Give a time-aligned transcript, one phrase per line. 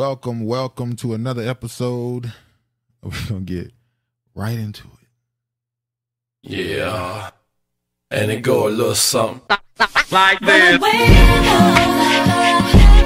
[0.00, 2.30] Welcome, welcome to another episode.
[3.02, 3.72] We're gonna get
[4.34, 5.08] right into it.
[6.42, 7.30] Yeah.
[8.10, 9.40] And it go a little something.
[10.10, 10.76] like Run this.
[10.76, 10.98] away,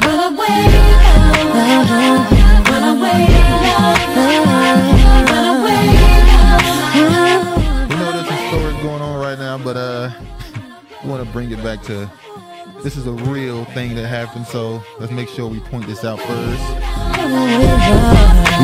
[0.03, 0.67] run away,
[2.67, 3.21] run away,
[5.31, 5.87] run away.
[7.87, 10.11] We know there's some stories going on right now, but uh,
[11.05, 12.11] we want to bring it back to
[12.83, 14.47] this is a real thing that happened.
[14.47, 16.63] So let's make sure we point this out first.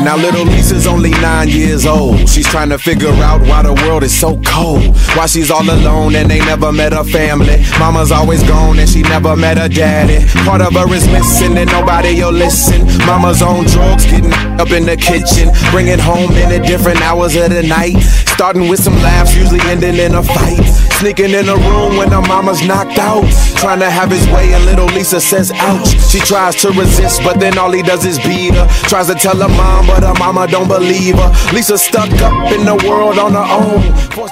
[0.03, 2.29] Now little Lisa's only nine years old.
[2.29, 4.95] She's trying to figure out why the world is so cold.
[5.15, 7.63] Why she's all alone and they never met her family.
[7.79, 10.25] Mama's always gone and she never met her daddy.
[10.45, 12.85] Part of her is missing and nobody will listen.
[13.05, 15.49] Mama's on drugs, getting up in the kitchen.
[15.71, 17.97] bringing home in the different hours of the night.
[18.37, 20.63] Starting with some laughs, usually ending in a fight.
[20.99, 23.25] Sneaking in the room when her mama's knocked out.
[23.55, 25.99] Trying to have his way and little Lisa says ouch.
[26.11, 28.67] She tries to resist, but then all he does is beat her.
[28.87, 31.33] Tries to tell her mom, but her mama don't believe her.
[31.51, 33.81] Lisa stuck up in the world on her own.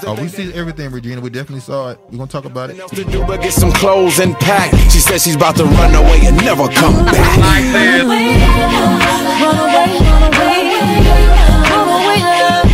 [0.05, 1.19] Oh, we see everything, Regina.
[1.19, 1.99] We definitely saw it.
[2.11, 2.87] We're gonna talk about it.
[2.89, 4.69] to do but get some clothes and pack.
[4.91, 7.37] She says she's about to run away and never come back.
[7.39, 8.03] Like this.
[8.05, 8.37] Run away,
[9.41, 10.61] run away, run away,
[11.73, 12.64] run away, run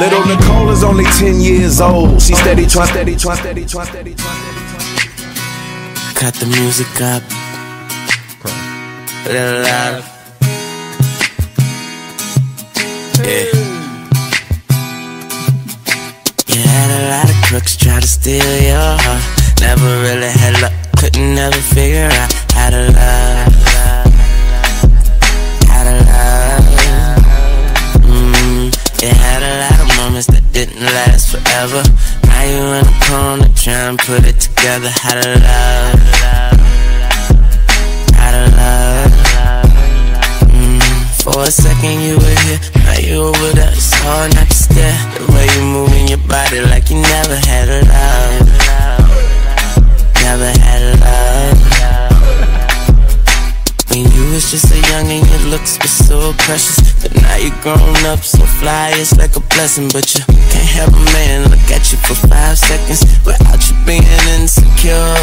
[0.00, 2.22] Little Nicole is only 10 years old.
[2.22, 4.60] She steady trying, steady trying, steady trying, steady trying.
[6.14, 7.22] Cut the music up.
[9.24, 10.04] Put it loud.
[13.26, 13.79] Yeah.
[16.70, 19.22] Had a lot of crooks try to steal your heart.
[19.60, 20.72] Never really had luck.
[20.96, 23.54] Couldn't ever figure out how to love.
[25.66, 26.64] How to love.
[28.06, 28.70] Mm,
[29.02, 31.82] you had a lot of moments that didn't last forever.
[32.24, 34.90] Now you in the corner trying to put it together.
[34.90, 36.00] How to love.
[38.14, 39.12] How to love.
[40.54, 40.82] Mm,
[41.22, 42.60] for a second you were here,
[43.02, 43.70] now you there.
[43.72, 44.98] It's hard not to stare.
[45.18, 48.48] The way you moving your body like you never had a love.
[50.22, 51.58] Never had a love.
[53.90, 57.50] When you was just a young and your looks were so precious But now you
[57.62, 61.50] grown up so fly, it's like a blessing But you can't have a man.
[61.50, 65.14] Look at you for five seconds Without you being insecure.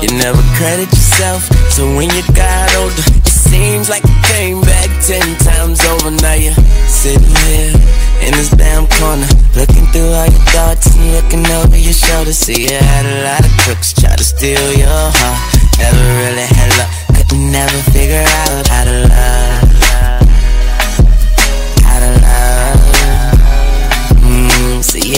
[0.00, 4.88] You never credit yourself, so when you got older It seems like you came back
[5.04, 6.10] ten times over.
[6.10, 6.56] Now you're
[6.88, 7.76] sitting here
[8.24, 12.32] in this damn corner Looking through all your thoughts and looking over your shoulder.
[12.32, 15.40] See you had a lot of crooks try to steal your heart.
[15.76, 19.81] Never really had luck, couldn't never figure out how to love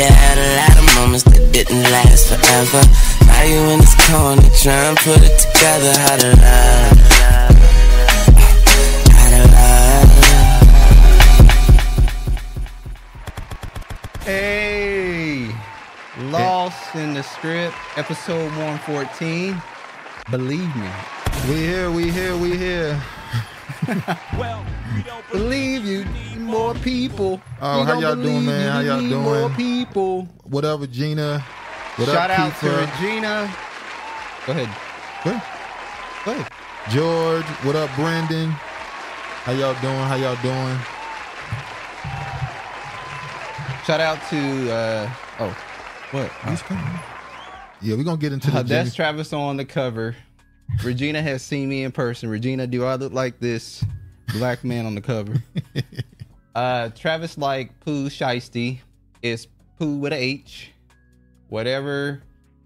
[0.03, 2.83] had a lot of moments that didn't last forever
[3.27, 7.05] Now you in this corner trying to put it together How to love
[14.25, 15.55] Hey,
[16.19, 19.61] Lost in the Script, episode 114.
[20.31, 20.89] Believe me.
[21.47, 23.03] We here, we here, we here.
[25.33, 27.41] Believe you need more people.
[27.61, 28.63] Oh, You how don't y'all doing, believe man?
[28.65, 29.23] you How y'all need doing?
[29.23, 30.29] More people.
[30.45, 31.41] What up, Regina?
[31.97, 32.61] What Shout up, out Keefa?
[32.61, 33.55] to Regina.
[34.47, 34.69] Go ahead.
[35.25, 35.43] Good.
[36.25, 36.47] Good.
[36.91, 38.51] George, what up, Brandon?
[38.51, 39.95] How y'all doing?
[39.97, 40.79] How y'all doing?
[43.85, 45.11] Shout out to uh
[45.41, 45.57] oh,
[46.13, 46.31] what?
[46.49, 46.85] He's coming.
[47.83, 50.17] Yeah, we're gonna get into the Uh, that's James- Travis on the cover.
[50.85, 52.29] Regina has seen me in person.
[52.29, 53.85] Regina, do I look like this
[54.35, 55.43] black man on the cover?
[56.55, 58.81] uh, Travis like Pooh Shiesty
[59.23, 59.47] is
[59.79, 60.73] Pooh with a H.
[61.49, 62.23] Whatever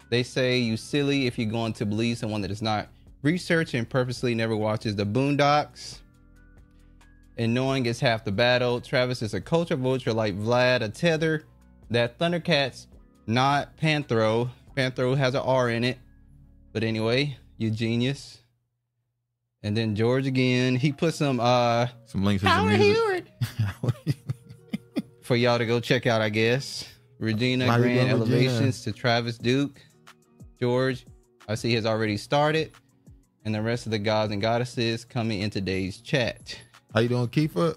[0.09, 2.89] they say, you silly if you're going to believe someone that does not
[3.21, 5.99] research and purposely never watches the Boondocks.
[7.37, 8.81] And knowing is half the battle.
[8.81, 11.43] Travis is a culture vulture like Vlad, a tether.
[11.89, 12.87] That Thundercats,
[13.27, 14.49] not Panthro.
[14.75, 15.97] Panthro has an R in it.
[16.73, 18.39] But anyway, you genius.
[19.61, 20.75] And then George again.
[20.77, 23.25] He put some uh some links to some music.
[25.21, 26.87] for y'all to go check out, I guess.
[27.19, 28.43] Regina Why Grand going Regina?
[28.45, 29.81] Elevations to Travis Duke.
[30.59, 31.05] George,
[31.47, 32.71] I see has already started.
[33.45, 36.59] And the rest of the gods and goddesses coming in today's chat.
[36.93, 37.75] How you doing, Keefer?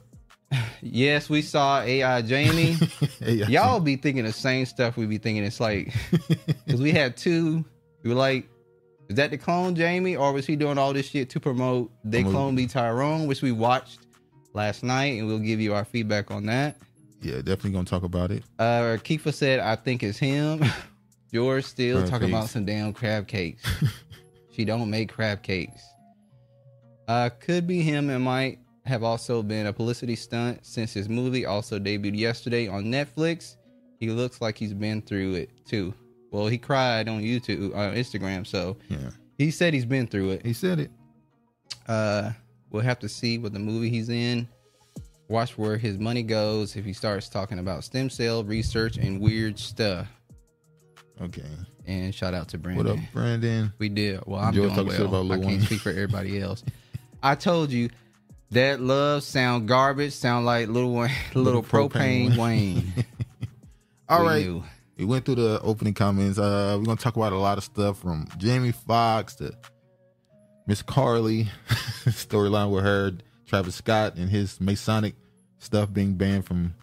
[0.85, 2.73] Yes, we saw AI Jamie.
[3.21, 5.45] Hey, y'all- Y'all be thinking the same stuff we be thinking.
[5.45, 5.95] It's like,
[6.67, 7.65] because we had two,
[8.03, 8.49] we were like,
[9.13, 12.23] Is that the clone Jamie, or was he doing all this shit to promote They
[12.23, 14.07] Clone Me Tyrone, which we watched
[14.55, 16.79] last night, and we'll give you our feedback on that.
[17.21, 18.43] Yeah, definitely gonna talk about it.
[18.59, 20.65] Uh, Kifa said, "I think it's him."
[21.31, 23.63] George still Crab talking about some damn crab cakes.
[24.51, 25.83] she don't make crab cakes.
[27.07, 31.45] Uh, could be him and might have also been a publicity stunt since his movie
[31.45, 33.57] also debuted yesterday on Netflix.
[34.01, 35.93] He looks like he's been through it too.
[36.33, 40.45] Well, he cried on YouTube, on Instagram, so Yeah, he said he's been through it.
[40.47, 40.91] he said it.
[41.87, 42.33] Uh,
[42.71, 44.49] we'll have to see what the movie he's in.
[45.29, 49.59] Watch where his money goes if he starts talking about stem cell research and weird
[49.59, 50.09] stuff.
[51.21, 51.45] Okay.
[51.87, 52.87] And shout out to Brandon.
[52.87, 53.73] What up, Brandon?
[53.79, 54.21] We did.
[54.27, 55.33] Well, I'm Enjoy doing well.
[55.33, 56.65] I can't speak for everybody else.
[57.23, 57.91] I told you
[58.51, 62.93] that love sound garbage, sound like little Wayne, little, propane, propane Wayne.
[64.09, 64.45] All right.
[64.45, 64.65] knew.
[64.97, 66.39] We went through the opening comments.
[66.39, 69.53] Uh, we're gonna talk about a lot of stuff from Jamie Foxx to
[70.67, 71.49] Miss Carly
[72.07, 73.13] storyline with her,
[73.47, 75.15] Travis Scott and his Masonic
[75.59, 76.75] stuff being banned from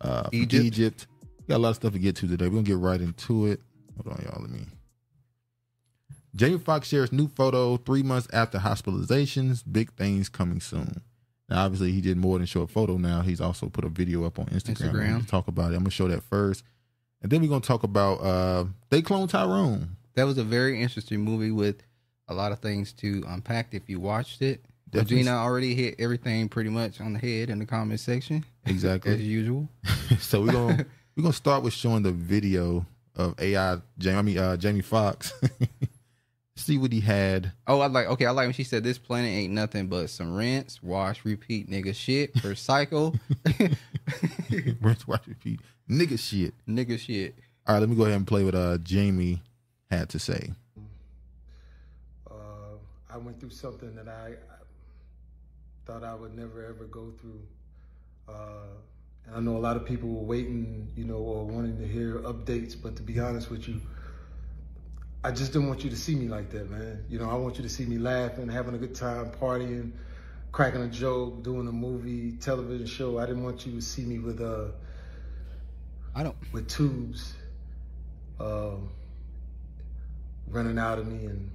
[0.00, 0.64] uh, from Egypt.
[0.64, 1.06] Egypt.
[1.48, 2.46] Got a lot of stuff to get to today.
[2.46, 3.60] We're gonna get right into it.
[4.02, 4.40] Hold on, y'all.
[4.40, 4.66] Let me.
[6.34, 9.62] Jamie Foxx shares new photo three months after hospitalizations.
[9.70, 11.02] Big things coming soon.
[11.48, 12.98] Now, obviously, he did more than show a photo.
[12.98, 14.92] Now he's also put a video up on Instagram.
[14.92, 15.28] Instagram.
[15.28, 15.76] Talk about it.
[15.76, 16.62] I'm gonna show that first,
[17.22, 19.96] and then we're gonna talk about uh they clone Tyrone.
[20.14, 21.82] That was a very interesting movie with
[22.28, 24.64] a lot of things to unpack if you watched it.
[24.90, 25.18] Definitely.
[25.18, 28.44] Regina already hit everything pretty much on the head in the comment section.
[28.66, 29.12] Exactly.
[29.12, 29.68] As usual.
[30.18, 30.86] so we're gonna
[31.16, 32.86] we're gonna start with showing the video
[33.16, 34.18] of AI Jamie.
[34.18, 35.32] I mean uh, Jamie Foxx.
[36.56, 37.52] See what he had.
[37.68, 40.34] Oh, I like okay, I like when she said this planet ain't nothing but some
[40.34, 43.14] rinse, wash, repeat nigga shit per cycle.
[44.80, 45.60] Rinse, wash, repeat.
[45.88, 46.54] Nigga shit.
[46.66, 47.34] nigga shit.
[47.66, 49.42] All right, let me go ahead and play what uh Jamie
[49.90, 50.50] had to say.
[52.30, 52.34] uh,
[53.10, 54.58] I went through something that I, I
[55.86, 57.40] thought I would never ever go through.
[58.28, 58.76] Uh,
[59.26, 62.16] and I know a lot of people were waiting, you know, or wanting to hear
[62.20, 62.76] updates.
[62.80, 63.80] But to be honest with you,
[65.24, 67.04] I just didn't want you to see me like that, man.
[67.08, 69.92] You know, I want you to see me laughing, having a good time, partying,
[70.52, 73.18] cracking a joke, doing a movie, television show.
[73.18, 74.66] I didn't want you to see me with uh
[76.18, 77.34] I don't with tubes
[78.40, 78.88] um,
[80.48, 81.48] running out of me and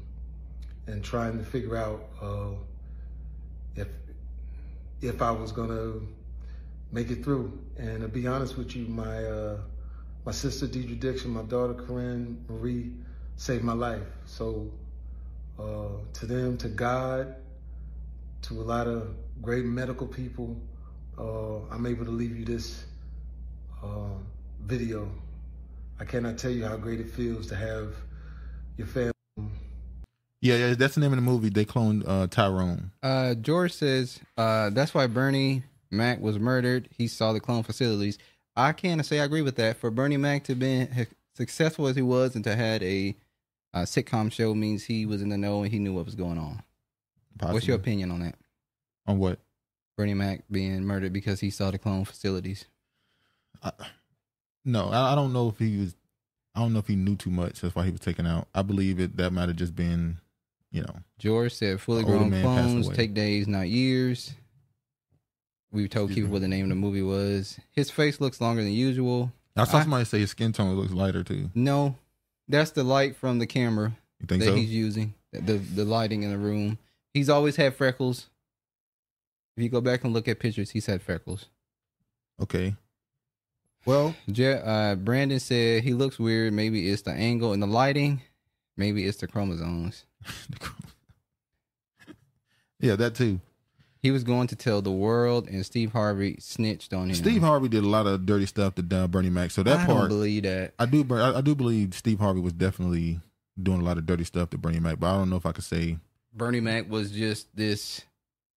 [0.88, 2.56] and trying to figure out uh,
[3.75, 3.89] if
[5.01, 5.95] if I was gonna
[6.94, 7.60] make it through.
[7.75, 9.57] And to be honest with you, my uh,
[10.25, 12.94] my sister Deidra Dixon, my daughter Corinne Marie
[13.36, 14.07] saved my life.
[14.25, 14.71] So
[15.60, 17.36] uh, to them, to God,
[18.44, 20.56] to a lot of great medical people,
[21.19, 22.86] uh, I'm able to leave you this
[23.83, 24.15] uh,
[24.65, 25.10] video.
[26.00, 27.94] I cannot tell you how great it feels to have
[28.77, 29.13] your family.
[30.42, 31.50] Yeah, yeah, that's the name of the movie.
[31.50, 32.92] They cloned uh Tyrone.
[33.01, 36.89] Uh, George says uh, that's why Bernie Mac was murdered.
[36.98, 38.18] He saw the clone facilities.
[38.56, 39.77] I can't say I agree with that.
[39.77, 40.88] For Bernie Mac to be
[41.33, 43.15] successful as he was and to had a,
[43.74, 46.38] uh sitcom show means he was in the know and he knew what was going
[46.38, 46.62] on.
[47.39, 48.36] What's your opinion on that?
[49.08, 49.39] on what?
[49.98, 52.65] Bernie Mac being murdered because he saw the clone facilities.
[54.65, 55.96] No, I, I don't know if he was.
[56.55, 57.62] I don't know if he knew too much.
[57.62, 58.48] That's why he was taken out.
[58.53, 59.17] I believe it.
[59.17, 60.17] That might have just been,
[60.72, 64.34] you know, George said fully grown clones take days, not years.
[65.72, 66.34] We told Excuse Keith me.
[66.34, 67.60] what the name of the movie was.
[67.72, 69.32] His face looks longer than usual.
[69.55, 71.50] I saw I- somebody say his skin tone looks lighter too.
[71.55, 71.96] No,
[72.48, 73.93] that's the light from the camera
[74.27, 74.55] that so?
[74.55, 75.15] he's using.
[75.32, 76.77] The the lighting in the room.
[77.13, 78.29] He's always had freckles.
[79.58, 81.46] If you go back and look at pictures, he's had freckles.
[82.41, 82.75] Okay.
[83.86, 86.54] Well, Je- uh, Brandon said he looks weird.
[86.54, 88.22] Maybe it's the angle and the lighting.
[88.78, 90.06] Maybe it's the chromosomes.
[92.80, 93.40] yeah, that too.
[94.00, 97.16] He was going to tell the world, and Steve Harvey snitched on him.
[97.16, 99.52] Steve Harvey did a lot of dirty stuff to uh, Bernie Mac.
[99.52, 100.74] So that I don't part, believe that.
[100.78, 101.06] I do.
[101.12, 103.22] I, I do believe Steve Harvey was definitely
[103.62, 105.00] doing a lot of dirty stuff to Bernie Mac.
[105.00, 105.98] But I don't know if I could say.
[106.34, 108.02] Bernie Mac was just this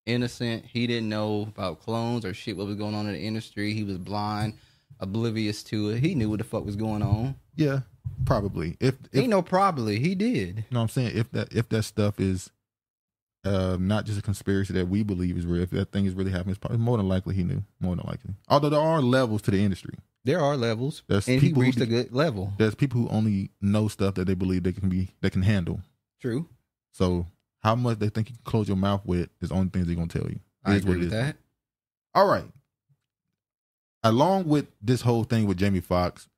[0.06, 0.64] innocent.
[0.64, 3.72] He didn't know about clones or shit what was going on in the industry.
[3.72, 4.54] He was blind,
[5.00, 6.00] oblivious to it.
[6.00, 7.36] He knew what the fuck was going on.
[7.54, 7.80] Yeah,
[8.24, 8.76] probably.
[8.80, 9.98] If, if Ain't no probably.
[9.98, 10.56] He did.
[10.58, 11.12] You know what I'm saying?
[11.16, 12.50] If that if that stuff is
[13.44, 16.30] uh, not just a conspiracy that we believe is real, if that thing is really
[16.32, 17.62] happening, it's probably more than likely he knew.
[17.80, 18.34] More than likely.
[18.48, 19.94] Although there are levels to the industry.
[20.24, 22.52] There are levels, There's and he people who reached be- a good level.
[22.58, 25.80] There's people who only know stuff that they believe they can be they can handle.
[26.20, 26.48] True.
[26.90, 27.26] So
[27.62, 29.94] how much they think you can close your mouth with is the only things they're
[29.94, 30.36] gonna tell you.
[30.36, 31.10] It I agree it with is.
[31.12, 31.36] that.
[32.12, 32.46] All right.
[34.06, 36.28] Along with this whole thing with Jamie Foxx,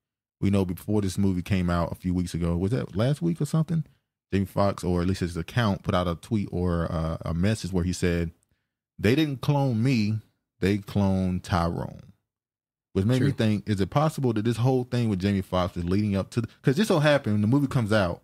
[0.41, 3.41] we know before this movie came out a few weeks ago, was that last week
[3.41, 3.85] or something?
[4.33, 7.73] Jamie Foxx, or at least his account, put out a tweet or uh, a message
[7.73, 8.31] where he said,
[8.99, 10.21] "They didn't clone me;
[10.61, 12.13] they cloned Tyrone."
[12.95, 15.85] Which made me think: Is it possible that this whole thing with Jamie Foxx is
[15.85, 16.43] leading up to?
[16.43, 18.23] Because this so happened, when the movie comes out,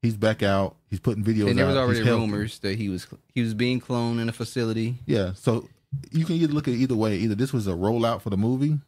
[0.00, 1.50] he's back out, he's putting videos.
[1.50, 4.32] And there was out, already rumors that he was he was being cloned in a
[4.32, 4.96] facility.
[5.06, 5.68] Yeah, so
[6.10, 7.16] you can either look at it either way.
[7.16, 8.78] Either this was a rollout for the movie,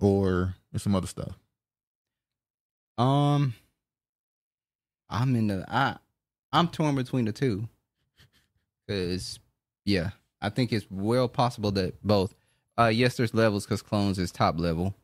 [0.00, 1.36] or it's some other stuff.
[2.98, 3.54] Um,
[5.08, 5.96] I'm in the I
[6.52, 7.68] I'm torn between the two.
[8.88, 9.38] Cause
[9.84, 12.34] yeah, I think it's well possible that both.
[12.78, 14.94] Uh, yes, there's levels because clones is top level.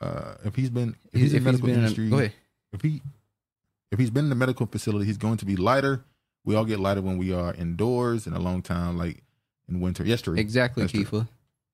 [0.00, 2.08] Uh, if he's been if If he's in the medical been in a- industry,
[2.72, 3.02] if he
[3.92, 6.04] if he's been in the medical facility, he's going to be lighter.
[6.44, 9.22] We all get lighter when we are indoors in a long time, like
[9.70, 10.04] in winter.
[10.04, 10.40] Yesterday.
[10.40, 11.04] Exactly, true.
[11.04, 11.28] Kiefer.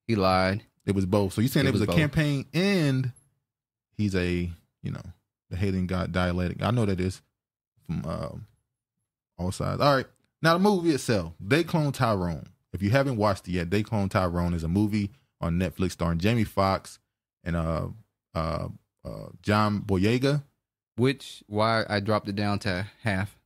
[0.07, 0.63] He lied.
[0.85, 1.33] It was both.
[1.33, 1.97] So you're saying It it was, was a both.
[1.97, 3.11] campaign and
[3.97, 4.49] he's a
[4.83, 5.01] you know
[5.49, 6.61] the hating god dialectic.
[6.63, 7.21] I know that is
[7.85, 8.47] from um,
[9.37, 9.81] all sides.
[9.81, 10.05] All right,
[10.41, 12.47] now the movie itself, they clone Tyrone.
[12.73, 15.11] If you haven't watched it yet, they clone Tyrone is a movie
[15.41, 16.99] on Netflix starring Jamie Foxx
[17.43, 17.87] and uh
[18.35, 18.67] uh
[19.03, 20.43] uh John Boyega.
[20.95, 23.37] Which why I dropped it down to half.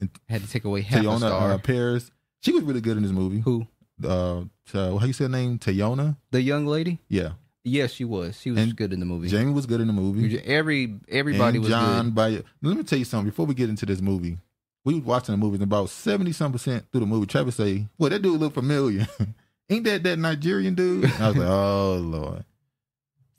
[0.00, 1.52] And Had to take away half a Teyonah star.
[1.52, 2.10] uh, Parris.
[2.40, 3.40] She was really good in this movie.
[3.40, 3.66] Who?
[4.04, 5.58] Uh, how you say her name?
[5.58, 6.16] Teyonah.
[6.30, 7.00] The young lady?
[7.08, 8.40] Yeah, Yes, she was.
[8.40, 9.28] She was And good in the movie.
[9.28, 10.40] Jamie was good in the movie.
[10.44, 12.14] Every everybody and was John good.
[12.14, 12.30] By
[12.62, 13.28] let me tell you something.
[13.30, 14.38] Before we get into this movie,
[14.84, 17.86] we was watching the movie, and about seventy some percent through the movie, Travis say,
[17.98, 19.06] "Well, that dude look familiar.
[19.70, 22.44] Ain't that that Nigerian dude?" And I was like, "Oh lord."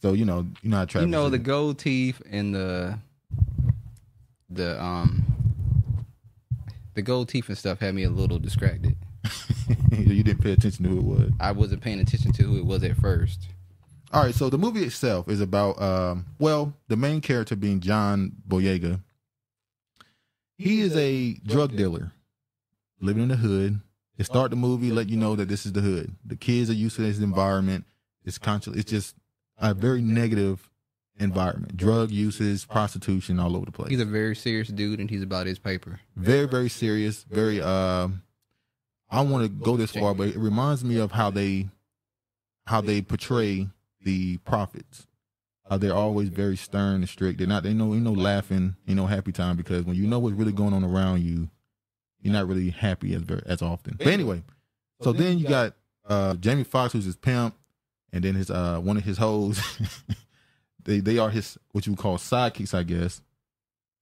[0.04, 1.08] So you know, you know how Travis.
[1.08, 1.32] you know is.
[1.32, 3.00] the gold teeth and the
[4.52, 5.24] the um
[6.94, 8.96] the gold teeth and stuff had me a little distracted.
[9.92, 11.32] you didn't pay attention to who it was.
[11.40, 13.48] I wasn't paying attention to who it was at first.
[14.14, 18.34] All right, so the movie itself is about um well, the main character being John
[18.48, 19.00] Boyega.
[20.58, 22.12] He is a drug dealer
[23.00, 23.80] living in the hood.
[24.18, 26.16] They start the movie, let you know that this is the hood.
[26.26, 27.86] The kids are used to this environment.
[28.26, 29.16] It's conscious it's just
[29.58, 30.70] a very negative
[31.20, 31.78] environment.
[31.78, 33.90] Drug uses, prostitution all over the place.
[33.90, 36.00] He's a very serious dude and he's about his paper.
[36.16, 38.22] very, very serious, very um
[39.12, 41.70] I want to go this far, but it reminds me of how they
[42.66, 43.68] how they portray
[44.02, 45.08] the prophets.
[45.70, 47.38] How they're always very stern and strict.
[47.38, 50.20] They're not they know you know laughing, you know happy time because when you know
[50.20, 51.50] what's really going on around you,
[52.22, 53.96] you're not really happy as as often.
[53.98, 54.44] But anyway,
[55.02, 55.76] so then you got
[56.08, 57.56] uh Jamie Foxx who's his pimp,
[58.14, 59.62] and then his uh one of his hoes.
[60.84, 63.22] they they are his what you would call sidekicks, I guess.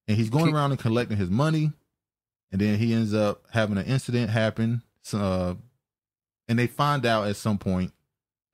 [0.07, 1.71] And he's going around and collecting his money,
[2.51, 4.81] and then he ends up having an incident happen.
[5.13, 5.55] Uh,
[6.47, 7.93] and they find out at some point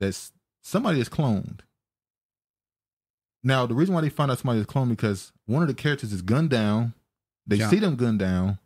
[0.00, 0.30] that
[0.62, 1.60] somebody is cloned.
[3.42, 6.12] Now, the reason why they find out somebody is cloned because one of the characters
[6.12, 6.94] is gunned down.
[7.46, 7.70] They John.
[7.70, 8.58] see them gunned down.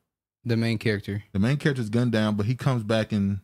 [0.45, 1.23] The main character.
[1.33, 3.41] The main character is gunned down, but he comes back and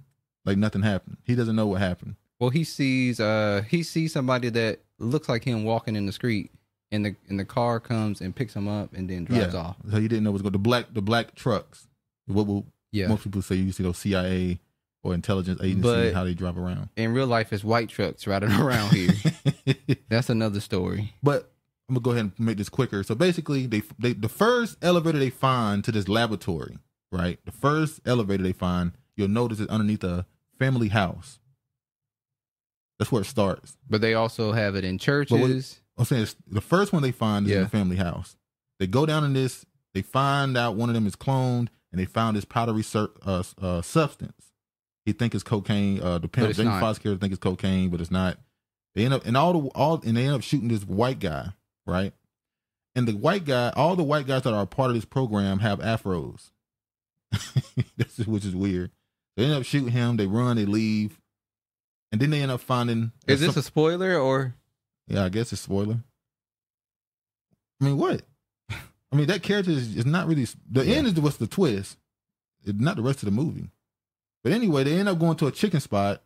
[0.47, 1.19] like nothing happened.
[1.25, 2.17] He doesn't know what happened.
[2.41, 6.51] Well, he sees uh he sees somebody that looks like him walking in the street,
[6.91, 9.77] and the and the car comes and picks him up and then drives yeah, off.
[9.91, 10.53] so he didn't know what's going.
[10.53, 11.87] The black, the black trucks.
[12.27, 13.09] What will Yeah.
[13.09, 13.57] most people say?
[13.57, 14.59] You see those CIA
[15.03, 16.89] or intelligence But- how they drive around.
[16.97, 19.13] In real life, it's white trucks riding around here.
[20.09, 21.13] That's another story.
[21.23, 21.53] But
[21.89, 23.03] I'm gonna go ahead and make this quicker.
[23.03, 26.79] So basically, they they the first elevator they find to this laboratory,
[27.13, 27.39] right?
[27.45, 30.27] The first elevator they find, you'll notice it underneath a
[30.59, 31.39] family house.
[32.99, 33.77] That's where it starts.
[33.89, 35.81] But they also have it in what- churches.
[35.99, 38.37] I'm saying it's, the first one they find is in the family house.
[38.79, 39.65] They go down in this.
[39.95, 43.43] They find out one of them is cloned, and they found this powdery sur- uh,
[43.59, 44.53] uh, substance.
[45.07, 46.03] He think it's cocaine.
[46.03, 46.69] Uh, the pimp, it's Jamie.
[46.79, 48.39] Foxx character think it's cocaine, but it's not.
[48.95, 51.53] They end up and all the all and they end up shooting this white guy,
[51.87, 52.13] right?
[52.95, 55.61] And the white guy, all the white guys that are a part of this program
[55.61, 56.51] have afros.
[57.99, 58.91] is which is weird.
[59.39, 60.19] They end up shooting him.
[60.19, 60.57] They run.
[60.57, 61.19] They leave,
[62.13, 63.13] and then they end up finding.
[63.27, 64.55] Is this some- a spoiler or
[65.09, 66.01] yeah, I guess it's spoiler.
[67.81, 68.21] I mean, what?
[69.13, 70.47] I mean, that character is, is not really.
[70.71, 70.97] The Yeah.
[70.97, 71.97] end is what's the twist,
[72.65, 73.71] It's not the rest of the movie.
[74.43, 76.23] But anyway, they end up going to a chicken spot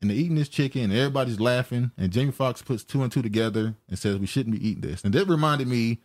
[0.00, 1.90] and they're eating this chicken and everybody's laughing.
[1.96, 5.04] And Jamie Foxx puts two and two together and says, We shouldn't be eating this.
[5.04, 6.00] And that reminded me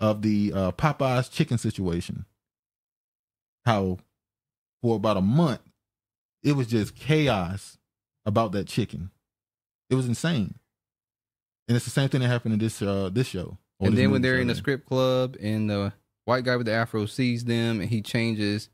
[0.00, 2.24] of the uh, Popeyes chicken situation.
[3.64, 3.98] How
[4.82, 5.60] for about a month,
[6.42, 7.78] it was just chaos
[8.24, 9.10] about that chicken.
[9.90, 10.54] It was insane.
[11.68, 13.58] And it's the same thing that happened in this uh this show.
[13.80, 15.92] And then when they're in the script club and the
[16.24, 18.68] white guy with the afro sees them and he changes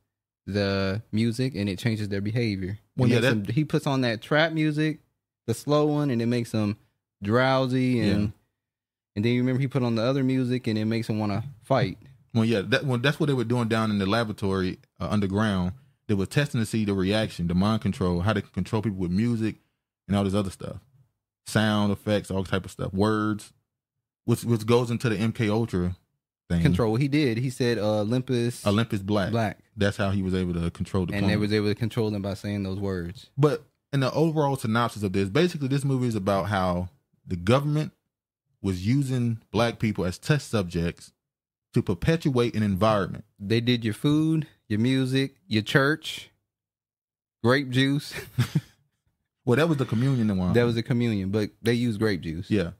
[0.46, 2.78] the music and it changes their behavior.
[2.96, 5.00] Well, It yeah, that- them- he puts on that trap music,
[5.46, 6.76] the slow one, and it makes them
[7.22, 8.28] drowsy and Yeah.
[9.16, 11.32] and then you remember he put on the other music and it makes them want
[11.32, 11.98] to fight.
[12.34, 15.72] Well, yeah, that well, that's what they were doing down in the laboratory uh, underground.
[16.08, 18.98] They were testing to see the reaction, the mind control, how they can control people
[18.98, 19.56] with music
[20.08, 20.78] and all this other stuff,
[21.46, 23.52] sound effects, all type of stuff, words,
[24.24, 25.96] which which goes into the MK Ultra
[26.48, 26.62] thing.
[26.62, 26.96] Control.
[26.96, 27.38] He did.
[27.38, 29.30] He said uh, Olympus Olympus Black.
[29.30, 31.14] Black, That's how he was able to control the.
[31.14, 33.30] and they was able to control them by saying those words.
[33.36, 36.88] But in the overall synopsis of this, basically, this movie is about how
[37.26, 37.92] the government
[38.62, 41.12] was using black people as test subjects
[41.74, 43.24] to perpetuate an environment.
[43.38, 46.30] They did your food, your music, your church,
[47.42, 48.14] grape juice.
[49.44, 50.52] Well, that was the communion one.
[50.52, 52.48] that was the communion, but they used grape juice.
[52.48, 52.70] yeah.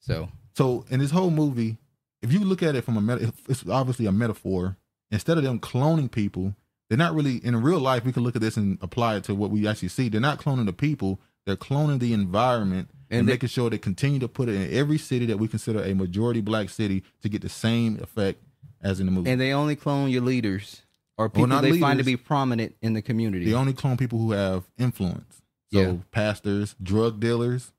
[0.00, 0.28] So
[0.58, 1.78] So in this whole movie,
[2.20, 4.76] if you look at it from a meta, it's obviously a metaphor.
[5.12, 6.56] Instead of them cloning people,
[6.88, 8.04] they're not really in real life.
[8.04, 10.08] We can look at this and apply it to what we actually see.
[10.08, 13.78] They're not cloning the people; they're cloning the environment and, And they- making sure they
[13.78, 17.28] continue to put it in every city that we consider a majority black city to
[17.28, 18.42] get the same effect
[18.82, 19.30] as in the movie.
[19.30, 20.82] and they only clone your leaders
[21.16, 23.44] or people not they find to be prominent in the community.
[23.44, 25.40] they only clone people who have influence.
[25.72, 25.96] So Yeah.
[26.10, 27.72] pastors, drug dealers,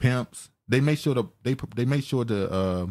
[0.00, 0.48] pimps.
[0.72, 2.86] They make sure to they they make sure to uh,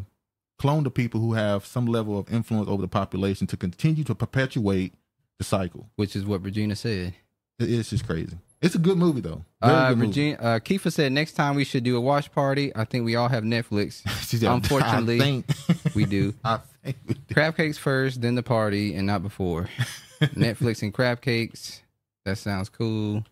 [0.60, 4.16] clone the people who have some level of influence over the population to continue to
[4.16, 4.94] perpetuate
[5.40, 5.90] the cycle.
[5.96, 7.14] which is what Regina said.
[7.60, 8.38] It- It's just crazy.
[8.62, 9.44] It's a good movie though.
[9.64, 10.08] Very Uh, good movie.
[10.10, 12.72] Regina, uh, Kifa said next time we should do a watch party.
[12.76, 14.08] I think we all have Netflix.
[14.30, 15.46] Said, Unfortunately, I think,
[15.96, 16.36] we do.
[16.46, 17.34] I think we do.
[17.34, 19.68] Crab cakes first, then the party, and not before.
[20.22, 21.82] Netflix and crab cakes.
[22.26, 23.26] That sounds cool.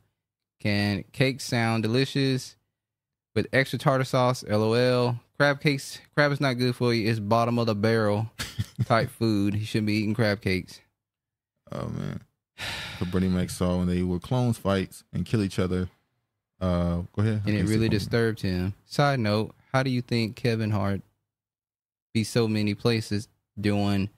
[0.59, 2.55] Can cakes sound delicious
[3.39, 4.43] with extra tartar sauce?
[4.43, 5.17] LOL.
[5.37, 5.99] Crab cakes.
[6.13, 7.09] Crab is not good for you.
[7.09, 8.29] It's bottom of the barrel
[8.85, 9.55] type food.
[9.55, 10.81] You shouldn't be eating crab cakes.
[11.71, 12.21] Oh man.
[12.99, 15.87] So Bernie Mac saw when they were clones fights and kill each other.
[16.59, 17.43] Uh, go ahead.
[17.45, 18.73] and it really disturbed him.
[18.85, 20.99] Side note: How do you think Kevin Hart
[22.13, 24.09] be so many places doing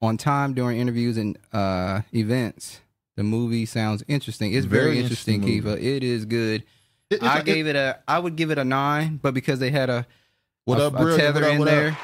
[0.00, 2.80] on time during interviews and uh, events?
[3.16, 4.52] The movie sounds interesting.
[4.54, 5.84] It's very, Very interesting, interesting Kiva.
[5.84, 6.62] It is good.
[7.12, 7.98] It- I gave it a.
[8.08, 10.06] I would give it a nine, but because they had a
[10.64, 11.74] What a, up, a tether up, in what up?
[11.74, 11.98] there,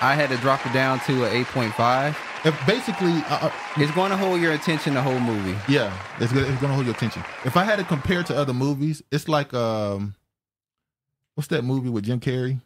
[0.00, 2.16] I had to drop it down to a eight point five.
[2.44, 5.56] If basically, uh, uh, It's going to hold your attention the whole movie.
[5.68, 7.22] Yeah, it's it's gonna hold your attention.
[7.44, 10.16] If I had to compare to other movies, it's like um,
[11.34, 12.60] what's that movie with Jim Carrey?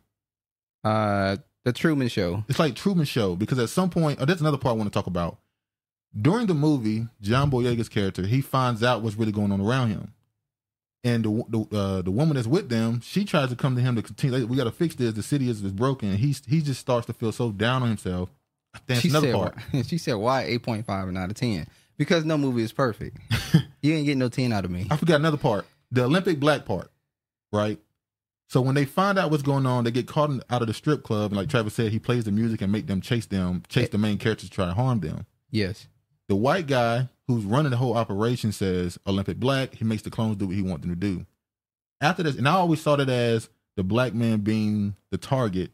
[0.82, 2.44] Uh, the Truman Show.
[2.48, 4.96] It's like Truman Show because at some point, oh, that's another part I want to
[4.96, 5.38] talk about.
[6.18, 10.12] During the movie, John Boyega's character he finds out what's really going on around him,
[11.04, 13.96] and the the uh, the woman that's with them, she tries to come to him
[13.96, 14.38] to continue.
[14.40, 15.14] like, We got to fix this.
[15.14, 16.10] The city is, is broken.
[16.10, 18.30] And he he just starts to feel so down on himself.
[18.86, 19.54] That's she another said, part.
[19.70, 21.66] why- she said, why 8.5 and not a 10?
[21.96, 23.16] Because no movie is perfect.
[23.82, 24.86] you ain't getting no 10 out of me.
[24.90, 25.64] I forgot another part.
[25.90, 26.90] The Olympic black part,
[27.52, 27.78] right?
[28.48, 30.74] So when they find out what's going on, they get caught in, out of the
[30.74, 33.62] strip club, and like Travis said, he plays the music and make them chase them,
[33.68, 35.24] chase the main characters, to try to harm them.
[35.50, 35.88] Yes.
[36.28, 39.74] The white guy who's running the whole operation says Olympic black.
[39.74, 41.26] He makes the clones do what he wants them to do.
[42.00, 45.70] After this, and I always saw that as the black man being the target,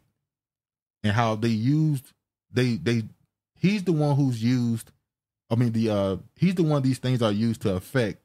[1.03, 2.13] and how they used
[2.51, 3.03] they they
[3.55, 4.91] he's the one who's used.
[5.49, 8.23] I mean the uh he's the one these things are used to affect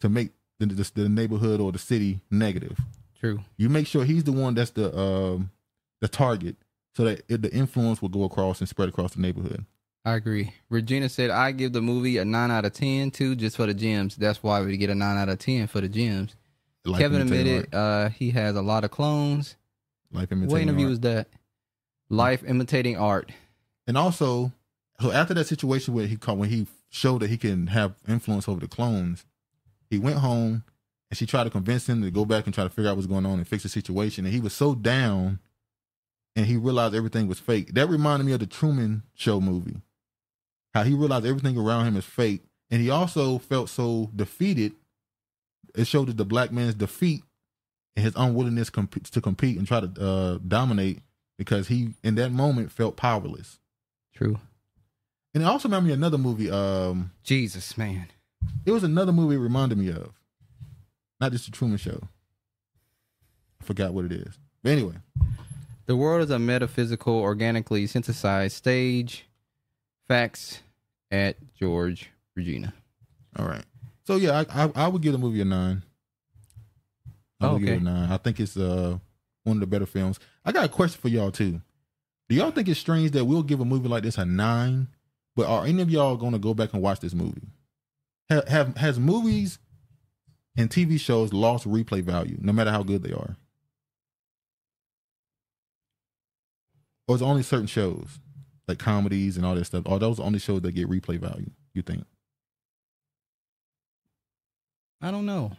[0.00, 2.78] to make the, the, the neighborhood or the city negative.
[3.20, 3.40] True.
[3.56, 5.50] You make sure he's the one that's the um
[6.00, 6.56] the target,
[6.94, 9.64] so that it, the influence will go across and spread across the neighborhood.
[10.08, 10.54] I agree.
[10.70, 13.74] Regina said, I give the movie a 9 out of 10 too, just for the
[13.74, 14.16] gems.
[14.16, 16.34] That's why we get a 9 out of 10 for the gems.
[16.86, 19.56] Life Kevin admitted uh, he has a lot of clones.
[20.10, 20.90] Life What imitating interview art.
[20.90, 21.28] was that?
[22.08, 23.32] Life imitating art.
[23.86, 24.52] And also,
[24.98, 28.48] so after that situation where he called when he showed that he can have influence
[28.48, 29.26] over the clones,
[29.90, 30.64] he went home
[31.10, 33.06] and she tried to convince him to go back and try to figure out what's
[33.06, 34.24] going on and fix the situation.
[34.24, 35.38] And he was so down,
[36.34, 37.74] and he realized everything was fake.
[37.74, 39.82] That reminded me of the Truman Show movie,
[40.74, 44.72] how he realized everything around him is fake, and he also felt so defeated.
[45.74, 47.22] It showed that the black man's defeat
[47.96, 51.00] and his unwillingness comp- to compete and try to uh, dominate
[51.36, 53.58] because he in that moment felt powerless.
[54.14, 54.38] True.
[55.34, 56.50] And it also reminded me of another movie.
[56.50, 58.06] Um, Jesus, man.
[58.64, 60.12] it was another movie it reminded me of.
[61.20, 62.08] Not just the Truman Show.
[63.60, 64.38] I forgot what it is.
[64.62, 64.94] But anyway,
[65.86, 69.26] The world is a metaphysical, organically synthesized stage.
[70.08, 70.62] Facts
[71.10, 72.72] at George Regina.
[73.38, 73.64] all right.
[74.06, 75.82] So yeah, I I, I would give the movie a nine.
[77.40, 77.84] I Oh, would give it a okay.
[77.84, 78.10] nine.
[78.10, 78.98] I think it's uh
[79.44, 80.18] one of the better films.
[80.44, 81.60] I got a question for y'all too.
[82.28, 84.88] Do y'all think it's strange that we'll give a movie like this a nine,
[85.36, 87.48] but are any of y'all going to go back and watch this movie?
[88.28, 89.58] Have, have has movies
[90.56, 93.36] and TV shows lost replay value, no matter how good they are?
[97.06, 98.18] Or is it only certain shows?
[98.68, 101.50] Like comedies and all that stuff, are those the only shows that get replay value?
[101.74, 102.04] You think?
[105.00, 105.52] I don't know.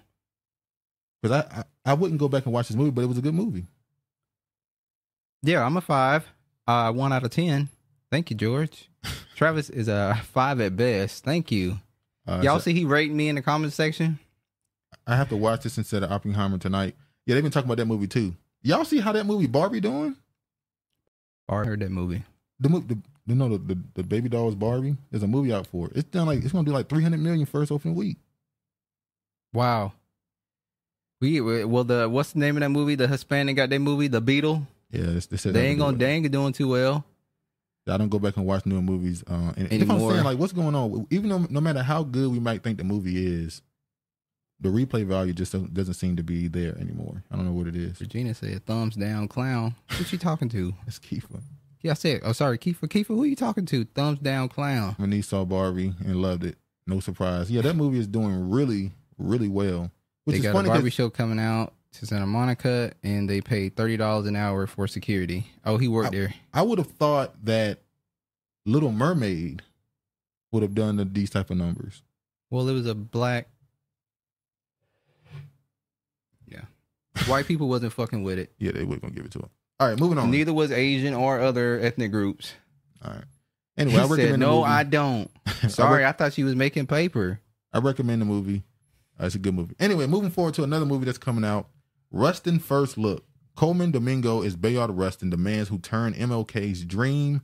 [1.22, 3.22] Because I, I I wouldn't go back and watch this movie, but it was a
[3.22, 3.65] good movie.
[5.41, 6.28] Yeah, I'm a five.
[6.67, 7.69] Uh, one out of ten.
[8.12, 8.89] Thank you, George.
[9.36, 11.24] Travis is a five at best.
[11.24, 11.80] Thank you.
[12.28, 14.19] Uh, Y'all so see he rating me in the comment section?
[15.08, 16.95] I have to watch this instead of Oppenheimer tonight.
[17.26, 18.36] Yeah, they've been talking about that movie too.
[18.62, 20.15] Y'all see how that movie Barbie doing?
[21.48, 22.24] Or heard that movie.
[22.60, 24.98] The movie, the, you know, the, the the baby dolls Barbie.
[25.12, 25.93] There's a movie out for it.
[25.95, 28.17] It's done like it's gonna do like 300 million first opening week.
[29.54, 29.93] Wow.
[31.22, 32.95] We well the what's the name of that movie?
[32.95, 34.67] The Hispanic got that movie, The Beetle.
[34.91, 37.06] Yeah, they, they said They ain't gonna they ain't doing too well.
[37.88, 39.24] I don't go back and watch newer movies.
[39.28, 41.08] Uh, and if I'm saying like, what's going on?
[41.10, 43.62] Even though no matter how good we might think the movie is,
[44.60, 47.24] the replay value just doesn't, seem to be there anymore.
[47.32, 48.00] I don't know what it is.
[48.00, 49.76] Regina said thumbs down clown.
[49.91, 50.74] Who you talking to?
[50.88, 51.41] It's Kiefer.
[51.82, 52.89] Yeah, I said, oh sorry, Kiefer.
[52.89, 53.86] Kiefer, who are you talking to?
[53.86, 54.96] Thumbs down clown.
[55.00, 56.58] My niece saw Barbie and loved it.
[56.86, 57.50] No surprise.
[57.50, 59.92] Yeah, that movie is doing really, really well.
[60.26, 63.42] Which they is got funny a Barbie show coming out to Santa Monica and they
[63.42, 65.48] paid thirty dollars an hour for security.
[65.65, 66.34] Oh, he worked there.
[66.54, 67.80] I would have thought that
[68.65, 69.62] Little Mermaid
[70.52, 72.02] would have done the, these type of numbers.
[72.50, 73.48] Well, it was a black.
[76.46, 76.62] Yeah,
[77.28, 78.52] white people wasn't fucking with it.
[78.60, 79.50] Yeah, they were gonna give it to him.
[79.80, 80.30] All right, moving on.
[80.30, 82.54] Neither was Asian or other ethnic groups.
[83.04, 83.24] All right.
[83.78, 84.63] Anyway, I recommend said, "No.
[84.63, 87.39] I don't." I Sorry, rec- I thought she was making paper.
[87.72, 88.63] I recommend the movie.
[89.20, 89.76] Uh, it's a good movie.
[89.80, 91.68] Anyway, moving forward to another movie that's coming out.
[92.12, 93.26] Rustin First Look.
[93.56, 97.42] Colman Domingo is Bayard Rustin, the man who turned MLK's dream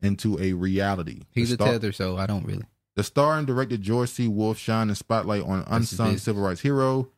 [0.00, 1.22] into a reality.
[1.32, 2.64] He's the a tether, so I don't really.
[2.94, 4.28] The star and director George C.
[4.28, 7.10] Wolfe shine the spotlight on unsung civil rights hero.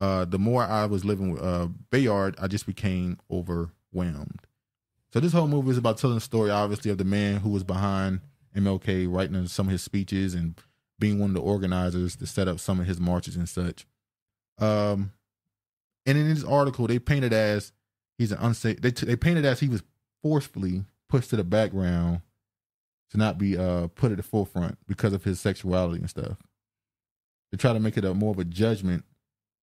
[0.00, 3.18] Uh, the more I was living with uh, Bayard, I just became
[3.94, 4.40] overwhelmed.
[5.12, 7.64] So this whole movie is about telling the story, obviously, of the man who was
[7.64, 8.20] behind
[8.56, 10.58] MLK, writing some of his speeches and
[10.98, 13.86] being one of the organizers to set up some of his marches and such.
[14.58, 15.12] Um,
[16.04, 17.72] and in this article, they painted as
[18.18, 18.80] he's an unsafe.
[18.80, 19.82] They they painted as he was
[20.22, 22.20] forcefully pushed to the background
[23.10, 26.42] to not be uh put at the forefront because of his sexuality and stuff.
[27.50, 29.04] They try to make it a more of a judgment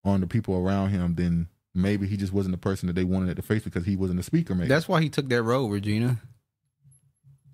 [0.03, 3.29] on the people around him than maybe he just wasn't the person that they wanted
[3.29, 4.55] at the face because he wasn't a speaker.
[4.55, 6.19] Maybe That's why he took that role, Regina.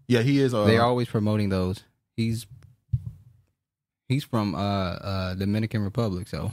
[0.07, 0.53] yeah, he is.
[0.53, 1.83] Uh, They're always promoting those.
[2.15, 2.45] He's
[4.07, 6.51] he's from uh uh Dominican Republic, so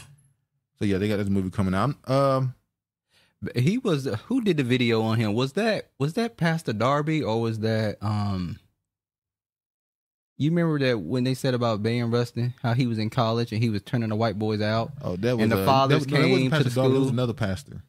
[0.79, 1.95] so yeah, they got this movie coming out.
[2.11, 2.55] Um,
[3.55, 5.35] he was who did the video on him?
[5.35, 8.59] Was that was that Pastor Darby or was that um
[10.39, 13.63] you remember that when they said about Bayard Rustin, how he was in college and
[13.63, 14.93] he was turning the white boys out?
[15.03, 16.99] oh, that was And the uh, fathers that, was- no, came to the Darby, It
[16.99, 17.09] was school.
[17.15, 17.83] another pastor.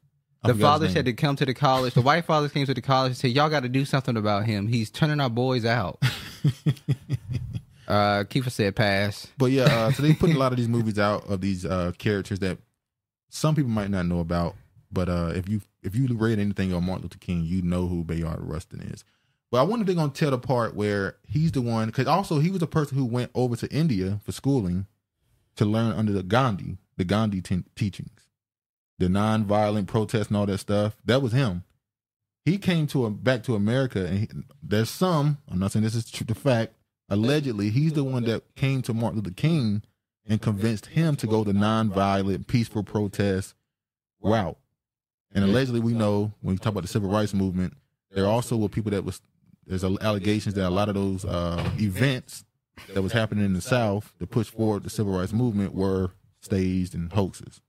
[0.43, 1.93] I The fathers had to come to the college.
[1.93, 4.45] The white fathers came to the college and said, Y'all got to do something about
[4.45, 4.67] him.
[4.67, 5.99] He's turning our boys out.
[7.87, 9.27] uh Kiefer said pass.
[9.37, 11.91] But yeah, uh, so they put a lot of these movies out of these uh,
[11.97, 12.57] characters that
[13.29, 14.55] some people might not know about.
[14.91, 18.03] But uh, if you if you read anything on Martin Luther King, you know who
[18.03, 19.03] Bayard Rustin is.
[19.51, 22.39] But I wonder if they're gonna tell the part where he's the one because also
[22.39, 24.85] he was a person who went over to India for schooling
[25.55, 28.27] to learn under the Gandhi, the Gandhi te- teachings,
[28.99, 30.97] the nonviolent protest and all that stuff.
[31.05, 31.63] That was him.
[32.45, 34.29] He came to a, back to America, and he,
[34.63, 35.39] there's some.
[35.49, 36.73] I'm not saying this is true, the fact.
[37.09, 39.81] Allegedly, he's the one that came to Martin Luther King
[40.27, 43.55] and convinced him to go the nonviolent, peaceful protest
[44.21, 44.57] route.
[45.33, 47.73] And allegedly, we know when we talk about the civil rights movement,
[48.11, 49.21] there also were people that was
[49.69, 52.43] there's allegations that a lot of those uh, events
[52.93, 56.95] that was happening in the South to push forward the civil rights movement were staged
[56.95, 57.61] and hoaxes.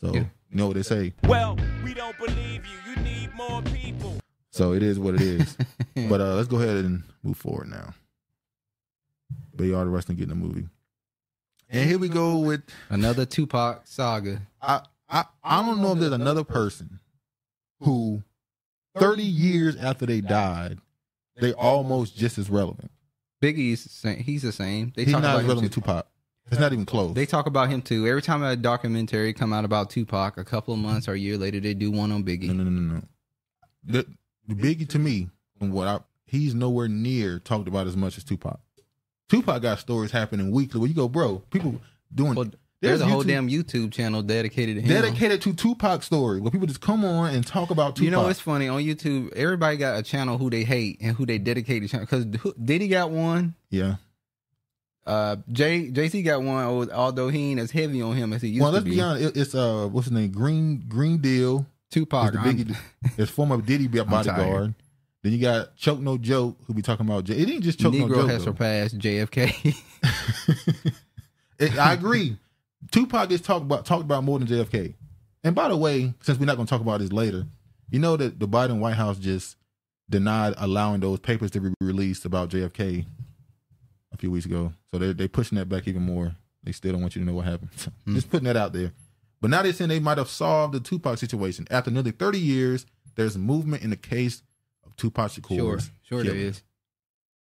[0.00, 0.20] So Yeah.
[0.50, 1.14] you know what they say.
[1.24, 2.90] Well, we don't believe you.
[2.92, 4.16] You need more people.
[4.50, 5.56] So it is what it is.
[6.08, 7.94] but uh, let's go ahead and move forward now.
[9.54, 10.68] Bayard Rustin getting a movie.
[11.70, 14.40] And here we go with Another Tupac saga.
[14.60, 16.98] I, I I don't know if there's another person
[17.80, 18.22] who
[18.98, 20.78] 30 years after they died,
[21.40, 22.90] they almost just as relevant.
[23.42, 24.18] Biggie's the same.
[24.18, 24.92] He's the same.
[24.96, 26.06] They He's talk not about as relevant to Tupac.
[26.50, 27.14] It's not even close.
[27.14, 28.06] They talk about him too.
[28.06, 31.36] Every time a documentary come out about Tupac, a couple of months or a year
[31.36, 32.48] later, they do one on Biggie.
[32.48, 33.02] no, no, no, no, no.
[33.84, 34.06] The,
[34.46, 38.24] the Biggie to me, from what I he's nowhere near talked about as much as
[38.24, 38.60] Tupac.
[39.28, 41.80] Tupac got stories happening weekly where you go, bro, people
[42.14, 44.88] doing Well, there's, a whole YouTube damn YouTube channel dedicated to him.
[45.02, 48.04] dedicated to Tupac story where people just come on and talk about Tupac.
[48.04, 49.32] You know what's funny on YouTube?
[49.34, 52.06] Everybody got a channel who they hate and who they dedicate to channel.
[52.10, 53.54] Because Diddy got one.
[53.70, 53.96] yeah.
[55.06, 56.62] Uh, Jay JC got one.
[56.62, 58.94] al- Although he ain't as heavy on him as he used Well, to be.
[58.98, 59.24] Well, let's be.
[59.24, 59.36] honest.
[59.38, 60.32] it- It's uh, what's his name?
[60.34, 61.66] Gene Gene Deal.
[61.90, 62.26] Tupac.
[62.26, 62.76] Is the Biggie.
[63.16, 64.74] It's former Diddy bodyguard.
[65.22, 67.24] Then you got Choke No Joke, who be talking about.
[67.24, 68.28] J- It ain't just Choke No Negro Joke.
[68.30, 68.50] has though.
[68.52, 69.74] surpassed JFK.
[71.58, 72.36] It- I agree.
[72.90, 74.94] Tupac gets talked about talked about more than JFK.
[75.44, 77.46] And by the way, since we're not going to talk about this later,
[77.90, 79.56] you know that the Biden White House just
[80.10, 83.06] denied allowing those papers to be released about JFK
[84.12, 84.72] a few weeks ago.
[84.92, 86.34] So they're they pushing that back even more.
[86.64, 87.70] They still don't want you to know what happened.
[87.76, 88.92] So Just putting that out there.
[89.40, 91.66] But now they're saying they might have solved the Tupac situation.
[91.70, 94.42] After nearly 30 years, there's movement in the case
[94.84, 96.48] of Tupac sure, Shakur's sure there killing.
[96.48, 96.62] is.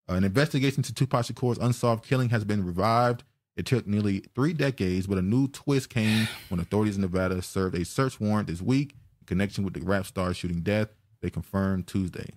[0.10, 3.24] Uh, An investigation into Tupac Shakur's unsolved killing has been revived.
[3.56, 7.76] It took nearly three decades, but a new twist came when authorities in Nevada served
[7.76, 10.90] a search warrant this week in connection with the rap star shooting death.
[11.22, 12.30] They confirmed Tuesday.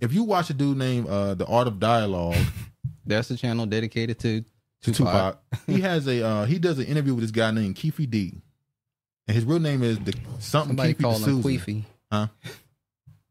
[0.00, 2.36] If you watch a dude named uh, The Art of Dialogue,
[3.06, 4.44] That's the channel dedicated to
[4.82, 4.96] Tupac.
[4.96, 8.34] Tupac, he has a uh, he does an interview with this guy named Keefe D,
[9.28, 11.84] and his real name is the something Somebody Keefe called him Queefy.
[12.10, 12.26] Huh?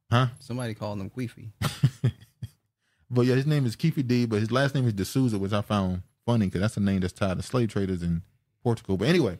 [0.09, 0.27] Huh?
[0.39, 1.49] Somebody called him Queefy.
[3.07, 5.61] But yeah, his name is Keefe D, but his last name is D'Souza, which I
[5.61, 8.21] found funny because that's a name that's tied to slave traders in
[8.63, 8.97] Portugal.
[8.97, 9.39] But anyway,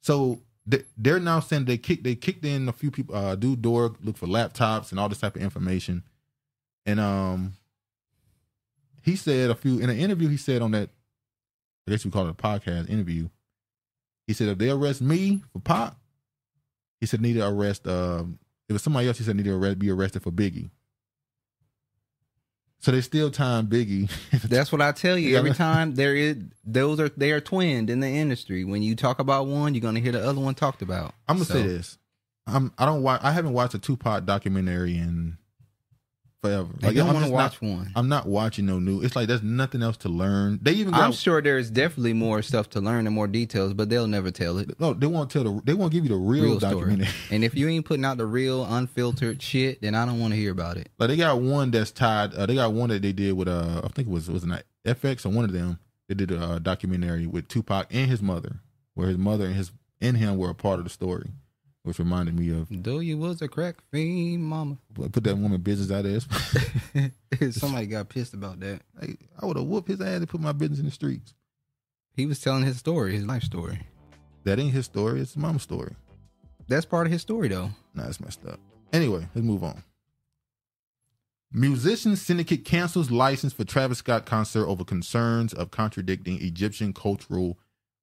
[0.00, 3.62] so they- they're now saying they kicked they kicked in a few people, uh, dude
[3.62, 6.02] door, look for laptops and all this type of information,
[6.86, 7.54] and um,
[9.02, 10.90] he said a few in an interview he said on that,
[11.86, 13.28] I guess we call it a podcast interview.
[14.26, 15.98] He said if they arrest me for pop,
[17.00, 17.86] he said need to arrest.
[17.86, 19.18] Um, it was somebody else.
[19.18, 20.70] He said need to arrest, be arrested for Biggie.
[22.84, 24.10] So they still time Biggie.
[24.44, 25.38] That's what I tell you.
[25.38, 28.62] Every time there is those are they are twinned in the industry.
[28.62, 31.14] When you talk about one, you're gonna hear the other one talked about.
[31.26, 31.96] I'm gonna So, say this.
[32.46, 33.22] I'm I don't watch.
[33.24, 35.38] I haven't watched a Tupac documentary in
[36.44, 36.68] forever.
[36.82, 37.92] I don't I'm want to watch not, one.
[37.96, 39.02] I'm not watching no new.
[39.02, 40.58] It's like there's nothing else to learn.
[40.62, 43.88] They even got I'm sure there's definitely more stuff to learn and more details, but
[43.88, 44.78] they'll never tell it.
[44.78, 44.92] no.
[44.94, 45.60] They won't tell the.
[45.64, 46.74] They won't give you the real, Real story.
[46.74, 47.08] documentary.
[47.30, 50.38] And if you ain't putting out the real unfiltered shit, then I don't want to
[50.38, 50.88] hear about it.
[50.98, 52.34] Like they got one that's tied.
[52.34, 54.64] Uh, they got one that they did with uh, I think it was was it
[54.84, 55.78] FX or one of them.
[56.08, 58.56] They did a uh, documentary with Tupac and his mother,
[58.94, 61.30] where his mother and his and him were a part of the story,
[61.84, 64.78] which reminded me of Though you was a crack fiend, mama.
[64.94, 66.28] put that woman business out of
[66.92, 67.52] there.
[67.52, 68.80] Somebody got pissed about that.
[69.00, 71.34] I would have whooped his ass and put my business in the streets.
[72.16, 73.80] He was telling his story, his life story.
[74.44, 75.20] That ain't his story.
[75.20, 75.94] It's mom's story.
[76.68, 77.70] That's part of his story, though.
[77.94, 78.60] Nah, it's messed up.
[78.92, 79.82] Anyway, let's move on.
[81.52, 87.58] Musician Syndicate cancels license for Travis Scott concert over concerns of contradicting Egyptian cultural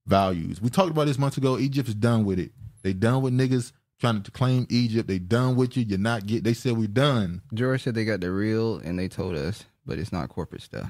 [0.06, 0.62] values.
[0.62, 1.58] We talked about this months ago.
[1.58, 2.52] Egypt's done with it.
[2.84, 5.08] They done with niggas trying to claim Egypt.
[5.08, 5.84] They done with you.
[5.84, 6.44] You're not get.
[6.44, 7.42] They said we done.
[7.54, 10.90] George said they got the real, and they told us, but it's not corporate stuff.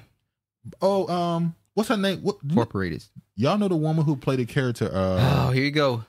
[0.82, 2.20] Oh, um, what's her name?
[2.22, 3.04] What Corporated.
[3.36, 4.86] y'all know the woman who played the character?
[4.94, 6.06] Uh, oh, here you go.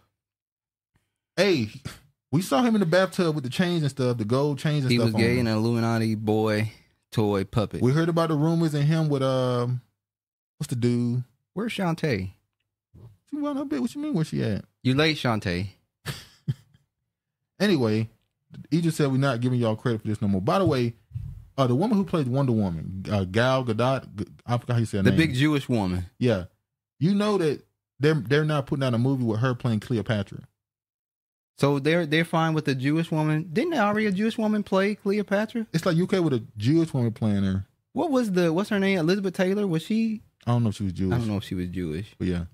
[1.37, 1.68] hey,
[2.31, 4.92] we saw him in the bathtub with the chains and stuff, the gold chains and
[4.92, 5.12] He stuff.
[5.12, 6.71] was gay and an Illuminati boy
[7.11, 7.83] toy puppet.
[7.83, 9.81] We heard about the rumors and him with um,
[10.59, 11.25] what's the dude?
[11.55, 12.31] Where's Shantae?
[13.33, 13.81] She won her bit.
[13.81, 14.14] What you mean?
[14.14, 14.64] Where she at?
[14.83, 15.68] You late, Shantae?
[17.61, 18.09] Anyway,
[18.73, 20.40] Egypt said we're not giving y'all credit for this no more.
[20.40, 20.95] By the way,
[21.57, 25.03] uh, the woman who played Wonder Woman, uh, Gal Gadot, I forgot how you her
[25.03, 25.16] The name.
[25.16, 26.07] big Jewish woman.
[26.18, 26.45] yeah,
[26.99, 27.62] you know that
[28.01, 30.40] they're they're not putting out a movie with her playing Cleopatra.
[31.59, 33.49] So they're they're fine with the Jewish woman.
[33.53, 35.66] Didn't already a Jewish woman play Cleopatra?
[35.73, 37.66] It's like UK with a Jewish woman playing her.
[37.92, 38.99] What was the what's her name?
[38.99, 39.68] Elizabeth Taylor?
[39.68, 40.23] Was she?
[40.47, 42.12] I don't know if she was Jewish, I don't know if she was Jewish.
[42.18, 42.45] but yeah,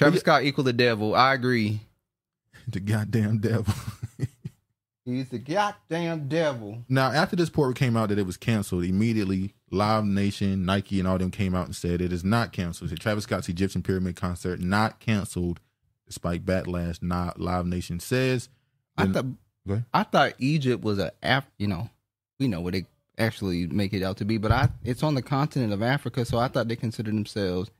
[0.00, 1.14] Travis yeah- Scott equal the devil.
[1.14, 1.80] I agree.
[2.68, 3.74] the goddamn devil.
[5.04, 6.84] He's the goddamn devil.
[6.88, 11.08] Now, after this report came out that it was canceled, immediately Live Nation, Nike, and
[11.08, 12.90] all them came out and said it is not canceled.
[12.90, 15.60] Said Travis Scott's Egyptian Pyramid concert not canceled,
[16.06, 17.02] despite backlash.
[17.02, 18.48] Not Live Nation says.
[18.96, 19.36] I Then-
[19.66, 21.44] thought I thought Egypt was a Af.
[21.58, 21.90] You know,
[22.38, 22.86] we know what they
[23.18, 26.38] actually make it out to be, but I it's on the continent of Africa, so
[26.38, 27.70] I thought they considered themselves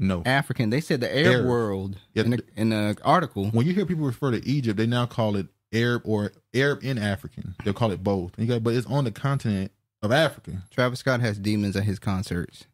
[0.00, 0.22] No.
[0.24, 0.70] African.
[0.70, 1.46] They said the Arab, Arab.
[1.46, 3.50] world Yeah, in the in the article.
[3.50, 6.98] When you hear people refer to Egypt, they now call it Arab or Arab and
[6.98, 7.54] African.
[7.62, 8.32] They'll call it both.
[8.38, 10.62] You got, but it's on the continent of Africa.
[10.70, 12.64] Travis Scott has demons at his concerts.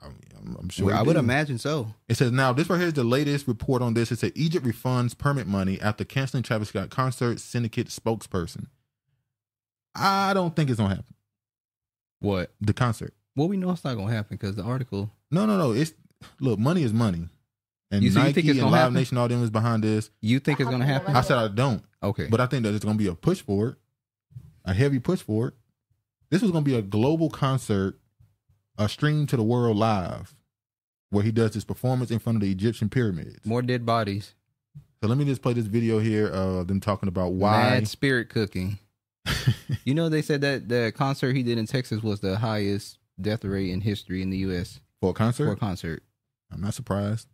[0.00, 0.86] I mean, I'm, I'm sure.
[0.86, 1.94] Well, I would imagine so.
[2.08, 4.12] It says now this right here is the latest report on this.
[4.12, 8.66] It said Egypt refunds permit money after canceling Travis Scott concert syndicate spokesperson.
[9.94, 11.14] I don't think it's gonna happen.
[12.20, 12.52] What?
[12.60, 13.14] The concert.
[13.34, 15.10] Well, we know it's not gonna happen because the article.
[15.30, 15.72] No, no, no.
[15.72, 15.94] It's
[16.40, 17.28] look, money is money,
[17.90, 18.94] and You- so you Nike think it's and gonna Live happen?
[18.94, 20.10] Nation, all them is behind this.
[20.20, 21.14] You think it's gonna happen?
[21.16, 22.26] I said I don't, Okay.
[22.30, 23.76] but I think that it's gonna be a push for it,
[24.64, 25.54] a heavy push for it.
[26.30, 27.98] This was gonna be a global concert,
[28.78, 30.34] a stream to the world live,
[31.10, 33.44] where he does his performance in front of the Egyptian pyramids.
[33.46, 34.34] More dead bodies.
[35.02, 38.28] So let me just play this video here of them talking about why Mad spirit
[38.28, 38.78] cooking.
[39.84, 43.44] You know, they said that the concert he did in Texas was the highest death
[43.44, 44.80] rate in history in the U.S.
[45.00, 45.46] For a concert?
[45.46, 46.02] for a concert.
[46.52, 47.28] I'm not surprised.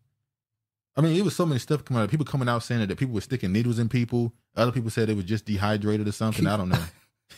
[0.96, 2.10] I mean, it was so many stuff coming out.
[2.10, 4.32] People coming out saying that people were sticking needles in people.
[4.56, 6.46] Other people said they was just dehydrated or something.
[6.46, 6.82] I don't know.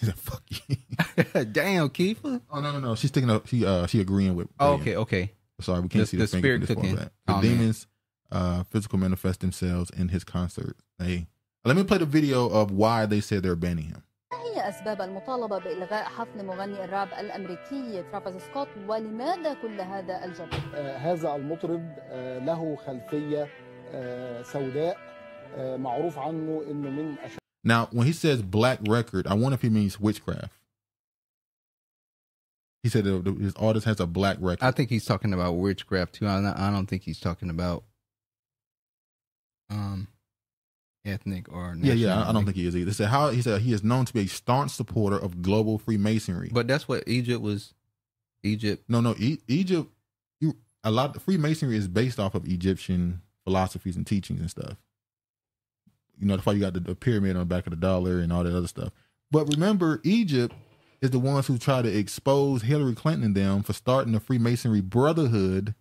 [0.01, 2.41] He said, "Fuck you." Damn, Kiefer.
[2.51, 2.95] Oh no, no, no.
[2.97, 3.47] She's sticking up.
[3.47, 4.49] She uh she agreeing with.
[4.59, 5.31] Oh, okay, okay.
[5.61, 6.97] Sorry, we can't The- see the, the finger spirit cooking.
[6.97, 7.43] The comment.
[7.45, 7.87] demons,
[8.33, 10.77] uh, physical manifest themselves in his concert.
[10.99, 11.29] Hey,
[11.65, 14.03] let me play the video of why they said they're banning him.
[14.35, 20.75] ما هي أسباب المطالبة بإلغاء حفل مغني الراب الأمريكي ترافيس سكوت ولماذا كل هذا الجدل؟
[20.75, 23.49] آه، هذا المطرب آه، له خلفية
[23.89, 24.99] آه، سوداء
[25.57, 29.63] آه، معروف عنه انه من أشد Now, when he says black record, I wonder if
[29.63, 30.53] he means witchcraft.
[32.83, 34.63] He said that his artist has a black record.
[34.63, 36.27] I think he's talking about witchcraft too.
[36.29, 37.85] I don't, I don't think he's talking about
[39.71, 40.09] um
[41.05, 42.23] ethnic or yeah, yeah.
[42.23, 42.91] I- I don't think he is either.
[42.91, 45.79] He said how he said he is known to be a staunch supporter of global
[45.79, 46.51] Freemasonry.
[46.53, 47.75] But that's what Egypt was.
[48.43, 48.85] Egypt.
[48.89, 49.91] no, no, e- Egypt.
[50.41, 51.17] You a lot.
[51.17, 54.77] Of Freemasonry is based off of Egyptian philosophies and teachings and stuff.
[56.19, 58.19] You know, that's why you got the, the pyramid on the back of the dollar
[58.21, 58.93] and all that other stuff.
[59.31, 60.55] But remember, Egypt
[61.01, 64.81] is the ones who try to expose Hillary Clinton and them for starting the Freemasonry
[64.81, 65.75] Brotherhood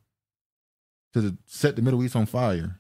[1.14, 2.80] to set the Middle East on fire.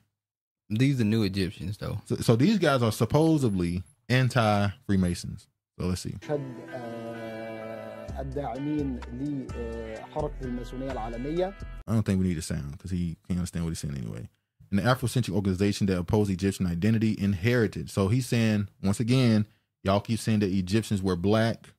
[0.72, 2.00] These are new Egyptians though.
[2.06, 5.46] So, so these guys are supposedly anti Freemasons.
[5.78, 6.14] So let's see.
[6.28, 11.54] آه، الداعمين لحركة الماسونية العالمية
[11.88, 14.28] I don't think we need the sound because he can't understand what he's saying anyway.
[14.72, 17.90] An Afrocentric organization that oppose Egyptian identity and heritage.
[17.90, 19.46] So he's saying, once again,
[19.82, 21.70] y'all keep saying that Egyptians were black.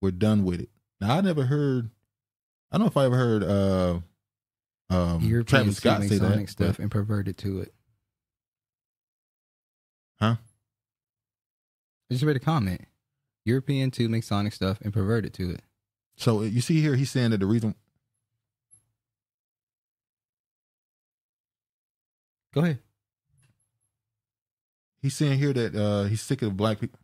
[0.00, 0.70] We're done with it.
[1.00, 1.90] Now, I never heard,
[2.70, 3.98] I don't know if I ever heard uh,
[4.88, 6.52] um, European Travis Scott say Masonic that.
[6.52, 7.74] stuff but- and perverted to it.
[10.19, 10.35] Huh?
[12.09, 12.81] I just read a comment.
[13.45, 15.61] European to Sonic stuff and perverted to it.
[16.17, 17.75] So you see here, he's saying that the reason,
[22.53, 22.79] Go ahead.
[25.01, 26.99] he's saying here that uh, he's sick of black people.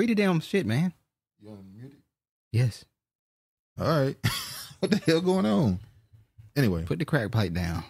[0.00, 0.94] Read the damn shit, man.
[1.42, 2.00] You unmuted?
[2.52, 2.86] Yes.
[3.78, 4.16] All right.
[4.78, 5.78] what the hell going on?
[6.56, 6.84] Anyway.
[6.84, 7.84] Put the crack pipe down.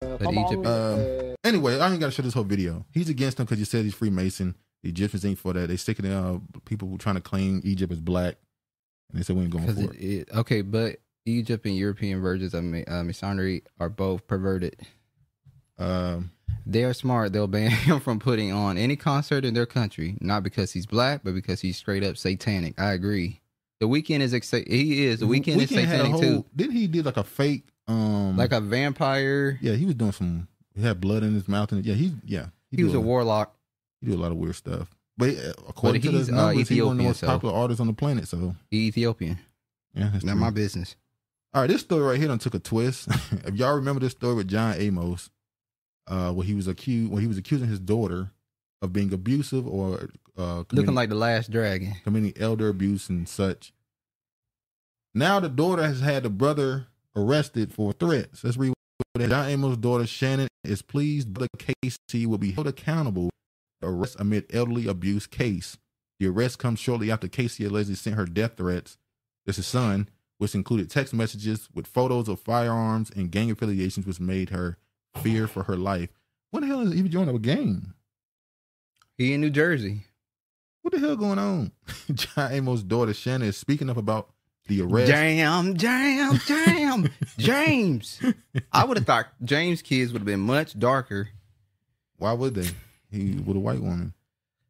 [0.00, 0.28] Uh,
[0.64, 2.86] um, anyway, I ain't gotta show this whole video.
[2.92, 4.54] He's against them because he said he's Freemason.
[4.84, 5.66] The Egyptians ain't for that.
[5.66, 8.36] They sticking it uh, people who trying to claim Egypt is black,
[9.10, 10.28] and they said we ain't going for it, it.
[10.36, 14.76] Okay, but Egypt and European versions of uh, masonry are both perverted.
[15.78, 16.30] Um,
[16.68, 17.32] they are smart.
[17.32, 21.22] They'll ban him from putting on any concert in their country, not because he's black,
[21.24, 22.78] but because he's straight up satanic.
[22.80, 23.40] I agree.
[23.80, 26.86] The Weeknd is he is the Weeknd, is had a satanic whole- too, Didn't he
[26.86, 27.64] did like a fake?
[27.86, 29.58] Um, like a vampire.
[29.62, 30.48] yeah, he was doing some.
[30.74, 33.54] He had blood in his mouth, and yeah, he yeah He was do a warlock.
[34.00, 34.90] He do a lot of weird stuff.
[35.16, 37.54] But uh, according to he's, the uh, numbers, he's one of the most so- popular
[37.54, 38.28] artists on the planet.
[38.28, 39.38] So He Ethiopian.
[39.94, 40.40] yeah, that's Not true.
[40.40, 40.96] my business.
[41.54, 43.08] All right, this story right here done took a twist.
[43.46, 45.30] if y'all remember this story with John Amos,
[46.08, 48.30] uh, where he was accused, when he was accusing his daughter
[48.82, 51.94] of being abusive or uh, Looking like the last dragon.
[52.04, 53.72] committing elder abuse and such.
[55.14, 58.44] Now the daughter has had the brother arrested for threats.
[58.44, 58.72] Let's read.
[59.18, 61.48] John Amos' daughter Shannon is pleased the
[61.82, 63.30] Casey will be held accountable
[63.82, 65.76] arrest amid elderly abuse case.
[66.20, 68.96] The arrest comes shortly after Casey allegedly sent her death threats.
[69.46, 74.20] This is son, which included text messages with photos of firearms and gang affiliations, which
[74.20, 74.78] made her
[75.22, 76.10] fear for her life.
[76.50, 77.94] What the hell is even joining up a game?
[79.16, 80.04] He in New Jersey.
[80.82, 81.72] What the hell going on?
[82.14, 84.30] John Amos' daughter Shannon is speaking up about
[84.68, 85.08] the arrest.
[85.10, 88.20] Jam, jam, jam, James.
[88.72, 91.28] I would have thought James' kids would have been much darker.
[92.18, 92.68] Why would they?
[93.10, 94.14] He with a white woman.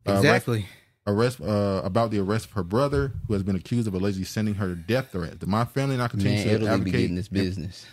[0.06, 0.66] Uh, arrest- Exactly.
[1.06, 4.54] arrest uh, about the arrest of her brother, who has been accused of allegedly sending
[4.54, 5.44] her death threats.
[5.46, 6.92] My family and I continue Man, to Italy be advocate.
[6.92, 7.86] getting this business.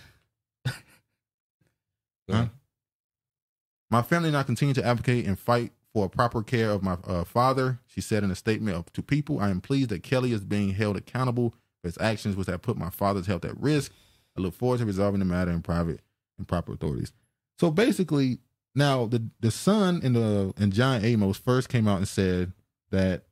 [3.90, 7.24] My family and I continue to advocate and fight for proper care of my uh,
[7.24, 7.80] father.
[7.88, 10.74] She said in a statement of, to people, I am pleased that Kelly is being
[10.74, 11.52] held accountable
[11.82, 13.92] for his actions, which have put my father's health at risk.
[14.38, 16.02] I look forward to resolving the matter in private
[16.38, 17.14] and proper authorities.
[17.60, 18.40] So basically,
[18.76, 22.52] now the the son and the and John Amos first came out and said
[22.92, 23.24] that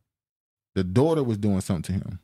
[0.76, 2.20] the daughter was doing something to him.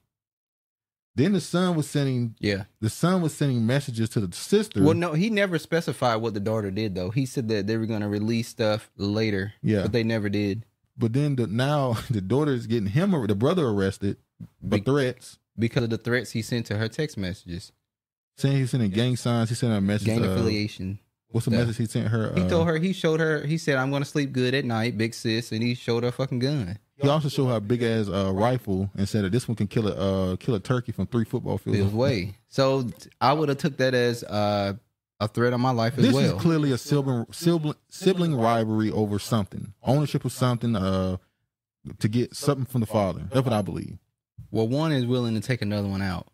[1.19, 2.63] Then the son was sending Yeah.
[2.81, 4.81] the son was sending messages to the sister.
[4.83, 7.09] Well, no, he never specified what the daughter did though.
[7.09, 9.53] He said that they were going to release stuff later.
[9.61, 9.81] Yeah.
[9.83, 10.65] but they never did
[10.97, 14.17] But then the, now the daughter is getting him or the brother arrested
[14.61, 15.37] for Be- threats.
[15.57, 17.71] because of the threats he sent to her text messages,
[18.37, 19.49] Saying he's sending gang signs.
[19.49, 20.07] He sent her a message.
[20.07, 20.99] gang uh, affiliation.
[21.31, 21.67] What's the stuff.
[21.67, 22.33] message he sent her?
[22.35, 24.63] He Uh, told her, he showed her, he said, "I'm going to sleep good at
[24.65, 26.79] night, big sis," and he showed her a fucking gun.
[27.01, 29.67] He also showed her a big ass uh, rifle and said that this one can
[29.67, 29.93] kill a
[30.33, 31.79] uh, kill a turkey from three football fields.
[31.79, 32.35] Fields way.
[32.49, 32.87] So
[33.21, 34.73] I would have took that as uh,
[35.19, 36.35] a threat on my life as This well.
[36.35, 41.17] is clearly a sibling, sibling sibling rivalry over something, ownership of something, uh,
[41.99, 43.21] to get something from the father.
[43.31, 43.97] That's what I believe.
[44.51, 46.27] well, one is willing to take another one out.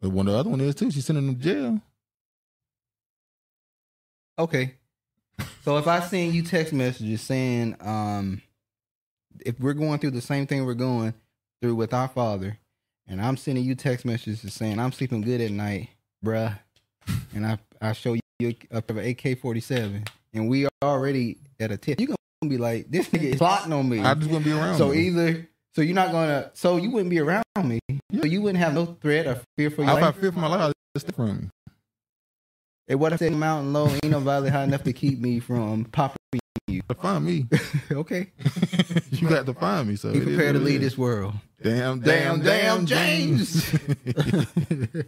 [0.00, 0.90] But one the other one is too.
[0.90, 1.80] She's sending him to jail.
[4.38, 4.74] Okay.
[5.64, 8.42] So if I send you text messages saying, um,
[9.44, 11.14] if we're going through the same thing we're going
[11.60, 12.58] through with our father,
[13.06, 15.90] and I'm sending you text messages saying I'm sleeping good at night,
[16.24, 16.58] bruh,
[17.34, 21.76] and I I show you a AK forty seven, and we are already at a
[21.76, 22.16] tip, you gonna
[22.48, 24.00] be like, this nigga is plotting on me.
[24.00, 24.76] I'm just gonna be around.
[24.76, 25.00] So him.
[25.00, 28.74] either so you're not gonna so you wouldn't be around me, so you wouldn't have
[28.74, 30.16] no threat or fear for your if I life.
[30.16, 31.48] fear for my life, I from me.
[32.86, 35.86] And what if that mountain low ain't no valley high enough to keep me from
[35.86, 36.16] popping
[36.66, 36.82] you?
[36.88, 37.46] To find me,
[37.92, 38.30] okay.
[39.10, 39.96] you got to find me.
[39.96, 41.34] So Be it is prepared to what it lead this world.
[41.62, 43.70] Damn, Damn, damn, damn, damn, James.
[43.72, 45.04] James.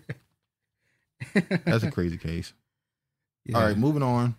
[1.64, 2.52] That's a crazy case.
[3.44, 3.58] Yeah.
[3.58, 4.36] All right, moving on.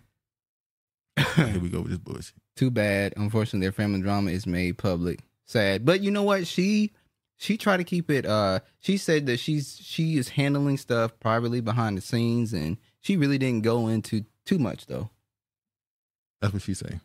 [1.36, 2.34] Here we go with this bullshit.
[2.56, 3.14] Too bad.
[3.16, 5.20] Unfortunately, their family drama is made public.
[5.46, 5.84] Sad.
[5.84, 6.46] But you know what?
[6.46, 6.92] She
[7.36, 11.60] she tried to keep it uh she said that she's she is handling stuff privately
[11.60, 15.10] behind the scenes and she really didn't go into too much though.
[16.40, 17.00] That's what she say.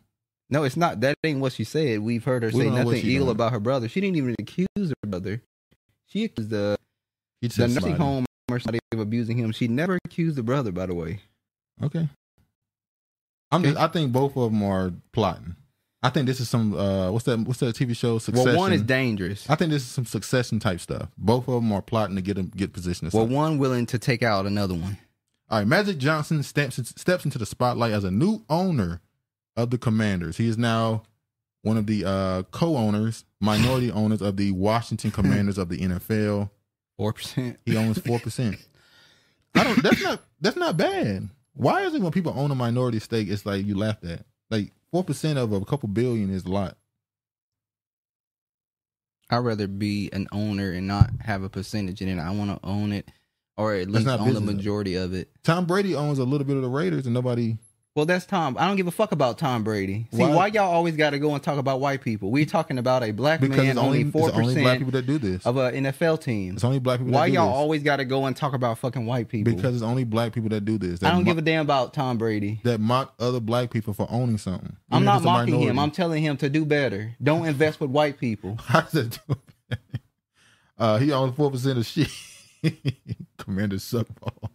[0.54, 1.00] No, it's not.
[1.00, 1.98] That ain't what she said.
[1.98, 3.28] We've heard her We say don't know what nothing doing.
[3.28, 3.88] about her brother.
[3.88, 5.42] She didn't even accuse her brother.
[6.06, 6.78] She accused the
[7.40, 7.96] He the nursing sliding.
[7.96, 9.50] home or somebody of abusing him.
[9.50, 11.18] She never accused the brother, by the way.
[11.82, 12.08] Okay.
[13.50, 13.76] I'm just.
[13.76, 15.56] I think both of them are plotting.
[16.04, 16.72] I think this is some.
[16.78, 17.40] uh What's that?
[17.40, 18.18] What's that TV show?
[18.18, 18.50] Succession.
[18.52, 19.50] Well, one is dangerous.
[19.50, 21.08] I think this is some Succession type stuff.
[21.18, 23.10] Both of them are plotting to get them get position.
[23.12, 24.98] Well, one willing to take out another one.
[25.50, 29.00] All right, Magic Johnson steps steps into the spotlight as a new owner
[29.56, 30.36] of the Commanders.
[30.36, 31.02] He is now
[31.62, 36.50] one of the uh, co-owners, minority owners of the Washington Commanders of the NFL.
[36.96, 37.58] Four percent.
[37.64, 38.56] He owns four percent.
[39.54, 39.82] I don't.
[39.82, 40.20] That's not.
[40.40, 41.28] That's not bad.
[41.54, 44.24] Why is it when people own a minority stake, it's like you laughed at?
[44.50, 46.76] Like four percent of a couple billion is a lot.
[49.30, 52.20] I'd rather be an owner and not have a percentage in it.
[52.20, 53.10] I want to own it,
[53.56, 55.30] or at least own the majority of it.
[55.42, 57.56] Tom Brady owns a little bit of the Raiders, and nobody.
[57.94, 58.56] Well, that's Tom.
[58.58, 60.08] I don't give a fuck about Tom Brady.
[60.10, 60.34] See, Why?
[60.34, 62.32] why, y'all always got to go and talk about white people?
[62.32, 65.18] We're talking about a black Because man only, four only black people percent that do
[65.18, 65.46] this.
[65.46, 66.54] of an NFL team.
[66.54, 67.14] It's only black people.
[67.14, 67.56] Why that do y'all this.
[67.56, 69.54] always got to go and talk about fucking white people?
[69.54, 71.04] Because it's only black people that do this.
[71.04, 72.58] I don't that give a damn about Tom Brady.
[72.64, 74.76] that mock other black people for owning something.
[74.90, 75.78] I'm not mocking him.
[75.78, 77.14] I'm telling him to do better.
[77.22, 78.58] Don't invest with white people.
[78.72, 79.18] That
[80.76, 82.08] uh, he owns four percent of shit.
[83.38, 84.50] Commander suck balls.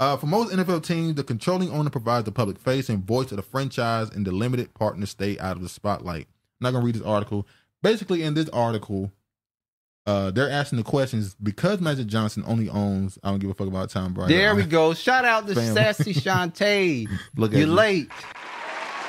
[0.00, 3.36] Uh, for most NFL teams, the controlling owner provides the public face and voice of
[3.36, 6.26] the franchise, and the limited partners stay out of the spotlight.
[6.60, 7.46] I'm not gonna read this article.
[7.82, 9.10] Basically, in this article,
[10.06, 13.18] uh, they're asking the questions because Magic Johnson only owns.
[13.24, 14.34] I don't give a fuck about Tom Brady.
[14.34, 14.94] There we go.
[14.94, 15.74] Shout out to Fam.
[15.74, 17.08] Sassy Shantae.
[17.36, 17.74] Look at You're you.
[17.74, 18.08] late.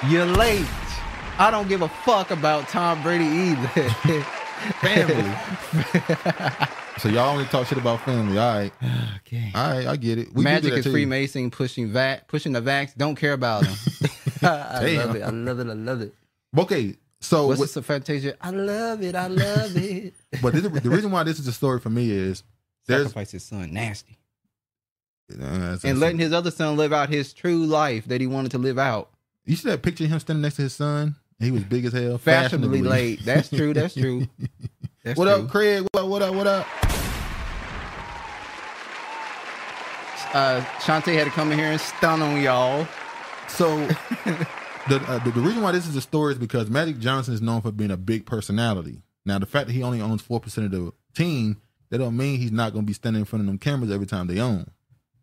[0.07, 0.65] You're late.
[1.37, 3.67] I don't give a fuck about Tom Brady either.
[4.81, 6.75] Family.
[6.99, 8.37] So y'all only talk shit about family.
[8.37, 8.71] All right.
[9.17, 9.51] okay.
[9.55, 10.29] All right, I get it.
[10.33, 10.91] We do Magic that is too.
[10.91, 12.95] Freemason pushing vac pushing the vax.
[12.95, 13.75] Don't care about them.
[14.41, 15.07] I Damn.
[15.07, 15.21] love it.
[15.23, 15.67] I love it.
[15.67, 16.13] I love it.
[16.57, 18.35] Okay, so What's what- this a Fantasia?
[18.41, 19.15] I love it.
[19.15, 20.13] I love it.
[20.41, 22.43] but this, the reason why this is a story for me is
[22.87, 23.73] there's Sacrifice his son.
[23.73, 24.17] Nasty.
[25.31, 28.51] Uh, that's- And letting his other son live out his true life that he wanted
[28.51, 29.09] to live out.
[29.45, 31.15] you see that picture of him standing next to his son.
[31.39, 33.23] He was big as hell, Fashionably late.
[33.23, 33.73] That's true.
[33.73, 34.27] That's true.
[35.09, 35.43] That's what true.
[35.43, 35.87] up, Craig?
[35.91, 36.09] What up?
[36.09, 36.35] What up?
[36.35, 36.67] What up?
[40.35, 42.87] Uh, Shantae had to come in here and stun on y'all.
[43.47, 43.75] So
[44.87, 47.41] the, uh, the the reason why this is a story is because Magic Johnson is
[47.41, 49.01] known for being a big personality.
[49.25, 51.57] Now the fact that he only owns four percent of the team,
[51.89, 54.05] that don't mean he's not going to be standing in front of them cameras every
[54.05, 54.69] time they own.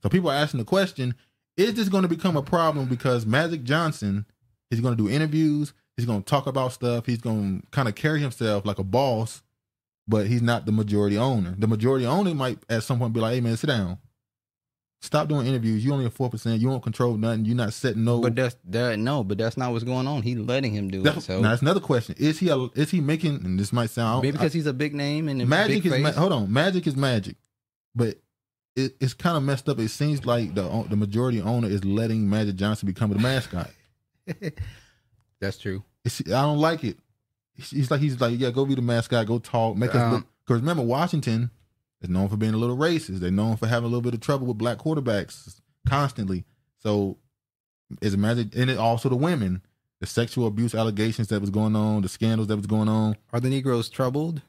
[0.02, 1.14] So people are asking the question:
[1.56, 4.26] Is this going to become a problem because Magic Johnson
[4.72, 5.74] is going to do interviews?
[5.96, 7.06] He's going to talk about stuff.
[7.06, 9.42] He's going to kind of carry himself like a boss,
[10.08, 11.54] but he's not the majority owner.
[11.58, 13.98] The majority owner might at some point be like, "Hey man, sit down."
[15.02, 15.84] Stop doing interviews.
[15.84, 16.60] You only a four percent.
[16.60, 17.44] You don't control nothing.
[17.44, 18.20] You're not setting no.
[18.20, 20.22] But that's that no, but that's not what's going on.
[20.22, 21.04] He letting him do it.
[21.04, 22.14] That's, So now that's another question.
[22.18, 23.44] Is he a, is he making?
[23.44, 26.12] And this might sound maybe because he's a big name and magic big is ma-
[26.12, 26.52] hold on.
[26.52, 27.36] Magic is magic,
[27.94, 28.16] but
[28.74, 29.78] it, it's kind of messed up.
[29.78, 33.70] It seems like the the majority owner is letting Magic Johnson become the mascot.
[35.40, 35.84] That's true.
[36.04, 36.98] It's, I don't like it.
[37.56, 40.26] He's, like he's like yeah, go be the mascot, go talk, make us Um, look.
[40.46, 41.50] Because remember, Washington
[42.02, 43.20] is known for being a little racist.
[43.20, 46.44] They're known for having a little bit of trouble with black quarterbacks constantly.
[46.80, 47.16] So
[48.00, 49.62] is Magic and it also the women,
[50.00, 53.16] the sexual abuse allegations that was going on, the scandals that was going on.
[53.32, 54.42] Are the Negroes troubled?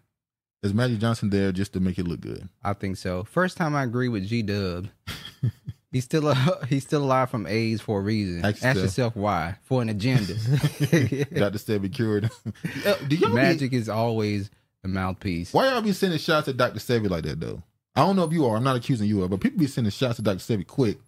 [0.63, 2.49] Is Magic Johnson there just to make it look good?
[2.63, 3.23] I think so.
[3.23, 4.89] First time I agree with G Dub.
[5.91, 6.35] he's still a,
[6.69, 8.43] he's still alive from AIDS for a reason.
[8.45, 9.15] Ask Ask, yourself.
[9.15, 9.55] why.
[9.63, 10.33] For an agenda.
[10.35, 11.57] Dr.
[11.57, 12.29] Sebi cured.
[12.85, 14.49] Uh, Do y'all be- Magic is always
[14.83, 15.53] a mouthpiece.
[15.53, 16.79] Why y'all be sending shots at Dr.
[16.79, 17.61] Sebi like that though?
[17.95, 18.55] I don't know if you are.
[18.57, 20.37] I'm not accusing you of, but people be sending shots at Dr.
[20.39, 20.99] Sebi quick.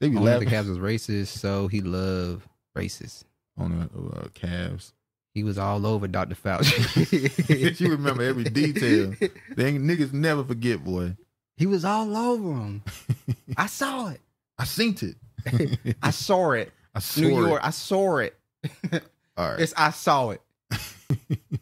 [0.00, 2.42] They be Only laughing the Cavs was racist, so he loved
[2.76, 3.22] racist.
[3.56, 4.92] on the uh, Cavs.
[5.34, 6.34] He was all over Dr.
[6.34, 7.80] Fauci.
[7.80, 9.14] you remember every detail.
[9.56, 11.16] They ain't niggas never forget, boy.
[11.56, 12.82] He was all over him.
[13.56, 14.20] I saw it.
[14.58, 15.96] I seen it.
[16.02, 16.72] I saw it.
[16.94, 17.48] I saw New it.
[17.48, 17.60] York.
[17.64, 18.36] I saw it.
[19.36, 19.60] All right.
[19.60, 20.42] It's I saw it.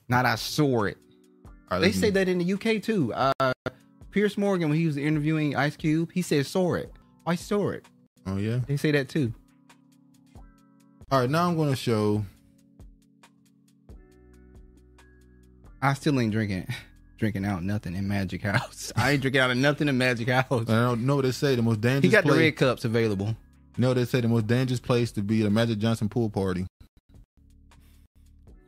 [0.08, 0.98] Not I saw it.
[1.70, 3.14] Right, They say that in the UK too.
[3.14, 3.52] Uh
[4.10, 6.92] Piers Morgan, when he was interviewing Ice Cube, he said saw it.
[7.26, 7.84] I saw it.
[8.26, 8.58] Oh yeah.
[8.66, 9.32] They say that too.
[11.10, 11.30] All right.
[11.30, 12.24] Now I'm going to show.
[15.80, 16.66] I still ain't drinking
[17.20, 18.92] drinking out nothing in Magic House.
[18.96, 20.68] I ain't drinking out of nothing in Magic House.
[20.68, 21.54] I don't know what they say.
[21.54, 22.04] The most dangerous.
[22.04, 23.28] He got the place, red cups available.
[23.28, 24.20] You know they say?
[24.22, 26.66] The most dangerous place to be at a Magic Johnson pool party.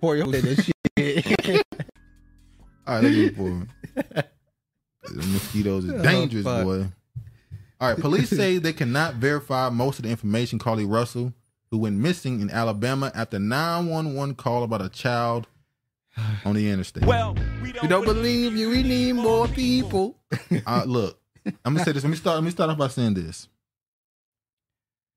[0.01, 1.63] Pour your that shit.
[2.87, 3.69] All right, let's move forward.
[5.05, 6.65] The mosquitoes is Oh, dangerous, fuck.
[6.65, 6.87] boy.
[7.81, 11.33] All right, police say they cannot verify most of the information Carlee Russell,
[11.73, 15.49] who went missing in Alabama after 911 call about a child
[16.45, 17.05] on the interstate.
[17.05, 18.71] Well, we We don't believe you.
[18.71, 20.19] We need more people.
[20.67, 22.03] Uh, look, I'm gonna say this.
[22.05, 22.37] Let me start.
[22.37, 23.49] Let me start off by saying this.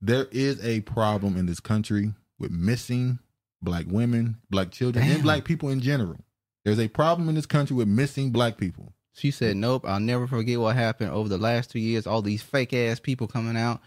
[0.02, 3.20] There is a problem in this country with missing
[3.62, 6.18] black women, black children, and black people in general.
[6.64, 8.94] There's a problem in this country with missing black people.
[9.14, 12.06] She said, "Nope, I'll never forget what happened over the last two years.
[12.06, 13.82] All these fake ass people coming out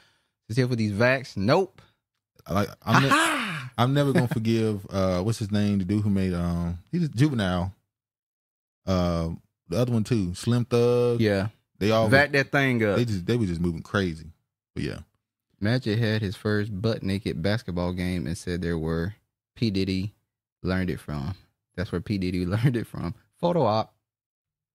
[0.49, 1.37] to here for these vax.
[1.37, 1.83] Nope.
[2.49, 3.09] Like I'm, ne-
[3.79, 4.85] I'm never gonna forgive.
[4.91, 5.79] Uh, what's his name?
[5.79, 7.73] The dude who made um, he's a juvenile.
[8.85, 9.31] Uh,
[9.69, 11.21] the other one too, Slim Thug.
[11.21, 11.49] Yeah,
[11.79, 12.97] they all vac that thing up.
[12.97, 14.33] They just they were just moving crazy.
[14.75, 14.99] But yeah,
[15.61, 19.15] Magic had his first butt naked basketball game and said there were
[19.55, 20.13] P Diddy
[20.65, 21.37] learned it from.
[21.77, 23.15] That's where P Diddy learned it from.
[23.41, 23.95] Photo op.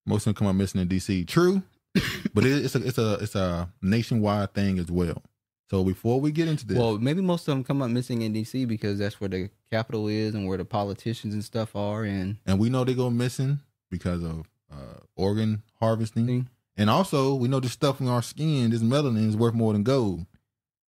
[0.06, 1.28] most of them come out missing in DC.
[1.28, 1.62] True,
[2.34, 5.22] but it, it's a it's a it's a nationwide thing as well.
[5.70, 8.34] So before we get into this, Well, maybe most of them come up missing in
[8.34, 12.04] DC because that's where the capital is and where the politicians and stuff are.
[12.04, 13.60] And and we know they go missing
[13.90, 18.82] because of uh, organ harvesting, and also we know the stuff in our skin, this
[18.82, 20.26] melanin, is worth more than gold.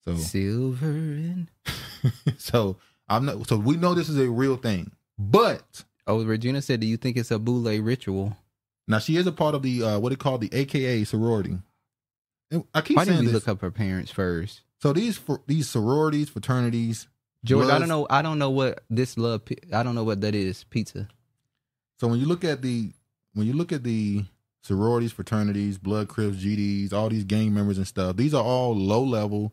[0.04, 1.48] So silver and
[2.38, 2.76] so
[3.08, 3.48] I'm not.
[3.48, 7.16] So we know this is a real thing, but oh, Regina said, "Do you think
[7.16, 8.36] it's a boule ritual?"
[8.86, 11.58] now she is a part of the uh, what they call the AKA sorority.
[12.72, 13.34] I keep Why didn't saying we this.
[13.34, 14.62] look up her parents first?
[14.80, 17.08] So these for these sororities, fraternities,
[17.44, 18.06] George, I don't know.
[18.10, 19.42] I don't know what this love.
[19.72, 20.64] I don't know what that is.
[20.64, 21.08] Pizza.
[21.98, 22.92] So when you look at the
[23.34, 24.24] when you look at the
[24.62, 29.02] sororities, fraternities, blood crips, GDs, all these gang members and stuff, these are all low
[29.02, 29.52] level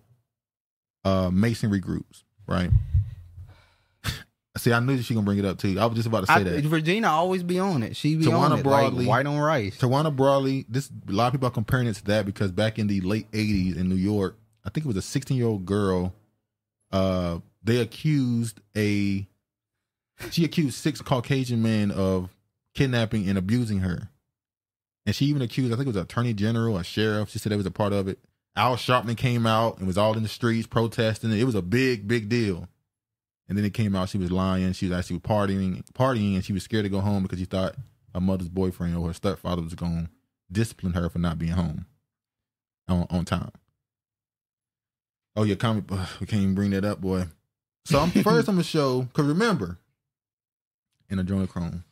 [1.06, 2.72] uh masonry groups, right?
[4.58, 5.80] See, I knew that she gonna bring it up too.
[5.80, 6.66] I was just about to say I, that.
[6.66, 7.96] Regina always be on it.
[7.96, 9.78] She be on Tawana it Brawley, like white on rice.
[9.78, 10.66] Tawana Brawley.
[10.68, 13.32] This a lot of people are comparing it to that because back in the late
[13.32, 16.14] '80s in New York, I think it was a 16 year old girl.
[16.92, 19.28] Uh, they accused a
[20.30, 22.30] she accused six Caucasian men of
[22.76, 24.10] kidnapping and abusing her,
[25.06, 27.30] and she even accused I think it was an attorney general, a sheriff.
[27.30, 28.20] She said it was a part of it.
[28.56, 31.32] Al Sharpton came out and was all in the streets protesting.
[31.32, 32.68] It was a big, big deal.
[33.50, 34.72] And then it came out she was lying.
[34.74, 37.76] She was actually partying, partying, and she was scared to go home because she thought
[38.14, 40.10] her mother's boyfriend or her stepfather was going to
[40.52, 41.88] discipline her for not being home
[42.88, 43.52] on on time.
[45.36, 45.86] Oh yeah, comic.
[45.90, 47.26] ugh, We can't even bring that up, boy.
[47.86, 48.48] So I'm first.
[48.48, 49.80] I'm gonna show because remember,
[51.10, 51.84] in adrenochrome,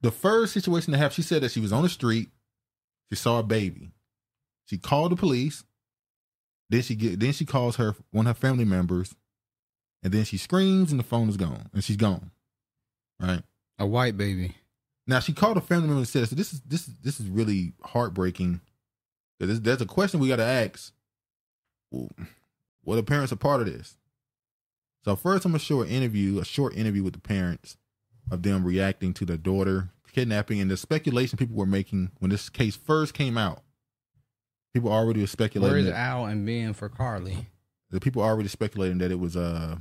[0.00, 2.28] the first situation to have, she said that she was on the street.
[3.10, 3.90] She saw a baby.
[4.66, 5.64] She called the police.
[6.70, 7.20] Then she get.
[7.20, 9.14] Then she calls her one of her family members,
[10.02, 12.30] and then she screams, and the phone is gone, and she's gone.
[13.20, 13.42] Right.
[13.78, 14.54] A white baby.
[15.06, 17.28] Now she called a family member and said, "So this is this is this is
[17.28, 18.60] really heartbreaking.
[19.38, 20.92] Because there's a question we got to ask:
[22.84, 23.96] well, the parents are part of this.
[25.04, 27.76] So first, I'm gonna show an interview, a short interview with the parents
[28.30, 32.48] of them reacting to their daughter kidnapping and the speculation people were making when this
[32.48, 33.62] case first came out.
[34.72, 35.72] People already were speculating.
[35.72, 37.46] Where is that- Al and Ben for Carlee?
[37.90, 39.80] the people already speculating that it was a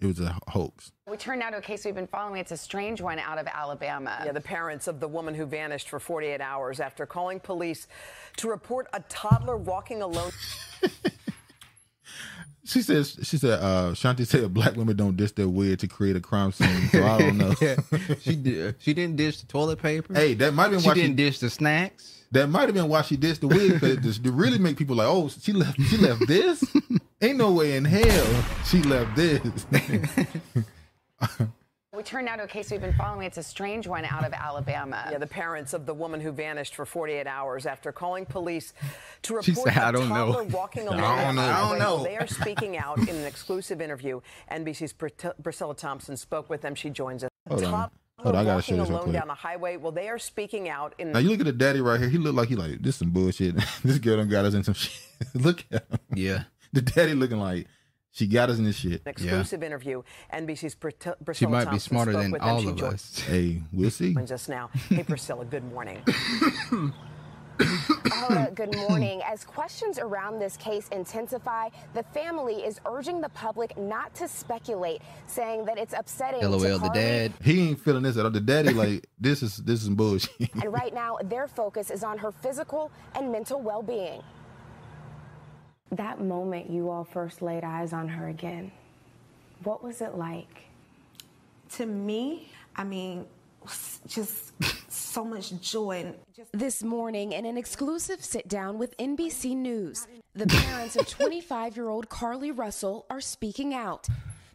[0.00, 0.92] it was a hoax.
[1.10, 2.40] We turn now to a case we've been following.
[2.40, 4.22] It's a strange one out of Alabama.
[4.24, 7.88] Yeah, the parents of the woman who vanished for 48 hours after calling police
[8.36, 10.30] to report a toddler walking alone.
[12.68, 16.16] She says she said uh Shanti said black women don't dish their wig to create
[16.16, 16.88] a crime scene.
[16.88, 17.54] So I don't know.
[18.20, 18.74] she did.
[18.78, 20.12] She didn't dish the toilet paper.
[20.12, 22.24] Hey, that might have been She why didn't she dish the snacks.
[22.30, 24.96] That might have been why she dished the wig, but just to really make people
[24.96, 25.80] like, oh, she left.
[25.80, 26.62] She left this.
[27.22, 29.66] Ain't no way in hell she left this.
[31.98, 33.26] We turn now to a case we've been following.
[33.26, 35.08] It's a strange one out of Alabama.
[35.10, 38.72] Yeah, the parents of the woman who vanished for 48 hours after calling police
[39.22, 41.00] to She report said, "I don't know." toddler walking I alone.
[41.00, 41.42] don't know.
[41.42, 42.04] I don't know.
[42.04, 44.20] They are speaking out in an exclusive interview.
[44.48, 45.08] NBC's Pr-
[45.42, 46.76] Priscilla Thompson spoke with them.
[46.76, 47.30] She joins us.
[47.48, 47.90] Hold on.
[48.20, 49.12] Hold on, I gotta show walking this real alone quick.
[49.14, 49.76] down the highway.
[49.76, 52.08] Well, they are speaking out in Now you look at the daddy right here.
[52.08, 53.56] He look like he like this some bullshit.
[53.82, 55.02] this girl done got us in some shit.
[55.34, 55.98] look at him.
[56.14, 56.44] Yeah.
[56.72, 57.66] The daddy looking like
[58.18, 59.02] she got us in this shit.
[59.04, 60.02] an exclusive interview.
[60.34, 60.90] NBC's Pr-
[61.24, 62.50] Priscilla might be smarter than with them.
[62.50, 63.18] all of joins- us.
[63.20, 64.12] Hey, we'll see.
[64.18, 64.70] Joins us now.
[64.88, 65.44] Hey, Priscilla.
[65.44, 66.02] Good morning.
[68.08, 69.20] Paula, good morning.
[69.26, 75.02] As questions around this case intensify, the family is urging the public not to speculate,
[75.26, 76.40] saying that it's upsetting.
[76.40, 77.32] to LOL, the dad.
[77.42, 78.30] He ain't feeling this at all.
[78.30, 80.54] The daddy like this is this is bullshit.
[80.54, 84.22] And right now, their focus is on her physical and mental well being.
[85.90, 88.72] That moment you all first laid eyes on her again,
[89.62, 90.68] what was it like?
[91.70, 93.26] to me, I mean,
[94.06, 94.52] just
[94.90, 96.14] so much joy.
[96.52, 101.88] This morning, in an exclusive sit down with NBC News, the parents of 25 year
[101.88, 104.08] old Carlee Russell are speaking out,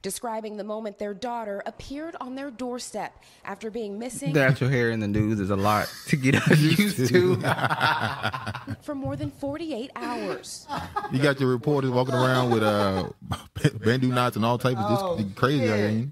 [0.04, 5.00] describing the moment their daughter appeared on their doorstep after being missing Natural hair in
[5.00, 7.38] the news is a lot to get used to.
[8.84, 10.68] for more than 48 hours.
[11.12, 13.10] You got your reporters walking around with uh
[13.84, 15.88] Bantu knots and all types of Oh, crazy out yeah.
[15.90, 16.12] here.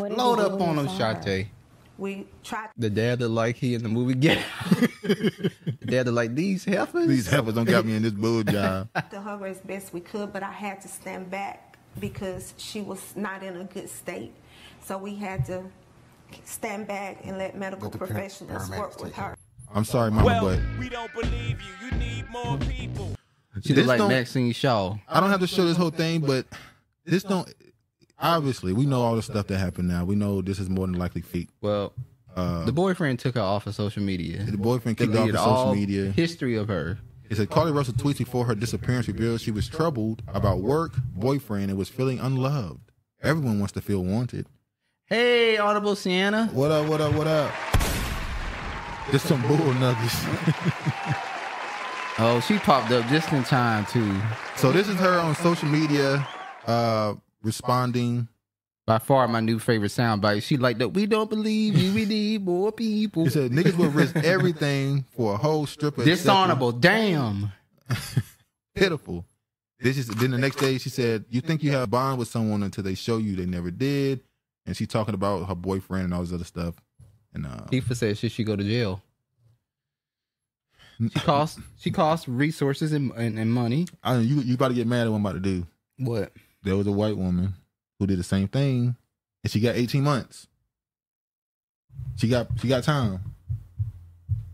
[0.00, 1.46] ain't Load up on them, Shante.
[1.98, 2.70] we tried.
[2.78, 4.42] The dad look like he in the movie Get
[5.02, 5.52] the
[5.86, 7.06] dad look like these heifers.
[7.06, 8.88] These heifers don't got me in this bull job.
[9.10, 12.80] to hug her as best we could, but I had to stand back because she
[12.80, 14.32] was not in a good state.
[14.84, 15.64] So we had to
[16.44, 19.36] stand back and let medical Let professionals work with her.
[19.72, 21.86] I'm sorry, mama, well, but we don't believe you.
[21.86, 23.14] You need more people.
[23.62, 24.96] She This look like don't- Maxine Shaw.
[25.08, 26.46] I don't have to show this whole thing, but
[27.04, 27.52] this don't.
[28.18, 29.88] Obviously, we know all the stuff that happened.
[29.88, 31.48] Now we know this is more than likely fake.
[31.60, 31.92] Well,
[32.36, 34.42] uh, the boyfriend took her off of social media.
[34.42, 36.10] The boyfriend kicked her off of social all media.
[36.10, 36.98] History of her.
[37.30, 41.70] It said Carlee Russell tweets before her disappearance revealed she was troubled about work, boyfriend,
[41.70, 42.90] and was feeling unloved.
[43.22, 44.46] Everyone wants to feel wanted.
[45.06, 46.48] Hey, Audible Sienna.
[46.52, 46.88] What up?
[46.88, 47.14] What up?
[47.14, 47.52] What up?
[49.12, 50.16] Just some bull nuggets.
[52.22, 54.20] Oh, she popped up just in time too.
[54.56, 56.28] So this is her on social media,
[56.66, 58.28] uh, responding.
[58.90, 60.42] By far, my new favorite soundbite.
[60.42, 60.88] She like that.
[60.88, 61.94] We don't believe you.
[61.94, 63.22] We need more people.
[63.26, 66.02] He said niggas will risk everything for a whole stripper.
[66.02, 66.72] Dishonorable.
[66.72, 67.52] Damn.
[68.74, 69.24] pitiful.
[69.78, 72.26] This is then the next day she said, "You think you have a bond with
[72.26, 74.24] someone until they show you they never did,"
[74.66, 76.74] and she's talking about her boyfriend and all this other stuff.
[77.32, 79.00] And uh, Tifa said should she go to jail?
[80.98, 83.86] She cost she cost resources and, and, and money.
[84.02, 85.64] I you you about to get mad at what I'm about to do.
[85.96, 86.32] What?
[86.64, 87.54] There was a white woman
[88.00, 88.96] who did the same thing,
[89.44, 90.48] and she got 18 months.
[92.16, 93.20] She got she got time.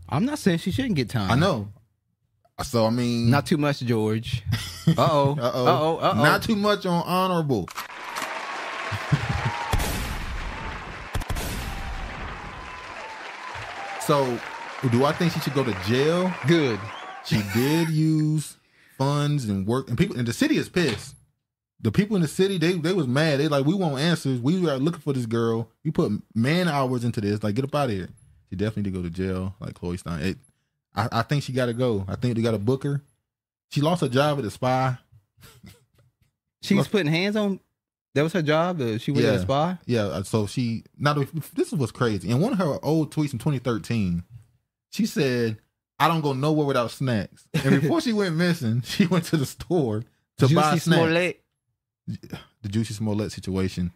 [0.09, 1.31] I'm not saying she shouldn't get time.
[1.31, 1.69] I know.
[2.63, 4.43] So I mean, Not too much, George.
[4.87, 5.37] Uh oh.
[5.37, 5.97] uh oh, Uh oh.
[5.97, 6.23] Uh oh.
[6.23, 7.67] not too much on honorable.
[14.07, 14.39] so,
[14.89, 16.33] do I think she should go to jail?
[16.47, 16.79] Good.
[17.25, 18.55] She did use
[18.97, 21.15] funds and work, and people, and the city is pissed.
[21.79, 23.39] The people in the city, they they was mad.
[23.39, 24.39] They like, we want answers.
[24.39, 25.69] We are looking for this girl.
[25.83, 27.43] We put man hours into this.
[27.43, 28.09] Like, get up out of here.
[28.49, 29.55] She definitely need to go to jail.
[29.59, 30.21] Like Chloe Stein.
[30.21, 30.37] It,
[30.95, 32.03] I, I think she got to go.
[32.07, 33.01] I think they got to book her.
[33.69, 34.97] She lost her job at the spy.
[36.61, 37.59] She's putting hands on.
[38.15, 38.81] That was her job.
[38.81, 39.77] Uh, she was yeah, a spy.
[39.85, 40.05] Yeah.
[40.05, 42.29] uh, So she now this is what's crazy.
[42.31, 44.23] In one of her old tweets in 2013,
[44.91, 45.59] she said,
[45.99, 49.45] "I don't go nowhere without snacks." And before she went missing, she went to the
[49.45, 50.03] store
[50.39, 50.83] to buy snacks.
[50.85, 51.43] Smollett.
[52.07, 53.91] The Jussie Smollett situation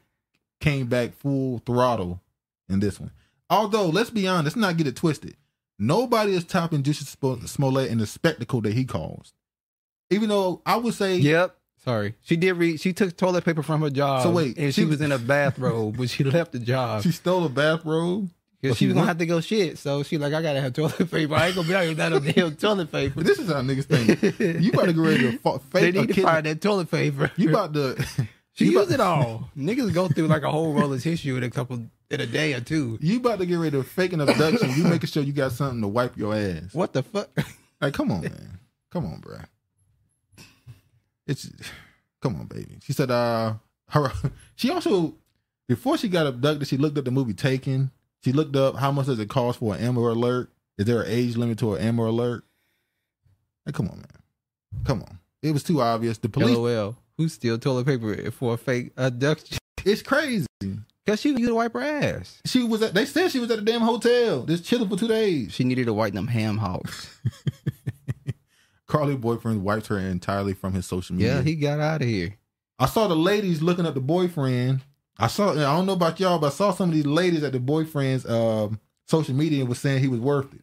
[0.60, 2.22] came back full throttle
[2.70, 3.12] in this one.
[3.50, 5.36] Although, let's be honest, let's not get it twisted.
[5.80, 9.34] Nobody is topping Jussie Smollett in the spectacle that he caused.
[10.10, 11.56] Even though I would say, Yep.
[11.84, 12.14] Sorry.
[12.22, 14.22] She did read she took toilet paper from her job.
[14.22, 17.02] So wait, and she, she- was in a bathrobe when she left the job.
[17.04, 18.30] she stole a bathrobe.
[18.62, 19.78] Because But she was gonna have to go shit.
[19.80, 21.34] So she like, I gotta have toilet paper.
[21.34, 23.24] I ain't gonna be out here without no damn toilet paper.
[23.24, 24.40] This is how niggas think.
[24.62, 26.92] You about to get ready to fa- They fake a need to find that toilet
[26.92, 27.32] paper.
[27.38, 28.06] You about to.
[28.54, 29.50] She you used about- it all.
[29.58, 32.54] Niggas go through like a whole roll of tissue in a couple in a day
[32.54, 32.98] or two.
[33.02, 34.72] You about to get ready to fake an abduction.
[34.76, 36.74] You making sure you got something to wipe your ass.
[36.74, 37.30] What the fuck?
[37.80, 38.60] Like, come on, man.
[38.92, 39.46] Come on, bruh.
[41.28, 41.50] It's
[42.22, 42.78] come on, baby.
[42.84, 43.54] She said, uh,
[43.90, 44.12] her.
[44.56, 45.16] She also
[45.68, 47.90] before she got abducted, she looked up the movie Taken.
[48.24, 50.52] She looked up how much does it cost for an Amber Alert.
[50.78, 52.44] Is there an age limit to an Amber Alert?
[53.66, 54.84] Like, come on, man.
[54.84, 55.20] Come on.
[55.42, 56.18] It was too obvious.
[56.18, 56.56] The police.
[56.56, 56.98] LOL.
[57.18, 59.58] Who steal toilet paper for a fake abduction?
[59.86, 60.48] It's crazy.
[61.08, 62.42] Cause she used to wipe her ass.
[62.46, 62.94] She was at.
[62.94, 65.52] They said she was at a damn hotel, just chilling for two days.
[65.52, 67.20] She needed to wipe them ham hocks.
[68.88, 71.38] Carlee boyfriend wiped her entirely from his social media.
[71.38, 72.38] Yeah, he got out of here.
[72.78, 74.82] I saw the ladies looking up the boyfriend.
[75.22, 75.52] I saw.
[75.52, 78.26] I don't know about y'all, but I saw some of these ladies at the boyfriend's
[78.26, 80.62] um, social media and was saying he was worth it.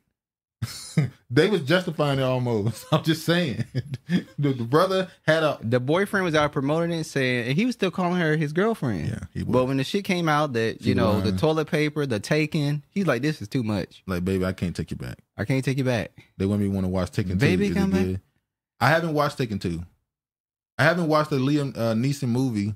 [1.30, 2.84] they was justifying it almost.
[2.92, 3.64] I'm just saying.
[4.38, 5.58] the, the brother had a.
[5.62, 9.08] The boyfriend was out promoting it, saying, and he was still calling her his girlfriend.
[9.08, 9.52] Yeah, he was.
[9.52, 11.24] But when the shit came out that She you know lying.
[11.24, 14.02] the toilet paper, the taking, he's like, this is too much.
[14.06, 15.18] Like, baby, I can't take you back.
[15.36, 16.10] I can't take you back.
[16.36, 17.70] They want me to want to watch Taken Baby, 2.
[17.70, 18.20] Is come back.
[18.80, 19.80] I haven't watched Taken 2.
[20.78, 22.74] I haven't watched the Liam uh, Neeson movie.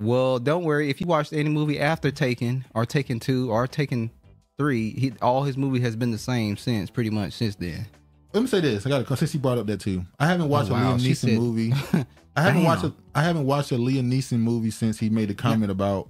[0.00, 0.90] Well, don't worry.
[0.90, 4.10] If you watched any movie after Taken or Taken Two or Taken
[4.58, 7.86] Three, he, all his movie has been the same since, pretty much since then.
[8.32, 8.84] Let me say this.
[8.86, 10.04] I got to since he brought up that too.
[10.18, 10.96] I haven't watched Oh, a wow.
[10.96, 11.72] Liam Neeson said- movie.
[12.36, 12.64] I haven't Damn.
[12.64, 16.08] watched a I haven't watched a Liam Neeson movie since he made a comment about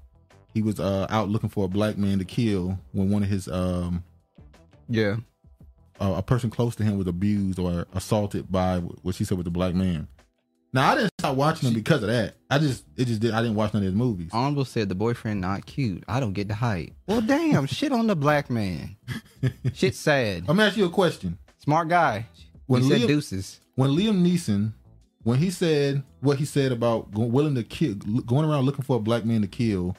[0.53, 3.49] he was uh, out looking for a black man to kill when one of his
[3.49, 4.05] um
[4.91, 5.17] Yeah.
[6.01, 9.47] uh, a person close to him was abused or assaulted by what she said was
[9.47, 10.07] a black man.
[10.73, 12.35] Now I didn't stop watching him because of that.
[12.51, 14.31] I just it just did I didn't watch none of his movies.
[14.33, 16.05] Honorable said the boyfriend not cute.
[16.07, 16.93] I don't get the hype.
[17.07, 18.97] Well, damn, shit on the black man.
[19.73, 20.39] Shit sad.
[20.49, 21.39] I'm gonna ask you a question.
[21.59, 22.27] Smart guy.
[22.67, 23.61] When he said Liam- deuces.
[23.77, 24.73] When Liam Neeson,
[25.23, 28.97] when he said what he said about go, willing to kill, going around looking for
[28.97, 29.97] a black man to kill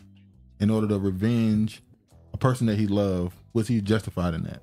[0.59, 1.81] in order to revenge
[2.33, 4.61] a person that he loved, was he justified in that?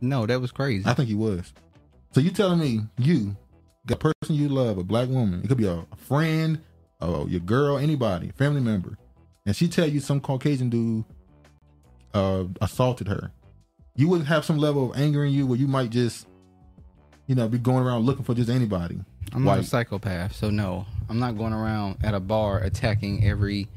[0.00, 0.84] No, that was crazy.
[0.84, 1.52] I think he was.
[2.12, 3.36] So you telling me you
[3.90, 6.60] a person you love, a black woman, it could be a, a friend,
[7.00, 8.96] or your girl, anybody, family member,
[9.46, 11.04] and she tell you some Caucasian dude
[12.14, 13.32] uh, assaulted her.
[13.96, 16.26] You wouldn't have some level of anger in you where you might just,
[17.26, 19.00] you know, be going around looking for just anybody.
[19.34, 23.68] I'm not a psychopath, so no, I'm not going around at a bar attacking every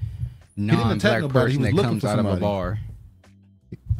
[0.55, 2.79] non-black person that comes out of a bar.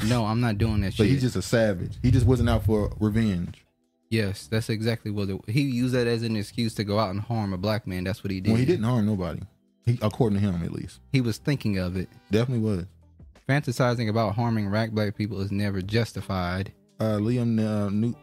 [0.08, 1.08] No, I'm not doing that But shit.
[1.08, 1.94] he's just a savage.
[2.04, 3.65] He just wasn't out for revenge.
[4.10, 7.22] Yes, that's exactly what it, he used that as an excuse to go out and
[7.22, 8.04] harm a black man.
[8.04, 8.52] That's what he did.
[8.52, 9.42] Well, he didn't harm nobody.
[9.86, 12.10] He, according to him, at least, He was thinking of it.
[12.32, 12.86] definitely was.
[13.48, 16.72] Fantasizing about harming black black people is never justified.
[17.00, 18.16] Uh, Liam, uh, New,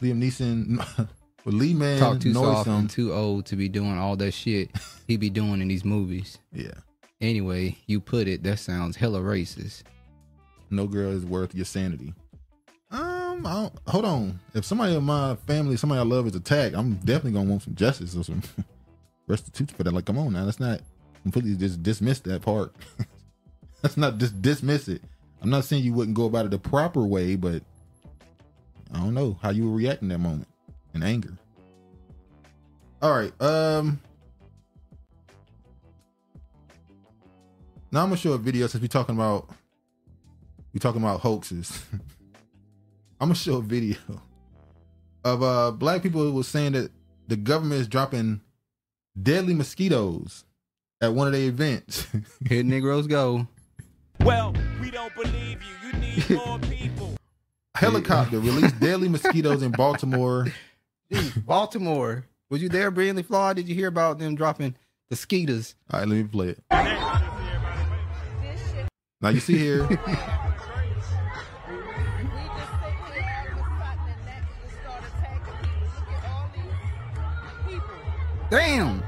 [0.00, 0.78] Liam Neeson,
[1.44, 2.74] well, Lee Man, Talk too soft him.
[2.74, 4.70] and too old to be doing all that shit
[5.06, 6.38] he be doing in these movies.
[6.52, 6.72] Yeah.
[7.20, 8.42] Anyway, you put it.
[8.42, 9.82] That sounds hella racist.
[10.70, 12.12] No girl is worth your sanity.
[13.32, 14.40] Um, I don't, hold on.
[14.54, 17.74] If somebody in my family, somebody I love is attacked, I'm definitely gonna want some
[17.74, 18.42] justice or some
[19.26, 19.92] restitution for that.
[19.92, 20.80] Like, come on now, let's not
[21.22, 22.74] completely just dismiss that part.
[23.82, 25.02] let's not just dismiss it.
[25.40, 27.62] I'm not saying you wouldn't go about it the proper way, but
[28.92, 30.48] I don't know how you would react in that moment
[30.94, 31.36] in anger.
[33.00, 33.32] All right.
[33.40, 34.00] Um.
[37.90, 39.48] Now I'm gonna show a video since we're talking about
[40.72, 41.82] we're talking about hoaxes.
[43.22, 43.98] I'm gonna show a video
[45.22, 46.90] of uh black people who was saying that
[47.28, 48.40] the government is dropping
[49.22, 50.44] deadly mosquitoes
[51.00, 52.04] at one of their events.
[52.48, 53.46] Here Negroes go.
[54.24, 55.86] Well, we don't believe you.
[55.86, 57.16] You need more people.
[57.76, 60.48] Helicopter released deadly mosquitoes in Baltimore.
[61.46, 62.26] Baltimore.
[62.50, 63.52] Was you there, Brandley Flaw?
[63.52, 64.74] Did you hear about them dropping
[65.10, 65.76] the skeeters?
[65.92, 66.58] All right, let me play it.
[69.20, 69.88] Now you see here.
[78.52, 79.02] Damn.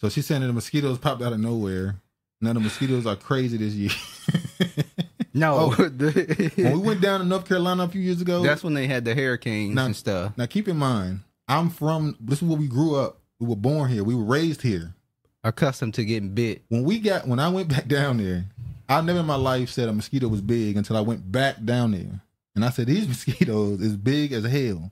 [0.00, 1.96] So she's saying that the mosquitoes popped out of nowhere.
[2.40, 3.90] Now the mosquitoes are crazy this year.
[5.36, 5.74] No.
[5.76, 8.86] Oh, when we went down to North Carolina a few years ago, That's when they
[8.86, 10.32] had the hurricanes now, and stuff.
[10.36, 13.18] Now keep in mind, I'm from this is where we grew up.
[13.40, 14.04] We were born here.
[14.04, 14.94] We were raised here.
[15.44, 16.62] Accustomed to getting bit.
[16.68, 18.44] When we got when I went back down there,
[18.88, 21.92] I never in my life said a mosquito was big until I went back down
[21.92, 22.20] there,
[22.56, 24.90] and I said these mosquitoes is big as hell.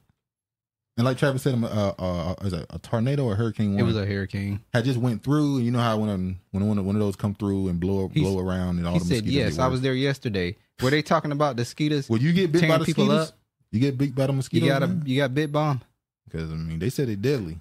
[0.99, 3.79] And like Travis said, uh, uh, is it a tornado or hurricane?
[3.79, 4.61] It was a hurricane.
[4.75, 5.57] had just went through.
[5.57, 8.09] and You know how when when one of, one of those come through and blow
[8.09, 9.33] He's- blow around and all He the said mosquitoes.
[9.57, 9.59] yes.
[9.59, 10.55] I was there yesterday.
[10.83, 12.11] Were they talking about the mosquitoes?
[12.11, 13.31] Will you get bit by the people mosquitoes?
[13.31, 13.39] up?
[13.71, 14.67] You get bit by the mosquitoes?
[14.67, 15.81] You got a you got bit bomb.
[16.27, 17.59] Because I mean, they said it deadly.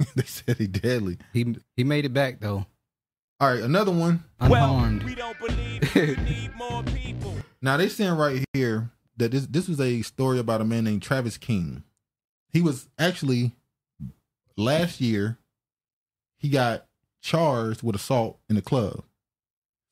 [0.14, 1.18] they said he deadly.
[1.32, 2.66] He he made it back though.
[3.38, 4.24] All right, another one.
[4.38, 5.02] Unharmed.
[5.02, 6.02] We don't believe you.
[6.02, 7.34] You need more people.
[7.62, 11.02] Now they saying right here that this this was a story about a man named
[11.02, 11.84] Travis King.
[12.48, 13.52] He was actually
[14.56, 15.36] last year.
[16.38, 16.86] He got
[17.20, 19.04] charged with assault in the club.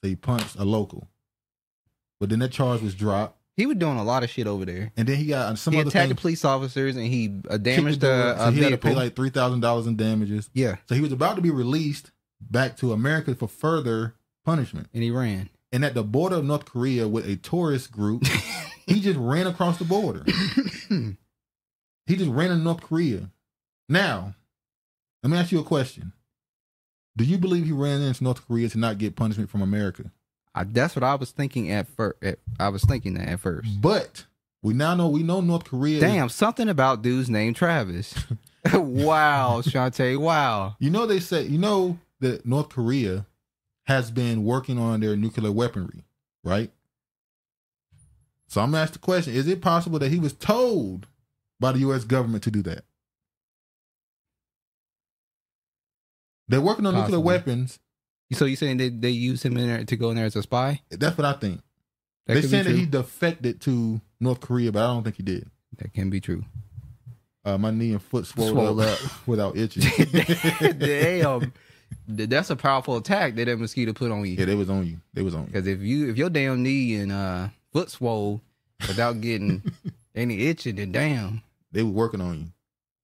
[0.01, 1.09] So he punched a local,
[2.19, 3.38] but then that charge was dropped.
[3.59, 4.93] He was doing a lot of shit over there.
[4.97, 7.41] And then he got uh, some he other attacked thing- the police officers and he
[7.51, 10.49] uh, damaged the so a he had to pay like three thousand dollars in damages.
[10.55, 10.77] Yeah.
[10.89, 14.89] So he was about to be released back to America for further punishment.
[14.95, 15.51] And he ran.
[15.73, 18.25] And at the border of North Korea with a tourist group,
[18.87, 20.25] he just ran across the border.
[22.07, 23.29] he just ran in North Korea.
[23.89, 24.35] Now,
[25.25, 26.13] let me ask you a question.
[27.17, 30.13] Do you believe he ran into North Korea to not get punishment from America?
[30.59, 32.19] I, that's what I was thinking at first.
[32.59, 33.81] I was thinking that at first.
[33.81, 34.27] But
[34.61, 36.01] we now know we know North Korea.
[36.01, 38.15] Damn, something about dude's named Travis.
[38.75, 40.19] wow, Shantae.
[40.19, 40.75] Wow.
[40.81, 43.25] You know they say you know that North Korea
[43.87, 46.05] has been working on their nuclear weaponry,
[46.43, 46.73] right?
[48.49, 51.07] So I'm gonna ask the question: Is it possible that he was told
[51.61, 52.03] by the U.S.
[52.03, 52.85] government to do that?
[56.49, 57.79] They're working on nuclear weapons.
[58.33, 60.43] So you saying they they use him in there to go in there as a
[60.43, 60.83] spy?
[60.91, 61.63] That's what I think.
[62.27, 65.23] That they could saying that he defected to North Korea, but I don't think he
[65.23, 65.49] did.
[65.79, 66.45] That can be true.
[67.45, 68.99] Uh, my knee and foot swelled, Swole up.
[69.27, 69.83] without itching.
[70.79, 71.53] Damn.
[72.07, 74.33] That's a powerful attack that that mosquito put on you.
[74.33, 74.99] Yeah, they was on you.
[75.15, 75.47] They was on you.
[75.47, 78.43] Because if you if your damn knee and uh foot swole
[78.87, 79.63] without getting
[80.15, 81.43] any itching, then damn.
[81.73, 82.47] They were working on you.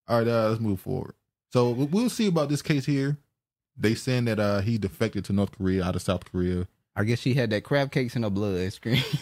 [0.07, 1.15] All right, uh, let's move forward.
[1.53, 3.17] So we'll see about this case here.
[3.77, 6.69] They saying that uh, he defected to North Korea out of South Korea.
[6.97, 9.03] I guess she had that crab cakes in her blood screen.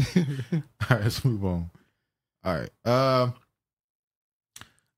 [0.16, 1.70] All right, let's move on.
[2.44, 2.70] All right.
[2.84, 3.30] Uh,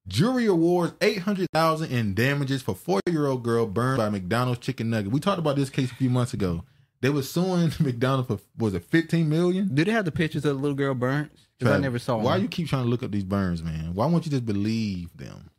[0.07, 4.61] jury awards eight hundred thousand in damages for four year old girl burned by McDonald's
[4.61, 5.13] chicken nugget.
[5.13, 6.65] We talked about this case a few months ago.
[7.01, 9.75] They were suing McDonald's for was it fifteen million?
[9.75, 11.33] Do they have the pictures of the little girl burnt?
[11.59, 12.43] Because I never saw Why them.
[12.43, 13.95] you keep trying to look up these burns, man?
[13.95, 15.51] Why won't you just believe them?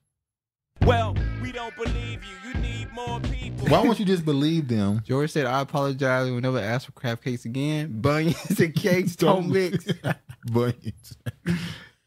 [0.86, 2.50] Well, we don't believe you.
[2.50, 3.70] You need more people.
[3.70, 5.02] Why won't you just believe them?
[5.06, 6.30] George said, I apologize.
[6.30, 8.02] We'll never ask for crab cakes again.
[8.02, 9.86] Bunions and cakes don't mix.
[10.46, 11.18] Bunions.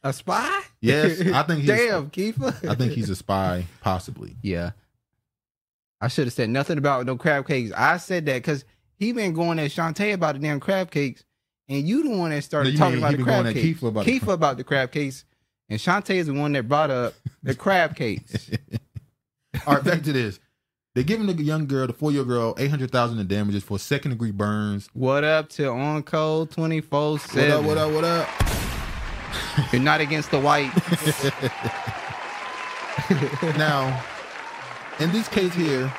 [0.02, 0.60] A spy?
[0.82, 2.68] Yes, I think he's Damn, Kiefer.
[2.68, 4.36] I think he's a spy, possibly.
[4.42, 4.72] Yeah.
[6.00, 7.72] I should have said nothing about no crab cakes.
[7.74, 8.66] I said that because
[8.98, 11.24] he been going at Shantae about the damn crab cakes,
[11.68, 13.80] and you the one that started you talking mean about he the crab cakes.
[13.80, 15.24] Kiefer about the Kiefer about the crab cakes,
[15.68, 18.50] and Shantae is the one that brought up the crab cakes.
[19.66, 20.38] All right, back to this.
[20.94, 23.62] They're giving the young girl, the four year old girl, eight hundred thousand in damages
[23.62, 24.88] for second degree burns.
[24.94, 27.64] What up to on code twenty four What up?
[27.64, 27.92] What up?
[27.92, 28.28] What up?
[29.72, 30.72] You're not against the white.
[33.58, 34.02] now,
[35.00, 35.92] in this case here,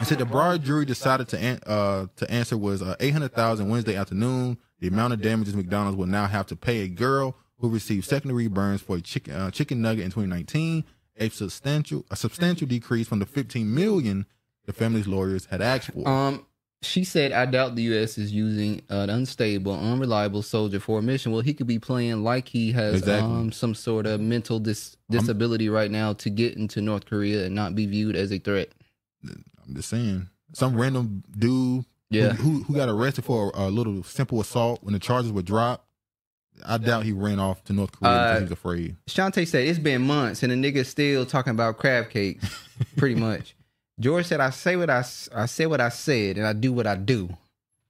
[0.00, 3.34] I said the broad jury decided to an, uh, to answer was uh, eight hundred
[3.34, 4.58] thousand Wednesday afternoon.
[4.80, 8.48] The amount of damages McDonald's will now have to pay a girl who received secondary
[8.48, 10.84] burns for a chicken uh, chicken nugget in 2019,
[11.16, 14.26] a substantial a substantial decrease from the 15 million
[14.66, 16.06] the family's lawyers had asked for.
[16.06, 16.44] Um,
[16.82, 18.18] she said, "I doubt the U.S.
[18.18, 21.30] is using an unstable, unreliable soldier for a mission.
[21.30, 23.30] Well, he could be playing like he has Exactly.
[23.32, 27.54] um some sort of mental dis- disability right now to get into North Korea and
[27.54, 28.70] not be viewed as a threat.
[29.24, 32.30] I'm just saying, some random dude, Yeah.
[32.30, 35.42] who, who, who got arrested for a, a little simple assault when the charges were
[35.42, 35.86] dropped.
[36.66, 38.96] I doubt he ran off to North Korea Uh, because he was afraid.
[39.08, 42.44] Shantae said it's been months and the nigga still talking about crab cakes,
[42.96, 43.54] pretty much.
[44.00, 46.72] George said, "I say what I s- I say what I said, and I do
[46.72, 47.28] what I do."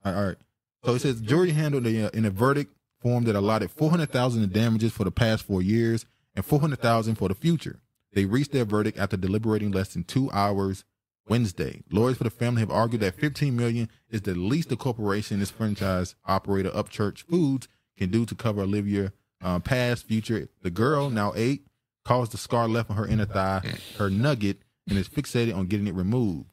[0.05, 0.37] All right, all right.
[0.85, 4.11] So it says jury handled a, uh, in a verdict form that allotted four hundred
[4.11, 6.05] thousand in damages for the past four years
[6.35, 7.79] and four hundred thousand for the future.
[8.13, 10.85] They reached their verdict after deliberating less than two hours
[11.29, 11.83] Wednesday.
[11.91, 15.51] Lawyers for the family have argued that fifteen million is the least the corporation, this
[15.51, 19.13] franchise operator Upchurch Foods, can do to cover Olivia
[19.43, 20.49] uh, past, future.
[20.63, 21.67] The girl, now eight,
[22.05, 23.63] caused the scar left on her inner thigh,
[23.99, 26.51] her nugget, and is fixated on getting it removed.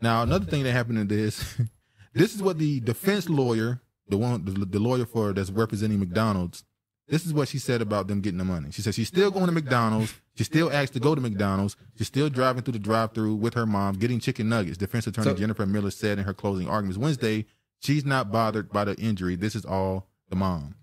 [0.00, 1.56] Now, another thing that happened in this,
[2.14, 6.64] this is what the defense lawyer, the one, the, the lawyer for that's representing McDonald's,
[7.08, 8.70] This is what she said about them getting the money.
[8.70, 10.14] She said she's still going to McDonald's.
[10.36, 11.76] She still asked to go to McDonald's.
[11.96, 14.76] She's still driving through the drive-through with her mom, getting chicken nuggets.
[14.76, 17.46] Defense attorney So- Jennifer Miller said in her closing arguments Wednesday,
[17.80, 19.34] she's not bothered by the injury.
[19.36, 20.74] This is all the mom.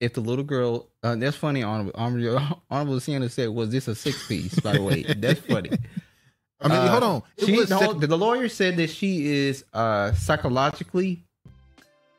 [0.00, 1.62] if the little girl, uh, that's funny.
[1.62, 5.70] Honorable, Honorable, Honorable Sienna said, "Was this a six piece?" By the way, that's funny.
[6.60, 7.22] I mean, Uh, hold on.
[7.44, 11.24] She, was no, the lawyer said that she is uh, psychologically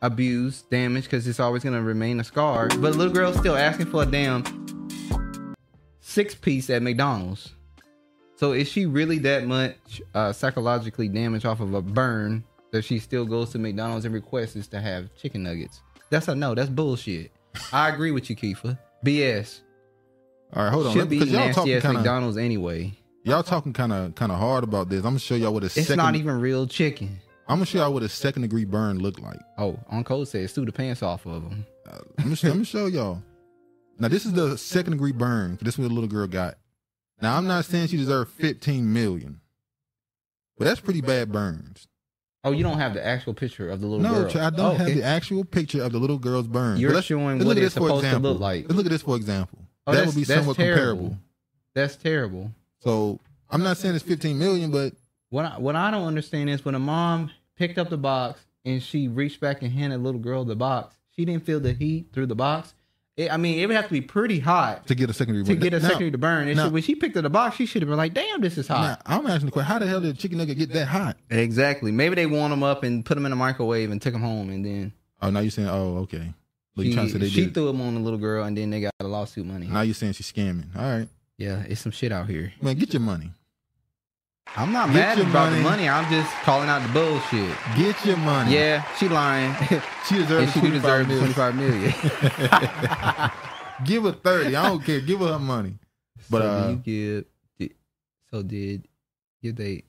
[0.01, 2.67] abused, damaged, because it's always going to remain a scar.
[2.67, 4.43] But the little girl's still asking for a damn
[6.01, 7.53] six piece at McDonald's.
[8.35, 12.99] So is she really that much uh, psychologically damaged off of a burn that she
[12.99, 15.81] still goes to McDonald's and requests to have chicken nuggets?
[16.09, 16.53] That's a no.
[16.55, 17.31] That's bullshit.
[17.71, 18.77] I agree with you, Kiefer.
[19.05, 19.61] BS.
[20.53, 20.93] All right, hold on.
[20.93, 22.93] Should be y'all nasty talking kinda- McDonald's anyway.
[23.25, 24.99] Y'all talking kind of kind of hard about this.
[24.99, 25.97] I'm gonna show y'all what a It's second.
[25.97, 27.19] not even real chicken.
[27.47, 29.39] I'm gonna show y'all what a second degree burn look like.
[29.57, 31.65] Oh, on code says sue the pants off of them.
[31.89, 33.21] I'm gonna, I'm gonna show y'all.
[33.97, 35.57] Now this is the second degree burn.
[35.61, 36.55] This is what the little girl got.
[37.21, 39.39] Now I'm not saying she deserved 15 million,
[40.57, 41.87] but that's pretty bad burns.
[42.45, 44.29] Oh, you don't have the actual picture of the little no, girl.
[44.29, 46.77] Ch- I don't Oh, have the actual picture of the little girl's burn.
[46.77, 48.31] You're let's- showing let's what look at it's this for supposed to example.
[48.33, 48.63] look like.
[48.63, 49.59] Let's look at this for example.
[49.87, 50.77] Oh, that would be somewhat terrible.
[51.01, 51.17] comparable.
[51.73, 52.51] That's terrible.
[52.79, 53.19] So
[53.49, 54.93] I'm not saying it's 15 million, but
[55.29, 58.81] What I, what I don't understand is when a mom picked up the box and
[58.83, 62.25] she reached back and handed little girl the box, she didn't feel the heat through
[62.27, 62.73] the box.
[63.15, 65.51] It, I mean, it would have to be pretty hot to get a secondary to
[65.51, 65.59] burn.
[65.59, 66.47] get a Now- secondary to burn.
[66.47, 68.41] And now- she, when she picked up the box, she should have been like, "Damn,
[68.41, 70.57] this is hot." Now, I'm asking the question: How the hell did a chicken nugget
[70.57, 71.17] get that hot?
[71.29, 71.91] Exactly.
[71.91, 74.49] Maybe they warmed them up and put them in the microwave and took them home,
[74.49, 76.33] and then Oh, now you're saying, oh, okay.
[76.75, 77.53] But she, you say they she did?
[77.53, 79.67] threw them on the little girl, and then they got the lawsuit money.
[79.67, 80.75] Now you're saying she's scamming.
[80.75, 81.07] All right,
[81.37, 82.51] Yeah, it's some shit out here.
[82.63, 83.29] man, get your money.
[84.55, 85.63] I'm not Get mad about the money.
[85.63, 85.89] money.
[85.89, 87.55] I'm just calling out the bullshit.
[87.75, 88.53] Get your money.
[88.53, 89.55] Yeah, she lying.
[90.07, 91.33] She deserves she 25 deserves million.
[91.33, 93.31] 25 million.
[93.85, 94.55] Give her 30.
[94.55, 94.99] I don't care.
[94.99, 95.79] Give her her money.
[96.29, 97.25] But so uh, do you give?
[97.57, 97.73] Did,
[98.29, 98.87] so did
[99.41, 99.83] did they?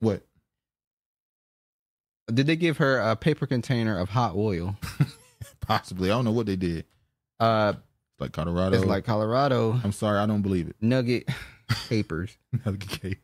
[0.00, 0.22] what?
[2.32, 4.76] Did they give her a paper container of hot oil?
[5.60, 6.10] Possibly.
[6.10, 6.84] I don't know what they did.
[7.38, 7.74] Uh,
[8.20, 8.76] Like Colorado.
[8.76, 10.76] it's like Colorado I'm sorry, I don't believe it.
[10.80, 11.28] nugget
[11.88, 12.36] papers.
[12.66, 13.16] Okay.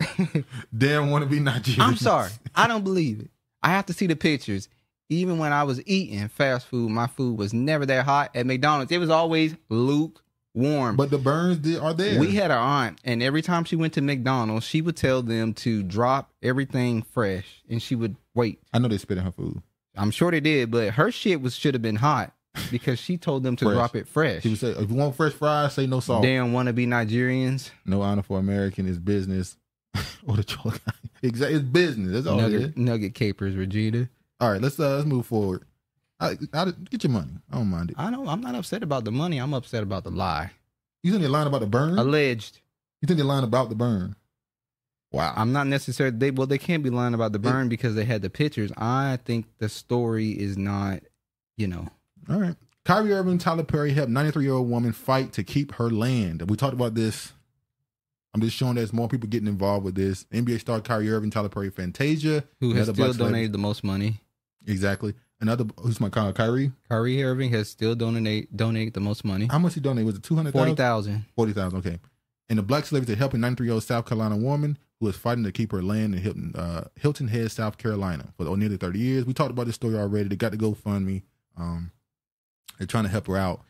[0.76, 1.80] Damn, want to be Nigerian.
[1.82, 3.30] I'm sorry, I don't believe it.
[3.62, 4.68] I have to see the pictures.
[5.10, 8.30] Even when I was eating fast food, my food was never that hot.
[8.36, 10.96] At McDonald's, it was always lukewarm.
[10.96, 12.20] But the burns did, are there.
[12.20, 15.54] We had an aunt, and every time she went to McDonald's, she would tell them
[15.54, 18.60] to drop everything fresh, and she would wait.
[18.72, 19.62] I know they spit in her food.
[19.96, 22.32] I'm sure they did, but her shit was should have been hot
[22.70, 23.74] because she told them to Fresh.
[23.74, 24.42] drop it fresh.
[24.42, 26.22] She would say, if you want fresh fries, say no salt.
[26.22, 27.70] Damn, wanna be Nigerians?
[27.84, 29.56] No honor for American is business.
[30.26, 30.80] or the choke.
[31.22, 32.12] exactly, it's business.
[32.12, 32.60] That's all it is.
[32.60, 34.08] Nugget, nugget capers, Regina.
[34.40, 35.64] All right, let's uh, let's move forward.
[36.20, 37.32] I, I, get your money.
[37.50, 37.96] I don't mind it.
[37.98, 38.28] I don't.
[38.28, 39.38] I'm not upset about the money.
[39.38, 40.50] I'm upset about the lie.
[41.02, 41.98] You think they're lying about the burn?
[41.98, 42.60] Alleged.
[43.00, 44.16] You think they're lying about the burn?
[45.12, 45.32] Wow.
[45.36, 46.16] I'm not necessarily.
[46.16, 48.72] They well, they can't be lying about the burn because they had the pictures.
[48.76, 51.00] I think the story is not.
[51.56, 51.88] You know.
[52.28, 52.54] All right.
[52.84, 56.48] Kyrie Irving, Tyler Perry helped 93 year old woman fight to keep her land.
[56.48, 57.32] We talked about this.
[58.34, 60.24] I'm just showing there's more people getting involved with this.
[60.32, 64.20] NBA star Kyrie Irving, Tyler Perry, Fantasia, Who has still celebrity- donated the most money?
[64.66, 65.14] Exactly.
[65.40, 66.72] Another who's my uh, Kyrie?
[66.88, 69.46] Kyrie Irving has still donate donated the most money.
[69.50, 70.06] How much he donated?
[70.06, 70.52] Was it 200,000?
[70.58, 71.24] Forty thousand.
[71.36, 71.98] 40,000, okay.
[72.48, 75.44] And the black celebrity is helping 93 year old South Carolina woman who is fighting
[75.44, 79.24] to keep her land in Hilton, uh, Hilton Head, South Carolina for nearly 30 years.
[79.26, 80.28] We talked about this story already.
[80.28, 81.22] They got to GoFundMe.
[81.56, 81.92] Um,
[82.76, 83.62] they're trying to help her out.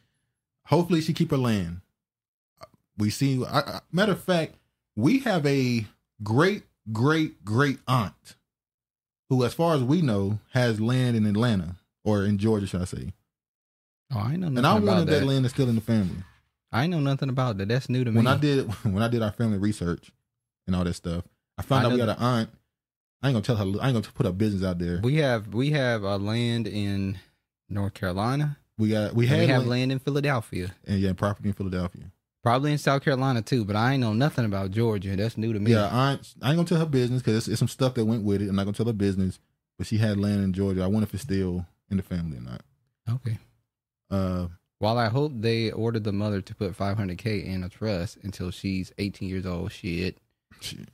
[0.66, 1.80] Hopefully, she keep her land.
[2.96, 3.44] We see.
[3.44, 4.54] I, I, matter of fact,
[4.96, 5.86] we have a
[6.22, 8.36] great, great, great aunt
[9.28, 12.86] who, as far as we know, has land in Atlanta or in Georgia, should I
[12.86, 13.12] say?
[14.14, 15.20] Oh, I know nothing And I wonder that.
[15.20, 16.16] that land is still in the family.
[16.72, 17.68] I know nothing about that.
[17.68, 18.16] That's new to me.
[18.16, 20.10] when I did when I did our family research
[20.66, 21.24] and all that stuff,
[21.56, 22.50] I found I out we got an aunt.
[23.22, 23.64] I ain't gonna tell her.
[23.82, 25.00] I ain't gonna put her business out there.
[25.02, 27.18] we have we have a land in
[27.68, 28.58] North Carolina.
[28.78, 30.74] We got we had we have land- land in Philadelphia.
[30.86, 32.12] and yeah, property in Philadelphia.
[32.42, 35.16] Probably in South Carolina too, but I ain't know nothing about Georgia.
[35.16, 35.72] That's new to me.
[35.72, 36.34] Yeah, aunt.
[36.40, 38.48] I ain't gonna tell her business because it's, it's some stuff that went with it.
[38.48, 39.40] I'm not gonna tell her business,
[39.76, 40.82] but she had land in Georgia.
[40.82, 42.62] I wonder if it's still in the family or not.
[43.10, 43.38] Okay.
[44.10, 44.46] Uh,
[44.78, 48.92] While I hope they ordered the mother to put 500k in a trust until she's
[48.98, 49.72] 18 years old.
[49.72, 50.18] Shit.
[50.60, 50.88] shit.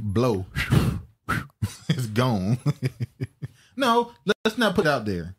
[0.00, 0.46] blow.
[1.88, 2.58] it's gone.
[3.76, 4.12] no,
[4.44, 5.34] let's not put it out there.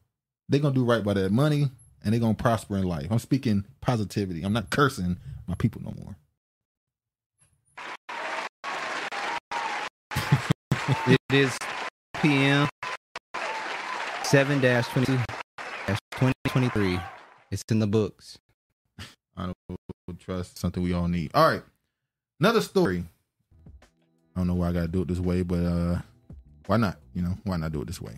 [0.50, 1.70] They're gonna do right by that money
[2.04, 3.08] and they're gonna prosper in life.
[3.10, 4.44] I'm speaking positivity.
[4.44, 5.18] I'm not cursing
[5.48, 6.16] my people no more.
[11.08, 11.58] It is
[12.22, 12.70] PM.
[14.24, 17.00] Seven dash twenty two twenty twenty three.
[17.50, 18.38] It's in the books.
[19.36, 21.32] I don't trust something we all need.
[21.34, 21.64] All right.
[22.40, 23.04] Another story.
[24.36, 26.02] I don't know why I gotta do it this way, but uh
[26.68, 27.00] why not?
[27.16, 28.16] You know, why not do it this way?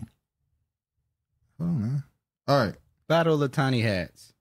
[1.58, 2.04] Hold on, man.
[2.48, 2.74] All right.
[3.08, 4.32] Battle of the Tiny Hats.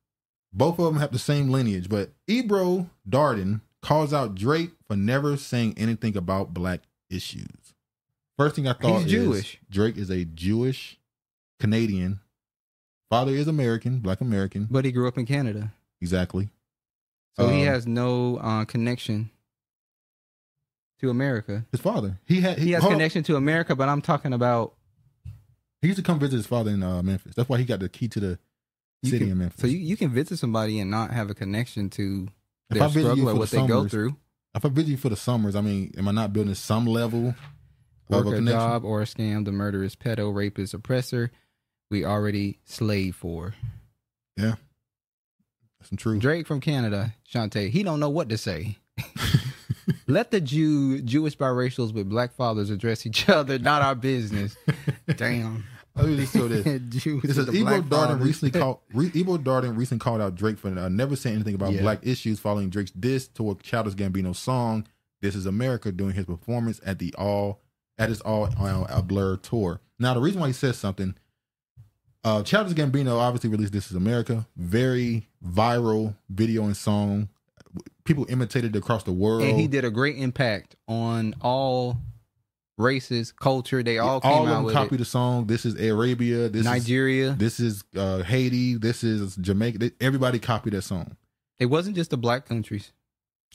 [0.53, 5.37] Both of them have the same lineage, but Ebro Darden calls out Drake for never
[5.37, 7.73] saying anything about black issues.
[8.37, 9.59] First thing I thought He's is Jewish.
[9.69, 10.99] Drake is a Jewish
[11.59, 12.19] Canadian.
[13.09, 14.67] Father is American, black American.
[14.69, 15.73] But he grew up in Canada.
[16.01, 16.49] Exactly.
[17.35, 19.29] So he Um, has no uh, connection
[20.99, 21.65] to America.
[21.71, 22.19] his father.
[22.25, 22.99] He had He has hold on.
[22.99, 24.73] connection to America, but I'm talking about
[25.81, 27.33] He used to come visit his father in uh, Memphis.
[27.35, 28.39] That's why he got the key to the
[29.03, 29.61] you city can- in Memphis.
[29.61, 32.27] So you, you can visit somebody and not have a connection to
[32.69, 34.15] If their I visit you struggle or what the they go summers, through.
[34.55, 37.35] If I visit you for the summers, I mean, am I not building some level
[38.09, 38.59] Work of a a connection?
[38.59, 41.29] job or a scam, the murderous pedo, rapist, oppressor,
[41.91, 43.53] we already slave for.
[44.35, 44.55] Yeah.
[45.79, 46.21] That's some truth.
[46.21, 48.77] Drake from Canada, Shantae, he don't know what to say.
[50.07, 54.55] Let the Jew Jewish biracials with black fathers address each other, not our business.
[55.17, 55.65] Damn.
[55.95, 56.63] Let me just show this.
[56.89, 60.67] Jews It says Ebro Darden recently called Re- Ebro Darden recently called out Drake for
[60.69, 61.81] uh, never saying anything about Yeah.
[61.81, 64.87] black issues following Drake's diss to a Childish Gambino song
[65.21, 67.61] "This Is America" during his performance at the all
[67.97, 69.81] at his all uh, a Blur tour.
[69.99, 71.15] Now the reason why he says something,
[72.23, 77.29] uh, Childish Gambino obviously released "This Is America," very viral video and song.
[78.07, 79.43] People imitated across the world.
[79.43, 81.97] and he did a great impact on all
[82.77, 83.83] races, culture.
[83.83, 84.99] They all came all of out them copied it.
[84.99, 85.45] the song.
[85.47, 86.49] This is Arabia.
[86.49, 87.31] This Nigeria.
[87.31, 88.75] Is, this is uh, Haiti.
[88.75, 89.77] This is Jamaica.
[89.79, 91.17] They- Everybody copied that song.
[91.59, 92.91] It wasn't just the black countries.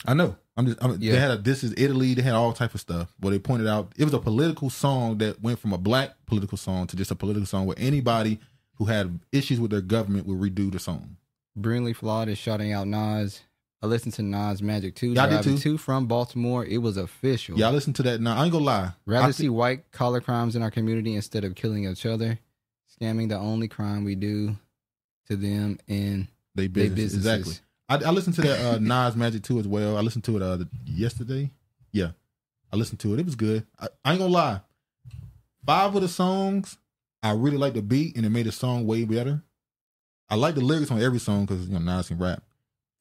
[0.07, 0.36] I know.
[0.57, 0.82] I'm just.
[0.82, 1.12] I'm, Yeah.
[1.12, 1.36] They had a.
[1.38, 2.14] This is Italy.
[2.14, 3.14] They had all type of stuff.
[3.20, 6.59] Where they pointed out it was a political song that went from a black political
[6.59, 8.38] song to just a political song where anybody
[8.76, 11.16] who had issues with their government would redo the song.
[11.55, 13.40] Brilliantly flawed is shouting out Nas.
[13.83, 15.14] I listened to Nas Magic 2.
[15.14, 15.59] Yeah, I did too.
[15.59, 16.64] 2 from Baltimore.
[16.64, 17.59] It was official.
[17.59, 18.20] Yeah, I listened to that.
[18.20, 18.93] Now I ain't gonna lie.
[19.07, 22.39] Rather I see white collar crimes in our community instead of killing each other.
[23.01, 24.57] Scamming the only crime we do
[25.28, 26.97] to them and They they business.
[27.14, 27.26] businesses.
[27.26, 27.55] Exactly.
[27.89, 29.97] I, I listened to that uh, Nas Magic 2 as well.
[29.97, 31.51] I listened to it uh, yesterday.
[31.91, 32.12] Yeah.
[32.72, 33.20] I listened to it.
[33.20, 33.66] It was good.
[33.80, 34.61] I, I ain't gonna lie.
[35.66, 36.78] Five of the songs,
[37.22, 39.43] I really like the beat and it made the song way better.
[40.30, 42.43] I like the lyrics on every song because you know Nas can rap.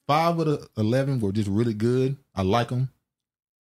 [0.08, 2.18] Five of the eleven were just really good.
[2.36, 2.89] I like them.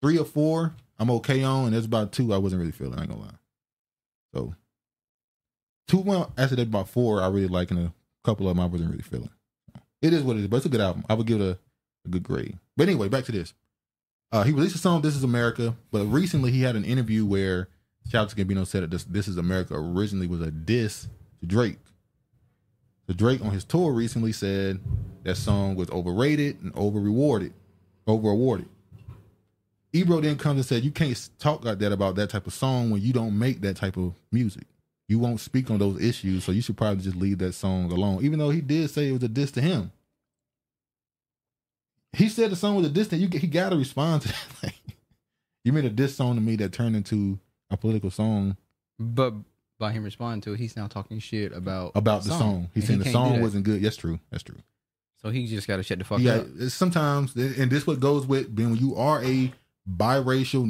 [0.01, 2.99] Three or four, I'm okay on, and there's about two I wasn't really feeling.
[2.99, 3.39] I ain't gonna lie.
[4.33, 4.53] So
[5.88, 8.91] two, well, actually, about four I really like, and a couple of them I wasn't
[8.91, 9.29] really feeling.
[10.01, 11.05] It is what it is, but it's a good album.
[11.09, 11.57] I would give it a,
[12.05, 12.59] a good grade.
[12.77, 13.53] But anyway, back to this.
[14.31, 17.69] Uh, he released a song, "This Is America," but recently he had an interview where
[18.11, 21.07] Childish Gambino said that this, "This Is America" originally was a diss
[21.39, 21.79] to Drake.
[23.07, 24.79] So Drake on his tour recently said
[25.23, 27.53] that song was overrated and over rewarded,
[28.07, 28.67] over awarded.
[29.93, 32.89] Ebro then comes and said, "You can't talk like that about that type of song
[32.89, 34.65] when you don't make that type of music.
[35.07, 38.23] You won't speak on those issues, so you should probably just leave that song alone."
[38.23, 39.91] Even though he did say it was a diss to him,
[42.13, 43.09] he said the song was a diss.
[43.09, 44.45] To, you he got to respond to that.
[44.63, 44.75] Like,
[45.63, 47.39] you made a diss song to me that turned into
[47.69, 48.57] a political song
[48.99, 49.33] But
[49.77, 52.69] by him responding to it, he's now talking shit about about the song.
[52.73, 53.81] He's And saying he the song wasn't good.
[53.81, 54.19] That's true.
[54.31, 54.57] That's true.
[55.21, 56.47] So he just got to shut the fuck yeah, up.
[56.55, 59.51] Yeah, sometimes, and this what goes with being when you are a
[59.89, 60.65] biracial,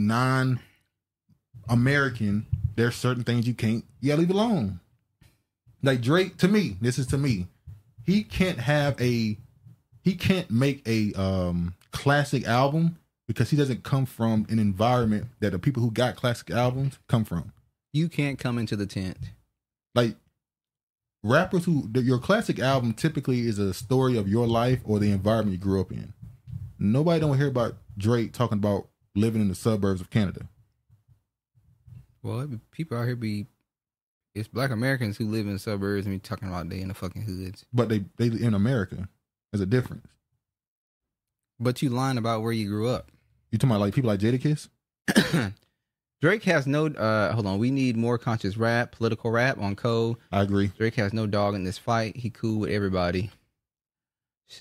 [1.67, 2.45] non-American.
[2.75, 3.83] There's certain things you can't.
[3.99, 4.79] Yeah, leave alone.
[5.83, 7.47] Like Drake, to me, this is to me.
[8.05, 9.37] He can't have a.
[10.01, 15.51] He can't make a um classic album because he doesn't come from an environment that
[15.51, 17.51] the people who got classic albums come from.
[17.95, 19.17] You can't come into the tent.
[19.95, 20.17] Like
[21.23, 25.53] rappers who your classic album typically is a story of your life or the environment
[25.53, 26.13] you grew up in.
[26.77, 30.49] Nobody don't hear about Drake talking about living in the suburbs of Canada.
[32.21, 33.45] Well, be- people out here be
[34.33, 37.21] it's black Americans who live in suburbs and be talking about they in the fucking
[37.21, 37.63] hoods.
[37.71, 39.07] But they they in America.
[39.53, 40.07] There's a difference.
[41.61, 43.09] But you lying about where you grew up.
[43.51, 44.67] You talking about like people like Jadakiss?
[46.21, 50.17] Drake has no uh hold on, we need more conscious rap, political rap on code.
[50.31, 50.67] I agree.
[50.77, 52.15] Drake has no dog in this fight.
[52.15, 53.31] He cool with everybody.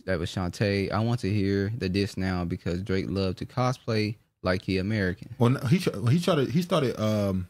[0.07, 0.91] That was Shantae.
[0.91, 5.35] I want to hear the diss now because Drake loved to cosplay like he American.
[5.39, 7.49] Well, no, he he started he started um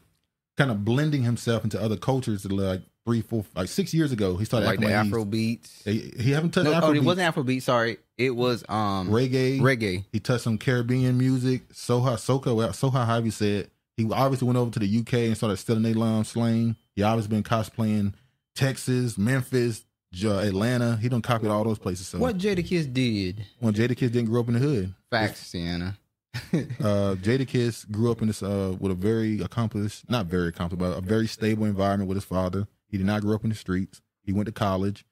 [0.57, 4.35] kind of blending himself into other cultures like three, four, like six years ago.
[4.37, 5.83] He started like the Afro beats.
[5.85, 7.97] He, he haven't touched No, Afro oh, it wasn't Afro beat, sorry.
[8.17, 9.59] It was um reggae.
[9.59, 10.05] Reggae.
[10.11, 13.69] He touched some Caribbean music, soha, soca, well, soha, you said.
[13.97, 16.75] He obviously went over to the UK and started stealing their lamb slang.
[16.95, 18.13] He obviously been cosplaying
[18.53, 19.85] Texas, Memphis,
[20.23, 20.97] Atlanta.
[20.97, 22.07] He done copied all those places.
[22.07, 23.45] So What Jadakiss did?
[23.59, 24.93] when Jadakiss didn't grow up in the hood.
[25.09, 25.97] Facts, Sienna.
[26.53, 30.97] uh, Jadakiss grew up in this uh, with a very accomplished, not very accomplished, but
[30.97, 32.67] a very stable environment with his father.
[32.89, 34.01] He did not grow up in the streets.
[34.23, 35.05] He went to college.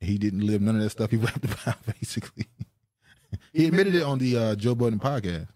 [0.00, 1.76] He didn't live none of that stuff he rapped about.
[1.86, 2.46] Basically,
[3.52, 5.48] he admitted it on the uh, Joe Budden podcast.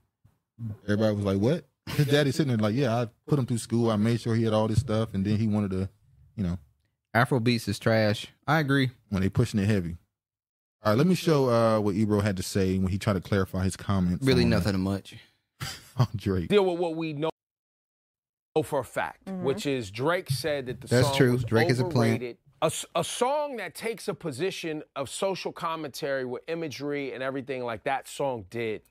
[0.85, 3.91] Everybody was like, "What?" His daddy sitting there like, "Yeah, I put him through school.
[3.91, 5.89] I made sure he had all this stuff, and then he wanted to,
[6.37, 6.59] you know,
[7.15, 8.27] Afro beats is trash.
[8.47, 8.91] I agree.
[9.11, 9.97] when they pushing it heavy."
[10.85, 13.21] All right, let me show uh, what Ebro had to say when he tried to
[13.21, 14.25] clarify his comments.
[14.25, 15.15] Really on, nothing much.
[15.97, 16.49] on Drake.
[16.49, 17.31] deal with what we know
[18.65, 21.33] for a fact, which is Drake said that the That's song true.
[21.33, 22.23] was Drake is a plant.
[22.23, 27.23] A, A, s- a song that takes a position of social commentary with imagery and
[27.23, 28.83] everything like that song did.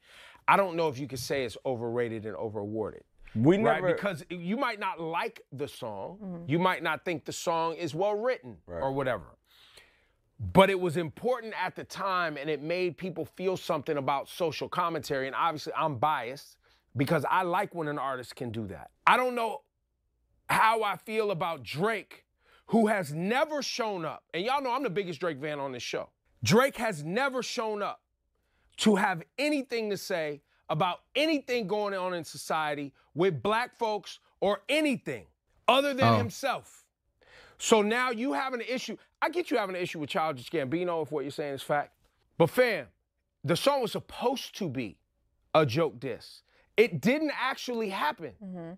[0.48, 3.02] I don't know if you could say it's overrated and overawarded.
[3.36, 3.82] We right?
[3.82, 6.50] never- because you might not like the song, mm-hmm.
[6.50, 9.38] you might not think the song is well written or whatever.
[10.40, 14.68] But it was important at the time and it made people feel something about social
[14.68, 15.28] commentary.
[15.28, 16.58] And obviously, I'm biased
[16.98, 18.92] because I like when an artist can do that.
[19.08, 19.62] I don't know
[20.50, 22.26] how I feel about Drake,
[22.68, 24.24] who has never shown up.
[24.34, 26.10] And y'all know I'm the biggest Drake fan on this show.
[26.44, 28.02] Drake has never shown up
[28.78, 34.62] to have anything to say about anything going on in society with black folks or
[34.70, 35.26] anything
[35.68, 36.18] other than Oh.
[36.18, 36.86] himself.
[37.58, 38.98] So now you have an issue.
[39.22, 41.94] I get you having an issue with Childish Gambino if what you're saying is fact.
[42.38, 42.88] But fam,
[43.44, 44.98] the song was supposed to be
[45.54, 46.42] a joke diss.
[46.76, 48.34] It didn't actually happen.
[48.44, 48.72] Mm-hmm.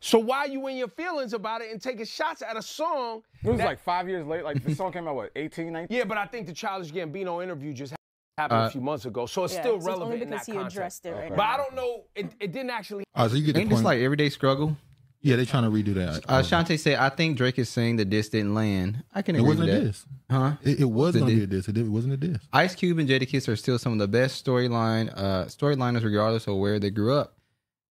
[0.00, 3.22] So why you in your feelings about it and taking shots at a song?
[3.44, 4.44] It was that- like five years late.
[4.44, 5.94] Like the song came out what 18, 19?
[5.96, 7.96] yeah, but I think the Childish Gambino interview just ha-
[8.38, 10.28] happened Uh, a few months ago, so it's Yeah, still so it's only relevant in
[10.30, 10.76] because that he context.
[10.76, 11.54] addressed it right but now.
[11.54, 12.04] I don't know.
[12.14, 13.04] It, it didn't actually.
[13.14, 13.78] All right, so you get the Ain't point.
[13.78, 14.76] this like everyday struggle?
[15.22, 16.24] yeah, they're trying to redo that.
[16.28, 19.40] Uh, Shantae said, "I think Drake is saying the diss didn't land." I can It
[19.40, 19.84] wasn't with a that.
[19.86, 20.06] diss.
[20.30, 20.52] huh?
[20.62, 21.66] It, it was going to be a diss.
[21.68, 22.36] It, did, it wasn't a diss.
[22.52, 26.56] Ice Cube and Jadakiss are still some of the best storyline uh, storyliners, regardless of
[26.58, 27.32] where they grew up.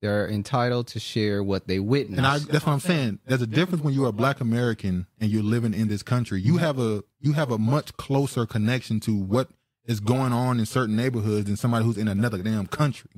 [0.02, 2.20] They're entitled to share what they witnessed.
[2.20, 3.20] And I, that's what I'm saying.
[3.26, 6.40] There's a difference when you're a black American and you're living in this country.
[6.40, 9.50] You have a you have a much closer connection to what
[9.86, 13.12] is going on in certain neighborhoods than somebody who's in another damn country.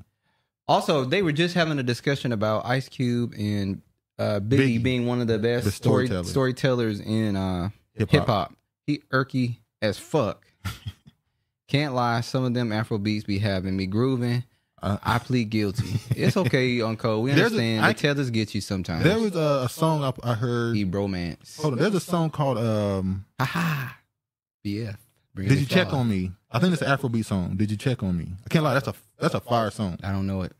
[0.68, 3.81] Also, they were just having a discussion about Ice Cube and
[4.19, 4.84] uh, Biggie, Biggie.
[4.84, 6.27] being one of the best The story, storyteller.
[6.30, 8.53] storytellers in uh, hip hop.
[8.85, 10.45] He irky as fuck.
[11.68, 14.44] Can't lie, some of them Afro beats be having me grooving.
[14.81, 15.99] I plead guilty.
[16.11, 17.22] It's okay, Uncle.
[17.23, 17.85] We Uh, There's a- understand.
[17.85, 19.03] I- the tethers get you sometimes.
[19.03, 20.76] There was a, a song I, I heard.
[20.76, 21.60] He bromance.
[21.60, 21.80] Hold on.
[21.80, 23.26] There's a song called um.
[23.41, 23.98] Ha
[24.65, 24.95] BF.
[25.34, 26.31] Bring Did you check on me?
[26.52, 27.56] I think it's an Afrobeat song.
[27.57, 28.30] Did you check on me?
[28.45, 28.74] I can't lie.
[28.74, 29.98] That's a that's a fire song.
[30.03, 30.53] I don't know it.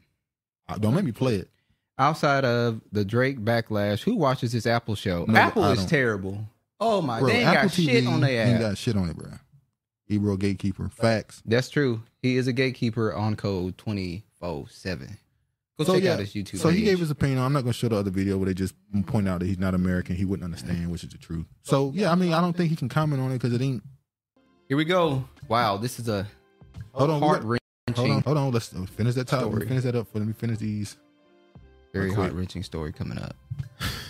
[0.68, 1.50] Uh, Don't make me play it.
[1.98, 5.26] Outside of the Drake backlash, who watches this Apple show?
[5.28, 5.88] No, Apple I is don't.
[5.88, 6.40] terrible.
[6.80, 8.62] Oh my, Bro, they ain't Apple got shit on their Ain't app.
[8.62, 9.32] got shit on it, bro.
[10.10, 10.90] Ebro gatekeeper.
[10.90, 11.42] Facts.
[11.46, 12.02] That's true.
[12.22, 15.18] He is a gatekeeper on code twenty four seven.
[15.80, 16.58] Go check out his YouTube.
[16.58, 16.86] So he page.
[16.86, 17.40] gave his opinion.
[17.40, 18.74] I'm not going to show the other video where they just
[19.06, 20.16] point out that he's not American.
[20.16, 21.46] He wouldn't understand, which is the truth.
[21.62, 23.84] So yeah, I mean, I don't think he can comment on it because it ain't.
[24.68, 25.24] Here we go.
[25.48, 26.28] Wow, this is a
[26.94, 28.52] Hold on, heart hold wrenching, on, hold on.
[28.52, 29.42] Let's finish that top.
[29.42, 29.68] Story.
[29.68, 30.08] Finish that up.
[30.12, 30.98] For, let me finish these.
[31.94, 33.36] very heart wrenching story coming up.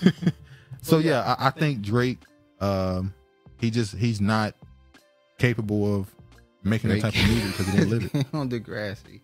[0.81, 2.19] So yeah, I, I think Drake,
[2.61, 3.13] um,
[3.59, 4.55] he just he's not
[5.37, 6.15] capable of
[6.63, 8.25] making that type of music because he didn't live it.
[8.33, 9.19] on Degrassi.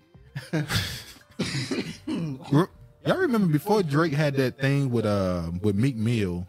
[3.06, 6.46] Y'all remember before Drake had that thing with uh with Meek Mill,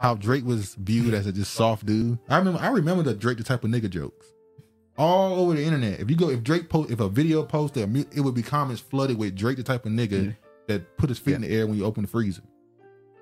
[0.00, 2.18] how Drake was viewed as a just soft dude.
[2.28, 4.26] I remember I remember the Drake the type of nigga jokes.
[4.96, 6.00] All over the internet.
[6.00, 8.80] If you go if Drake post if a video posted, a it would be comments
[8.80, 11.76] flooded with Drake the type of nigga that put his feet in the air when
[11.76, 12.42] you open the freezer.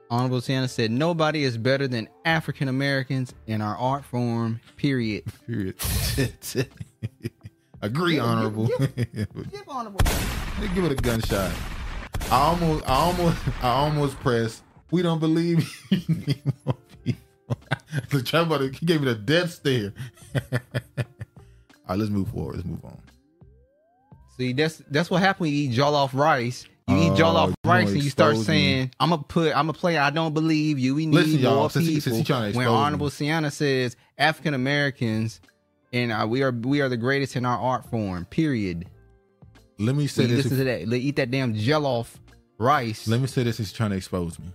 [0.08, 5.24] Honorable Sienna said, Nobody is better than African Americans in our art form, period.
[5.46, 5.74] Period.
[7.82, 8.66] Agree, give, honorable.
[8.96, 10.00] Give honorable.
[10.74, 11.52] Give it a gunshot.
[12.30, 14.62] I almost, I almost, I almost pressed.
[14.90, 17.20] We don't believe you need more people.
[18.10, 19.92] The Trump he gave me the death stare.
[20.34, 20.40] All
[21.90, 22.56] right, let's move forward.
[22.56, 22.98] Let's move on.
[24.36, 26.66] See, that's that's what happened when you eat jollof rice.
[26.88, 28.54] You eat Oh, jollof you rice and you start expose me.
[28.54, 29.96] saying, "I'm gonna put, I'm gonna play.
[29.96, 30.94] I don't believe you.
[30.94, 33.10] We need Listen, y'all, more since he- people." since he when Honorable me.
[33.10, 35.40] Sienna says African Americans
[35.92, 38.24] and uh, we are we are the greatest in our art form.
[38.26, 38.86] Period.
[39.78, 40.44] Let me say you this.
[40.46, 40.92] listen to that.
[40.94, 42.08] Eat that damn jollof
[42.58, 43.06] rice.
[43.08, 43.58] Let me say this.
[43.58, 44.46] He's trying to expose me.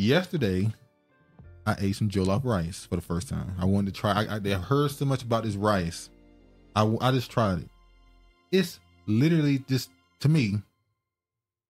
[0.00, 0.72] Yesterday,
[1.66, 3.54] I ate some jollof rice for the first time.
[3.60, 4.12] I wanted to try.
[4.12, 6.08] I, I they heard so much about this rice.
[6.74, 7.68] I, I just tried it.
[8.50, 9.90] It's literally just
[10.20, 10.62] to me,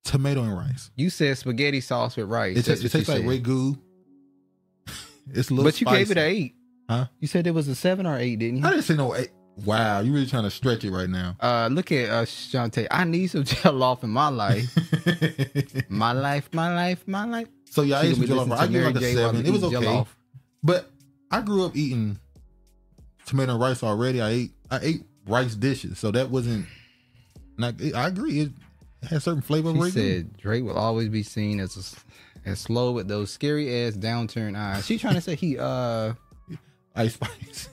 [0.04, 0.92] tomato and rice.
[0.94, 2.56] You said spaghetti sauce with rice.
[2.56, 3.26] It, tastes- it tastes like said.
[3.26, 3.76] ragu.
[5.32, 5.64] It's a little.
[5.68, 6.54] But you gave it an eight.
[6.88, 7.06] Huh?
[7.18, 8.64] You said it was a seven or eight, didn't you?
[8.66, 9.30] I didn't say no eight.
[9.64, 11.36] Wow, you really trying to stretch it right now.
[11.40, 12.86] Uh, look at uh, Shantae.
[12.90, 14.72] I need some jollof in my life.
[15.88, 17.48] my life, my life, my life.
[17.70, 18.48] So yeah, I some gonna jollof.
[18.50, 19.14] listening I to it like a J.
[19.14, 19.46] seven.
[19.46, 19.76] It was okay.
[19.76, 20.06] jollof.
[20.62, 20.90] But
[21.30, 22.18] I grew up eating
[23.26, 24.20] tomato and rice already.
[24.20, 26.66] I ate I ate rice dishes, so that wasn't.
[27.56, 28.40] Not, I agree.
[28.40, 28.50] It
[29.08, 29.72] had certain flavor.
[29.86, 31.76] She said Drake will always be seen as
[32.44, 34.84] a, as slow with those scary ass downturned eyes.
[34.86, 36.14] She trying to say he uh
[36.96, 37.68] Ice Spice.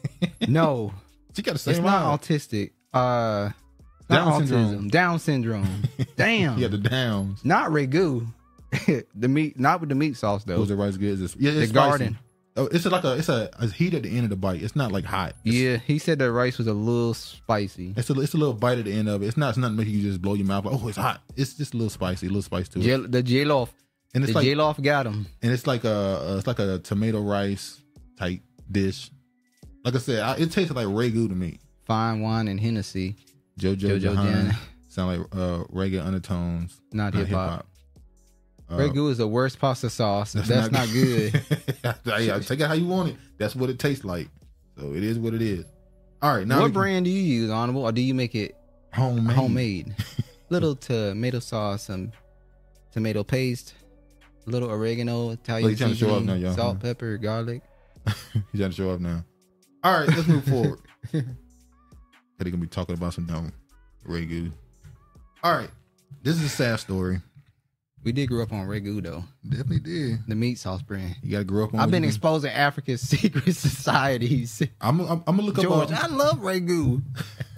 [0.48, 0.94] no,
[1.36, 2.18] she got the it's same not eye.
[2.18, 2.72] autistic.
[2.94, 3.50] Uh,
[4.10, 4.48] not Down autism.
[4.48, 4.88] syndrome.
[4.90, 5.84] Down syndrome.
[6.16, 6.58] Damn.
[6.60, 7.44] Yeah, the downs.
[7.44, 8.26] Not ragu.
[9.16, 10.60] the meat, not with the meat sauce though.
[10.60, 11.22] Was the rice good?
[11.22, 11.90] It's, yeah, The it's spicy.
[11.90, 12.20] garden.
[12.56, 14.64] Oh, it's like a it's a, a heat at the end of the bite.
[14.64, 15.36] It's not like hot.
[15.44, 17.94] Yeah, he said the rice was a little spicy.
[17.96, 19.28] It's a it's a little bite at the end of it.
[19.28, 21.22] It's not it's not making you just blow your mouth like oh it's hot.
[21.36, 22.84] It's just a little spicy, a little spice to it.
[22.84, 23.70] Jell- the jollof.
[24.16, 25.28] and it's the like jollof got him.
[25.44, 27.80] and it's like a, it's like a tomato rice
[28.18, 28.42] type
[28.72, 29.12] dish.
[29.86, 31.60] Like I said, I, it tastes like ragu to me.
[31.86, 33.16] Fine wine and Hennessy.
[33.60, 34.56] JoJo, JoJo Jahan
[34.88, 37.68] sound like uh, reggae undertones, Not hip hop.
[38.70, 40.34] Uh, ragu is the worst pasta sauce.
[40.34, 41.42] That's, not, good.
[42.20, 43.16] yeah, take it how you want it.
[43.38, 44.28] That's what it tastes like.
[44.78, 45.66] So it is what it is.
[46.22, 48.56] All right, now what brand do you use, Honorable, or do you make it
[48.94, 49.36] homemade?
[49.36, 49.96] homemade?
[50.50, 52.12] little tomato sauce, some
[52.92, 53.76] tomato paste,
[54.46, 57.62] a little oregano, Italian Oh, you trying to show seasoning, now, y'all, salt, pepper, garlic.
[58.06, 58.14] He's
[58.56, 59.24] trying to show up now.
[59.84, 60.80] All right, let's move forward.
[61.12, 61.24] They're
[62.40, 63.54] gonna be talking about some dumb
[64.08, 64.52] ragu.
[65.44, 65.70] All right,
[66.24, 67.22] this is a sad story.
[68.08, 69.26] We did grow up on ragu though.
[69.44, 70.20] Definitely did.
[70.30, 71.18] The meat sauce brand.
[71.22, 71.82] You gotta grow up on.
[71.82, 74.64] I've been you- exposing African secret societies.
[74.80, 76.06] I'm, I'm, I'm gonna look George, up.
[76.06, 77.02] I love ragu.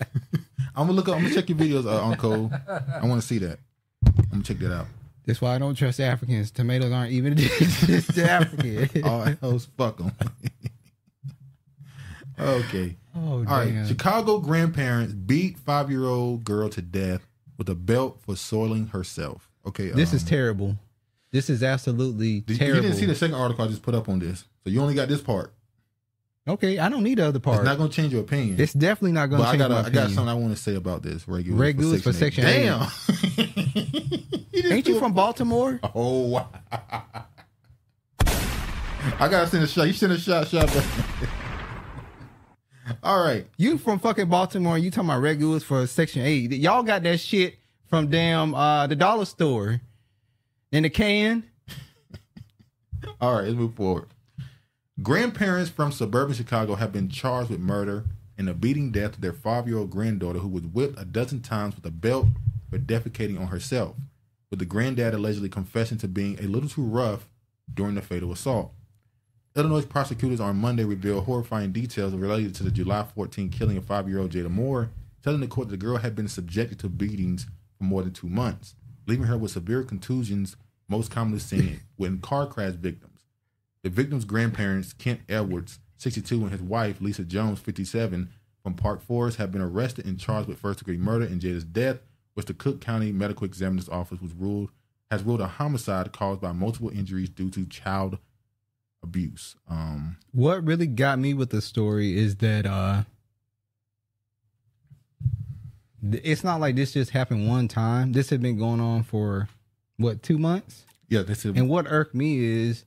[0.75, 1.17] I'm gonna look up.
[1.17, 2.51] I'm gonna check your videos, uh, Uncle.
[2.67, 3.59] I want to see that.
[4.07, 4.87] I'm gonna check that out.
[5.27, 6.49] That's why I don't trust Africans.
[6.49, 9.03] Tomatoes aren't even to African.
[9.03, 10.11] All else, fuck them.
[12.39, 12.95] okay.
[13.15, 13.65] Oh, All right.
[13.71, 13.85] damn.
[13.85, 19.45] Chicago grandparents beat five year old girl to death with a belt for soiling herself.
[19.65, 19.89] Okay.
[19.89, 20.75] This is um, terrible.
[21.31, 22.77] This is absolutely did- terrible.
[22.77, 24.95] You didn't see the second article I just put up on this, so you only
[24.95, 25.53] got this part.
[26.47, 27.57] Okay, I don't need the other part.
[27.59, 28.59] It's not gonna change your opinion.
[28.59, 30.61] It's definitely not going but to I got my I got something I want to
[30.61, 31.25] say about this.
[31.25, 32.65] Ragu is for Section eight.
[32.65, 32.89] Damn.
[34.71, 35.79] Ain't you from Baltimore?
[35.93, 36.49] Oh wow.
[38.21, 39.87] I gotta send a shot.
[39.87, 40.69] You send a shot, shot.
[43.03, 43.45] All right.
[43.57, 44.75] You from fucking Baltimore?
[44.75, 46.51] and You talking about is for Section Eight?
[46.53, 47.58] Y'all got that shit
[47.89, 49.81] from damn uh the dollar store
[50.71, 51.43] in the can.
[53.21, 54.07] All right, let's move forward.
[55.01, 58.05] Grandparents from suburban Chicago have been charged with murder
[58.37, 61.85] and the beating death of their five-year-old granddaughter, who was whipped a dozen times with
[61.85, 62.27] a belt
[62.69, 63.95] for defecating on herself,
[64.49, 67.27] with the granddad allegedly confessing to being a little too rough
[67.73, 68.71] during the fatal assault.
[69.55, 74.31] Illinois prosecutors on Monday revealed horrifying details related to the July 14 killing of five-year-old
[74.31, 74.89] Jada Moore,
[75.21, 77.47] telling the court that the girl had been subjected to beatings
[77.79, 78.75] for more than two months,
[79.07, 80.55] leaving her with severe contusions,
[80.87, 83.25] most commonly seen when car crash victims.
[83.81, 88.29] The victim's grandparents, Kent Edwards, 62, and his wife, Lisa Jones, 57,
[88.61, 91.99] from Park Forest, have been arrested and charged with first-degree murder in Jada's death,
[92.33, 94.69] which the Cook County Medical Examiner's Office was ruled
[95.11, 98.19] has ruled a homicide caused by multiple injuries due to child
[99.01, 99.55] abuse.
[99.67, 103.03] Um, What really got me with the story is that uh
[106.03, 108.13] it's not like this just happened one time.
[108.13, 109.47] This had been going on for
[109.97, 110.85] what two months.
[111.09, 112.85] yeah, this is And what irked me is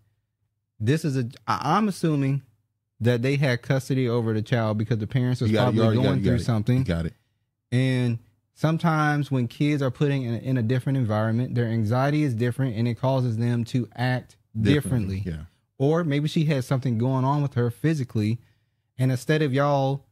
[0.81, 1.29] this is a.
[1.47, 2.43] I- I'm assuming
[3.01, 5.81] that they had custody over the child because the parents was you got it, you
[5.81, 6.83] probably it, going you through it, something.
[6.85, 7.15] Got it.
[7.73, 8.19] And
[8.55, 12.77] sometimes when kids are putting in a, in a different environment, their anxiety is different
[12.77, 15.17] and it causes them to act differently.
[15.21, 15.45] Differently, yeah.
[15.79, 18.39] Or maybe she has something going on with her physically.
[18.99, 20.05] And instead of y'all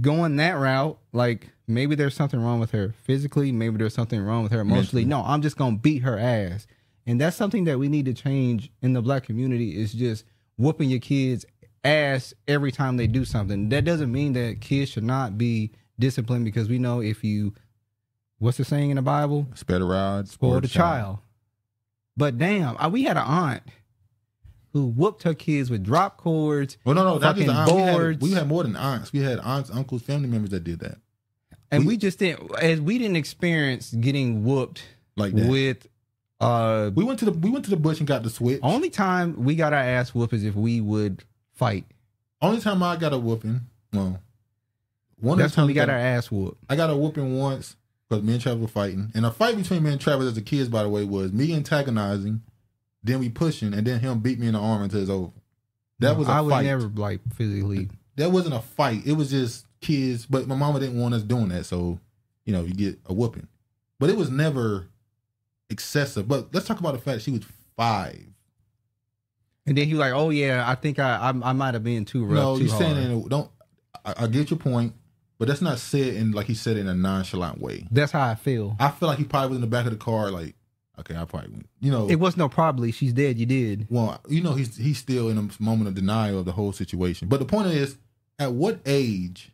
[0.00, 4.42] going that route, like maybe there's something wrong with her physically, maybe there's something wrong
[4.42, 5.04] with her emotionally.
[5.04, 6.66] No, I'm just to beat her ass.
[7.06, 10.24] And that's something that we need to change in the black community is just
[10.56, 11.44] whooping your kids
[11.84, 13.68] ass every time they do something.
[13.68, 17.52] That doesn't mean that kids should not be disciplined because we know if you
[18.38, 19.46] what's the saying in the Bible?
[19.54, 21.18] Spare the rod, Spoil the child.
[22.16, 23.62] But damn, I, we had an aunt
[24.74, 26.76] who whooped her kids with drop cords.
[26.84, 27.74] Well, no, no, not just fucking.
[27.76, 28.20] We had, boards.
[28.20, 29.12] we had more than aunts.
[29.12, 30.98] We had aunts, uncles, family members that did that.
[31.70, 34.82] and we, just didn't as we didn't experience getting whooped
[35.16, 35.48] Like that.
[35.48, 35.86] with
[36.40, 38.60] uh We went to the we went to the bush and got the switch.
[38.62, 41.22] only time we got our ass whooped is if we would
[41.54, 41.86] fight.
[42.42, 43.60] Only time I got a whooping,
[43.92, 44.20] well,
[45.20, 46.58] one That's of the when we times got our ass whooped.
[46.68, 47.76] I got a whooping once
[48.08, 49.12] because me and Travis were fighting.
[49.14, 51.54] And a fight between me and Travis as a kids, by the way, was me
[51.54, 52.42] antagonizing,
[53.04, 55.32] then we pushing, and then him beat me in the arm until it's over.
[56.00, 56.64] That was a I would fight.
[56.64, 57.90] never like physically.
[58.16, 59.02] That wasn't a fight.
[59.06, 60.26] It was just kids.
[60.26, 62.00] But my mama didn't want us doing that, so
[62.44, 63.46] you know you get a whooping.
[64.00, 64.88] But it was never
[65.70, 66.26] excessive.
[66.26, 67.44] But let's talk about the fact she was
[67.76, 68.24] five.
[69.66, 72.04] And then he was like, "Oh yeah, I think I I, I might have been
[72.04, 73.50] too rough." no, you're saying in don't.
[74.04, 74.94] I, I get your point,
[75.38, 77.86] but that's not said in like he said in a nonchalant way.
[77.90, 78.76] That's how I feel.
[78.78, 80.54] I feel like he probably was in the back of the car, like,
[81.00, 81.68] okay, I probably, went.
[81.80, 82.92] you know, It was no probably.
[82.92, 83.38] She's dead.
[83.38, 83.86] You did.
[83.90, 87.28] well, you know, he's he's still in a moment of denial of the whole situation.
[87.28, 87.96] But the point is,
[88.38, 89.50] at what age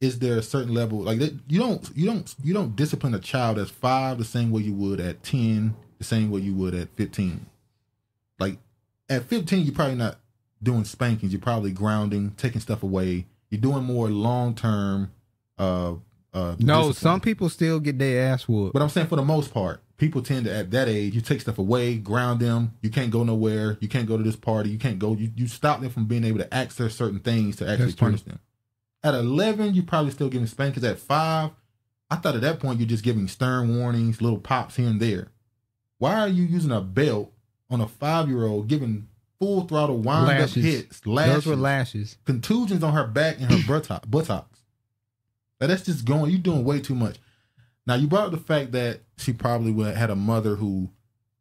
[0.00, 1.36] is there a certain level like that?
[1.48, 4.72] You don't you don't you don't discipline a child that's five the same way you
[4.74, 7.46] would at ten, the same way you would at fifteen.
[8.38, 8.58] Like
[9.08, 10.18] at fifteen, you're probably not
[10.62, 11.32] doing spankings.
[11.32, 13.26] You're probably grounding, taking stuff away.
[13.50, 15.10] You're doing more long term.
[15.58, 15.94] Uh,
[16.32, 16.94] uh, No, discipline.
[16.94, 18.74] some people still get their ass whooped.
[18.74, 21.40] But I'm saying for the most part, people tend to at that age, you take
[21.40, 22.72] stuff away, ground them.
[22.82, 23.76] You can't go nowhere.
[23.80, 24.70] You can't go to this party.
[24.70, 25.14] You can't go.
[25.14, 28.06] You, you stop them from being able to access certain things to actually That's true.
[28.08, 28.38] punish them.
[29.02, 30.84] At 11, you're probably still giving spankings.
[30.84, 31.50] At five,
[32.10, 35.28] I thought at that point you're just giving stern warnings, little pops here and there.
[35.98, 37.32] Why are you using a belt
[37.70, 39.08] on a five year old, giving
[39.38, 40.56] full throttle wind Lashes.
[40.56, 42.16] up hits, lashes, Those were lashes.
[42.24, 44.60] contusions on her back and her buttock, buttocks.
[45.60, 46.30] Now that's just going.
[46.30, 47.16] You're doing way too much.
[47.88, 50.90] Now you brought up the fact that she probably would had a mother who.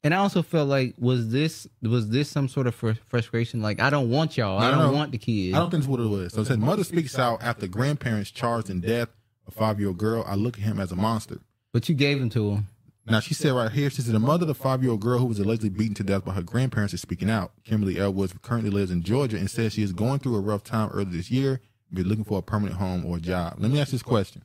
[0.02, 3.62] And I also felt like was this was this some sort of fr- frustration?
[3.62, 4.58] Like I don't want y'all.
[4.58, 4.92] I don't no.
[4.94, 5.54] want the kids.
[5.54, 6.34] I don't think that's what it was.
[6.34, 9.10] So it said mother speaks out after grandparents charged in death
[9.46, 10.24] a five year old girl.
[10.26, 11.40] I look at him as a monster.
[11.74, 12.68] But you gave him to him.
[13.06, 15.20] Now she said right here, she said the mother of the five year old girl
[15.20, 17.52] who was allegedly beaten to death by her grandparents is speaking out.
[17.66, 18.14] Kimberly L.
[18.14, 21.12] Woods currently lives in Georgia and says she is going through a rough time earlier
[21.12, 21.60] this year
[21.90, 23.56] and be looking for a permanent home or a job.
[23.58, 24.44] Let me ask this question.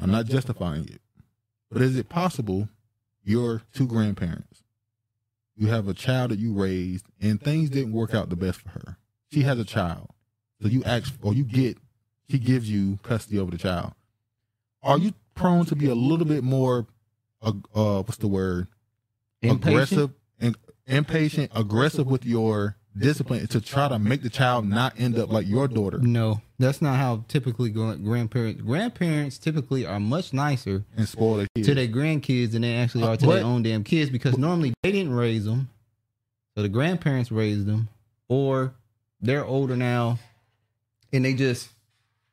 [0.00, 1.00] I'm not justifying it,
[1.70, 2.68] but is it possible
[3.24, 4.62] your two grandparents,
[5.56, 8.70] you have a child that you raised and things didn't work out the best for
[8.70, 8.98] her?
[9.32, 10.10] She has a child,
[10.60, 11.78] so you ask or you get,
[12.30, 13.92] she gives you custody over the child.
[14.82, 16.86] Are you prone to be a little bit more,
[17.42, 18.68] uh, uh what's the word?
[19.42, 19.66] Impatient?
[19.66, 20.10] Aggressive
[20.40, 20.56] and
[20.86, 25.46] impatient, aggressive with your discipline to try to make the child not end up like
[25.46, 25.98] your daughter.
[25.98, 28.62] No, that's not how typically grandparents.
[28.62, 31.68] Grandparents typically are much nicer and spoil their kids.
[31.68, 34.38] to their grandkids than they actually Uh, are to but- their own damn kids because
[34.38, 35.68] normally they didn't raise them,
[36.56, 37.88] so the grandparents raised them,
[38.28, 38.74] or
[39.20, 40.18] they're older now,
[41.12, 41.68] and they just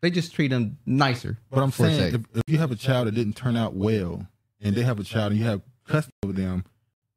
[0.01, 1.37] they just treat them nicer.
[1.49, 4.27] But I'm saying, if, if you have a child that didn't turn out well,
[4.61, 6.65] and they have a child and you have custody over them,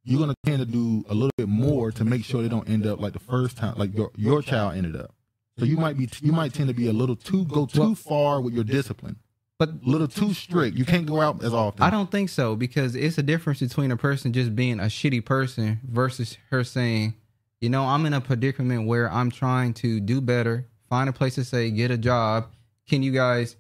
[0.06, 2.86] you're gonna tend to do a little bit more to make sure they don't end
[2.86, 5.12] up like the first time, like your your child ended up.
[5.58, 8.40] So you might be, you might tend to be a little too go too far
[8.40, 9.16] with your discipline,
[9.58, 10.76] but a little too strict.
[10.76, 11.82] You can't go out as often.
[11.82, 15.24] I don't think so because it's a difference between a person just being a shitty
[15.24, 17.14] person versus her saying,
[17.60, 21.34] you know, I'm in a predicament where I'm trying to do better, find a place
[21.34, 22.48] to say, get a job.
[22.88, 23.56] Can you guys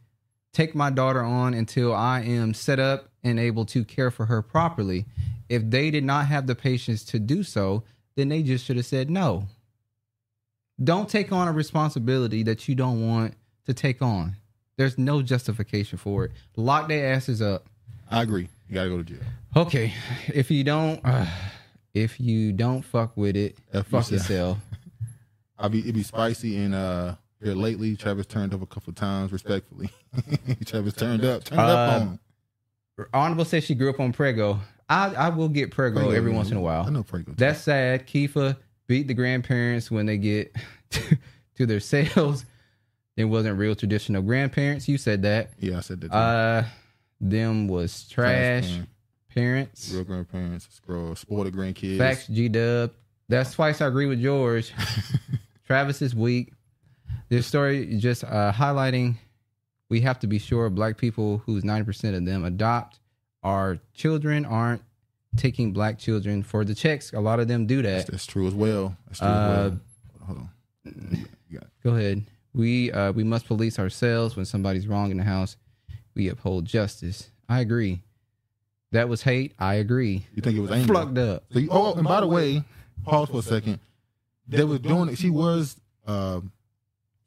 [0.52, 4.42] take my daughter on until I am set up and able to care for her
[4.42, 5.06] properly?
[5.48, 7.84] If they did not have the patience to do so,
[8.16, 9.46] then they just should have said no.
[10.82, 13.34] Don't take on a responsibility that you don't want
[13.66, 14.36] to take on.
[14.76, 16.32] There's no justification for it.
[16.56, 17.66] Lock their asses up.
[18.10, 18.48] I agree.
[18.68, 19.18] You gotta go to jail.
[19.56, 19.92] Okay,
[20.28, 21.26] if you don't, uh,
[21.94, 24.58] if you don't fuck with it, F fuck yourself.
[25.58, 27.96] I be it be spicy and uh here lately.
[27.96, 29.88] Travis turned up a couple times respectfully.
[30.66, 32.18] Travis turned up, turned up Uh, on.
[33.14, 34.60] Honorable says she grew up on Prego.
[34.88, 36.84] I I will get Prego, Prego, every once in a while.
[36.86, 37.32] I know Prego.
[37.36, 38.06] That's sad.
[38.06, 38.56] Kifa
[38.86, 40.54] beat the grandparents when they get
[41.56, 42.44] to their sales.
[43.16, 44.88] It wasn't real traditional grandparents.
[44.88, 45.50] You said that.
[45.58, 46.08] Yeah, I said that.
[46.08, 46.16] too.
[46.16, 46.64] Uh,
[47.20, 48.88] them was trash parent.
[49.34, 49.90] parents.
[49.92, 51.98] Real grandparents, scroll, spoiled grandkids.
[51.98, 52.92] Facts, G Dub.
[53.28, 54.72] That's twice I agree with George.
[55.66, 56.52] Travis is weak.
[57.28, 59.16] This story just uh, highlighting
[59.88, 62.98] we have to be sure black people, who's 90% of them adopt
[63.46, 64.82] our children, aren't
[65.36, 67.12] taking black children for the checks.
[67.12, 68.06] A lot of them do that.
[68.08, 68.96] That's true as well.
[69.06, 69.80] That's true Uh, as well.
[70.26, 70.48] Hold on.
[71.48, 71.70] You got it.
[71.84, 72.24] Go ahead.
[72.52, 75.56] We uh, we must police ourselves when somebody's wrong in the house.
[76.14, 77.30] We uphold justice.
[77.48, 78.02] I agree.
[78.92, 79.52] That was hate.
[79.58, 80.26] I agree.
[80.34, 80.92] You think it was anger?
[80.92, 81.44] Plugged up.
[81.52, 82.64] So you, oh, and by the way,
[83.04, 83.78] pause for a second.
[84.48, 85.18] They were doing it.
[85.18, 86.40] She was, uh,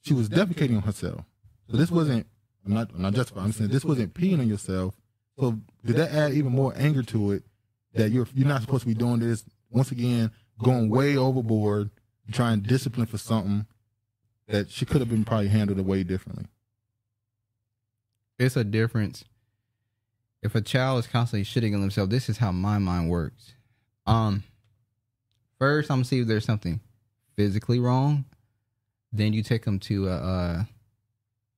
[0.01, 1.21] she was defecating on herself.
[1.69, 2.25] So this wasn't.
[2.65, 2.89] I'm not.
[2.93, 3.45] I'm not justifying.
[3.45, 4.98] I'm saying this wasn't peeing on yourself.
[5.39, 7.43] So did that add even more anger to it?
[7.93, 9.43] That you're you're not supposed to be doing this.
[9.69, 11.89] Once again, going way overboard,
[12.31, 13.65] trying discipline for something
[14.47, 16.45] that she could have been probably handled way differently.
[18.37, 19.23] it's a difference.
[20.41, 23.53] If a child is constantly shitting on themselves, this is how my mind works.
[24.05, 24.43] Um,
[25.57, 26.79] first I'm gonna see if there's something
[27.35, 28.25] physically wrong,
[29.11, 30.67] then you take them to a a,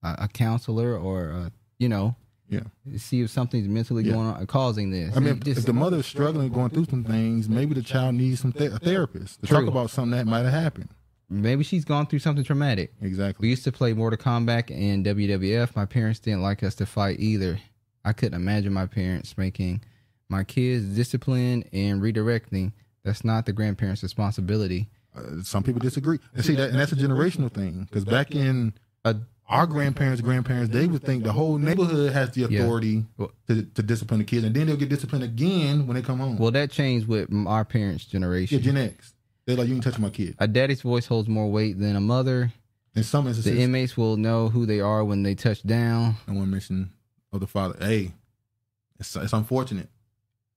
[0.03, 2.15] a a counselor or a, you know,
[2.51, 2.97] Yeah.
[2.97, 4.11] see if something's mentally Yeah.
[4.13, 5.15] going on causing this.
[5.15, 8.41] I mean, Just- if the mother's struggling, going through some things, maybe the child needs
[8.41, 9.59] some th- a therapist to True.
[9.61, 10.89] talk about something that might have happened.
[11.29, 12.93] Maybe she's gone through something traumatic.
[13.01, 13.45] Exactly.
[13.45, 15.73] We used to play Mortal Kombat and WWF.
[15.77, 17.57] My parents didn't like us to fight either.
[18.03, 19.81] I couldn't imagine my parents making
[20.27, 22.73] my kids discipline and redirecting.
[23.05, 24.89] That's not the grandparents' responsibility.
[25.15, 26.19] Uh, some people disagree.
[26.35, 27.87] And see that, and that's a generational thing.
[27.89, 28.73] Because back in
[29.05, 29.13] uh,
[29.49, 32.61] our grandparents, grandparents, they would think the whole neighborhood has the Yeah.
[32.63, 33.05] authority
[33.47, 36.37] to, to discipline the kids, and then they'll get disciplined again when they come home.
[36.37, 38.57] Well, that changed with our parents' generation.
[38.59, 38.63] yeah.
[38.63, 39.13] Gen X.
[39.45, 40.35] They're like, you can touch my kid.
[40.39, 42.53] A daddy's voice holds more weight than a mother.
[42.95, 46.15] In some instances, The inmates will know who they are when they touch down.
[46.27, 46.91] and one mention
[47.33, 47.75] of the father.
[47.79, 48.13] Hey,
[48.99, 49.89] it's, it's unfortunate.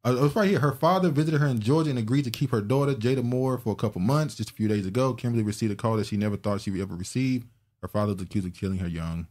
[0.05, 0.59] Uh, it's right here.
[0.61, 3.73] Her father visited her in Georgia and agreed to keep her daughter, Jada Moore, for
[3.73, 4.35] a couple months.
[4.35, 6.81] Just a few days ago, Kimberly received a call that she never thought she would
[6.81, 7.47] ever receive.
[7.85, 9.27] Her father's accused of killing her young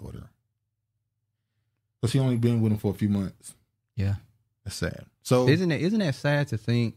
[0.00, 0.30] daughter.
[2.00, 3.56] So she only been with him for a few months.
[3.96, 4.14] Yeah.
[4.64, 5.04] That's sad.
[5.24, 6.94] So isn't it isn't that sad to think?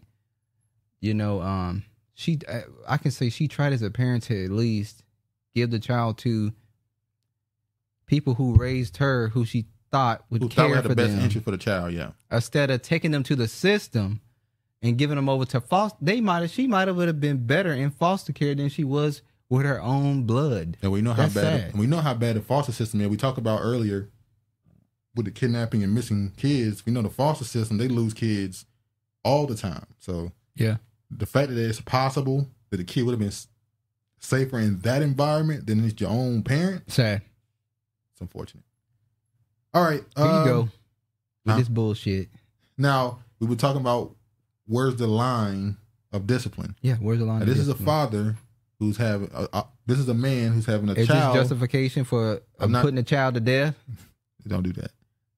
[1.02, 4.52] You know, um, she I- I can say she tried as a parent to at
[4.52, 5.02] least
[5.56, 6.54] give the child to
[8.06, 11.14] people who raised her, who she thought would who care thought had for the best
[11.16, 11.94] them, interest for the child?
[11.96, 12.12] Yeah.
[12.32, 14.22] instead of taking them to the system
[14.84, 15.98] and giving them over to foster.
[16.00, 18.84] They might have she might have would have been better in foster care than she
[18.84, 20.78] was with her own blood.
[20.82, 21.70] And we know how That's bad sad.
[21.72, 23.08] and we know how bad the foster system is.
[23.08, 24.10] We talked about earlier
[25.16, 26.86] with the kidnapping and missing kids.
[26.86, 28.66] We know the foster system they lose kids
[29.24, 29.86] all the time.
[29.98, 30.78] So Yeah.
[31.10, 33.34] the fact that it's possible that the kid would have been
[34.20, 37.22] safer in that environment than it's your own parent, Sad.
[38.12, 38.64] it's unfortunate.
[39.74, 40.62] All right, Here um, you go.
[41.46, 41.58] With huh?
[41.58, 42.30] this bullshit.
[42.78, 44.16] Now we were talking about
[44.68, 45.78] where's the line
[46.12, 46.76] of discipline.
[46.82, 48.36] Yeah, where's the line Now, this is a father
[48.80, 49.30] who's having.
[49.34, 51.36] A, a, this is a man who's having a Is child.
[51.36, 53.76] this justification for uh, I'm not- putting a child to death?
[54.48, 54.92] Don't do that.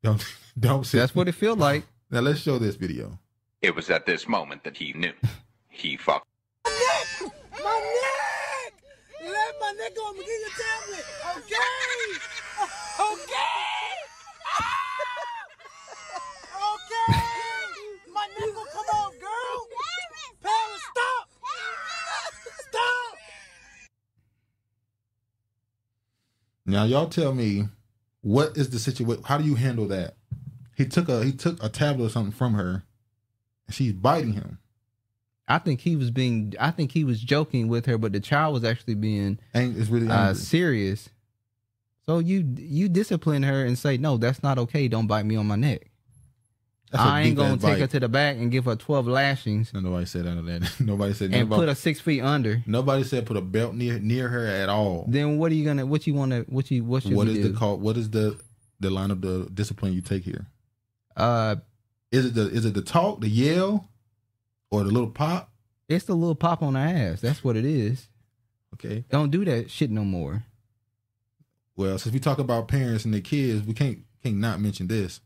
[0.03, 0.23] Don't
[0.59, 0.85] don't.
[0.85, 0.97] Sit.
[0.99, 1.83] That's what it feel like.
[2.13, 3.17] Now let's show this video.
[3.61, 5.13] It was at this moment that he knew.
[5.69, 6.27] He fucked.
[6.65, 6.71] My
[7.63, 8.73] neck!
[9.23, 10.07] Let my neck go.
[10.09, 11.05] I'm gonna get your tablet.
[11.37, 11.55] Okay?
[12.99, 13.55] Okay?
[16.51, 17.19] okay?
[18.13, 19.67] My neck will come off, girl.
[20.43, 21.29] Paris, stop!
[22.67, 23.17] Stop!
[26.65, 27.67] Now y'all tell me
[28.21, 29.23] what is the situation?
[29.23, 30.15] How do you handle that?
[30.75, 32.83] He took a he took a tablet or something from her,
[33.67, 34.59] and she's biting him.
[35.47, 36.53] I think he was being.
[36.59, 39.89] I think he was joking with her, but the child was actually being Ang- it's
[39.89, 41.09] really uh, serious.
[42.05, 44.87] So you you discipline her and say, no, that's not okay.
[44.87, 45.90] Don't bite me on my neck.
[46.91, 49.79] That's I ain't gonna take her to the back and give her twelve lashings No,
[49.79, 50.69] nobody said none of that.
[50.81, 52.61] Nobody said and about- put her six feet under.
[52.67, 55.05] Nobody said put a belt near near her at all.
[55.07, 55.85] Then what are you gonna?
[55.85, 56.41] What you want to?
[56.49, 56.83] What you?
[56.83, 57.49] What should What we do?
[57.49, 57.77] the call?
[57.77, 58.37] What is the
[58.81, 60.47] the line of the discipline you take here?
[61.15, 61.55] Uh,
[62.11, 63.89] is it the is it the talk, the yell,
[64.69, 65.49] or the little pop?
[65.87, 67.21] It's the little pop on her ass.
[67.21, 68.09] That's what it is.
[68.73, 69.05] Okay.
[69.09, 70.43] Don't do that shit no more.
[71.75, 75.21] Well, since we talk about parents and their kids, we can't can't not mention this.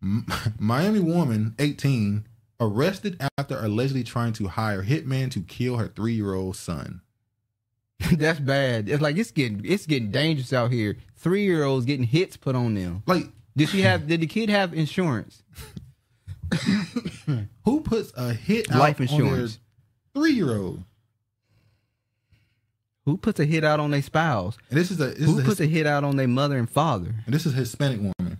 [0.58, 2.26] Miami woman, 18,
[2.60, 7.00] arrested after allegedly trying to hire hitman to kill her three year old son.
[8.12, 8.88] That's bad.
[8.88, 10.96] It's like it's getting it's getting dangerous out here.
[11.16, 13.02] Three year olds getting hits put on them.
[13.06, 13.24] Like,
[13.56, 14.06] did she have?
[14.06, 15.42] Did the kid have insurance?
[17.64, 19.58] Who puts a hit Life on insurance.
[20.14, 20.84] three year old?
[23.04, 24.56] Who puts a hit out on their spouse?
[24.70, 26.58] And this is a this Who is a puts a hit out on their mother
[26.58, 27.14] and father?
[27.24, 28.38] And this is a Hispanic woman.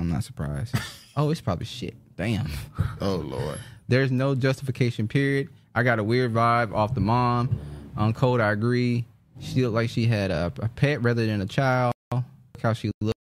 [0.00, 0.74] I'm not surprised.
[1.16, 1.94] oh, it's probably shit.
[2.16, 2.48] Damn.
[3.02, 3.58] Oh Lord.
[3.88, 5.08] There's no justification.
[5.08, 5.48] Period.
[5.74, 7.58] I got a weird vibe off the mom.
[7.96, 9.06] On code, I agree.
[9.40, 11.94] She looked like she had a, a pet rather than a child.
[12.12, 12.24] Look
[12.62, 13.16] how she looked.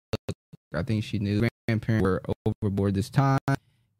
[0.74, 2.22] I think she knew grandparents were
[2.62, 3.38] overboard this time.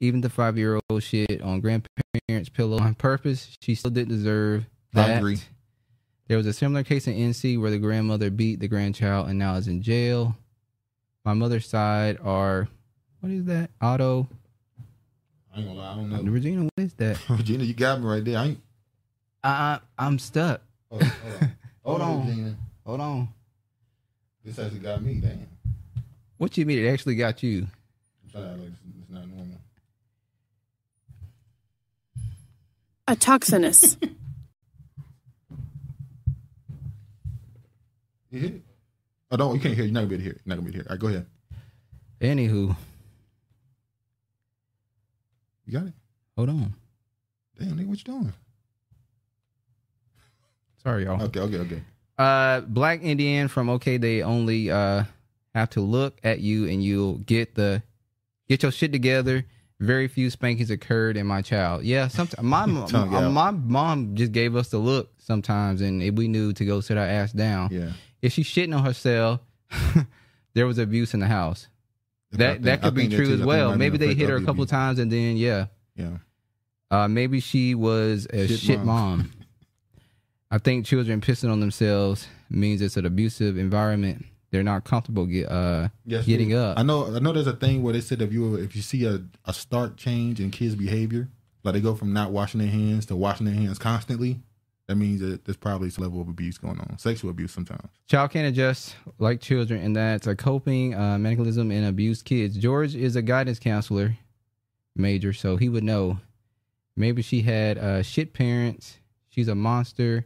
[0.00, 3.56] Even the five year old shit on grandparents' pillow on purpose.
[3.62, 5.18] She still didn't deserve I that.
[5.18, 5.38] agree.
[6.26, 9.55] There was a similar case in NC where the grandmother beat the grandchild and now
[9.55, 10.36] is in jail.
[11.24, 12.68] My mother's side are
[13.20, 13.70] what is that?
[13.82, 14.28] Auto.
[15.54, 16.30] I ain't gonna lie, I don't know.
[16.30, 17.18] Regina, what is that?
[17.28, 18.38] Regina, you got me right there.
[18.38, 18.60] I ain't.
[19.42, 20.60] I, I I'm stuck.
[20.90, 21.56] Oh, hold on.
[21.84, 22.08] Hold on.
[22.08, 22.28] Hold on.
[22.28, 22.56] Regina.
[22.86, 23.28] Hold on.
[24.44, 25.14] This actually got me.
[25.14, 25.46] Damn.
[26.38, 27.66] What you mean it actually got you?
[28.24, 29.58] I'm trying to act like it's, it's not normal.
[33.08, 33.96] A toxinus.
[38.30, 38.62] You hit it?
[39.30, 39.55] Oh, don't.
[39.55, 39.84] You can't hear.
[39.84, 40.40] You're not gonna be able to hear.
[40.44, 40.90] You're not gonna be able to hear.
[40.90, 41.26] All right, go ahead.
[42.38, 42.76] Anywho,
[45.66, 45.92] You got it.
[46.36, 46.74] hold on.
[47.59, 48.32] Damn, nigga, what you doing?
[50.82, 51.22] Sorry, y'all.
[51.24, 51.82] Okay, okay, okay.
[52.16, 53.96] Uh, Black Indian from OK.
[53.98, 55.05] They only uh
[55.55, 57.82] have to look at you and you'll get the
[58.48, 59.44] get your shit together.
[59.80, 61.84] Very few spankings occurred in my child.
[61.84, 63.30] Yeah, sometimes my out.
[63.30, 66.96] my mom just gave us the look sometimes, and if we knew to go sit
[66.96, 67.68] our ass down.
[67.70, 67.90] Yeah.
[68.22, 69.40] If she's shitting on herself,
[70.54, 71.68] there was abuse in the house.
[72.32, 73.76] I That think- that could be true as well.
[73.76, 75.66] Maybe they hit her a couple times, and then yeah,
[75.96, 76.18] Yeah.
[76.90, 79.18] uh, maybe she was a Shit shit, mom.
[79.18, 79.32] mom.
[80.50, 84.24] I think children pissing on themselves means it's an abusive environment.
[84.50, 86.78] They're not comfortable get, uh, Yes, getting up.
[86.78, 87.14] I know.
[87.14, 87.32] I know.
[87.34, 90.40] There's a thing where they said if you if you see a, a stark change
[90.40, 91.28] in kids' behavior,
[91.64, 94.40] like they go from not washing their hands to washing their hands constantly,
[94.89, 97.90] that means that there's probably some level of abuse going on, sexual abuse sometimes.
[98.06, 102.56] Child can't adjust like children, and that's a coping uh, mechanism in abused kids.
[102.56, 104.16] George is a guidance counselor
[104.97, 106.19] major, so he would know.
[106.97, 108.98] Maybe she had uh, shit parents.
[109.28, 110.24] She's a monster.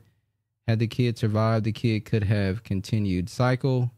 [0.69, 3.91] Had the kid survived, the kid could have continued cycle.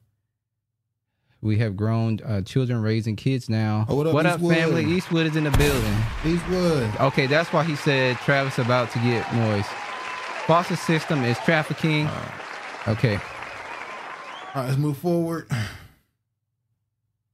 [1.43, 3.85] We have grown uh, children raising kids now.
[3.86, 4.57] Oh, what up, Eastwood?
[4.57, 4.85] family?
[4.86, 5.97] Eastwood is in the building.
[6.24, 6.91] Eastwood.
[7.01, 9.69] Okay, that's why he said Travis about to get moist.
[10.46, 12.06] Foster system is trafficking.
[12.86, 13.14] Okay.
[13.14, 15.50] All right, let's move forward.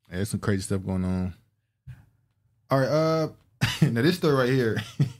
[0.09, 1.35] There's some crazy stuff going on.
[2.71, 3.29] All right, uh,
[3.83, 4.81] now this story right here.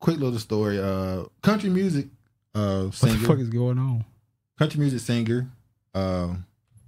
[0.00, 0.78] Quick little story.
[0.78, 2.06] Uh, country music
[2.54, 3.12] uh singer.
[3.12, 4.06] What the fuck is going on?
[4.58, 5.50] country music singer.
[5.94, 6.36] Uh,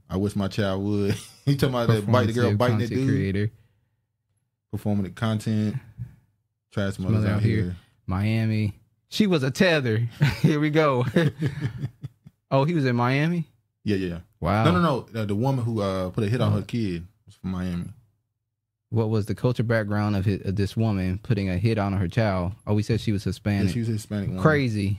[0.08, 1.14] I wish my child would.
[1.44, 3.06] he talking about that bite the girl, biting the dude.
[3.06, 3.50] creator.
[4.70, 5.76] Performing the content.
[6.72, 7.76] Trash mothers Mother out here.
[8.06, 8.79] Miami.
[9.10, 9.98] She was a tether.
[10.40, 11.04] Here we go.
[12.50, 13.46] oh, he was in Miami?
[13.84, 14.08] Yeah, yeah.
[14.08, 14.18] yeah.
[14.40, 14.64] Wow.
[14.64, 15.00] No, no, no.
[15.00, 17.90] The, the woman who uh put a hit on her kid was from Miami.
[18.88, 22.08] What was the culture background of, his, of this woman putting a hit on her
[22.08, 22.52] child?
[22.66, 23.68] Oh, we said she was Hispanic.
[23.68, 24.42] Yeah, she was a Hispanic woman.
[24.42, 24.98] Crazy.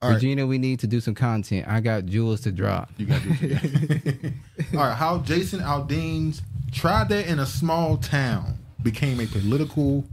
[0.00, 0.14] All right.
[0.14, 1.66] Regina, we need to do some content.
[1.66, 2.90] I got jewels to drop.
[2.98, 4.32] You got to
[4.74, 10.04] All right, how Jason Aldean's tried that in a small town became a political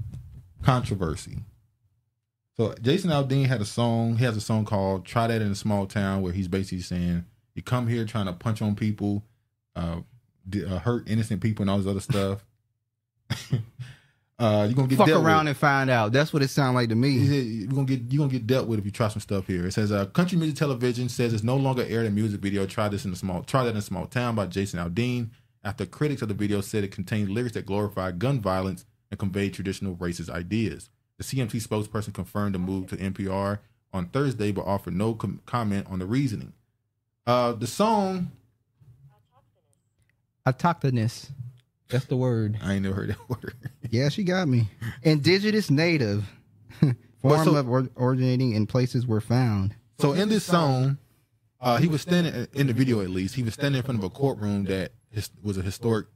[0.64, 1.38] controversy.
[2.56, 4.18] So Jason Aldean had a song.
[4.18, 7.26] He has a song called "Try That in a Small Town," where he's basically saying,
[7.56, 9.24] "You come here trying to punch on people,
[9.76, 10.02] uh,
[10.48, 12.46] d- uh, hurt innocent people, and all this other stuff.
[14.40, 15.50] uh, you're gonna get Fuck dealt around with.
[15.50, 16.12] and find out.
[16.12, 17.26] That's what it sounded like to He me.
[17.28, 19.66] said, You're gonna get you're gonna get dealt with if you try some stuff here.
[19.66, 22.66] It says uh, country music television says it's no longer aired a music video.
[22.66, 25.30] Try this in a small try that in a small town by Jason Aldean.
[25.64, 29.54] After critics of the video said it contained lyrics that glorify gun violence and conveyed
[29.54, 30.90] traditional racist ideas.
[31.18, 33.60] The CMT spokesperson confirmed the move to NPR
[33.94, 36.54] on Thursday, but offered no com- comment on the reasoning.
[37.26, 38.32] Uh, the song
[40.46, 41.30] Autochthonous.
[41.90, 42.58] That's the word.
[42.62, 43.54] I ain't never heard that word.
[43.90, 44.70] Yeah, she got me.
[45.04, 46.26] Indigenous native.
[47.22, 49.76] Form so- of or- originating in places were found.
[50.00, 50.98] So in this song,
[51.62, 53.36] uh, he was standing in the video at least.
[53.36, 56.08] He was standing in front of a courtroom that his, was a historic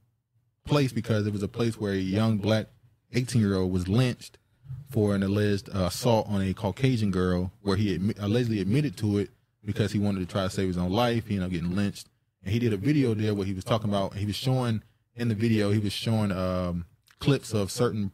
[0.66, 2.68] place because it was a place where a young black
[3.14, 4.40] 18 year old was lynched
[4.90, 9.18] for an alleged uh, assault on a Caucasian girl, where he admi- allegedly admitted to
[9.18, 9.30] it
[9.66, 11.28] because he wanted to try to save his own life.
[11.28, 12.08] He ended up getting lynched,
[12.44, 14.14] and he did a video there where he was talking about.
[14.16, 14.82] He was showing
[15.16, 15.72] in the video.
[15.72, 16.86] He was showing um,
[17.20, 18.12] clips of certain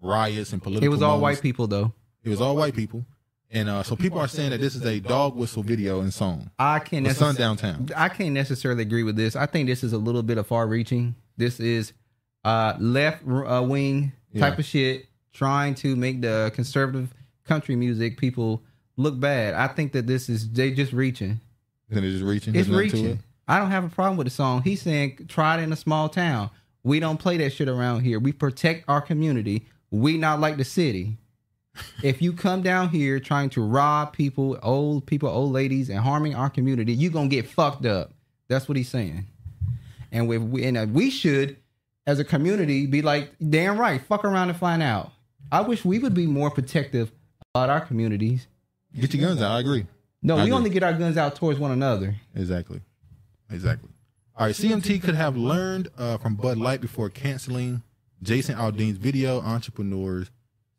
[0.00, 0.84] riots and political.
[0.86, 1.38] It was all moments.
[1.38, 1.92] white people though.
[2.22, 3.04] It was all white people.
[3.54, 6.50] And uh, so people are saying that this is a dog whistle video and song.
[6.58, 7.06] I can't.
[7.06, 7.88] Necess- sun downtown.
[7.94, 9.36] I can't necessarily agree with this.
[9.36, 11.16] I think this is a little bit of far reaching.
[11.36, 11.92] This is
[12.44, 14.58] uh, left uh, wing type Yeah.
[14.60, 17.12] of shit, trying to make the conservative
[17.44, 18.62] country music people
[18.96, 19.54] look bad.
[19.54, 21.40] I think that this is they just reaching.
[21.88, 22.54] Then it's just reaching.
[22.54, 23.18] It's There's nothing to reaching.
[23.18, 23.24] it.
[23.48, 24.62] I don't have a problem with the song.
[24.62, 26.50] He's saying try it in a small town.
[26.84, 28.18] We don't play that shit around here.
[28.18, 29.66] We protect our community.
[29.90, 31.18] We not like the city.
[32.02, 36.34] if you come down here trying to rob people, old people, old ladies, and harming
[36.34, 38.12] our community, you gonna get fucked up.
[38.48, 39.26] That's what he's saying.
[40.10, 41.56] And we and we should,
[42.06, 45.12] as a community, be like, damn right, fuck around and find out.
[45.52, 47.12] I wish we would be more protective
[47.54, 48.48] about our communities.
[48.98, 49.52] Get your guns out.
[49.52, 49.86] I agree.
[50.22, 50.52] No, I we agree.
[50.54, 52.16] only get our guns out towards one another.
[52.34, 52.80] Exactly.
[53.50, 53.90] Exactly.
[54.34, 54.54] All right.
[54.54, 57.82] CMT could have learned uh, from Bud Light before canceling
[58.22, 59.42] Jason Aldean's video.
[59.42, 60.30] Entrepreneurs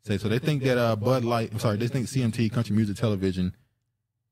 [0.02, 0.28] say so.
[0.28, 1.52] They think that uh, Bud Light.
[1.52, 1.76] I'm sorry.
[1.76, 3.54] They think CMT Country Music Television.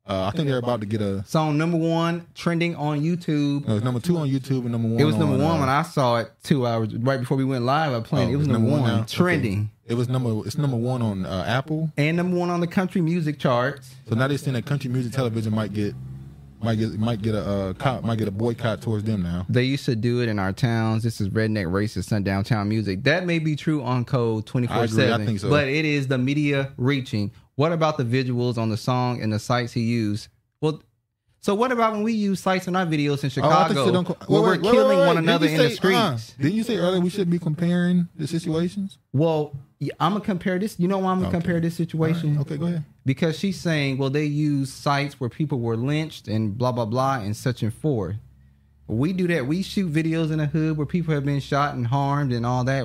[0.05, 1.24] Uh, I think they're about to get a.
[1.24, 3.69] Song number one trending on YouTube.
[3.69, 5.01] It was number two on YouTube and number one.
[5.01, 7.45] It was number on, one uh, when I saw it two hours right before we
[7.45, 7.93] went live.
[7.93, 8.29] I played.
[8.29, 9.05] oh, it was it's number, one, now?
[9.05, 9.93] trending, Okay.
[9.93, 10.47] It was number.
[10.47, 11.93] It's number one on uh, Apple.
[11.97, 13.95] and number one on the country music charts.
[14.09, 15.95] So now they're saying that country music television might get
[16.62, 19.47] might get might get a uh, cop might get a boycott towards them now.
[19.49, 21.03] They used to do it in our towns.
[21.03, 23.05] This is redneck racist sundown town music.
[23.05, 25.39] That may be true on code twenty four seven.
[25.49, 27.31] But it is the media reaching.
[27.57, 30.29] What about the visuals on the song and the sites he used?
[30.61, 30.83] Well,
[31.41, 33.77] so what about when we use sites in our videos in Oh, I thought you
[33.85, 36.35] Chicago co- where wait, we're wait, killing wait, one another in the say- uh, streets?
[36.41, 38.99] didn't you say earlier we shouldn't be comparing the situations?
[39.12, 40.79] Well, yeah, I'm gonna compare this.
[40.79, 41.39] You know why I'm gonna Okay.
[41.39, 42.39] compare this situation?
[42.39, 42.85] Okay, go ahead.
[43.05, 47.16] Because she's saying, well, they use sites where people were lynched and blah blah blah
[47.19, 48.16] and such and forth.
[48.87, 49.47] We do that.
[49.47, 52.62] We shoot videos in the hood where people have been shot and harmed and all
[52.65, 52.85] that.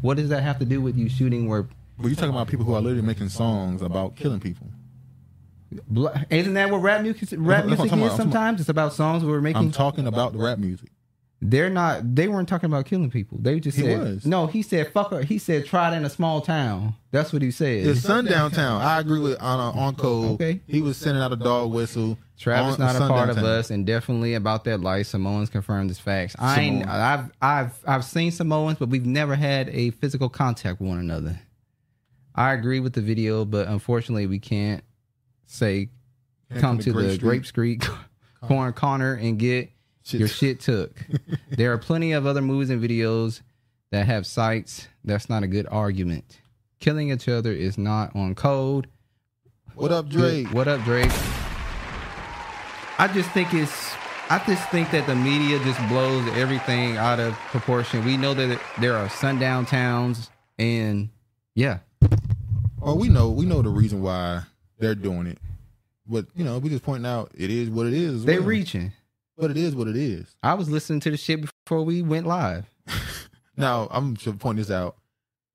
[0.00, 1.66] What does that have to do with you shooting where?
[1.98, 4.68] But you're talking about people who are literally making songs about killing people.
[5.88, 8.06] Bla- Isn't that what rap music rap That's what I'm music talking is?
[8.06, 8.12] about.
[8.12, 9.56] I'm Sometimes it's about songs we're making.
[9.62, 10.90] I'm talking about the rap music.
[11.44, 12.14] They're not.
[12.14, 13.38] They weren't talking about killing people.
[13.40, 14.26] They just He said was.
[14.26, 14.46] no.
[14.46, 15.22] He said fuck her.
[15.22, 16.94] He said try it in a small town.
[17.10, 17.84] That's what he said.
[17.86, 18.80] It's sundown town.
[18.82, 20.32] I agree with on uh, on code.
[20.32, 20.60] Okay.
[20.68, 22.16] He was sending out a dog whistle.
[22.38, 23.44] Travis on not a sundown part of town.
[23.46, 25.06] us, and definitely about that life.
[25.08, 26.36] Samoans confirmed this facts.
[26.38, 27.00] I ain't, Samoan.
[27.00, 31.40] I've I've I've seen Samoans, but we've never had a physical contact with one another.
[32.34, 34.82] I agree with the video, but unfortunately, we can't
[35.46, 35.90] say
[36.48, 37.18] Can't come to the.
[37.18, 37.86] Grape Street
[38.42, 39.70] corner corner and get
[40.06, 40.96] your shit took.
[41.50, 43.42] there are plenty of other movies and videos
[43.90, 44.88] that have sites.
[45.04, 46.40] That's not a good argument.
[46.80, 48.88] Killing each other is not on code.
[49.74, 50.48] What up, Drake?
[50.52, 51.12] What up, Drake?
[52.98, 53.94] I just think it's.
[54.30, 58.04] I just think that the media just blows everything out of proportion.
[58.04, 61.10] We know that there are sundown towns, and
[61.54, 61.80] yeah,
[62.82, 64.42] Well, we know we know the reason why
[64.78, 65.38] they're doing it,
[66.06, 68.24] but you know we just pointing out it is what it is.
[68.24, 68.48] they well.
[68.48, 68.92] reaching.
[69.38, 70.34] but it is what it is.
[70.42, 72.66] I was listening to the shit before we went live.
[73.54, 74.96] Now I'm should point this out.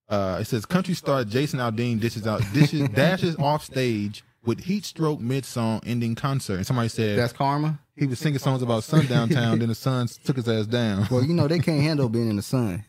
[0.07, 4.85] Uh, it says country star Jason Aldean dishes out dishes dashes off stage with heat
[4.85, 6.57] stroke mid song ending concert.
[6.57, 7.79] And somebody said That's karma.
[7.95, 11.07] he was singing songs about sundown town, then the sun took his ass down.
[11.09, 12.85] Well, you know they can't handle being in the sun.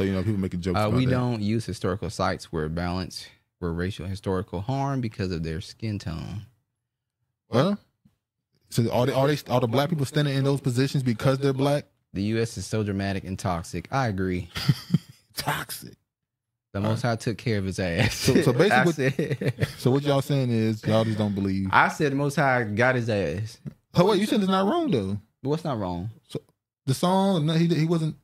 [0.00, 0.78] So you know people making jokes.
[0.78, 1.10] Uh, about we that.
[1.10, 3.26] don't use historical sites where balance
[3.58, 6.46] where racial historical harm because of their skin tone.
[7.50, 7.78] Well,
[8.70, 11.52] so are they are they are the black people standing in those positions because they're
[11.52, 11.84] black?
[12.14, 12.56] The U.S.
[12.56, 13.88] is so dramatic and toxic.
[13.92, 14.48] I agree.
[15.36, 15.98] Toxic.
[16.72, 18.14] The Most High took care of his ass.
[18.14, 21.68] So, so basically, said, so what y'all saying is y'all just don't believe.
[21.72, 23.58] I said the Most High got his ass.
[23.94, 25.18] Oh wait, you said it's not wrong though.
[25.42, 26.08] What's not wrong?
[26.26, 26.40] So
[26.86, 28.16] the song, no, he he wasn't.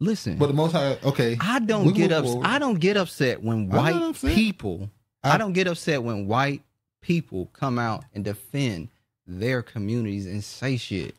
[0.00, 1.36] Listen, But the most high, okay.
[1.40, 2.46] I don't get forward.
[2.46, 4.90] I don't get upset when white people.
[5.24, 6.62] I, I- don't get upset when white
[7.00, 8.88] people come out and defend
[9.26, 11.14] their communities and say shit.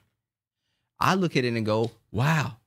[1.00, 2.58] I look at it and go, "Wow,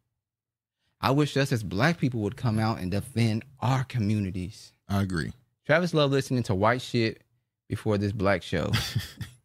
[1.01, 5.33] I wish us as black people would come out and defend our communities." I agree.
[5.67, 7.23] Travis loved listening to white shit
[7.69, 8.71] before this black show.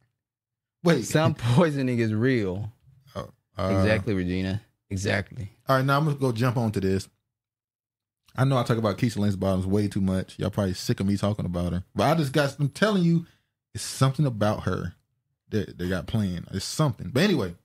[0.83, 2.71] Wait, Some poisoning is real.
[3.15, 3.23] uh,
[3.57, 4.61] exactly, Regina.
[4.89, 5.49] Exactly.
[5.67, 7.09] All right, now I'm gonna go jump onto this.
[8.35, 10.37] I know I talk about Keisha Lance Bottoms way too much.
[10.37, 12.55] Y'all probably sick of me talking about her, but I just got.
[12.59, 13.25] I'm telling you,
[13.73, 14.93] it's something about her
[15.49, 16.45] that they got playing.
[16.51, 17.09] It's something.
[17.11, 17.55] But anyway,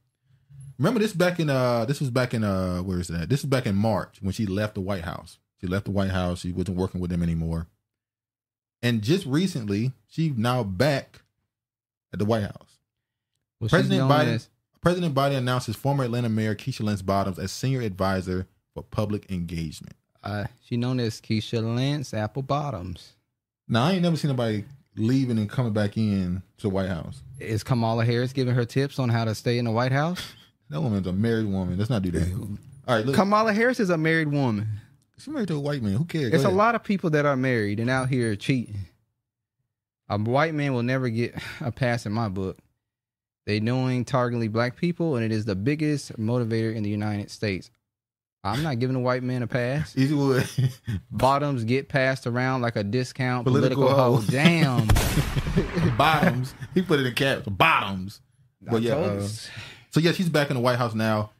[0.78, 3.28] remember this back in uh, this was back in uh, where is that?
[3.28, 5.38] This is back in March when she left the White House.
[5.60, 6.40] She left the White House.
[6.40, 7.68] She wasn't working with them anymore.
[8.82, 11.20] And just recently, she's now back
[12.12, 12.78] at the White House.
[13.60, 14.34] Well, President Biden.
[14.34, 14.48] as-
[14.82, 19.94] President Biden announces former Atlanta Mayor Keisha Lance Bottoms as senior advisor for public engagement.
[20.24, 23.12] uh, she known as Keisha Lance Apple Bottoms.
[23.68, 24.64] Now I ain't never seen nobody
[24.96, 27.22] leaving and coming back in to the White House.
[27.38, 30.20] Is Kamala Harris giving her tips on how to stay in the White House?
[30.70, 31.76] That woman's a married woman.
[31.76, 32.32] Let's not do that.
[32.32, 34.80] All right, look, Kamala Harris is a married woman.
[35.18, 35.92] she married to a white man.
[35.96, 36.30] Who cares?
[36.30, 38.78] Go It's a lot of people that are married and out here cheating.
[40.08, 42.56] A white man will never get a pass in my book.
[43.46, 47.70] They knowing targeting black people, and it is the biggest motivator in the United States.
[48.44, 49.94] I'm not giving a white man a pass.
[51.10, 54.26] Bottoms get passed around like a discount Political political, hoe.
[54.30, 54.88] Damn.
[55.96, 56.54] bottoms.
[56.74, 57.46] He put it in caps.
[57.46, 58.20] Bottoms.
[58.60, 58.94] But I yeah.
[58.94, 59.28] told uh, you.
[59.90, 61.30] so yeah, she's back in the White House now.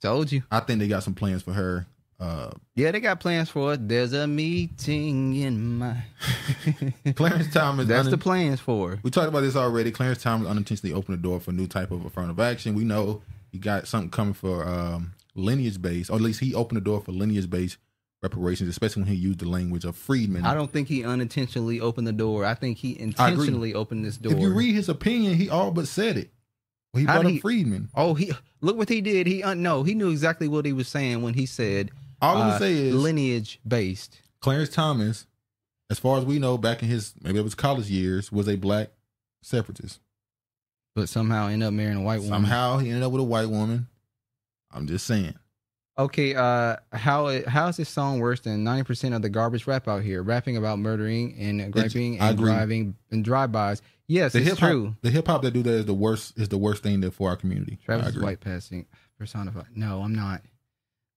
[0.00, 0.42] Told you.
[0.50, 1.86] I think they got some plans for her.
[2.22, 3.88] Uh, Yeah, they got plans for it.
[3.88, 5.96] There's a meeting in my.
[7.16, 7.86] Clarence Thomas.
[7.88, 9.00] That's the plans for.
[9.02, 9.90] We talked about this already.
[9.90, 12.74] Clarence Thomas unintentionally opened the door for a new type of affirmative action.
[12.74, 16.76] We know he got something coming for um, lineage based, or at least he opened
[16.76, 17.78] the door for lineage based
[18.22, 20.44] reparations, especially when he used the language of freedmen.
[20.46, 22.44] I don't think he unintentionally opened the door.
[22.44, 24.32] I think he intentionally opened this door.
[24.32, 26.30] If you read his opinion, he all but said it.
[26.94, 27.88] Well, he How brought up he- freedmen.
[27.94, 29.26] Oh, he look what he did.
[29.26, 31.90] He un, no, he knew exactly what he was saying when he said.
[32.22, 34.20] All I'm uh, gonna say is lineage based.
[34.40, 35.26] Clarence Thomas,
[35.90, 38.56] as far as we know, back in his maybe it was college years, was a
[38.56, 38.90] black
[39.42, 40.00] separatist.
[40.94, 42.30] but somehow end up marrying a white woman.
[42.30, 43.88] Somehow he ended up with a white woman.
[44.70, 45.34] I'm just saying.
[45.98, 49.66] Okay, uh, how it, how is this song worse than ninety percent of the garbage
[49.66, 50.22] rap out here?
[50.22, 53.82] Rapping about murdering and griping I and driving and drive-bys.
[54.06, 54.96] Yes, the it's hip hop, true.
[55.02, 57.28] the hip hop that do that is the worst is the worst thing that for
[57.28, 57.78] our community.
[57.84, 58.86] Travis is white passing
[59.18, 59.66] personified.
[59.74, 60.42] No, I'm not.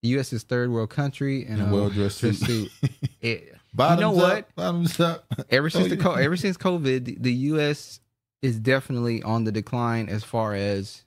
[0.05, 0.31] The U.S.
[0.33, 2.71] is third world country and a well-dressed dress suit.
[3.21, 4.55] It, you Bottoms know up, what?
[4.55, 5.25] Bottoms up.
[5.49, 6.03] Ever since Oh, the yeah.
[6.03, 7.99] co- ever since COVID, the, the U.S.
[8.43, 11.03] is definitely on the decline as far as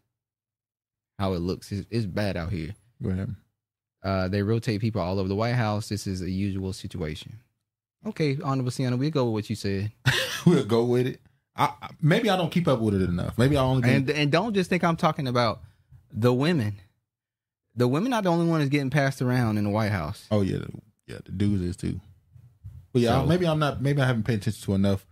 [1.20, 1.70] how it looks.
[1.70, 2.74] It's, it's bad out here.
[3.00, 3.36] Go ahead.
[4.02, 5.88] Uh, they rotate people all over the White House.
[5.88, 7.38] This is a usual situation.
[8.04, 9.92] Okay, Honorable Sienna, we'll go with what you said.
[10.44, 11.20] we'll go with it.
[11.54, 11.72] I,
[12.02, 13.38] maybe I don't keep up with it enough.
[13.38, 15.60] Maybe I only think, And and don't just think I'm talking about
[16.12, 16.80] the women.
[17.78, 20.26] The women are the only ones getting passed around in the White House.
[20.32, 20.58] Oh yeah,
[21.06, 22.00] yeah, the dudes is too.
[22.92, 23.80] But yeah, So- maybe I'm not.
[23.80, 25.06] Maybe I haven't paid attention to enough.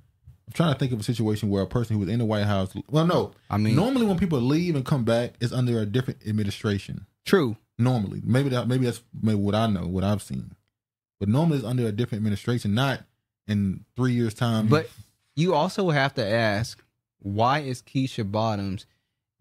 [0.48, 2.44] I'm trying to think of a situation where a person who was in the White
[2.44, 2.72] House.
[2.90, 3.32] Well, no.
[3.48, 7.06] I mean- normally when people leave and come back, it's under a different administration.
[7.24, 7.56] True.
[7.78, 10.52] Normally, maybe that maybe that's maybe what I know, what I've seen.
[11.20, 13.04] But normally it's under a different administration, not
[13.46, 14.66] in three years' time.
[14.66, 14.90] But
[15.36, 16.82] you also have to ask
[17.20, 18.86] why is Keisha Bottoms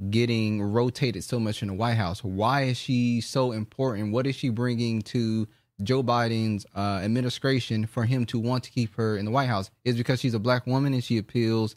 [0.10, 2.24] getting rotated so much in the White House?
[2.24, 4.12] Why is she so important?
[4.12, 5.48] What is she bringing to
[5.84, 9.72] Joe Biden's uh, administration for him to want to keep her in the White House?
[9.84, 11.76] Is because she's a black woman and she appeals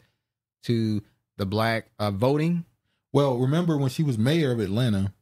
[0.63, 1.01] to
[1.37, 2.65] the black uh, voting?
[3.11, 5.13] Well, remember when she was mayor of Atlanta,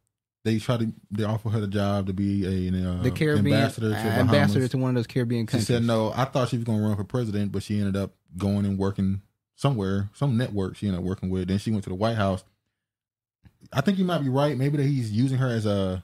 [0.44, 3.56] they tried to they offered her the job to be a an, uh, The Caribbean
[3.56, 5.68] ambassador to uh, ambassador to one of those Caribbean countries.
[5.68, 6.11] She said no.
[6.15, 8.78] I thought she was going to run for president, but she ended up going and
[8.78, 9.22] working
[9.56, 10.78] somewhere, some network.
[10.78, 11.48] She ended up working with.
[11.48, 12.44] Then she went to the White House.
[13.73, 14.57] I think you might be right.
[14.57, 16.03] Maybe that he's using her as a.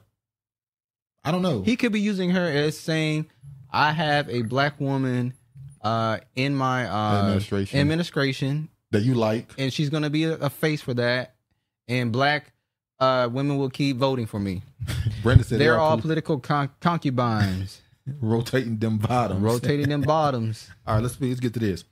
[1.24, 1.62] I don't know.
[1.62, 3.26] He could be using her as saying,
[3.70, 5.34] "I have a black woman
[5.80, 7.80] uh, in my uh, Administration.
[7.80, 11.34] administration that you like, and she's going to be a, a face for that,
[11.88, 12.52] and black
[13.00, 14.62] uh, women will keep voting for me."
[15.22, 17.80] Brenda said They're all pol- political con- concubines,
[18.20, 20.68] rotating them bottoms, rotating them bottoms.
[20.86, 21.84] All right, let's let's get to this.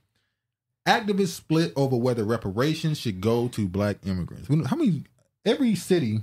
[0.87, 4.49] Activists split over whether reparations should go to black immigrants.
[4.69, 5.05] How many?
[5.45, 6.21] Every city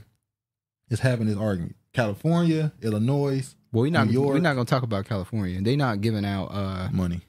[0.90, 1.76] is having this argument.
[1.94, 5.62] California, Illinois, Well, we're not New York, we're not going to talk about California.
[5.62, 7.22] They're not giving out uh, money,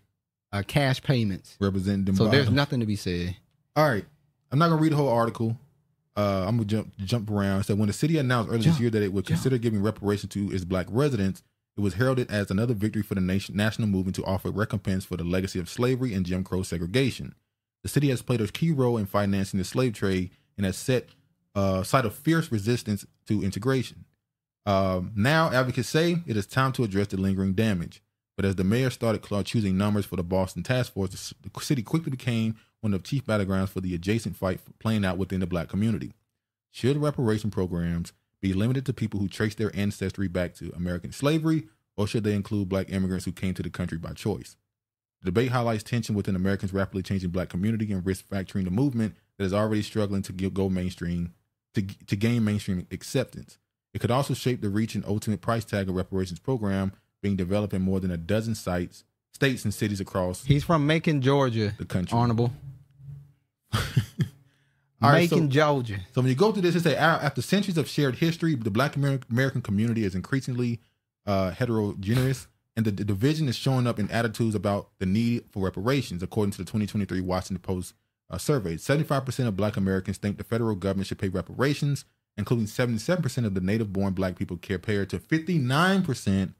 [0.52, 2.16] uh, cash payments, representing them.
[2.16, 3.36] so there's nothing to be said.
[3.76, 4.04] All right.
[4.52, 5.56] I'm not gonna read the whole article.
[6.16, 7.62] Uh, I'm gonna jump jump around.
[7.64, 10.32] So when the city announced earlier Jump, this year that it would consider giving reparations
[10.32, 11.42] to its black residents,
[11.76, 15.16] it was heralded as another victory for the nation, national movement to offer recompense for
[15.16, 17.34] the legacy of slavery and Jim Crow segregation.
[17.84, 21.08] The city has played a key role in financing the slave trade and has set
[21.55, 24.05] uh, site of fierce resistance to integration.
[24.66, 28.02] Um, now, advocates say it is time to address the lingering damage.
[28.36, 32.10] But as the mayor started choosing numbers for the Boston task force, the city quickly
[32.10, 35.68] became one of the chief battlegrounds for the adjacent fight playing out within the black
[35.68, 36.14] community.
[36.70, 41.64] Should reparation programs be limited to people who trace their ancestry back to American slavery,
[41.97, 44.56] or should they include black immigrants who came to the country by choice?
[45.20, 49.16] The debate highlights tension within Americans' rapidly changing black community and risk factoring the movement
[49.36, 51.35] that is already struggling to go mainstream
[51.74, 53.59] to, to gain mainstream acceptance.
[53.94, 56.92] It could also shape the reach and ultimate price tag of reparations program
[57.22, 61.20] being developed in more than a dozen sites, states, and cities across He's from Macon,
[61.20, 61.74] Georgia.
[61.78, 62.16] the country.
[62.16, 62.52] Honorable.
[65.02, 65.97] All right, Macon, so- Georgia.
[66.12, 68.70] So when you go through this, it say "Ah, after centuries of shared history, the
[68.70, 70.80] Black American community is increasingly
[71.26, 75.62] uh, heterogeneous, and the, the division is showing up in attitudes about the need for
[75.64, 77.94] reparations, according to the 2023 Washington Post
[78.31, 78.77] uh, survey.
[78.77, 82.05] 75% of Black Americans think the federal government should pay reparations,
[82.36, 86.55] including 77% of the native-born Black people, compared to 59%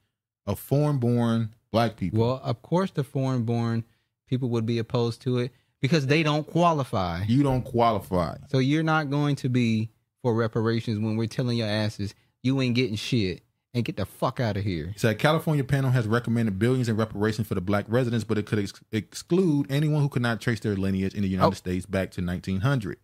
[0.45, 2.19] of foreign-born Black people.
[2.19, 3.85] Well, of course, the foreign-born
[4.27, 7.23] people would be opposed to it because they don't qualify.
[7.27, 8.37] You don't qualify.
[8.49, 9.89] So you're not going to be
[10.21, 13.43] for reparations when we're telling your asses you ain't getting shit
[13.73, 14.93] and get the fuck out of here.
[14.97, 18.45] So, a California panel has recommended billions in reparations for the black residents, but it
[18.45, 21.53] could ex- exclude anyone who could not trace their lineage in the United Oh.
[21.53, 22.97] States back to 1900.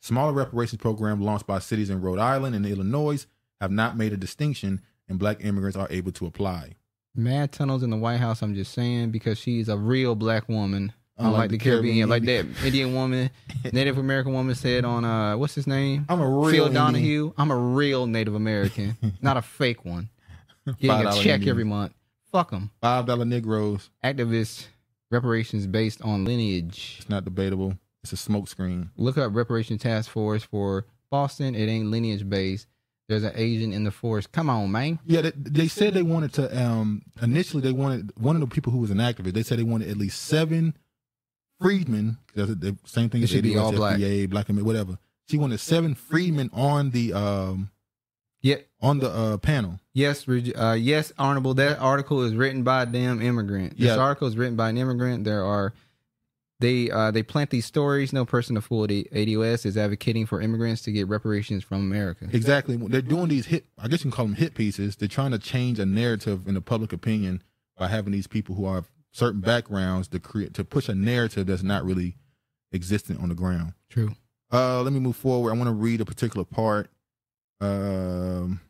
[0.00, 3.26] Smaller reparations programs launched by cities in Rhode Island and Illinois
[3.60, 6.72] have not made a distinction, and black immigrants are able to apply.
[7.14, 8.42] Mad tunnels in the White House.
[8.42, 10.92] I'm just saying because she's a real black woman.
[11.26, 12.22] Unlike like, the the Caribbean, Caribbean like
[12.56, 13.30] that Indian woman,
[13.72, 16.06] Native American woman said on uh, what's his name?
[16.08, 16.84] I'm a real Phil Indian.
[16.84, 17.32] Donahue.
[17.36, 20.08] I'm a real Native American, not a fake one.
[20.66, 21.48] Getting a $5 check Indian.
[21.50, 21.92] every month.
[22.30, 22.70] Fuck them.
[22.80, 23.90] Five dollar Negroes.
[24.02, 24.66] Activists
[25.10, 26.96] reparations based on lineage.
[26.98, 27.76] It's not debatable.
[28.02, 28.88] It's a smokescreen.
[28.96, 31.54] Look up reparation task force for Boston.
[31.54, 32.66] It ain't lineage based.
[33.08, 34.26] There's an Asian in the force.
[34.26, 34.98] Come on, man.
[35.04, 36.64] Yeah, they, they said they wanted to.
[36.64, 39.34] Um, initially, they wanted one of the people who was an activist.
[39.34, 40.74] They said they wanted at least seven
[41.62, 42.18] freedmen.
[42.34, 43.98] The same thing It should be all black.
[44.30, 44.98] Black, Amer- whatever.
[45.28, 47.70] she wanted seven freedmen on the um
[48.40, 49.78] yeah on the uh panel.
[49.94, 51.54] Yes, uh, yes, Honorable.
[51.54, 53.78] That article is written by a damn immigrant.
[53.78, 53.96] This Yeah.
[53.98, 55.24] article is written by an immigrant.
[55.24, 55.74] There are
[56.60, 58.12] they uh, they plant these stories.
[58.12, 62.28] No person afford the ADOS is advocating for immigrants to get reparations from America.
[62.32, 62.76] Exactly.
[62.76, 63.66] They're doing these hit.
[63.76, 64.94] I guess you can call them hit pieces.
[64.96, 67.42] They're trying to change a narrative in the public opinion
[67.76, 71.62] by having these people who have certain backgrounds to create to push a narrative that's
[71.62, 72.16] not really
[72.72, 73.74] existent on the ground.
[73.88, 74.14] True.
[74.52, 75.52] Uh, let me move forward.
[75.52, 76.90] I want to read a particular part.
[77.60, 78.60] Um,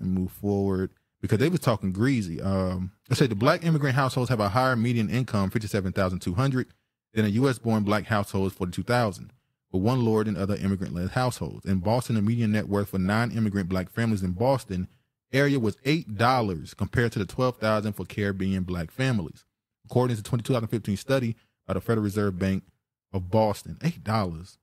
[0.00, 0.90] and move forward
[1.20, 2.42] because they was talking greasy.
[2.42, 6.34] Um, I say the black immigrant households have a higher median income, fifty-seven thousand two
[6.34, 6.66] hundred,
[7.12, 9.32] than a U.S.-born black households, forty-two thousand,
[9.70, 11.64] but one lord than other immigrant-led households.
[11.64, 14.88] In Boston, the median net worth for non-immigrant black families in Boston
[15.32, 19.44] area was eight dollars compared to the twelve thousand for Caribbean black families,
[19.84, 21.36] according to the 2015 study
[21.66, 22.64] by the Federal Reserve Bank
[23.12, 23.78] of Boston.
[23.82, 24.58] Eight dollars.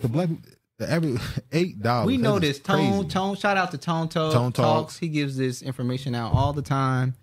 [0.00, 0.28] The black
[0.78, 1.20] the average
[1.52, 2.06] eight dollars.
[2.06, 2.58] we know this.
[2.58, 3.36] Tone Tone.
[3.36, 4.98] Shout out to Tone Talk, Tone Talks.
[4.98, 7.14] He gives this information out all the time.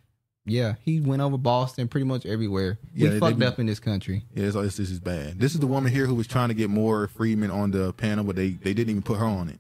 [0.48, 2.78] Yeah, he went over Boston pretty much everywhere.
[2.94, 4.26] Yeah, we they- fucked they- up in this country.
[4.36, 5.40] Yeah, it's, it's, this is bad.
[5.40, 8.24] This is the woman here who was trying to get more freedmen on the panel,
[8.24, 9.60] but they, they didn't even put her on it.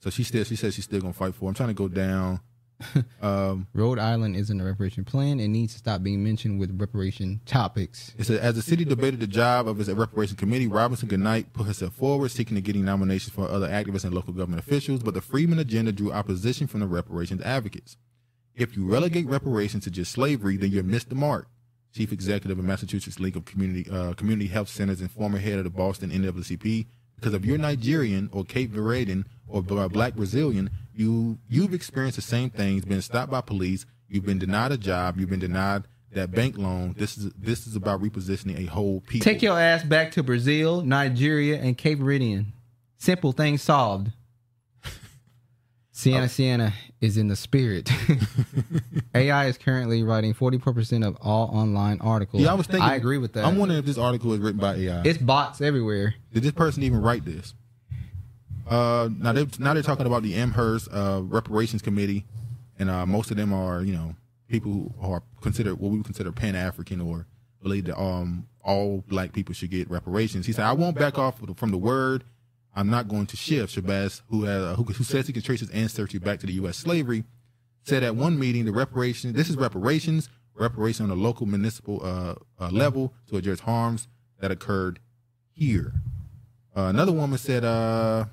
[0.00, 1.44] So she still she says she's still gonna fight for.
[1.44, 1.48] it.
[1.48, 2.40] I'm trying to go down.
[3.22, 7.40] Um, Rhode Island isn't a reparation plan and needs to stop being mentioned with reparation
[7.44, 8.14] topics.
[8.18, 11.94] It as the city debated the job of its reparation committee, Robinson Goodnight put herself
[11.94, 15.58] forward, seeking to getting nominations for other activists and local government officials, but the Freedmen
[15.58, 17.96] agenda drew opposition from the reparations advocates.
[18.54, 21.48] If you relegate reparations to just slavery, then you missed the mark.
[21.94, 25.64] Chief executive of Massachusetts League of Community uh, Community Health Centers and former head of
[25.64, 26.86] the Boston NAACP,
[27.16, 32.50] because if you're Nigerian or Cape Verdean or Black Brazilian, you you've experienced the same
[32.50, 32.84] things.
[32.84, 33.86] Been stopped by police.
[34.08, 35.18] You've been denied a job.
[35.18, 36.94] You've been denied that bank loan.
[36.96, 39.24] This is this is about repositioning a whole people.
[39.24, 42.46] Take your ass back to Brazil, Nigeria, and Cape Verdean.
[42.96, 44.10] Simple thing solved.
[45.96, 47.90] Sienna Sienna is in the spirit.
[49.14, 52.42] AI is currently writing 44% of all online articles.
[52.42, 52.82] Yeah, I was thinking.
[52.82, 53.46] I agree with that.
[53.46, 55.00] I'm wondering if this article is written by AI.
[55.06, 56.14] it's bots everywhere.
[56.34, 57.54] Did this person even write this?
[58.68, 62.26] Uh, now they now they're talking about the Amherst uh, reparations committee,
[62.78, 64.16] and uh, most of them are you know
[64.48, 67.26] people who are considered what we would consider Pan African or
[67.62, 70.44] believe that um all black people should get reparations.
[70.44, 72.24] He said, "I won't back off from the word.
[72.76, 75.70] I'm not going to shift." Shabazz, who has who, who says he can trace his
[75.70, 76.76] ancestry back to the U.S.
[76.76, 77.24] slavery,
[77.82, 79.34] said at one meeting the reparations.
[79.34, 84.08] This is reparations, reparation on a local municipal uh, uh, level to address harms
[84.40, 85.00] that occurred
[85.52, 85.94] here.
[86.76, 88.26] Uh, another woman said, uh,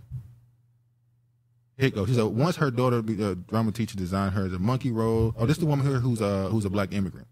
[1.77, 2.09] here it goes.
[2.09, 5.33] She said, once her daughter, uh, drama teacher, designed her as a monkey role.
[5.37, 7.27] Oh, this is the woman here who's a, who's a black immigrant.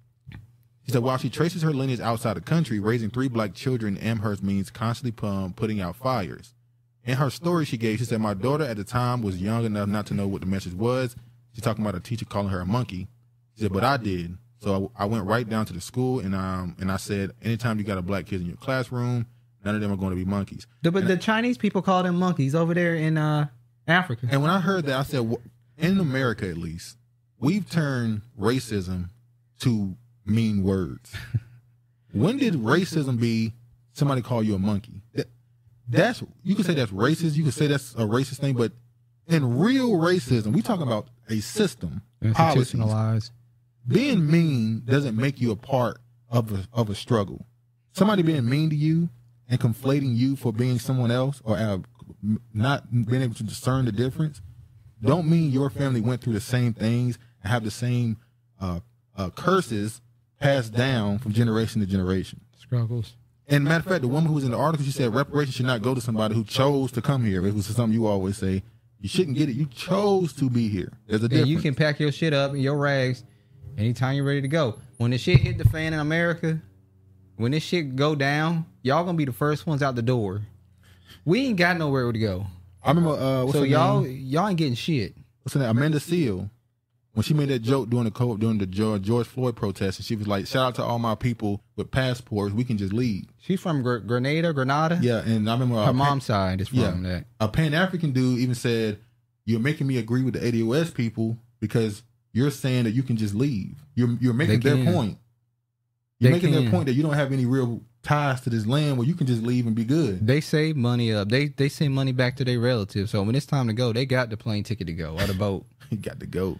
[0.86, 4.04] She said, while she traces her lineage outside the country, raising three black children in
[4.04, 6.54] Amherst means constantly putting out fires.
[7.06, 9.88] In her story she gave, she said, my daughter at the time was young enough
[9.88, 11.16] not to know what the message was.
[11.54, 13.08] She's talking about a teacher calling her a monkey.
[13.56, 14.38] She said, but I did.
[14.60, 17.80] So I, I went right down to the school and um and I said, anytime
[17.80, 19.26] you got a black kid in your classroom,
[19.66, 20.68] none of them are going to be monkeys.
[20.84, 23.48] The, but the Chinese people call them monkeys over there in uh,
[23.88, 24.28] Africa.
[24.30, 26.98] And when I heard that, I said, "Wh- in America at least,
[27.40, 29.10] we've turned racism
[29.62, 29.96] to
[30.26, 31.14] mean words.
[32.12, 33.54] when did racism be
[33.94, 35.02] somebody call you a monkey?
[35.14, 35.28] That,
[35.92, 37.36] that's you can say that's racist.
[37.36, 38.72] You can say that's a racist thing, but
[39.28, 42.02] in real racism, we talking about a system,
[42.34, 42.74] policies.
[42.74, 43.32] Institutionalized.
[43.88, 46.00] Being mean doesn't make you a part
[46.30, 47.46] of a, of a struggle.
[47.94, 49.10] Somebody being mean to you
[49.50, 51.80] and conflating you for being someone else or uh,
[52.54, 54.42] not being able to discern the difference
[55.02, 58.18] don't mean your family went through the same things and have the same
[58.60, 58.80] uh,
[59.18, 60.02] uh, curses
[60.40, 62.42] passed down from generation to generation.
[62.58, 63.16] Struggles.
[63.52, 65.66] And matter of fact, the woman who was in the article, she said reparations should
[65.66, 67.46] not go to somebody who chose to come here.
[67.46, 68.64] It was something you always say.
[69.00, 69.54] You shouldn't get it.
[69.56, 70.92] You chose to be here.
[71.08, 71.50] There's a And difference.
[71.50, 73.24] you can pack your shit up in your rags
[73.78, 74.78] anytime you're ready to go.
[74.98, 76.62] When the shit hit the fan in America,
[77.36, 80.42] when this shit go down, y'all gonna be the first ones out the door.
[81.26, 82.46] We ain't got nowhere to go.
[82.84, 83.12] I remember.
[83.12, 85.16] Uh, so y'all y'all ain't getting shit.
[85.44, 85.70] what's her name?
[85.70, 86.50] Amanda Seales.
[87.14, 90.06] When she made that joke during the co- during the George, George Floyd protest, and
[90.06, 92.54] she was like, "Shout out to all my people with passports.
[92.54, 94.98] We can just leave." She's from Gr- Grenada, Grenada.
[95.02, 97.26] Yeah, and I remember uh, Her Pan- mom's side is from yeah, that.
[97.42, 99.00] A Pan African dude even said,
[99.46, 102.02] "You're making me agree with the ADOS people because
[102.32, 103.76] you're saying that you can just leave.
[103.94, 105.18] You're you're making their point.
[106.20, 106.62] You're They making can.
[106.64, 109.28] their point that you don't have any real ties to this land where you can
[109.28, 111.28] just leave and be good." They save money up.
[111.28, 113.12] They they send money back to their relatives.
[113.12, 115.34] So when it's time to go, they got the plane ticket to go or the
[115.34, 115.66] boat.
[115.90, 116.58] he got to go.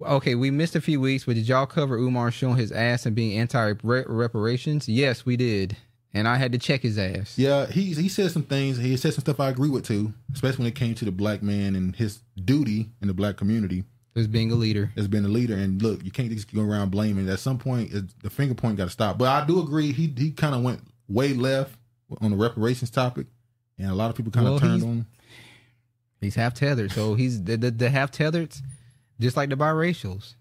[0.00, 3.14] Okay, we missed a few weeks, but did y'all cover Umar showing his ass and
[3.16, 4.88] being anti reparations?
[4.88, 5.76] Yes, we did.
[6.14, 7.38] and I had to check his ass.
[7.38, 8.78] Yeah, he he said some things.
[8.78, 11.42] He said some stuff I agree with too, especially when it came to the black
[11.42, 13.84] man and his duty in the black community
[14.16, 14.90] as being a leader.
[14.96, 17.28] As being a leader, and look, you can't just go around blaming.
[17.28, 17.92] At some point,
[18.22, 19.18] the finger point got to stop.
[19.18, 19.92] But I do agree.
[19.92, 21.74] He he kind of went way left
[22.22, 23.26] on the reparations topic,
[23.78, 24.96] and a lot of people kind of Well, turned he's- on.
[24.98, 25.06] him.
[26.20, 28.52] He's half tethered, so he's the, the, the half tethered,
[29.20, 30.34] just like the biracials.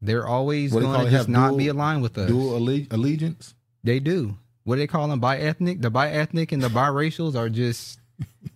[0.00, 2.28] They're always going to just not dual- be aligned with us.
[2.28, 3.54] Dual alle- allegiance.
[3.82, 4.36] They do.
[4.64, 5.18] What do they call them?
[5.18, 5.80] Bi-ethnic.
[5.80, 7.98] The bi-ethnic and the biracials are just.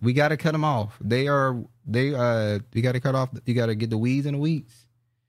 [0.01, 0.97] We got to cut them off.
[1.01, 1.57] They are.
[1.85, 2.59] They uh.
[2.73, 3.29] You got to cut off.
[3.45, 4.73] You got to get the weeds and the weeds.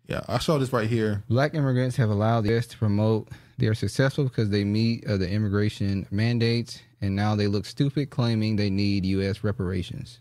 [0.07, 1.23] Yeah, I saw this right here.
[1.29, 2.67] Black immigrants have allowed the U.S.
[2.67, 3.29] to promote.
[3.57, 8.11] They are successful because they meet uh, the immigration mandates, and now they look stupid
[8.11, 9.43] claiming they need U.S.
[9.43, 10.21] reparations.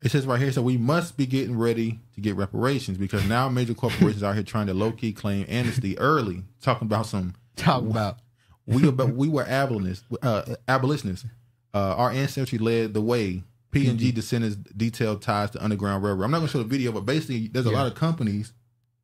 [0.00, 3.48] It says right here, so we must be getting ready to get reparations because now
[3.48, 7.82] major corporations are here trying to low key claim amnesty early, talking about some talk
[7.82, 8.18] about
[8.66, 10.04] we about we were abolitionists.
[10.22, 11.26] Uh, abolitionists.
[11.74, 13.42] Uh, our ancestry led the way.
[13.70, 14.06] P and Mm-hmm.
[14.06, 16.24] G descendants detailed ties to Underground Railroad.
[16.24, 17.76] I'm not gonna show the video, but basically, there's a Yeah.
[17.78, 18.52] lot of companies,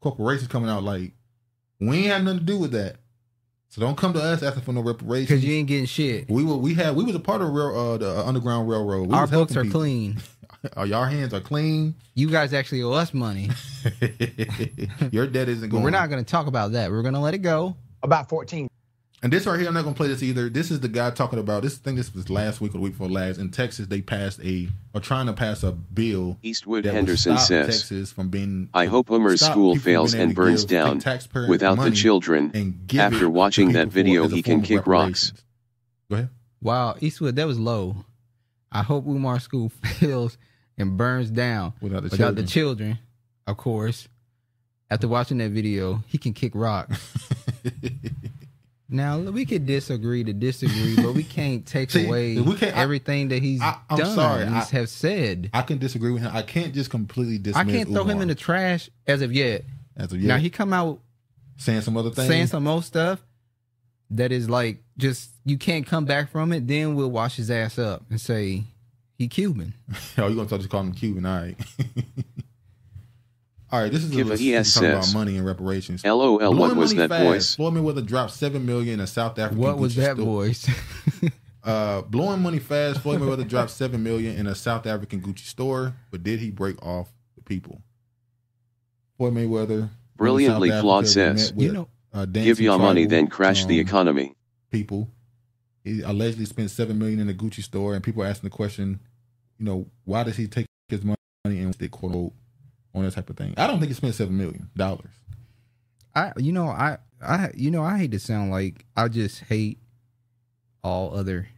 [0.00, 1.12] corporations coming out like
[1.80, 2.96] we ain't have nothing to do with that.
[3.68, 6.30] So don't come to us asking for no reparations because you ain't getting shit.
[6.30, 9.08] We were we had we was a part of rail, uh, the Underground Railroad.
[9.08, 9.80] We Our books are people.
[9.80, 10.16] clean.
[10.76, 11.94] Are your hands are clean?
[12.14, 13.50] You guys actually owe us money.
[15.10, 15.84] Your debt isn't But going.
[15.84, 16.90] we're not going to talk about that.
[16.90, 17.76] We're going to let it go.
[18.02, 18.68] About 14.
[19.22, 20.50] And this right here, I'm not gonna play this either.
[20.50, 21.78] This is the guy talking about this.
[21.78, 21.94] thing.
[21.94, 23.38] this was last week or the week before last.
[23.38, 26.36] In Texas, they passed a or trying to pass a bill.
[26.42, 28.68] Eastwood that Henderson stop says, Texas from being.
[28.74, 31.48] I hope Umar's school fails and burns give, down.
[31.48, 35.32] Without the children, and give after watching that video, he can kick rocks.
[36.10, 36.28] Go ahead.
[36.60, 38.04] Wow, Eastwood, that was low.
[38.70, 39.68] I hope Umar School
[39.98, 40.36] fails
[40.78, 42.96] and burns down Without the without the children.
[42.96, 42.98] children,
[43.46, 44.08] of course.
[44.90, 47.00] After watching that video, he can kick rocks.
[48.88, 53.28] now we could disagree to disagree, but we can't take See, away can't- I- everything
[53.28, 54.14] that he's I, I'm done.
[54.14, 54.42] sorry.
[54.42, 55.50] and I have said.
[55.54, 56.30] I can disagree with him.
[56.34, 57.56] I can't just completely dismiss.
[57.56, 59.64] I can't throw him in the trash as of yet.
[59.96, 60.28] as of yet.
[60.28, 61.00] Now he come out
[61.56, 62.28] saying some other things.
[62.28, 63.20] saying some more stuff
[64.10, 66.68] that is like just you can't come back from it.
[66.68, 68.64] Then we'll wash his ass up and say
[69.18, 69.74] he Cuban.
[70.18, 71.26] oh, you gonna start to call him Cuban?
[71.26, 71.56] All right.
[73.72, 76.04] All right, this is a Kiva list ES talking about money and reparations.
[76.04, 77.24] LOL, Blowing what was money that fast.
[77.24, 77.54] voice?
[77.56, 79.58] Floyd Mayweather dropped seven million in a South African.
[79.58, 80.24] What was that store.
[80.24, 80.68] voice?
[81.64, 83.00] Uh, blowing money fast.
[83.00, 86.76] Floyd Mayweather dropped seven million in a South African Gucci store, but did he break
[86.84, 87.80] off the people?
[89.16, 92.78] Floyd Mayweather, Brilliantly in South flawed says, met with, You know- uh, Give dancing y'all
[92.78, 94.34] money, then crash the um, economy.
[94.70, 95.08] people.
[95.84, 99.00] He allegedly spent seven million in a Gucci store, and people are asking the question,
[99.58, 102.32] you know, why does he take his money and stick quote unquote
[102.94, 103.54] on that type of thing?
[103.56, 105.10] I don't think he spent seven million dollars.
[106.14, 109.78] I you know I I you know I hate to sound like I just hate
[110.82, 111.48] all other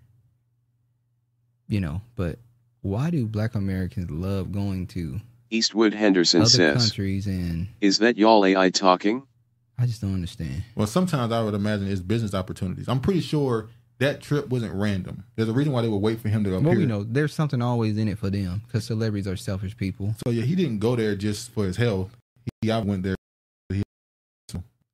[1.69, 2.39] you know, but
[2.83, 5.21] why do black Americans love going to
[5.51, 9.27] Eastwood Henderson other says, countries and Is that y'all AI talking?
[9.79, 10.63] I just don't understand.
[10.75, 12.89] Well, sometimes I would imagine it's business opportunities.
[12.89, 13.69] I'm pretty sure
[13.99, 15.25] that trip wasn't random.
[15.37, 16.69] There's a reason why they would wait for him to appear.
[16.69, 20.15] Well, we know there's something always in it for them because celebrities are selfish people.
[20.27, 22.15] So yeah, he didn't go there just for his health.
[22.61, 23.17] He I went there.
[23.71, 23.83] He,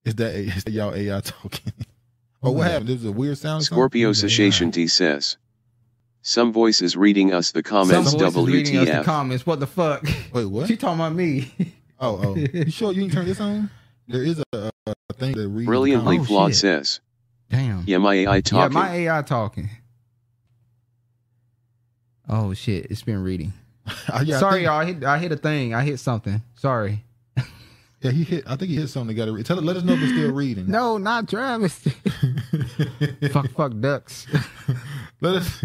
[0.04, 1.72] is that is that y'all AI talking?
[2.42, 2.88] oh, what happened?
[2.90, 3.64] There's a weird sound.
[3.64, 5.36] Scorpio Satiation T says,
[6.22, 9.04] Some voice is reading us the comments Some voice is reading us the WTF.
[9.04, 9.46] comments.
[9.46, 10.04] What the fuck?
[10.32, 10.66] Wait, what?
[10.68, 11.52] She talking about me?
[11.98, 12.36] Oh, oh.
[12.36, 13.68] You sure you didn't turn this on?
[14.08, 15.66] There is a, a, a thing that reads.
[15.66, 16.28] Brilliantly comments.
[16.28, 17.00] flawed says,
[17.52, 17.84] Damn.
[17.86, 18.56] Yeah, my AI talking.
[18.58, 18.74] Yeah, talking.
[18.74, 19.70] my AI talking.
[22.28, 22.86] Oh shit!
[22.90, 23.52] It's been reading.
[24.24, 24.78] Yeah, I Sorry, think- y'all.
[24.78, 25.74] I hit, I hit a thing.
[25.74, 26.42] I hit something.
[26.54, 27.04] Sorry.
[28.00, 28.42] Yeah, he hit.
[28.48, 29.14] I think he hit something.
[29.16, 29.46] Got to read.
[29.46, 29.64] Tell it.
[29.64, 30.68] Let us know if it's still reading.
[30.68, 31.78] No, not Travis.
[33.30, 34.26] fuck, fuck ducks.
[35.20, 35.64] Let us.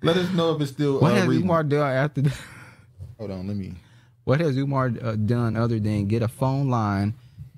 [0.00, 1.44] Let us know if it's still What uh, has reading.
[1.46, 2.20] Umar done after?
[2.22, 2.32] The,
[3.18, 3.48] Hold on.
[3.48, 3.74] Let me.
[4.22, 7.14] what has Umar uh, done other than get a phone line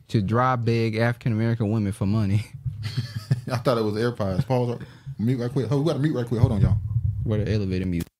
[0.08, 2.46] to dry beg African American women for money?
[3.52, 4.46] I thought it was AirPods.
[4.46, 4.80] Pause.
[5.18, 5.66] Mute right quick.
[5.66, 6.40] Hold, we got to mute right quick.
[6.40, 6.76] Hold on, y'all.
[7.24, 8.11] Where the elevator music?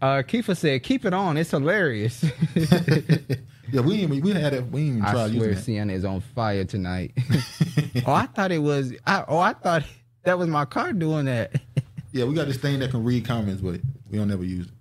[0.00, 1.36] Uh, Kifa said, "Keep it on.
[1.36, 2.24] It's hilarious."
[3.72, 4.70] Yeah, we ain't, we had it.
[4.70, 5.64] We even I tried swear, using it.
[5.64, 7.12] Sienna is on fire tonight.
[8.06, 8.92] oh, I thought it was.
[9.06, 9.82] I, oh, I thought
[10.22, 11.60] that was my car doing that.
[12.12, 13.78] Yeah, we got this thing that can read comments, but
[14.08, 14.72] we don't ever use it.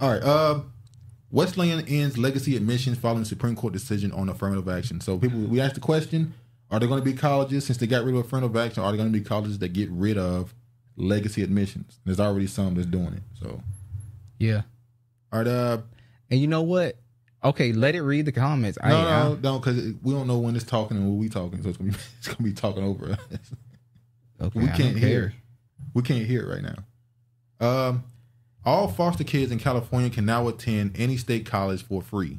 [0.00, 0.22] All right.
[0.22, 0.60] Uh,
[1.32, 5.00] Wesleyan ends legacy admissions following Supreme Court decision on affirmative action.
[5.00, 6.34] So people, we asked the question:
[6.70, 8.84] Are there going to be colleges since they got rid of affirmative action?
[8.84, 10.54] Are there going to be colleges that get rid of
[10.94, 11.98] legacy admissions?
[12.04, 13.22] There's already some that's doing it.
[13.40, 13.60] So
[14.38, 14.62] Yeah.
[15.32, 15.82] Are the
[16.30, 16.96] and you know what?
[17.44, 18.78] Okay, let it read the comments.
[18.82, 21.28] I, no, I- no, don't because we don't know when it's talking and when we
[21.28, 23.18] talking, so it's gonna be it's gonna be talking over us.
[24.40, 25.34] Okay, we can't hear.
[25.94, 27.66] We can't hear it right now.
[27.66, 28.04] Um,
[28.64, 32.38] all foster kids in California can now attend any state college for free.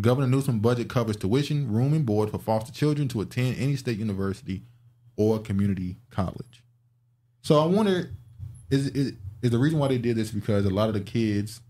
[0.00, 3.98] Governor Newsom budget covers tuition, room, and board for foster children to attend any state
[3.98, 4.62] university
[5.16, 6.62] or community college.
[7.42, 8.10] So I wonder,
[8.70, 9.12] is is,
[9.42, 11.60] is the reason why they did this because a lot of the kids,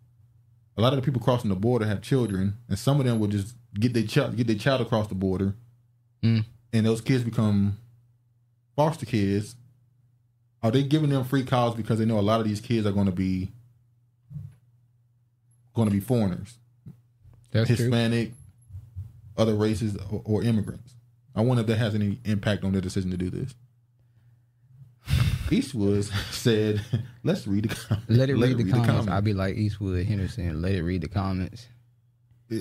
[0.77, 3.29] a lot of the people crossing the border have children, and some of them will
[3.29, 5.55] just get their child get their child across the border,
[6.23, 6.45] Mm.
[6.73, 7.77] and those kids become
[8.77, 9.55] foster kids.
[10.62, 12.93] Are they giving them free college because they know a lot of these kids are
[12.93, 13.53] going to be
[15.75, 16.59] going to be foreigners,
[17.53, 17.77] That's true.
[17.77, 18.33] Hispanic,
[19.37, 20.95] other races, or, or immigrants?
[21.37, 23.55] I wonder if that has any impact on their decision to do this.
[25.51, 26.83] Eastwood said,
[27.25, 28.11] "Let's read the comments.
[28.11, 29.09] Let it read, the, comments.
[29.09, 30.61] I'll be like Eastwood Henderson.
[30.62, 31.66] Let it read the comments.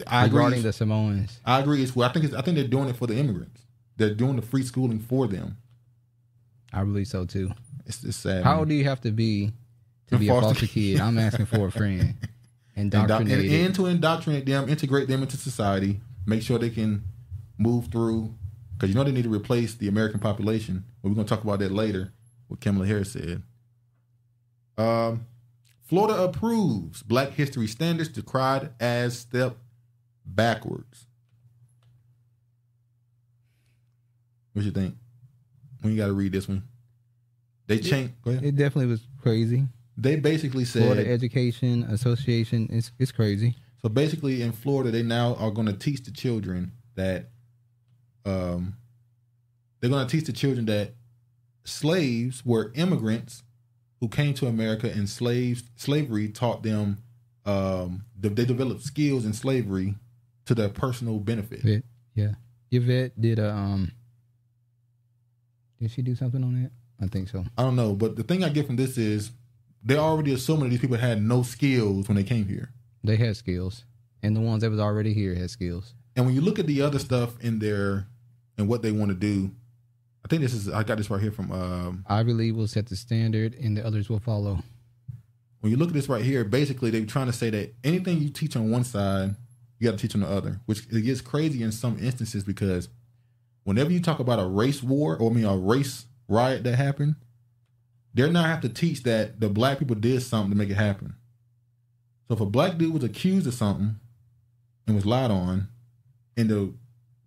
[0.06, 0.38] I agree.
[0.38, 1.40] regarding the Samoans.
[1.46, 1.82] I agree.
[1.82, 3.62] It's, well, I think it's, I think they're doing it for the immigrants.
[3.96, 5.58] They're doing the free schooling for them.
[6.74, 7.52] I believe so too.
[7.86, 8.44] It's, it's sad.
[8.44, 8.60] How man.
[8.60, 9.52] old do you have to be
[10.08, 11.00] to A be a foster foster kid?
[11.00, 12.16] I'm asking for a friend.
[12.76, 17.04] And, and to indoctrinate them, integrate them into society, make sure they can
[17.58, 18.36] move through.
[18.74, 20.84] Because you know they need to replace the American population.
[21.02, 22.12] But we're going to talk about that later.
[22.48, 23.44] What Kamala Harris said.
[24.78, 25.26] Um,
[25.84, 29.58] Florida approves Black History standards decried as step
[30.26, 31.08] backwards.
[34.54, 34.96] What you think?
[35.82, 36.64] When you got to read this one,
[37.68, 38.14] they changed.
[38.24, 38.44] Go ahead.
[38.44, 39.68] It definitely was crazy.
[39.96, 42.68] They basically said Florida Education Association.
[42.72, 43.56] It's it's crazy.
[43.82, 47.30] So basically, in Florida, they now are going to teach the children that,
[48.26, 48.76] um,
[49.80, 50.96] they're going to teach the children that
[51.68, 53.44] slaves were immigrants
[54.00, 57.00] who came to America, and slaves slavery taught them,
[57.46, 59.96] um, th- they developed skills in slavery
[60.46, 61.60] to their personal benefit.
[61.64, 61.84] Yvette,
[62.16, 62.34] yeah.
[62.72, 63.92] Yvette did a um.
[65.80, 66.72] Did she do something on that?
[67.00, 67.46] I think so.
[67.58, 69.32] I don't know, but the thing I get from this is
[69.84, 72.72] they're already assuming that these people had no skills when they came here.
[73.04, 73.86] They had skills,
[74.24, 75.94] and the ones that was already here had skills.
[76.16, 78.08] And when you look at the other stuff in there
[78.58, 79.52] and what they want to do,
[80.28, 82.88] I think this is I got this right here from um, Ivy League will set
[82.88, 84.62] the standard, and the others will follow.
[85.62, 88.30] when you look at this right here, basically they're trying to say that anything you
[88.30, 89.36] teach on one side,
[89.80, 92.90] you got to teach on the other, which it gets crazy in some instances because
[93.64, 97.16] whenever you talk about a race war or I mean a race riot that happened,
[98.14, 101.16] they're not have to teach that the black people did something to make it happen.
[102.28, 103.96] So if a black dude was accused of something
[104.88, 105.70] and was lied on,
[106.36, 106.74] and the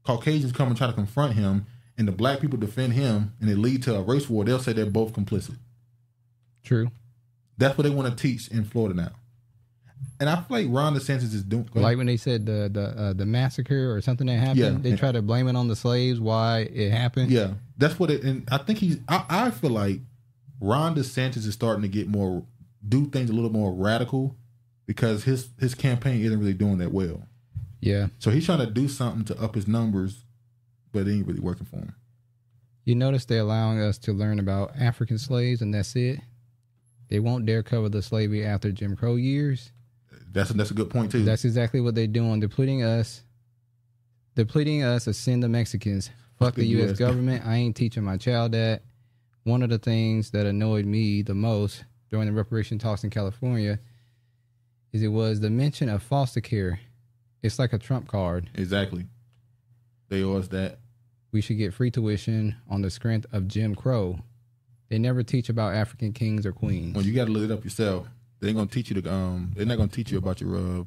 [0.04, 1.64] Caucasians come and try to confront him,
[2.00, 4.72] and the black people defend him, and it lead to a race war, they'll say
[4.72, 5.56] they're both complicit.
[6.64, 6.90] True.
[7.58, 9.10] That's what they want to teach in Florida now.
[10.18, 11.68] And I feel like Ron DeSantis is doing.
[11.74, 14.70] Like when they said the the uh, the massacre or something that happened, Yeah.
[14.90, 16.18] they try to blame it on the slaves.
[16.18, 17.30] Why it happened?
[17.30, 18.22] Yeah, that's what it.
[18.24, 18.98] And I think he's.
[19.08, 20.00] I, I feel like
[20.58, 22.44] Ron DeSantis is starting to get more,
[22.86, 24.36] do things a little more radical,
[24.86, 27.22] because his his campaign isn't really doing that well.
[27.80, 28.08] Yeah.
[28.18, 30.24] So he's trying to do something to up his numbers,
[30.92, 31.94] but it ain't really working for them.
[32.84, 36.20] You notice they're allowing us to learn about African slaves, and that's it.
[37.08, 39.72] They won't dare cover the slavery after Jim Crow years.
[40.32, 41.24] That's that's a good point too.
[41.24, 42.40] That's exactly what they're doing.
[42.40, 43.22] They're us.
[44.36, 46.10] They're us to send the Mexicans.
[46.38, 46.90] Fuck the, the U.S.
[46.92, 46.98] US.
[46.98, 47.44] government.
[47.44, 48.82] I ain't teaching my child that.
[49.44, 53.80] One of the things that annoyed me the most during the reparation talks in California
[54.92, 56.80] is it was the mention of foster care.
[57.42, 58.50] It's like a trump card.
[58.54, 59.06] Exactly.
[60.10, 60.78] They owe us that.
[61.32, 64.18] We should get free tuition on the strength of Jim Crow.
[64.90, 66.94] They never teach about African kings or queens.
[66.94, 68.08] Well, you got to look it up yourself.
[68.40, 69.10] They ain't gonna teach you to.
[69.12, 70.56] Um, they're not gonna teach you about your.
[70.56, 70.84] Uh,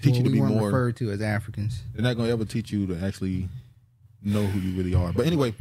[0.00, 0.66] teach Well, you to we be weren't more.
[0.68, 1.82] referred to as Africans.
[1.92, 3.48] They're not gonna ever teach you to actually
[4.22, 5.12] know who you really are.
[5.12, 5.54] But anyway,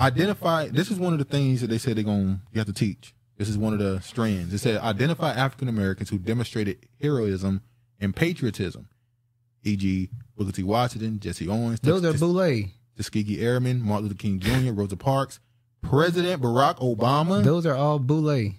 [0.00, 0.68] identify.
[0.68, 3.12] This is one of the things that they said they're gonna you have to teach.
[3.36, 4.54] This is one of the strands.
[4.54, 7.62] It said identify African Americans who demonstrated heroism
[7.98, 8.88] and patriotism,
[9.64, 10.08] e.g.,
[10.40, 10.62] Booker T.
[10.62, 12.64] Washington, Jesse Owens, Those are Tus- Boule.
[12.96, 15.38] Tuskegee Airmen, Martin Luther King Jr., Rosa Parks,
[15.82, 17.44] President Barack Obama.
[17.44, 18.52] Those are all Boule.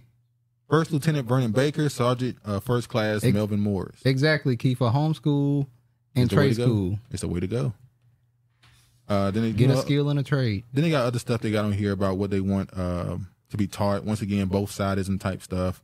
[0.70, 4.00] First Lieutenant Vernon Baker, Sergeant uh, First Class Ex- Melvin Morris.
[4.06, 5.66] Exactly, Key for homeschool
[6.16, 7.00] and It's trade school.
[7.10, 7.74] It's a way to go.
[9.10, 10.64] Uh, then they, Get you a skill in a trade.
[10.72, 13.58] Then they got other stuff they got on here about what they want um, to
[13.58, 14.04] be taught.
[14.06, 15.84] Once again, both sidism type stuff.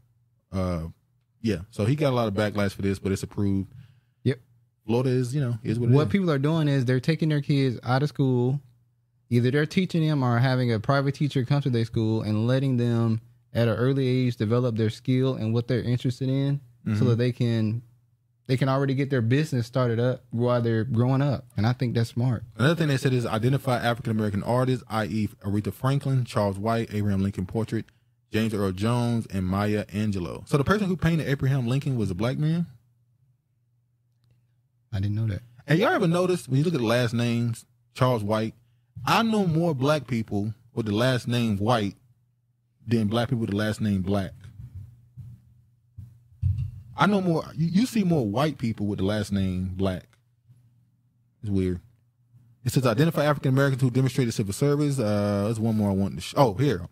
[0.52, 0.82] Uh,
[1.42, 3.74] yeah, so he got a lot of backlash for this, but it's approved.
[4.88, 6.12] Florida is, you know, is what, what it is.
[6.14, 8.60] people are doing is they're taking their kids out of school.
[9.30, 12.78] Either they're teaching them or having a private teacher come to their school and letting
[12.78, 13.20] them
[13.54, 17.08] at an early age develop their skill and what they're interested in so Mhm.
[17.10, 17.82] that they can
[18.48, 21.44] they can already get their business started up while they're growing up.
[21.58, 22.44] And I think that's smart.
[22.58, 27.22] Another thing they said is identify African American artists, i.e., Aretha Franklin, Charles White, Abraham
[27.22, 27.84] Lincoln portrait,
[28.32, 30.48] James Earl Jones, and Maya Angelou.
[30.48, 32.68] So the person who painted Abraham Lincoln was a black man.
[34.98, 35.44] I didn't know that.
[35.68, 38.56] And y'all ever notice when you look at the last names, Charles White,
[39.06, 41.96] I know more black people with the last name White
[42.88, 44.32] than black people with the last name Black.
[46.96, 47.44] I know more.
[47.56, 50.08] You, you see more white people with the last name Black.
[51.44, 51.80] It's weird.
[52.66, 54.98] It says identify African Americans who demonstrated civil service.
[54.98, 56.22] Uh, there's one more I want to.
[56.22, 56.88] Sh- oh, here.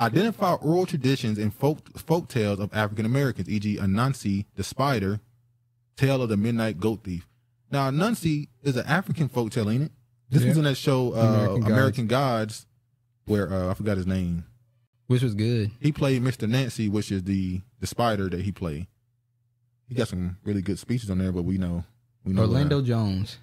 [0.00, 5.20] Identify oral traditions and folk folk tales of African Americans, e.g., Anansi the spider,
[5.96, 7.28] tale of the midnight goat thief.
[7.74, 9.92] Now, Anansi is an African folk tale, ain't it?
[10.30, 10.50] This Yeah.
[10.50, 12.60] was in that show, uh, American American, Gods.
[12.60, 12.66] Gods,
[13.24, 14.44] where uh, I forgot his name.
[15.08, 15.72] Which was good.
[15.80, 16.48] He played Mr.
[16.48, 18.86] Nancy, which is the the spider that he played.
[19.88, 21.82] He got some really good speeches on there, but we know
[22.24, 23.38] we know Orlando uh, Jones.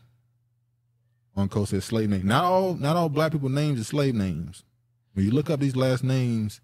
[1.35, 2.25] on Coast says slave name.
[2.25, 4.63] Not all not all black people names are slave names.
[5.13, 6.61] When you look up these last names,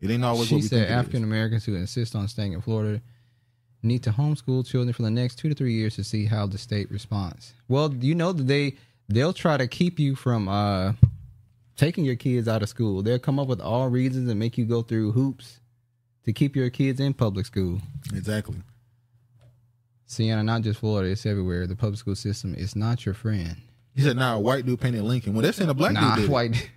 [0.00, 0.98] it ain't always She what we said think.
[0.98, 3.00] African Americans who insist on staying in Florida
[3.82, 6.58] need to homeschool children for the next two to three years to see how the
[6.58, 7.54] state responds.
[7.68, 8.76] Well, you know that they
[9.08, 10.92] they'll try to keep you from uh
[11.76, 13.02] taking your kids out of school.
[13.02, 15.60] They'll come up with all reasons and make you go through hoops
[16.24, 17.80] to keep your kids in public school.
[18.12, 18.56] Exactly.
[20.06, 21.66] Sienna, not just Florida, it's everywhere.
[21.66, 23.56] The public school system is not your friend.
[23.94, 26.24] He said, "Nah, a white dude painted Lincoln." Well, they're saying a black nah, dude
[26.26, 26.30] it.
[26.30, 26.70] white.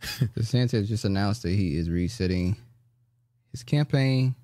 [0.34, 2.56] DeSantis just announced that he is resetting
[3.50, 4.34] his campaign,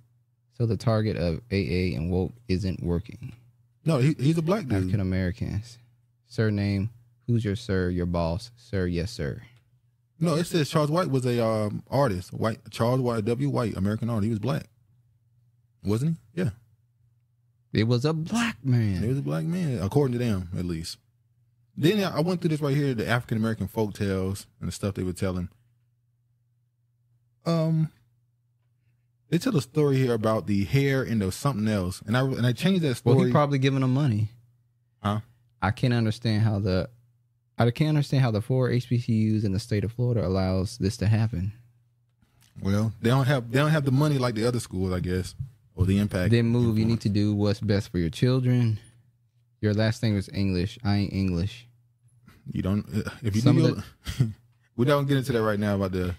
[0.56, 3.32] so the target of AA and woke isn't working.
[3.84, 4.78] No, he, he's a black dude.
[4.78, 5.78] African Americans.
[6.26, 6.90] Surname,
[7.26, 8.50] who's your sir, your boss?
[8.56, 9.42] Sir, yes, sir.
[10.18, 12.32] No, it says Charles White was a um, artist.
[12.32, 13.50] White Charles White W.
[13.50, 14.24] White, American artist.
[14.24, 14.64] He was black,
[15.84, 16.40] wasn't he?
[16.42, 16.50] Yeah,
[17.72, 19.02] It was a black man.
[19.02, 20.96] he was a black man, according to them, at least.
[21.76, 24.94] Then I went through this right here, the African American folk tales and the stuff
[24.94, 25.50] they were telling.
[27.44, 27.92] Um,
[29.28, 32.46] they tell a story here about the hare and the something else, and I and
[32.46, 33.16] I changed that story.
[33.16, 34.28] Well, he probably giving them money.
[35.02, 35.20] Huh?
[35.62, 36.88] I can't understand how the
[37.58, 41.06] I can't understand how the four HBCUs in the state of Florida allows this to
[41.06, 41.52] happen.
[42.62, 45.34] Well, they don't have they don't have the money like the other schools, I guess,
[45.74, 46.30] or the impact.
[46.30, 46.78] Then move.
[46.78, 48.78] You need to do what's best for your children.
[49.60, 50.78] Your last name was English.
[50.84, 51.66] I ain't English.
[52.50, 52.86] You don't.
[53.22, 53.82] If you Some do,
[54.18, 54.28] your,
[54.76, 56.14] we don't get into that right now about the, the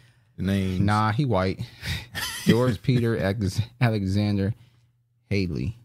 [0.45, 0.79] names.
[0.79, 1.61] Nah, he white.
[2.45, 4.53] George Peter Alex- Alexander
[5.29, 5.77] Haley.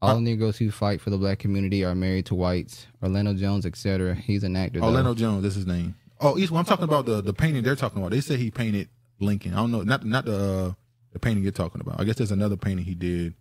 [0.00, 2.86] All Negroes who fight for the black community are married to whites.
[3.02, 4.14] Orlando Jones, etc.
[4.14, 4.78] He's an actor.
[4.80, 4.86] though.
[4.86, 5.96] Orlando Jones, that's his name.
[6.20, 6.50] Oh, East.
[6.52, 8.12] Well, I'm talking about the the painting they're talking about.
[8.12, 8.88] They say he painted
[9.20, 9.54] Lincoln.
[9.54, 10.72] I don't know, not not the uh,
[11.12, 12.00] the painting you're talking about.
[12.00, 13.34] I guess there's another painting he did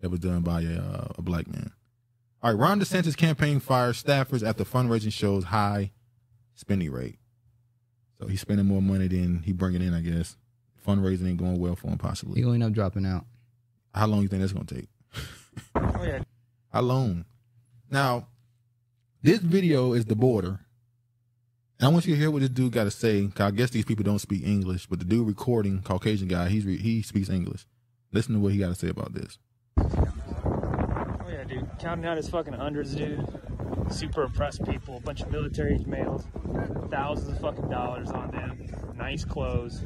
[0.00, 1.72] that was done by a uh, a black man.
[2.42, 5.90] All right, Ron DeSantis campaign fires staffers after fundraising shows high
[6.54, 7.18] spending rate.
[8.20, 9.94] So he's spending more money than he bringing in.
[9.94, 10.36] I guess
[10.86, 11.98] fundraising ain't going well for him.
[11.98, 12.36] Possibly.
[12.36, 13.24] He gonna end up dropping out.
[13.94, 14.88] How long you think that's gonna take?
[15.74, 16.22] Oh yeah.
[16.72, 17.24] How long?
[17.90, 18.26] Now,
[19.22, 20.60] this video is the border.
[21.78, 23.28] And I want you to hear what this dude got to say.
[23.38, 26.76] I guess these people don't speak English, but the dude recording, Caucasian guy, he's re-
[26.78, 27.66] he speaks English.
[28.12, 29.38] Listen to what he got to say about this.
[29.76, 31.68] Oh yeah, dude.
[31.78, 33.26] Counting out his fucking hundreds, dude.
[33.90, 36.24] Super oppressed people, a bunch of military males,
[36.90, 38.58] thousands of fucking dollars on them,
[38.96, 39.82] nice clothes.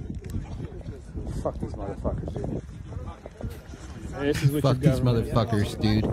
[1.42, 2.62] Fuck these motherfuckers, dude.
[4.20, 6.04] This is what Fuck these government- motherfuckers, dude.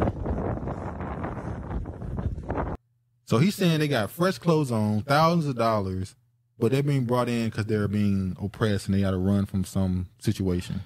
[3.28, 6.16] So he's saying they got fresh clothes on, thousands of dollars,
[6.60, 9.64] but they're being brought in because they're being oppressed and they got to run from
[9.64, 10.82] some situation.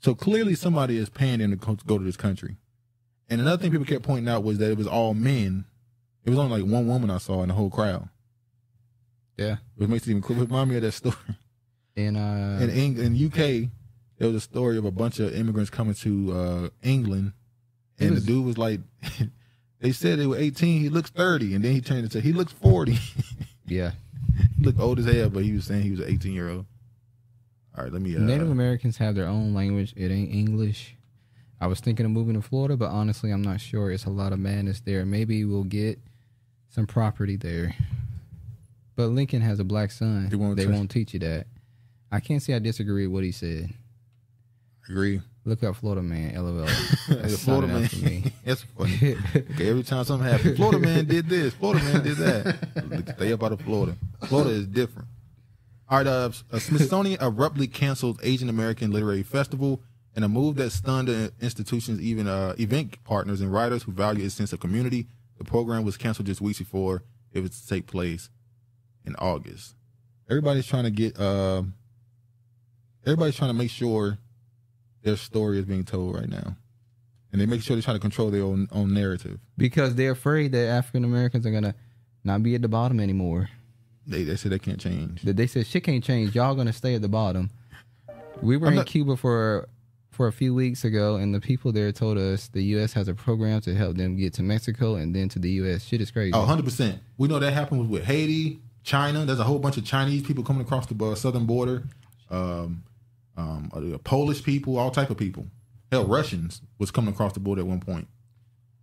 [0.00, 2.56] So clearly somebody is paying them to go to this country.
[3.30, 5.64] And another thing people kept pointing out was that it was all men.
[6.24, 8.08] It was only like one woman I saw in the whole crowd.
[9.36, 9.56] Yeah.
[9.76, 10.36] Which makes it even cool.
[10.36, 11.14] Remind me of that story.
[11.96, 13.70] In uh in Eng- in UK,
[14.18, 17.32] there was a story of a bunch of immigrants coming to uh, England,
[17.98, 18.80] and was- the dude was like,
[19.80, 20.80] they said they were 18.
[20.80, 22.98] He looks 30, and then he turned into he looks 40.
[23.66, 23.90] Yeah.
[24.56, 26.64] he looked old as hell, but he was saying he was an 18 year old.
[27.76, 28.16] All right, let me.
[28.16, 29.92] Uh, Native Americans have their own language.
[29.96, 30.96] It ain't English.
[31.60, 33.90] I was thinking of moving to Florida, but honestly, I'm not sure.
[33.90, 35.04] It's a lot of madness there.
[35.04, 35.98] Maybe we'll get
[36.68, 37.74] some property there.
[38.94, 40.28] But Lincoln has a black son.
[40.28, 41.46] They won't won't, teach you that.
[42.10, 43.70] I can't say I disagree with what he said.
[44.88, 45.20] agree.
[45.44, 46.34] Look up Florida man.
[46.34, 46.66] LOL.
[46.66, 47.88] The That's Florida man.
[47.88, 48.32] for me.
[48.44, 49.16] That's funny.
[49.34, 51.54] Okay, every time something happens, Florida man did this.
[51.54, 53.14] Florida man did that.
[53.16, 53.96] Stay up out of Florida.
[54.26, 55.08] Florida is different.
[55.88, 59.80] All right, uh, uh, Smithsonian abruptly canceled Asian American Literary Festival
[60.18, 61.08] in a move that stunned
[61.40, 65.06] institution's even uh, event partners and writers who value its sense of community.
[65.38, 68.28] The program was canceled just weeks before it was to take place
[69.04, 69.76] in August.
[70.28, 71.16] Everybody's trying to get.
[71.18, 71.62] Uh,
[73.06, 74.18] everybody's trying to make sure
[75.02, 76.56] their story is being told right now,
[77.30, 79.38] and they make sure they try to control their own own narrative.
[79.56, 81.76] Because they're afraid that African Americans are gonna
[82.24, 83.48] not be at the bottom anymore.
[84.04, 85.22] They they said they can't change.
[85.22, 86.34] That they said shit can't change.
[86.34, 87.50] Y'all gonna stay at the bottom.
[88.42, 89.68] We were I'm in not- Cuba for
[90.18, 92.92] for a few weeks ago, and the people there told us the U.S.
[92.94, 95.84] has a program to help them get to Mexico and then to the U.S.
[95.84, 96.32] Shit is crazy.
[96.34, 96.98] Oh, 100%.
[97.18, 99.24] We know that happened with Haiti, China.
[99.24, 101.84] There's a whole bunch of Chinese people coming across the uh, southern border.
[102.30, 102.82] Um,
[103.36, 105.46] um, uh, Polish people, all type of people.
[105.92, 108.08] Hell, Russians was coming across the border at one point.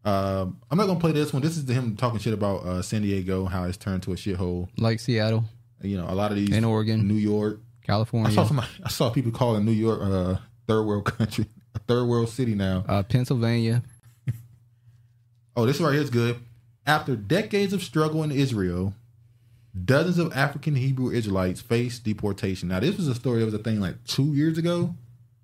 [0.05, 1.41] Um, I'm not gonna play this one.
[1.41, 4.69] This is him talking shit about uh, San Diego, how it's turned to a shithole.
[4.77, 5.43] like Seattle
[5.81, 8.89] You know, a lot of these in Oregon, New York, California, I saw somebody, I
[8.89, 10.35] saw people calling New York uh,
[10.67, 12.83] third world country, a third world city now.
[12.87, 13.83] uh, Pennsylvania.
[15.55, 16.37] Oh, this right here is good.
[16.85, 18.93] After decades of struggle in Israel,
[19.85, 22.69] dozens of African Hebrew Israelites face deportation.
[22.69, 24.93] Now, this was a story that was a thing like two years ago,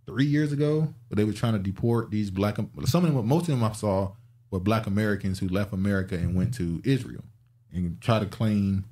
[0.05, 2.57] three years ago, but they were trying to deport these black.
[2.85, 4.11] Some of them, most of them I saw
[4.51, 7.23] were black Americans who left America and went to Israel
[7.71, 8.83] and tried to claim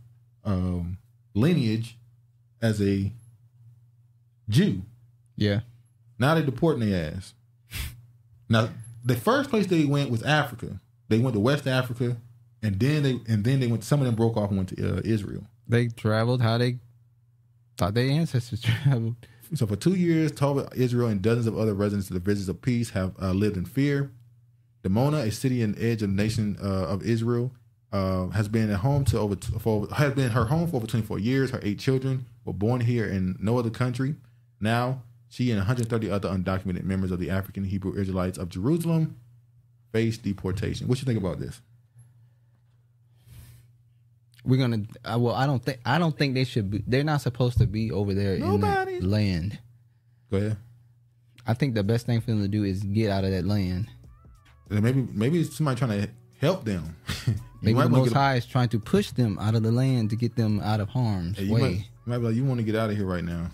[0.45, 0.97] um,
[1.33, 1.97] lineage
[2.61, 3.11] as a
[4.47, 4.83] Jew.
[5.35, 5.59] Yeah.
[6.19, 7.33] Now they deporting their ass.
[8.49, 8.69] Now
[9.03, 10.79] the first place they went was Africa.
[11.07, 12.17] They went to West Africa,
[12.61, 13.83] and then they and then they went.
[13.83, 15.43] Some of them broke off and went to uh, Israel.
[15.67, 16.77] They traveled how they
[17.77, 19.15] thought their ancestors traveled.
[19.55, 22.61] So for two years, Tova, Israel, and dozens of other residents of the villages of
[22.61, 24.11] peace have uh, lived in fear.
[24.83, 27.51] Dimona, a city and edge of the nation uh, of Israel,
[27.91, 31.19] uh, has been at home to over for has been her home for over 24
[31.19, 31.49] years.
[31.49, 34.15] Her eight children were born here in no other country.
[34.59, 39.15] Now she and 130 other undocumented members of the African Hebrew Israelites of Jerusalem
[39.91, 40.87] face deportation.
[40.87, 41.61] What you think about this?
[44.45, 44.83] We're gonna.
[45.17, 45.79] Well, I don't think.
[45.85, 46.83] I don't think they should be.
[46.87, 48.95] They're not supposed to be over there Nobody.
[48.95, 49.59] in that land.
[50.31, 50.57] Go ahead.
[51.45, 53.87] I think the best thing for them to do is get out of that land.
[54.69, 56.95] And maybe maybe it's somebody trying to help them.
[57.61, 60.15] Maybe the Most get a- is trying to push them out of the land to
[60.15, 61.61] get them out of harm's you way.
[62.05, 63.51] might, might like, you want to get out of here right now.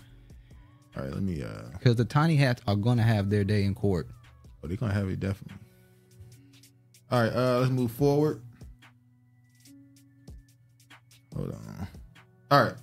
[0.96, 1.42] All right, let me.
[1.42, 4.08] uh Because the tiny hats are going to have their day in court.
[4.62, 5.58] Oh, they're gonna have it definitely.
[7.10, 8.42] All right, uh let's move forward.
[11.36, 11.86] Hold on.
[12.50, 12.74] All right.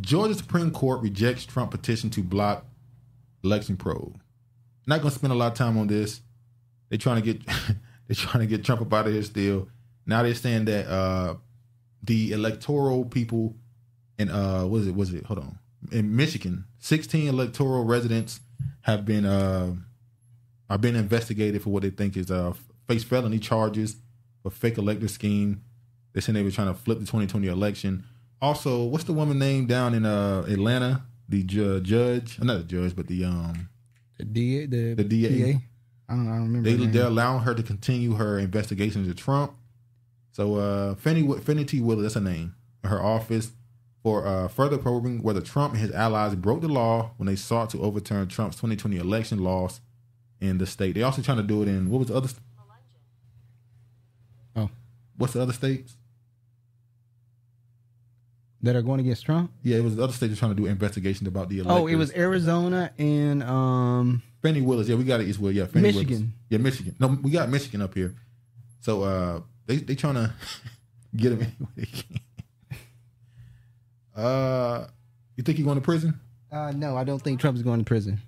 [0.00, 2.66] Georgia Supreme Court rejects Trump petition to block
[3.42, 4.20] election probe.
[4.86, 6.20] Not gonna spend a lot of time on this.
[6.88, 7.46] They're trying to get
[8.06, 9.68] they're trying to get Trump up out of here still.
[10.06, 11.34] Now they're saying that uh
[12.04, 13.56] the electoral people
[14.18, 14.94] in uh what is it?
[14.94, 15.24] Was it?
[15.26, 15.58] Hold on.
[15.92, 18.40] In Michigan, 16 electoral residents
[18.82, 19.74] have been uh
[20.70, 22.52] are being investigated for what they think is uh
[22.88, 23.96] face felony charges
[24.42, 25.62] for fake elector scheme.
[26.12, 28.04] They said they were trying to flip the 2020 election.
[28.40, 31.02] Also, what's the woman name down in uh Atlanta?
[31.28, 33.68] The ju- judge, not the judge, but the um
[34.18, 35.28] The DA, the, the DA.
[35.28, 35.60] DA?
[36.08, 36.70] I don't, I don't remember.
[36.70, 39.54] They they're allowing her to continue her investigations of Trump.
[40.34, 41.80] So uh Fani T.
[41.80, 43.52] Willis, that's her name, her office
[44.02, 47.70] for uh, further probing whether Trump and his allies broke the law when they sought
[47.70, 49.80] to overturn Trump's 2020 election loss
[50.40, 50.94] in the state.
[50.96, 52.28] They also trying to do it in what was the other?
[52.28, 52.40] st-
[54.56, 54.68] Oh,
[55.16, 55.96] what's the other states?
[58.62, 59.52] that are going against Trump.
[59.62, 61.82] Yeah, it was the other states trying to do investigations about the electors.
[61.82, 64.88] Oh, it was Arizona and um Fani Willis.
[64.88, 65.52] Yeah, we got it as well.
[65.52, 65.96] Yeah, Fani Willis.
[65.96, 66.32] Michigan.
[66.48, 66.96] Yeah, Michigan.
[66.98, 68.14] No, we got Michigan up here.
[68.80, 70.32] So uh, they they trying to
[71.16, 72.20] get him any way they can.
[74.16, 74.86] Uh,
[75.36, 76.20] you think he going to prison?
[76.52, 78.20] Uh, no, I don't think Trump is going to prison.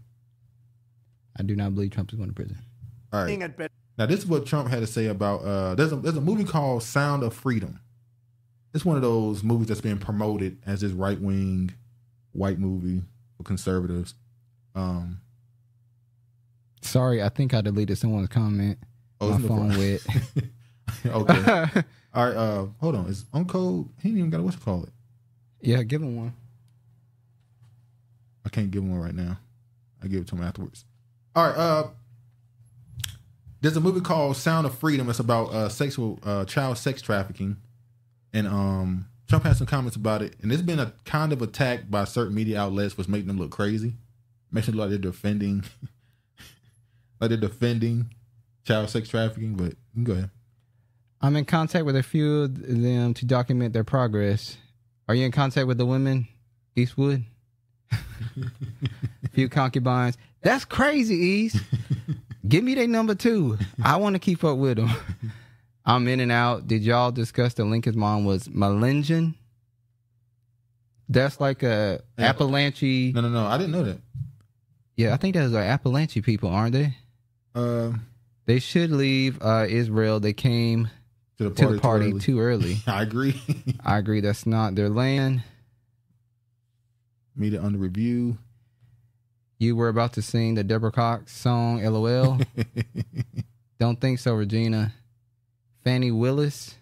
[1.39, 2.59] I do not believe Trump is going to prison.
[3.13, 3.71] All right.
[3.99, 6.45] Now this is what Trump had to say about uh there's a there's a movie
[6.45, 7.81] called Sound of Freedom.
[8.75, 11.73] It's one of those movies that's being promoted as this right wing
[12.33, 13.03] white movie
[13.37, 14.15] for conservatives.
[14.75, 15.21] Um
[16.83, 18.79] Sorry, I think I deleted someone's comment.
[19.21, 19.79] Oh, My no phone problem.
[19.79, 20.01] wet.
[21.07, 21.83] okay.
[22.15, 23.07] All right, uh hold on.
[23.07, 24.93] Is Uncode he ain't even got a what's it called it.
[25.61, 26.35] Yeah, give him one.
[28.45, 29.39] I can't give him one right now.
[30.03, 30.85] I give it to him afterwards.
[31.35, 31.89] All right, uh
[33.61, 35.09] there's a movie called Sound of Freedom.
[35.11, 37.57] It's about uh sexual uh child sex trafficking.
[38.33, 41.91] And um Trump had some comments about it, and it's been a kind of attack
[41.91, 43.95] by certain media outlets, which make them look crazy.
[44.53, 45.65] Makes it look like they're defending,
[47.21, 48.15] like they're defending
[48.65, 49.55] child sex trafficking.
[49.55, 50.31] But you can go ahead.
[51.27, 54.59] I'm in contact with a few of them to document their progress.
[55.09, 56.29] Are you in contact with the women,
[56.77, 57.25] Eastwood?
[59.33, 60.17] few concubines.
[60.43, 61.57] That's crazy, East.
[62.49, 63.59] Give me their number too.
[63.83, 64.89] I want to keep up with them.
[65.85, 66.69] I'm in and out.
[66.69, 69.35] Did y'all discuss that Lincoln's mom was Melanesian?
[71.09, 73.15] That's like a Appalachian.
[73.15, 73.47] No, no, no.
[73.47, 73.99] I didn't know that.
[74.95, 76.95] Yeah, I think those are Appalachian people, aren't they?
[77.53, 77.95] Uh,
[78.45, 80.21] they should leave uh, Israel.
[80.21, 80.89] They came
[81.39, 82.79] to the to the party party too too early.
[82.87, 83.41] I agree.
[83.85, 84.21] I agree.
[84.21, 85.43] That's not their land.
[87.35, 88.39] Media under review.
[89.59, 92.39] You were about to sing the Deborah Cox song, LOL.
[93.79, 94.93] Don't think so, Regina.
[95.85, 96.75] Fani Willis.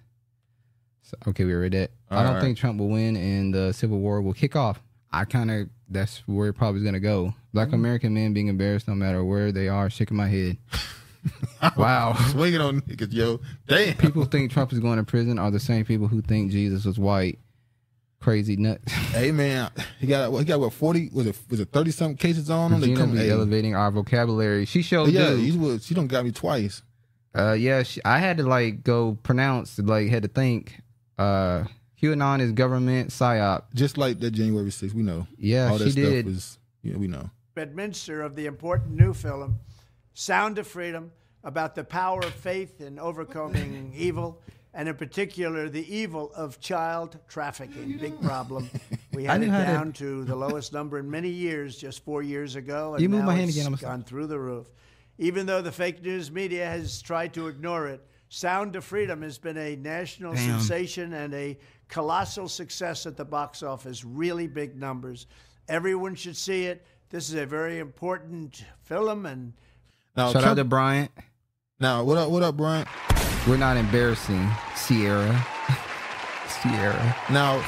[1.03, 1.91] So, okay, we read that.
[2.11, 2.41] I don't right.
[2.43, 4.81] think Trump will win and the Civil War will kick off.
[5.13, 7.35] I kind of, that's where it probably is going to go.
[7.53, 7.75] Black Mm.
[7.75, 10.57] American men being embarrassed no matter where they are, shaking my head.
[11.77, 12.15] wow.
[12.31, 13.41] Swinging on niggas, yo.
[13.67, 13.97] Damn.
[13.97, 16.99] People think Trump is going to prison are the same people who think Jesus was
[16.99, 17.39] white.
[18.21, 18.93] Crazy nuts.
[19.15, 19.71] Hey man,
[20.01, 22.73] he got what he got what forty was it was it thirty something cases on
[22.73, 22.81] him?
[22.81, 24.65] They come be hey, elevating our vocabulary.
[24.65, 25.37] She showed yeah, do.
[25.37, 26.83] he's what she don't got me twice.
[27.37, 30.81] Uh, yeah, she, I had to like go pronounce, like had to think.
[31.17, 31.65] Uh,
[32.03, 33.65] QAnon is government psyop.
[33.75, 35.27] Just like that January 6th, we know.
[35.39, 36.27] Yeah, All that she stuff did.
[36.27, 37.31] was yeah, we know.
[37.55, 39.59] Bedminster of the important new film,
[40.15, 41.11] Sound of Freedom,
[41.43, 44.41] about the power of faith in overcoming evil,
[44.73, 47.99] and in particular, the evil of child trafficking.
[47.99, 48.71] Big problem.
[49.13, 52.05] We had it knew how to- down to the lowest number in many years just
[52.05, 52.95] four years ago.
[52.95, 54.69] And You moved now my hand again, I'm gone through the roof.
[55.19, 59.39] Even though the fake news media has tried to ignore it, Sound of Freedom has
[59.39, 60.59] been a national Damn.
[60.59, 61.57] sensation and a
[61.89, 64.05] colossal success at the box office.
[64.05, 65.27] Really big numbers.
[65.69, 66.85] Everyone should see it.
[67.11, 69.53] This is a very important film, and
[70.17, 71.11] Now Shout out to Bryant.
[71.81, 72.31] Now what up?
[72.31, 72.89] What up, Bryant?
[73.49, 75.45] We're not embarrassing Sierra.
[76.49, 77.17] Sierra.
[77.31, 77.61] Now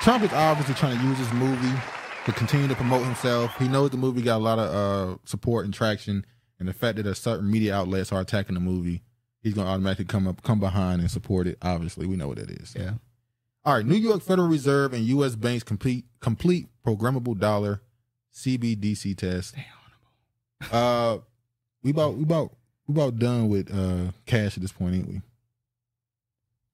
[0.00, 1.80] Trump is obviously trying to use this movie
[2.26, 3.56] to continue to promote himself.
[3.56, 6.26] He knows the movie got a lot of uh, support and traction,
[6.58, 9.02] and the fact that a certain media outlets are attacking the movie,
[9.40, 11.56] he's gonna automatically come up, come behind and support it.
[11.62, 12.74] Obviously, we know what it is.
[12.76, 12.94] Yeah.
[13.64, 15.36] All right, New York Federal Reserve and U.S.
[15.36, 17.82] banks complete complete programmable dollar
[18.34, 19.54] CBDC test.
[20.72, 21.18] Uh,
[21.82, 22.52] we about we about
[22.86, 25.20] we about done with uh cash at this point, ain't we?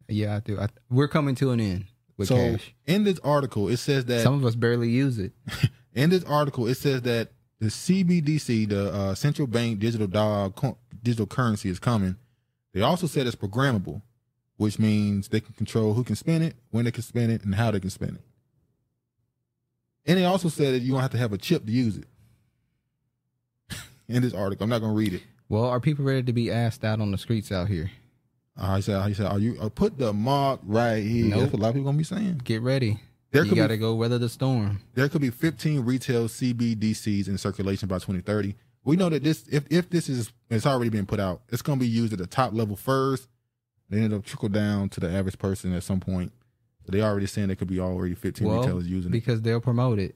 [0.08, 0.58] Yeah, I do.
[0.58, 2.74] I, we're coming to an end with so cash.
[2.86, 5.32] in this article, it says that Some of us barely use it.
[5.94, 10.52] in this article, it says that the CBDC, the uh, central bank digital dollar
[11.02, 12.16] digital currency, is coming.
[12.72, 14.02] They also said it's programmable,
[14.58, 17.54] which means they can control who can spend it, when they can spend it, and
[17.54, 18.22] how they can spend it.
[20.04, 22.06] And they also said that you don't have to have a chip to use it.
[24.08, 25.22] In this article, I'm not going to read it.
[25.48, 27.90] Well, are people ready to be asked out on the streets out here?
[28.56, 31.26] I said, he said, are you uh, put the mark right here?
[31.26, 31.40] Nope.
[31.40, 32.40] That's what a lot of people gonna be saying.
[32.44, 32.98] Get ready.
[33.30, 34.80] There you could be- got to go weather the storm.
[34.94, 38.54] There could be 15 retail CBDCs in circulation by 2030.
[38.84, 41.42] We know that this, if if this is, it's already been put out.
[41.50, 43.28] It's going to be used at the top level first,
[43.90, 46.32] then it'll trickle down to the average person at some point.
[46.88, 49.12] They already saying there could be already 15 Well, retailers using it.
[49.12, 50.14] because they'll promote it.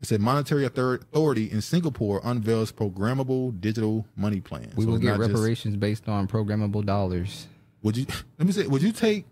[0.00, 4.72] It said monetary authority in Singapore unveils programmable digital money plan.
[4.74, 7.46] We So will get not just- reparations based on programmable dollars.
[7.82, 8.06] would you
[8.38, 8.66] let me say?
[8.66, 9.26] Would you take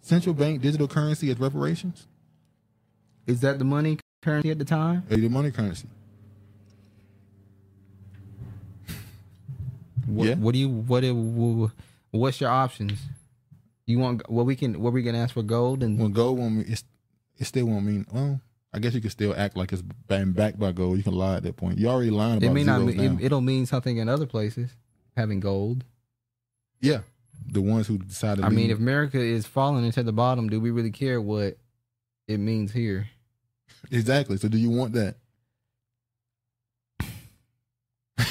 [0.00, 2.06] central bank digital currency as reparations?
[3.26, 5.02] Is that the money currency at the time?
[5.08, 5.88] The money currency?
[10.06, 10.34] What, Yeah.
[10.36, 11.70] What do you what do-
[12.10, 13.00] what's your options?
[13.86, 16.68] You want what we can what we can ask for gold and When gold won't
[16.68, 16.84] it's,
[17.38, 18.06] it still won't mean.
[18.12, 18.40] Well,
[18.74, 20.96] I guess you can still act like it's been backed by gold.
[20.96, 21.78] You can lie at that point.
[21.78, 24.76] You already lying about it may not mean, it, it'll mean something in other places
[25.16, 25.84] having gold.
[26.80, 27.02] yeah,
[27.46, 28.40] the ones who decided.
[28.40, 31.56] To I mean, if America is falling into the bottom, do we really care what
[32.26, 33.08] it means here?
[33.92, 34.38] exactly.
[34.38, 35.14] So, do you want that?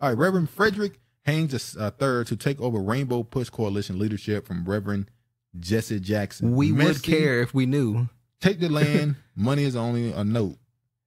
[0.00, 4.64] All right, Reverend Frederick Haynes uh, third to take over Rainbow Push Coalition leadership from
[4.64, 5.10] Reverend
[5.58, 6.54] Jesse Jackson.
[6.54, 8.08] We would care if we knew.
[8.42, 9.16] Take the land.
[9.36, 10.56] money is only a note.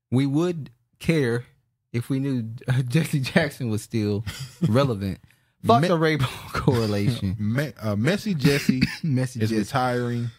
[0.10, 1.45] We would care
[1.94, 2.41] if we knew
[2.88, 4.26] Jesse Jackson was still
[4.68, 5.20] relevant.
[5.66, 7.36] Fuck Me- the rainbow correlation.
[7.40, 9.60] Me- uh, Messy Jesse Messy is Jesse.
[9.62, 10.30] retiring.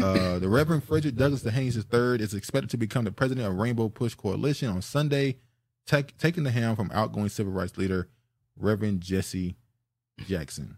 [0.00, 3.54] Uh, the Reverend Frederick Douglass the Haynes III is expected to become the president of
[3.54, 5.38] Rainbow Push Coalition on Sunday,
[5.86, 8.08] take, taking the helm from outgoing civil rights leader
[8.56, 9.56] Reverend Jesse
[10.26, 10.76] Jackson.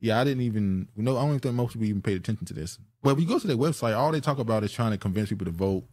[0.00, 0.88] Yeah, I didn't even.
[0.96, 2.78] No, I don't think most people even paid attention to this.
[3.02, 5.28] Well, if you go to their website, all they talk about is trying to convince
[5.30, 5.84] people to vote,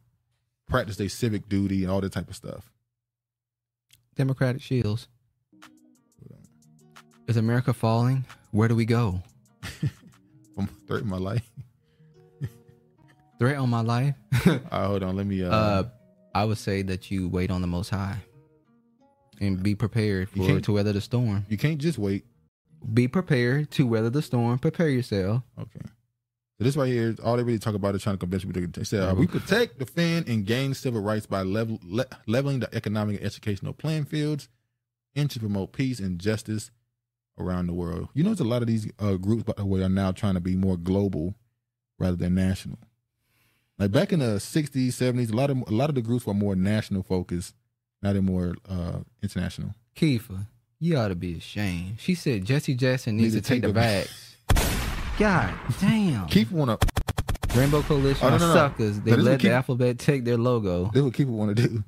[0.68, 2.70] practice their civic duty, and all that type of stuff.
[4.16, 5.08] Democratic shields.
[7.28, 8.26] Is America falling?
[8.52, 9.22] Where do we go?
[10.58, 11.50] I'm threatening my life.
[13.40, 14.16] Threat on my life.
[14.46, 15.16] Right, hold on.
[15.16, 15.42] Let me.
[15.44, 15.84] Uh, Uh,
[16.36, 18.18] I would say that you wait on the Most High
[19.40, 21.46] and be prepared for to weather the storm.
[21.50, 22.26] you can't just wait.
[22.92, 24.60] Be prepared to weather the storm.
[24.60, 25.44] Prepare yourself.
[25.60, 25.82] Okay.
[26.58, 28.62] So this right here, all they really talk about is trying to convince people.
[28.62, 32.60] To, they say uh, we protect, defend, and gain civil rights by level, le- leveling
[32.60, 34.50] the economic and educational playing fields,
[35.16, 36.70] and to promote peace and justice
[37.40, 38.10] around the world.
[38.14, 40.40] You notice a lot of these uh, groups, by the way, are now trying to
[40.40, 41.34] be more global
[41.98, 42.78] rather than national.
[43.80, 46.36] Like back in the '60s, '70s, a lot of a lot of the groups were
[46.36, 47.56] more national focused,
[48.04, 49.74] now they're more uh, international.
[49.96, 50.46] Kiefer,
[50.84, 51.96] you ought to be ashamed.
[52.00, 54.36] She said Jesse Jackson needs to take, the bags.
[55.18, 56.28] God damn.
[56.28, 56.78] Keep wanna
[57.56, 58.54] Rainbow Coalition Oh, no, no, no.
[58.54, 59.00] suckers.
[59.02, 60.86] They No, this is let the keep- alphabet take their logo.
[60.86, 61.84] This is what people want to do.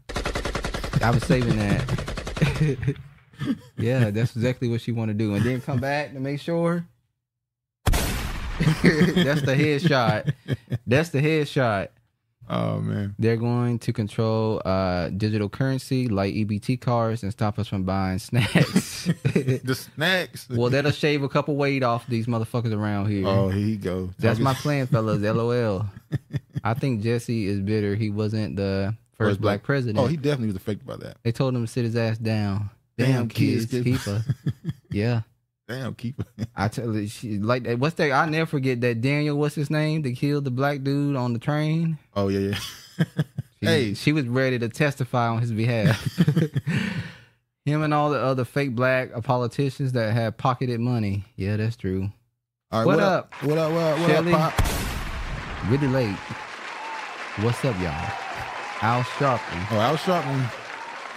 [1.01, 2.95] I was saving that.
[3.77, 6.85] yeah, that's exactly what she want to do, and then come back to make sure.
[7.85, 10.33] that's the headshot.
[10.87, 11.89] That's the headshot.
[12.49, 13.15] Oh man.
[13.17, 18.19] They're going to control uh, digital currency like EBT cards and stop us from buying
[18.19, 19.05] snacks.
[19.23, 20.47] the snacks.
[20.49, 23.27] well, that'll shave a couple weight off these motherfuckers around here.
[23.27, 24.11] Oh, here you go.
[24.19, 25.21] That's my plan, fellas.
[25.21, 25.87] LOL.
[26.63, 27.95] I think Jesse is bitter.
[27.95, 29.97] He wasn't the first, black president.
[29.99, 31.17] Oh, he definitely was affected by that.
[31.23, 32.69] They told him to sit his ass down.
[32.97, 33.83] Damn, Damn, kids, kids, kid.
[33.83, 34.23] keeper.
[34.89, 35.21] yeah.
[35.67, 36.25] Damn, keeper.
[36.55, 37.79] I tell you, she like that.
[37.79, 38.11] What's that?
[38.11, 39.37] I never forget that Daniel.
[39.37, 40.03] What's his name?
[40.03, 41.97] That killed the black dude on the train.
[42.15, 42.55] Oh yeah,
[42.99, 43.05] yeah.
[43.61, 43.93] She, Hey.
[43.93, 45.99] she was ready to testify on his behalf.
[47.65, 51.23] Him and all the other fake black politicians that had pocketed money.
[51.37, 52.11] Yeah, that's true.
[52.71, 53.33] All right, what, what up?
[53.41, 53.43] up?
[53.49, 53.71] What up?
[53.71, 53.99] What up?
[53.99, 54.33] What Shelly?
[54.33, 55.71] up, Pop?
[55.71, 56.15] Really late.
[57.41, 58.11] What's up, y'all?
[58.81, 59.67] Al Sharpton.
[59.71, 60.51] Oh, Al Sharpton.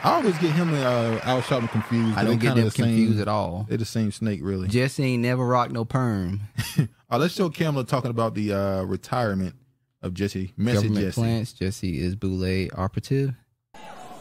[0.04, 2.16] I always get him and uh, Al Sharpton confused.
[2.16, 3.66] I don't get kinda them the same- confused at all.
[3.68, 4.68] They're the same snake, really.
[4.68, 6.40] Jesse ain't never rocked no perm.
[7.10, 9.54] Oh, let's show Kamala talking about the uh, retirement
[10.02, 10.52] of Jesse.
[10.58, 11.14] Message Government Jesse.
[11.18, 11.52] plants.
[11.54, 13.32] Jesse is Boule operative.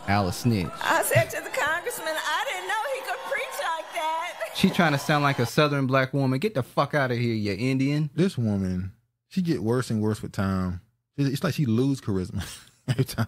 [0.08, 0.68] Al a snitch.
[0.82, 4.52] I said to the congressman, I didn't know he could preach like that.
[4.56, 6.40] She trying to sound like a southern black woman.
[6.40, 8.10] Get the fuck out of here, you Indian.
[8.16, 8.94] This woman,
[9.28, 10.80] she get worse and worse with time.
[11.18, 12.67] It's it's like she lose charisma every time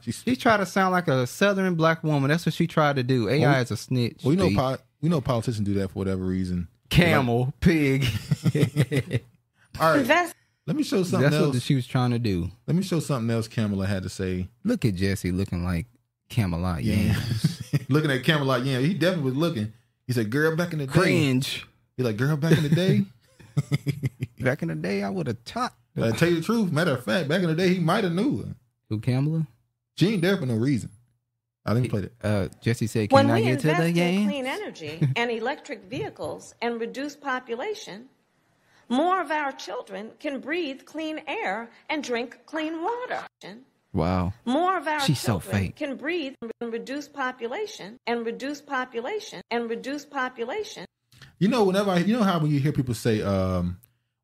[0.02, 2.30] she She tried to sound like a southern black woman.
[2.30, 3.30] That's what she tried to do.
[3.30, 4.22] Al Well, is a snitch.
[4.24, 4.56] Well, you know, B.
[4.56, 6.68] po- we know politicians do that for whatever reason.
[6.90, 8.06] camel, pig.
[9.80, 10.34] All right,
[10.68, 11.54] let me show something That's else.
[11.56, 12.50] what she was trying to do.
[12.68, 14.48] Let me show something else Kamala had to say.
[14.64, 15.86] Look at Jesse looking like
[16.30, 17.16] Camelot Yeah.
[17.90, 19.74] looking at Camelot, yeah, he definitely was looking.
[20.06, 21.66] He said, "Girl, back in the day, Cringe.
[21.98, 23.06] He like, "Girl, back in the day."
[24.40, 25.74] Back in the day, I would have taught.
[26.02, 26.72] I tell you the truth.
[26.72, 28.56] Matter of fact, back in the day, he might have knew her.
[28.90, 29.48] Who Kamala?
[29.98, 30.90] She ain't there for no reason.
[31.66, 32.14] I didn't play it.
[32.24, 35.30] Uh, Jesse said, When "Can I get to invest the in game?" clean energy and
[35.30, 38.06] electric vehicles and reduce population,
[38.88, 43.22] more of our children can breathe clean air and drink clean water.
[43.94, 44.34] Wow.
[44.46, 45.76] More of our She's so children fake.
[45.76, 50.86] can breathe and reduce population and reduce population and reduce population.
[51.40, 53.80] You know, whenever I, you know how when you hear people say, um,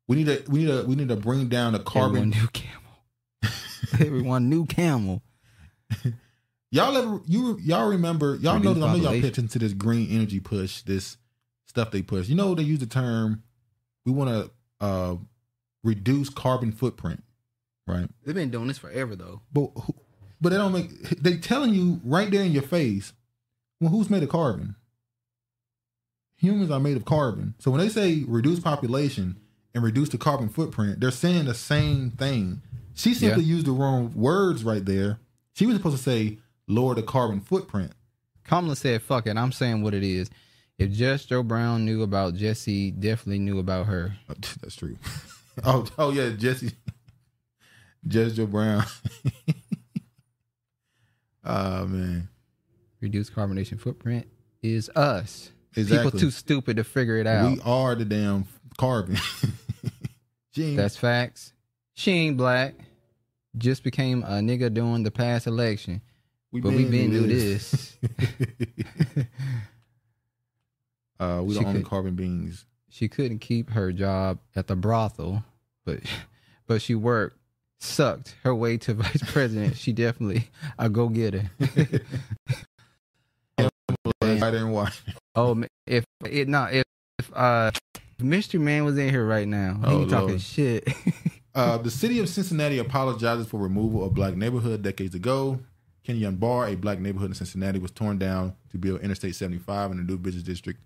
[0.08, 2.48] "We need to, we need to, we need to bring down the carbon." Everyone knew
[2.48, 2.82] Camel.
[4.00, 5.22] Everyone new Camel.
[6.70, 9.72] Y'all ever you y'all remember y'all know Reduce that I know y'all pitch into this
[9.72, 11.16] green energy push, this
[11.66, 12.28] stuff they push.
[12.28, 13.42] You know they use the term
[14.04, 14.50] we want to
[14.84, 15.16] uh
[15.84, 17.22] reduce carbon footprint,
[17.86, 18.08] right?
[18.24, 19.42] They've been doing this forever, though.
[19.52, 19.70] But
[20.40, 20.90] but they don't make
[21.20, 23.12] they telling you right there in your face,
[23.80, 24.76] well, who's made of carbon?
[26.38, 27.54] Humans are made of carbon.
[27.58, 29.38] So when they say reduce population
[29.74, 32.62] and reduce the carbon footprint, they're saying the same thing.
[32.96, 33.54] She simply Yeah.
[33.54, 35.18] used the wrong words right there.
[35.54, 37.92] She was supposed to say lower the carbon footprint.
[38.44, 40.28] Kamala said, "Fuck it." I'm saying what it is.
[40.78, 44.16] If Judge Joe Brown knew about Jesse, definitely knew about her.
[44.28, 44.96] Oh, that's true.
[45.64, 46.72] oh, oh yeah, Jesse,
[48.06, 48.84] Judge Joe Brown.
[51.44, 52.28] oh man,
[53.00, 54.26] Reduce carbonation footprint
[54.62, 55.50] is us.
[55.76, 56.04] Exactly.
[56.10, 57.52] People too stupid to figure it out.
[57.52, 58.46] we are the damn
[58.78, 59.16] carbon.
[60.52, 61.52] she That's facts.
[61.94, 62.74] She ain't black.
[63.58, 66.00] Just became a nigga during the past election.
[66.52, 67.96] We but we been been knew knew this.
[68.00, 69.26] this.
[71.20, 72.66] uh, we She only could- carbon beings.
[72.90, 75.44] she couldn't keep her job at the brothel,
[75.84, 76.00] but
[76.66, 77.38] but she worked,
[77.78, 79.76] sucked her way to vice president.
[79.76, 81.50] she definitely a go getter.
[84.22, 84.92] Right and white.
[85.34, 86.84] oh, if it not if,
[87.18, 87.70] if uh
[88.18, 89.78] Mystery Man was in here right now.
[89.84, 90.86] Oh, he talking shit.
[91.56, 95.58] Uh, the city of Cincinnati apologizes for removal of black neighborhood decades ago.
[96.04, 99.96] Kenyon Barr, a black neighborhood in Cincinnati, was torn down to build Interstate 75 in
[99.96, 100.80] the new business district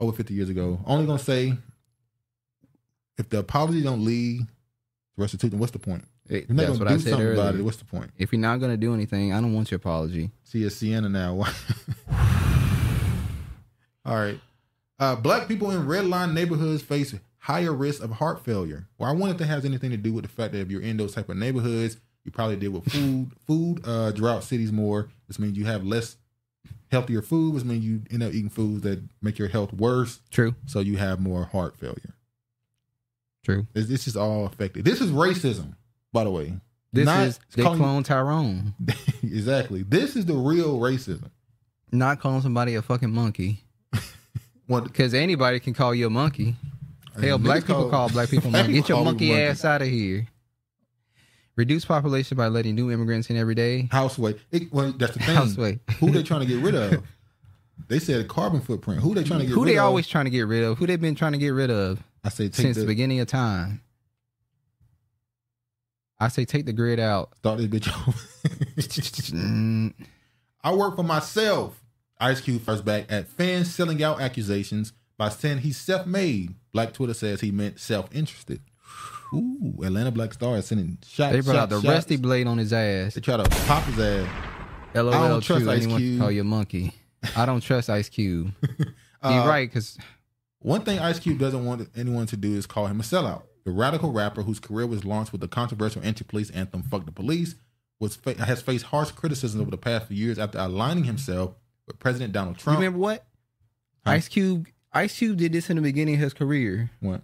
[0.00, 0.80] over 50 years ago.
[0.86, 1.56] Only gonna say,
[3.18, 4.46] if the apology don't lead to
[5.18, 6.04] restitution, what's the point?
[6.28, 7.60] It- You're not that's gonna what I do said something about earlier.
[7.60, 7.64] it.
[7.64, 8.10] What's the point?
[8.16, 10.30] If you're not gonna do anything, I don't want your apology.
[10.44, 11.44] See, it's Sienna now.
[14.04, 14.40] All right.
[14.98, 18.86] Uh, black people in red line neighborhoods face higher risk of heart failure.
[18.98, 20.80] Well, I wonder if that has anything to do with the fact that if you're
[20.82, 25.08] in those type of neighborhoods, you probably deal with food, food uh, drought cities more.
[25.26, 26.16] This means you have less
[26.92, 27.56] healthier food.
[27.56, 30.20] This means you end up eating foods that make your health worse.
[30.30, 30.54] True.
[30.66, 32.14] So you have more heart failure.
[33.44, 33.66] True.
[33.72, 34.84] This, this is all affected.
[34.84, 35.74] This is racism,
[36.12, 36.54] by the way.
[36.92, 38.74] This Not is they calling- clone Tyrone.
[39.22, 39.82] exactly.
[39.82, 41.30] This is the real racism.
[41.92, 43.64] Not calling somebody a fucking monkey.
[44.68, 46.54] Because anybody can call you a monkey.
[47.18, 48.72] Hell, black people call- black people monkey.
[48.74, 50.26] Get your call monkey ass out of here.
[51.56, 53.88] Reduce population by letting new immigrants in every day.
[53.92, 54.38] Houseway.
[54.50, 55.36] It, well, that's the thing.
[55.36, 55.80] Houseway.
[55.98, 57.02] Who they trying to get rid of?
[57.88, 59.00] They said carbon footprint.
[59.02, 59.84] Who they trying to get Who rid they of?
[59.86, 60.78] always trying to get rid of?
[60.78, 63.20] Who they been trying to get rid of I say take since the, the beginning
[63.20, 63.82] of time?
[66.18, 67.34] I say take the grid out.
[67.38, 68.26] Start this bitch off.
[69.32, 69.94] Mm,
[70.62, 71.82] I work for myself.
[72.18, 76.54] Ice Cube first back at fans selling out accusations by saying he's self-made.
[76.72, 78.58] Black Twitter says he meant self-interested.
[79.34, 81.32] Ooh, Atlanta Black Star is sending shots.
[81.34, 83.12] they brought out the shots, rusty blade on his ass.
[83.16, 84.26] They try to pop his ass.
[84.94, 85.12] LOL.
[85.12, 85.66] I don't trust.
[85.68, 86.20] Ice Anyone Cube.
[86.20, 86.94] call you monkey.
[87.36, 88.52] I don't trust Ice Cube.
[89.22, 89.98] Uh, You're right, because
[90.60, 93.42] One thing Ice Cube doesn't want anyone to do is call him a sellout.
[93.66, 97.54] The radical rapper whose career was launched with the controversial anti-police anthem "Fuck the Police"
[97.98, 101.52] was fa- has faced harsh criticism over the past few years after aligning himself
[101.86, 102.78] with President Donald you Trump.
[102.78, 103.26] remember what?
[104.06, 104.68] Ice Cube.
[104.92, 106.90] Ice Cube did this in the beginning of his career.
[107.00, 107.22] What?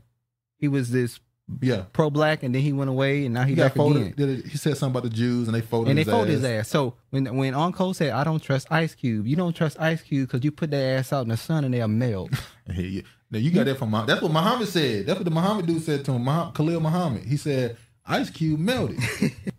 [0.58, 1.20] He was this
[1.60, 4.14] Yeah, pro-black, and then he went away, and now he, he got back again.
[4.14, 4.20] folded.
[4.20, 5.90] It, he said something about the Jews, and they folded.
[5.90, 6.60] and they his folded his ass.
[6.60, 6.68] ass.
[6.68, 10.28] So when when Uncle said, "I don't trust Ice Cube," you don't trust Ice Cube
[10.28, 12.30] because you put that ass out in the sun and they'll melt.
[12.68, 13.02] Yeah.
[13.30, 14.08] Now you got that from Muhammad.
[14.10, 15.06] That's what Muhammad said.
[15.06, 16.22] That's what the Muhammad dude said to him.
[16.24, 17.22] Muhammad, Khalil Muhammad.
[17.24, 18.98] He said Ice Cube melted.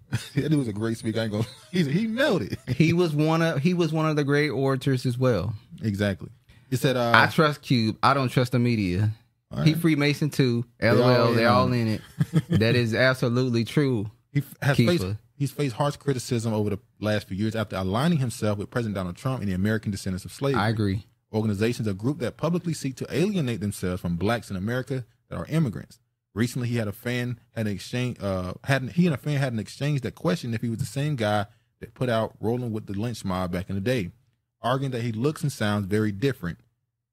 [0.36, 1.20] that dude was a great speaker.
[1.20, 1.46] I ain't gonna.
[1.72, 2.58] He he melted.
[2.68, 5.54] he was one of he was one of the great orators as well.
[5.82, 6.30] Exactly.
[6.70, 7.98] He said, uh, I trust Cube.
[8.04, 9.12] I don't trust the media.
[9.52, 9.74] All He.
[9.74, 10.66] Freemason too.
[10.80, 11.04] They LOL.
[11.04, 12.02] all They in all in it.
[12.50, 14.12] that is absolutely true.
[14.34, 14.92] He has Keeper.
[14.92, 15.06] faced
[15.38, 19.16] he's faced harsh criticism over the last few years after aligning himself with President Donald
[19.16, 20.60] Trump and the American descendants of slavery.
[20.60, 21.06] I agree.
[21.34, 25.46] Organizations, a group that publicly seek to alienate themselves from blacks in America that are
[25.46, 26.00] immigrants.
[26.34, 28.18] Recently, he had a fan had an exchange.
[28.22, 30.86] Uh, had he and a fan had an exchange that questioned if he was the
[30.86, 31.48] same guy
[31.80, 34.12] that put out "Rolling with the Lench Mob" back in the day,
[34.62, 36.60] arguing that he looks and sounds very different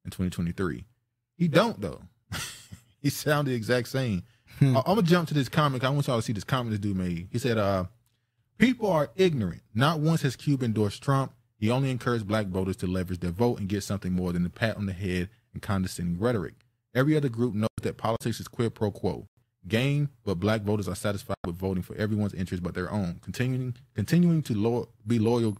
[0.05, 0.84] in 2023.
[1.36, 2.02] He don't though.
[3.00, 4.23] he sounded the exact same.
[4.60, 5.84] I- I'm gonna jump to this comment.
[5.84, 7.28] I want y'all to see this comment this dude made.
[7.32, 7.84] He said, uh,
[8.58, 9.62] "People are ignorant.
[9.74, 11.32] Not once has Cube endorsed Trump.
[11.58, 14.50] He only encouraged black voters to leverage their vote and get something more than a
[14.50, 16.55] pat on the head and condescending rhetoric.
[16.94, 19.26] Every other group knows that politics is quid pro quo,
[19.66, 23.74] game, but black voters are satisfied with voting for everyone's interest but their own, continuing
[23.94, 25.56] continuing to lo- be loyal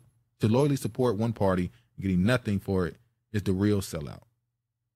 [0.47, 2.97] to loyally support one party getting nothing for it
[3.32, 4.20] is the real sellout."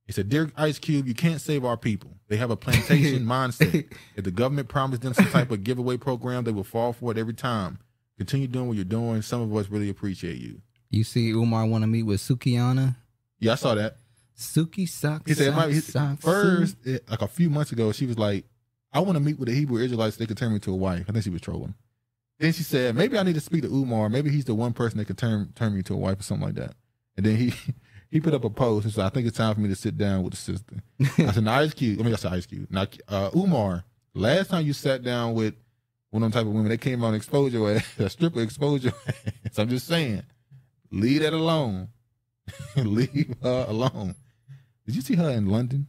[0.06, 2.12] He said, Dear Ice Cube, you can't save our people.
[2.28, 3.92] They have a plantation mindset.
[4.16, 7.18] If the government promised them some type of giveaway program, they will fall for it
[7.18, 7.78] every time.
[8.16, 9.20] Continue doing what you're doing.
[9.20, 10.62] Some of us really appreciate you.
[10.88, 12.96] You see, Umar want to meet with Sukihana.
[13.38, 13.98] Yeah, I saw that.
[14.36, 15.26] Suki sucks.
[15.30, 15.52] He said,
[15.84, 18.46] sucks, first, it- like a few months ago, she was like,
[18.92, 20.76] I want to meet with the Hebrew Israelites so they could turn me to a
[20.76, 21.04] wife.
[21.06, 21.74] I think she was trolling.
[22.38, 24.08] Then she said, maybe I need to speak to Umar.
[24.08, 26.46] Maybe he's the one person that could turn turn me to a wife or something
[26.46, 26.74] like that.
[27.16, 27.52] And then he
[28.10, 29.98] he put up a post and said, I think it's time for me to sit
[29.98, 30.76] down with the sister.
[31.18, 32.00] I said, Ice Cube.
[32.00, 32.68] I mean, I said Ice Cube.
[32.70, 33.84] Now, uh, Umar,
[34.14, 35.54] last time you sat down with
[36.10, 38.92] one of them type of women, they came on exposure, a stripper exposure.
[39.52, 40.22] so I'm just saying,
[40.90, 41.88] leave that alone.
[42.76, 44.14] leave her alone.
[44.86, 45.88] Did you see her in London?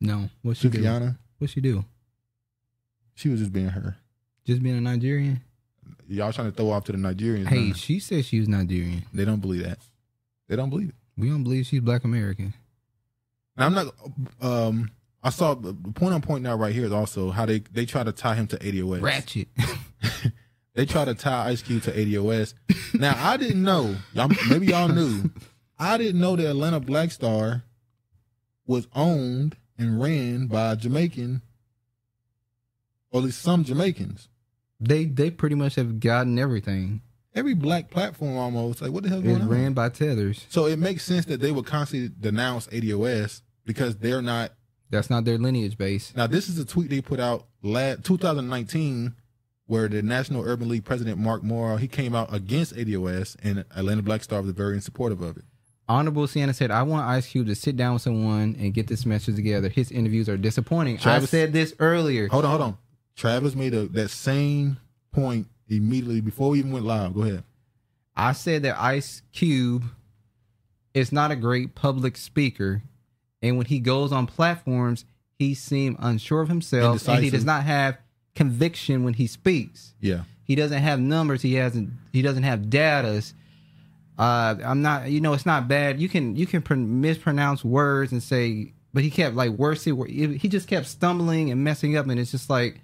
[0.00, 1.14] No, what she do?
[1.38, 1.84] What she do?
[3.14, 3.96] She was just being her.
[4.46, 5.42] Just being a Nigerian.
[6.08, 7.46] Y'all trying to throw off to the Nigerians.
[7.48, 7.74] Hey, huh?
[7.74, 9.04] she said she was Nigerian.
[9.12, 9.78] they don't believe that.
[10.48, 10.94] They don't believe it.
[11.16, 12.54] We don't believe she's Black American.
[13.56, 13.94] Now, I'm not.
[14.40, 14.90] Um,
[15.22, 17.84] I saw the the point I'm pointing out right here is also how they they
[17.84, 19.02] try to tie him to ADOS.
[19.02, 19.48] Ratchet.
[20.78, 22.54] They try to tie Ice Cube to ADOS.
[22.94, 23.96] Now I didn't know.
[24.12, 25.28] Y'all, maybe y'all knew.
[25.76, 27.64] I didn't know that Atlanta Black Star
[28.64, 31.42] was owned and ran by a Jamaican,
[33.10, 34.28] or at least some Jamaicans.
[34.80, 37.02] They they pretty much have gotten everything.
[37.34, 39.48] Every black platform almost like what the hell going It's on?
[39.48, 40.46] ran by tethers.
[40.48, 44.52] So it makes sense that they would constantly denounce ADOS because they're not
[44.90, 46.12] That's not their lineage base.
[46.16, 49.14] Now, this is a tweet they put out last 2019,
[49.66, 54.02] where the National Urban League president Marc Morial he came out against ADOS, and Atlanta
[54.02, 55.44] Black Star was very supportive of it.
[55.90, 59.06] Honorable Sienna said, I want Ice Cube to sit down with someone and get this
[59.06, 59.68] message together.
[59.68, 60.96] His interviews are disappointing.
[60.98, 62.28] I Travis- said this earlier.
[62.28, 62.78] Hold on, hold on.
[63.18, 64.78] Travis made a, that same
[65.10, 67.12] point immediately before we even went live.
[67.14, 67.42] Go ahead.
[68.16, 69.84] I said that Ice Cube
[70.94, 72.82] is not a great public speaker,
[73.42, 75.04] and when he goes on platforms,
[75.38, 77.98] he seems unsure of himself, and he does not have
[78.34, 79.94] conviction when he speaks.
[80.00, 80.22] Yeah.
[80.44, 81.42] He doesn't have numbers.
[81.42, 81.90] He hasn't.
[82.12, 83.34] He doesn't have datas.
[84.18, 85.10] Uh, I'm not.
[85.10, 86.00] You know, it's not bad.
[86.00, 89.84] You can you can pr- mispronounce words and say, but he kept like worse.
[89.84, 92.80] He just kept stumbling and messing up, and it's just like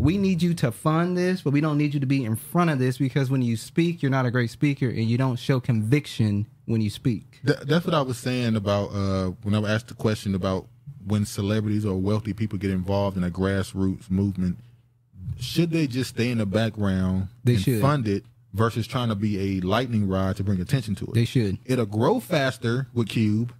[0.00, 2.70] we need you to fund this, but we don't need you to be in front
[2.70, 5.60] of this because when you speak, you're not a great speaker, and you don't show
[5.60, 7.40] conviction when you speak.
[7.46, 10.66] Th- that's what I was saying about uh, when I was asked the question about
[11.06, 14.58] when celebrities or wealthy people get involved in a grassroots movement.
[15.38, 17.80] Should they just stay in the background They and should.
[17.80, 21.14] fund it versus trying to be a lightning rod to bring attention to it?
[21.14, 21.58] They should.
[21.64, 23.52] It'll grow faster with Cube,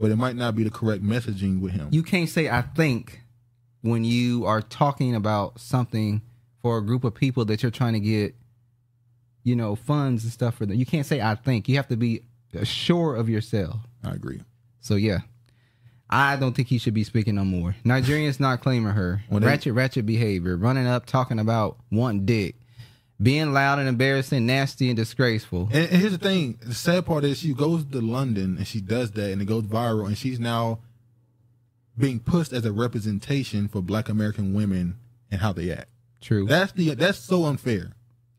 [0.00, 1.88] but it might not be the correct messaging with him.
[1.92, 3.22] You can't say I think
[3.82, 6.22] when you are talking about something
[6.62, 8.34] for a group of people that you're trying to get,
[9.44, 10.76] you know, funds and stuff for them.
[10.76, 11.68] You can't say I think.
[11.68, 12.22] You have to be
[12.64, 13.76] sure of yourself.
[14.04, 14.42] I agree.
[14.80, 15.18] So yeah.
[16.10, 17.76] I don't think he should be speaking no more.
[17.84, 19.22] Nigerians not claiming her.
[19.28, 20.56] When they- ratchet, ratchet behavior.
[20.56, 22.56] Running up, talking about wanting dick.
[23.20, 25.68] Being loud and embarrassing, nasty and disgraceful.
[25.72, 29.10] And here's the thing: the sad part is she goes to London and she does
[29.12, 30.78] that, and it goes viral, and she's now
[31.98, 34.96] being pushed as a representation for Black American women
[35.30, 35.88] and how they act.
[36.20, 36.46] True.
[36.46, 37.92] That's the that's so unfair.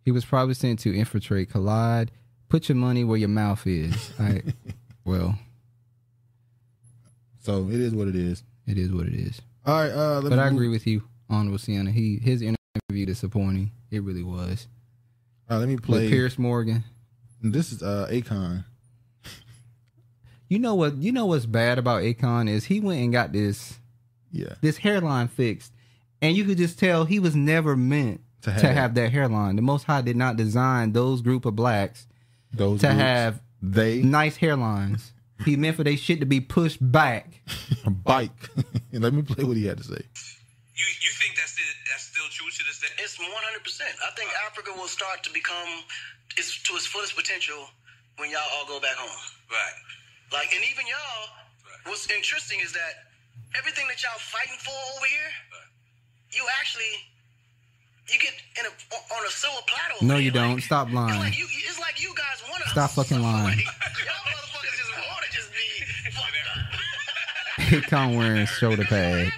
[0.03, 2.11] He was probably sent to infiltrate, collide,
[2.49, 4.11] put your money where your mouth is.
[4.19, 4.41] I,
[5.05, 5.37] well,
[7.39, 8.43] so it is what it is.
[8.67, 9.41] It is what it is.
[9.65, 11.91] All right, uh, let but I move- agree with you, Honorable Sienna.
[11.91, 13.71] He his interview disappointing.
[13.91, 14.67] It really was.
[15.49, 16.83] All right, let me play With Piers Morgan.
[17.41, 18.65] This is uh Akon.
[20.49, 20.97] You know what?
[20.97, 23.77] You know what's bad about Akon is he went and got this,
[24.31, 25.71] yeah, this hairline fixed,
[26.21, 29.01] and you could just tell he was never meant To to have have, that.
[29.03, 29.55] that hairline.
[29.55, 32.07] The Most High did not design those group of blacks
[32.51, 35.11] Those to groups, have they nice hairlines.
[35.45, 37.41] he meant for they shit to be pushed back.
[37.87, 38.31] bike.
[38.91, 40.01] let me play what he had to say.
[40.75, 43.03] You you think that's still, that's still true to this day?
[43.03, 43.21] It's 100%.
[44.01, 45.83] I think Africa will start to become
[46.37, 47.67] its to its fullest potential
[48.17, 49.19] when y'all all go back home.
[49.51, 49.77] Right.
[50.31, 51.25] Like, and even y'all,
[51.85, 53.09] what's interesting is that
[53.57, 55.31] everything that y'all fighting for over here,
[56.31, 56.93] you actually
[58.13, 58.73] you get in a
[59.13, 60.05] on a silver platter.
[60.05, 60.21] No, there.
[60.21, 60.61] you don't.
[60.61, 61.19] Stop lying.
[61.19, 63.57] Like you, it's like you guys want to Stop fucking lying.
[63.59, 67.83] Y'all motherfuckers just want to just be fucked up.
[67.89, 69.31] Akon wearing shoulder pads.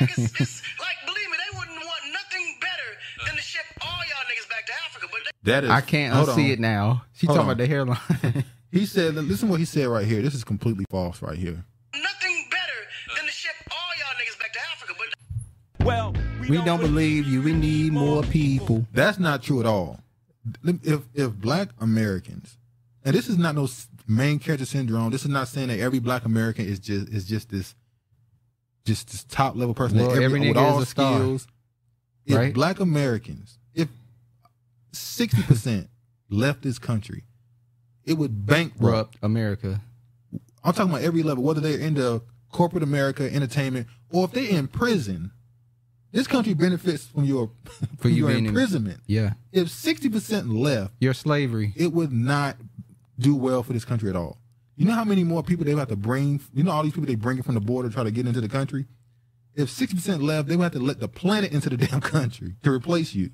[0.00, 2.90] It's like, believe me, they wouldn't want nothing better
[3.26, 5.06] than to ship all y'all niggas back to Africa.
[5.10, 5.70] But they, That is.
[5.70, 6.50] I can't hold unsee on.
[6.52, 7.02] it now.
[7.14, 7.52] She Hold talking on.
[7.52, 8.44] about the hairline.
[8.76, 10.22] He said, "Listen, what he said right here.
[10.22, 11.64] This is completely false right here."
[11.94, 14.94] nothing better than to ship all y'all niggas back to Africa.
[14.98, 16.14] But Well,
[16.48, 17.42] we don't believe you.
[17.42, 18.86] We need more people.
[18.92, 20.00] That's not true at all.
[20.64, 22.58] If if black Americans,
[23.04, 23.66] and this is not no
[24.06, 25.10] main character syndrome.
[25.10, 27.74] This is not saying that every black American is just is just this
[28.84, 31.46] just this top level person Well, that every with all is a star, skills.
[32.24, 32.54] If right?
[32.54, 33.88] black Americans, if
[34.92, 35.88] sixty percent
[36.28, 37.24] left this country,
[38.06, 39.80] it would bankrupt America.
[40.64, 44.68] I'm talking about every level, whether they're into corporate America, entertainment, or if they're in
[44.68, 45.30] prison.
[46.12, 49.00] This country benefits from your For from you your being in- imprisonment.
[49.06, 49.32] Yeah.
[49.52, 51.72] If sixty percent left, Your slavery.
[51.76, 52.56] it would not
[53.18, 54.38] do well for this country at all.
[54.76, 56.40] You know how many more people they would have to bring?
[56.54, 58.40] You know all these people they bring from the border to try to get into
[58.40, 58.86] the country.
[59.54, 62.54] If sixty percent left, they would have to let the planet into the damn country
[62.62, 63.30] to replace you.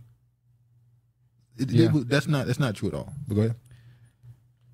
[1.59, 1.92] It- it Yeah.
[1.92, 3.12] would- that's not that's not true at all.
[3.28, 3.57] But go ahead.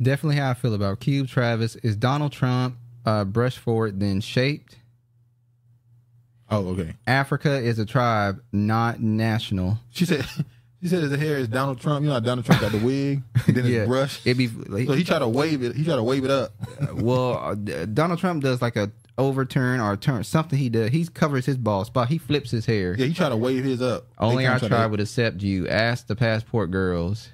[0.01, 1.77] Definitely how I feel about Cube Travis.
[1.77, 4.77] Is Donald Trump uh, brush forward then shaped?
[6.51, 6.95] Oh, okay.
[7.07, 9.79] Africa is a tribe, not national.
[9.91, 10.25] She said.
[10.81, 12.03] She said his hair is Donald Trump.
[12.03, 13.81] You know how Donald Trump got the wig and then Yeah.
[13.81, 14.21] his brush.
[14.25, 15.75] It be So he tried to wave it.
[15.75, 16.53] He tried to wave it up.
[16.95, 17.55] well, uh,
[17.87, 20.57] Donald Trump does like a overturn or turn something.
[20.57, 20.91] He does.
[20.91, 22.09] He covers his bald spot.
[22.09, 22.95] He flips his hair.
[22.97, 24.07] Yeah, he tried to wave his up.
[24.19, 25.67] Only our tried to- tribe would accept you.
[25.67, 27.29] Ask the passport girls.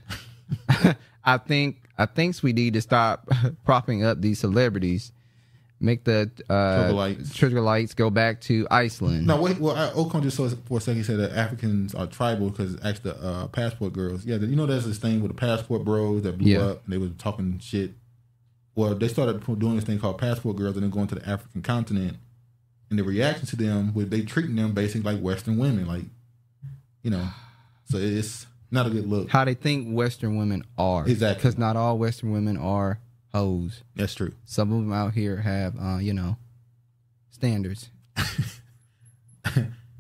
[1.24, 3.28] I think I think we need to stop
[3.64, 5.12] propping up these celebrities.
[5.80, 7.34] Make the uh, Trigger lights.
[7.34, 9.26] trigger lights go back to Iceland.
[9.26, 9.58] No, wait.
[9.58, 10.98] Well, I, Akon just saw for a second.
[10.98, 14.24] He said that Africans are tribal because actually the uh, passport girls.
[14.24, 16.60] Yeah, you know, there's this thing with the passport bros that blew Yeah.
[16.60, 16.84] up.
[16.84, 17.92] And they were talking shit.
[18.76, 21.60] Well, they started doing this thing called passport girls, and then going to the African
[21.62, 22.16] continent
[22.90, 26.04] and the reaction to them, with they treating them basically like Western women, like
[27.02, 27.28] you know.
[27.90, 29.30] So it's not a good look.
[29.30, 31.06] How they think Western women are.
[31.06, 31.36] Exactly.
[31.42, 33.00] Because not all Western women are
[33.32, 33.82] hoes.
[33.96, 34.32] That's true.
[34.44, 36.36] Some of them out here have, uh, you know,
[37.30, 37.90] standards.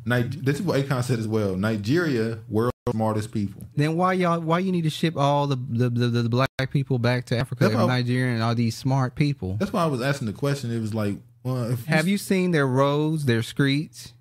[0.06, 1.56] Nig- this is what Akon said as well.
[1.56, 3.62] Nigeria, world's smartest people.
[3.76, 4.40] Then why y'all?
[4.40, 7.66] Why you need to ship all the the, the, the black people back to Africa
[7.66, 9.56] and Nigeria and all these smart people?
[9.58, 10.70] That's why I was asking the question.
[10.70, 14.13] It was like, well, if Have you seen their roads, their streets?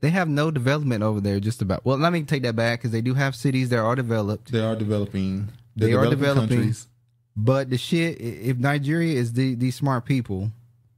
[0.00, 1.40] They have no development over there.
[1.40, 1.84] Just about.
[1.84, 4.50] Well, let me take that back because they do have cities that are developed.
[4.52, 5.48] They are developing.
[5.76, 6.56] They They're are developing developing.
[6.58, 6.88] countries.
[7.36, 10.50] But the shit, if Nigeria is the these smart people,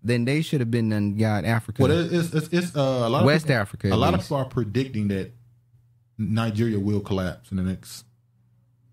[0.02, 1.82] then they should have been done got Africa.
[1.82, 4.20] Well, it's it's, it's uh, a lot of West people- Africa, A at lot of
[4.20, 4.28] least.
[4.28, 5.32] people are predicting that
[6.18, 8.04] Nigeria will collapse in the next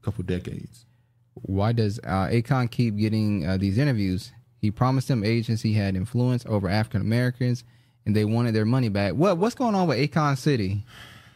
[0.01, 0.85] couple decades.
[1.33, 4.31] Why does uh, Akon keep getting uh, these interviews?
[4.59, 7.63] He promised them agents he had influence over African Americans,
[8.09, 9.13] and they wanted their money back.
[9.13, 10.83] What what's going on with Akon City?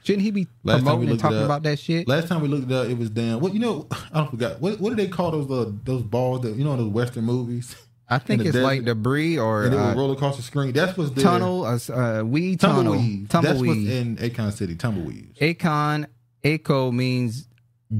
[0.03, 2.07] Shouldn't he be promoting and talking about that shit?
[2.07, 3.39] Last time we looked it up, it was damn.
[3.39, 3.87] What you know?
[4.11, 4.59] I don't forgot.
[4.59, 7.25] What what do they call those uh, those balls that you know in those Western
[7.25, 7.75] movies?
[8.09, 10.41] I think In the it's like debris or and it uh, would roll across the
[10.43, 10.73] screen.
[10.73, 11.23] That's what's there.
[11.23, 13.29] tunnel, uh, uh, weed tunnel, tumbleweed.
[13.29, 14.75] That's what's in Akon City.
[14.75, 15.35] Tumbleweed.
[15.35, 16.07] Akon,
[16.43, 17.47] Ako means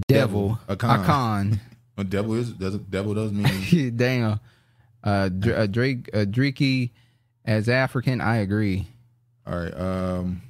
[0.07, 0.59] devil.
[0.67, 1.05] Akon.
[1.05, 1.59] Akon.
[1.95, 4.39] A devil is does devil does mean Damn.
[5.03, 6.91] Uh, uh, Drake, uh, Drakey
[7.45, 8.87] as African, I agree.
[9.45, 9.73] All right.
[9.77, 10.41] Um,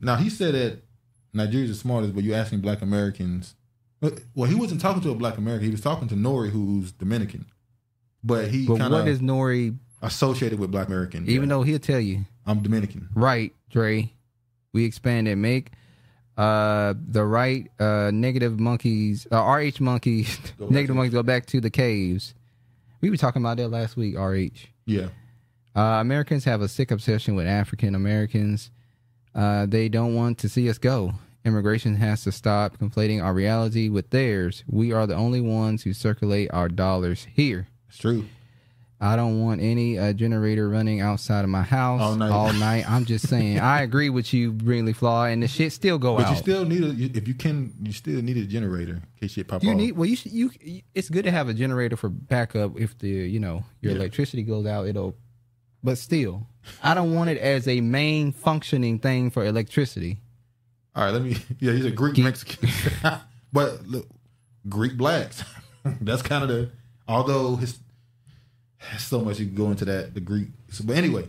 [0.00, 0.82] now he said that
[1.32, 3.54] Nigeria's the smartest, but you asking Black Americans.
[4.34, 5.66] Well, he wasn't talking to a Black American.
[5.66, 7.46] He was talking to Nori, who's Dominican.
[8.24, 11.28] But he But what is Nori associated with Black Americans?
[11.28, 13.08] Even though he'll tell you, I'm Dominican.
[13.14, 14.12] right, Dre,
[14.72, 15.72] we expand and make
[16.38, 21.68] uh the right uh negative monkeys uh, RH monkeys negative monkeys go back to the
[21.70, 22.34] caves.
[23.02, 24.68] We were talking about that last week, RH.
[24.86, 25.08] Yeah.
[25.74, 28.70] Uh, Americans have a sick obsession with African Americans.
[29.34, 31.14] Uh, they don't want to see us go.
[31.44, 34.62] Immigration has to stop conflating our reality with theirs.
[34.68, 37.68] We are the only ones who circulate our dollars here.
[37.88, 38.26] It's true.
[39.00, 42.30] I don't want any uh, generator running outside of my house All night.
[42.30, 42.88] All night.
[42.88, 43.58] I'm just saying.
[43.58, 46.28] I agree with you, Brinley Flaw, and the shit still go But out.
[46.28, 49.32] But you still need a if you can you still need a generator in case
[49.32, 49.76] shit pop you off.
[49.76, 50.52] need well you should you
[50.94, 53.98] it's good to have a generator for backup if the you know your Yeah.
[53.98, 55.16] electricity goes out it'll
[55.82, 56.46] but still
[56.82, 60.18] i don't want it as a main functioning thing for electricity
[60.94, 61.36] All right, let me.
[61.58, 62.68] Yeah, he's a Greek Mexican,
[63.52, 64.06] but look,
[64.68, 65.42] Greek blacks.
[66.00, 66.70] That's kind of the.
[67.08, 67.78] Although his,
[68.98, 70.48] so much you can go into that the Greek.
[70.70, 71.24] So, but anyway,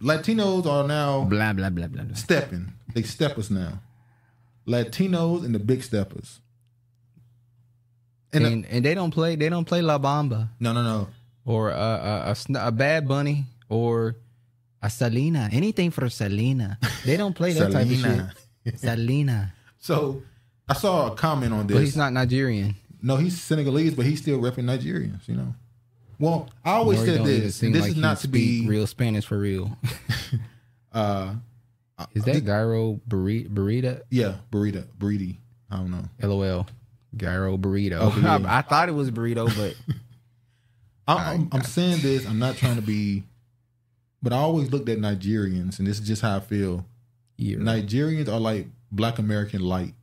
[0.00, 2.14] Latinos are now blah blah blah blah, blah.
[2.14, 2.72] stepping.
[2.94, 3.80] They steppers now.
[4.66, 6.40] Latinos and the big steppers.
[8.32, 11.08] and And, and, they don't play they don't play la bamba no, no, no.
[11.44, 14.16] Or a a, a, sn- a bad bunny or
[14.82, 18.32] a Selena anything for Selena they don't play that type of Selena.
[18.66, 20.22] shit Selena So
[20.68, 21.74] I saw a comment on this.
[21.76, 25.28] but he's not nigerian No, he's Senegalese, but he's still repping Nigerians.
[25.28, 25.54] You know.
[26.18, 27.58] Well, I always Nor he said this.
[27.60, 28.66] this like is not to be.
[28.66, 29.76] real spanish for real
[30.92, 31.34] Uh,
[32.14, 35.36] is that gyro burrito burrito yeah, burrito, burrito.
[35.70, 36.04] I don't know.
[36.22, 36.66] LOL.
[37.16, 37.98] Gyro burrito.
[38.00, 38.38] Oh, yeah.
[38.48, 39.74] I, I thought it was burrito, but
[41.06, 42.26] I'm, I'm, I'm saying this.
[42.26, 43.24] I'm not trying to be,
[44.22, 46.86] but I always looked at Nigerians, and this is just how I feel.
[47.36, 47.56] Yeah.
[47.56, 49.94] Nigerians are like Black American light.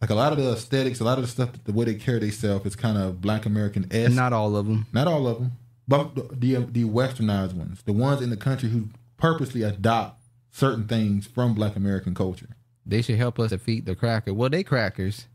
[0.00, 2.20] Like a lot of the aesthetics, a lot of the stuff, the way they carry
[2.20, 4.14] themselves is kind of Black American esque.
[4.14, 4.86] not all of them.
[4.92, 5.52] Not all of them,
[5.86, 10.86] but the, the the westernized ones, the ones in the country who purposely adopt certain
[10.86, 12.48] things from Black American culture.
[12.86, 14.32] They should help us defeat the cracker.
[14.32, 15.26] Well, they crackers.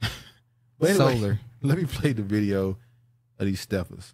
[0.80, 1.40] Anyway, Solar.
[1.64, 2.78] Let me play the video
[3.38, 4.12] of these steppers.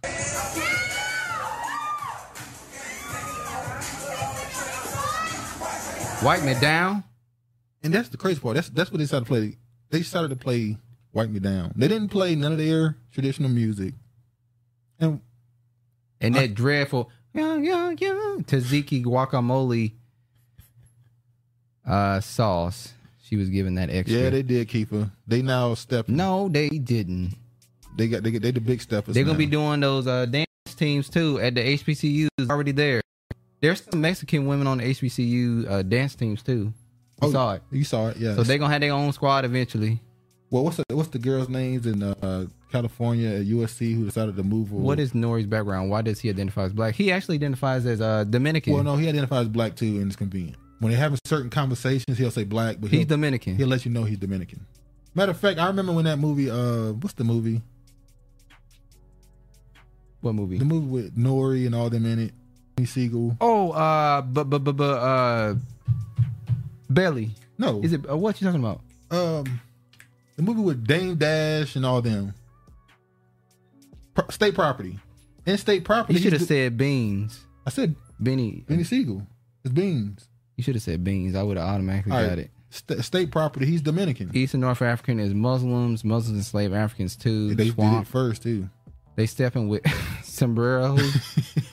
[6.23, 7.05] Wipe me down.
[7.83, 8.57] And that's the crazy part.
[8.57, 9.57] That's that's what they started to play.
[9.91, 10.77] They started to play
[11.13, 13.95] "Wipe Me Down." They didn't play none of their traditional music.
[14.99, 15.21] And
[16.21, 19.93] And that dreadful yeah, yeah, yeah, tzatziki guacamole
[21.87, 22.95] uh, sauce.
[23.29, 24.19] She was given that extra.
[24.19, 25.11] yeah, they did keep her.
[25.27, 26.09] They now step.
[26.09, 27.35] No, they didn't.
[27.97, 29.15] They got they get they the big steppers.
[29.15, 29.39] They're gonna now.
[29.39, 33.03] be doing those uh, dance teams too at the HBCUs already there.
[33.61, 36.73] There's some Mexican women on the HBCU uh, dance teams too.
[37.21, 37.63] You Oh, saw it.
[37.73, 38.35] You saw it, yeah.
[38.37, 40.01] So they're gonna have their own squad eventually.
[40.51, 44.43] Well, what's the what's the girls' names in uh, California at USC who decided to
[44.43, 44.73] move?
[44.73, 45.91] What is Nori's background?
[45.91, 46.95] Why does he identify as black?
[46.95, 48.73] He actually identifies as uh, Dominican.
[48.73, 50.57] Well, no, he identifies black too, and it's convenient.
[50.79, 53.57] When they having certain conversations, he'll say black, but He's Dominican.
[53.57, 54.65] He'll let you know he's Dominican.
[55.15, 56.51] Matter of fact, I remember when that movie.
[56.51, 57.63] Uh, what's the movie?
[60.21, 60.59] What movie?
[60.59, 62.33] The movie with Nori and all them in it.
[62.77, 63.37] Benny Siegel.
[63.41, 65.55] Oh, uh, but but but but uh,
[66.89, 67.31] Belly.
[67.57, 68.09] No, is it?
[68.09, 68.81] Uh, what you talking about?
[69.11, 69.61] Um,
[70.37, 72.35] the movie with Dame Dash and all them.
[74.15, 74.99] Pro- state property.
[75.47, 76.15] In state property.
[76.15, 77.41] You should have said Beans.
[77.67, 78.65] I said Benny.
[78.69, 79.27] Benny Siegel.
[79.65, 80.29] It's Beans.
[80.59, 81.35] You should have said Beans.
[81.35, 82.29] I would have automatically All right.
[82.29, 82.51] got it.
[82.69, 83.65] St- state property.
[83.65, 84.31] He's Dominican.
[84.35, 86.05] East and North African is Muslims.
[86.05, 87.55] Muslims enslave Africans too.
[87.55, 88.69] They did it first too.
[89.17, 89.83] They stepping with
[90.25, 91.01] sombreros.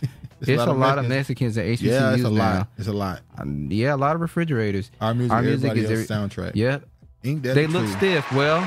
[0.41, 2.57] It's it's a lot of Mexicans at HBCUs Yeah, it's a now.
[2.57, 2.67] lot.
[2.77, 3.22] It's a lot.
[3.38, 4.91] Um, yeah, a lot of refrigerators.
[5.01, 6.51] Our music, is else soundtrack.
[6.55, 6.83] Yep.
[7.23, 8.30] Ain't that they the look stiff.
[8.33, 8.61] Well,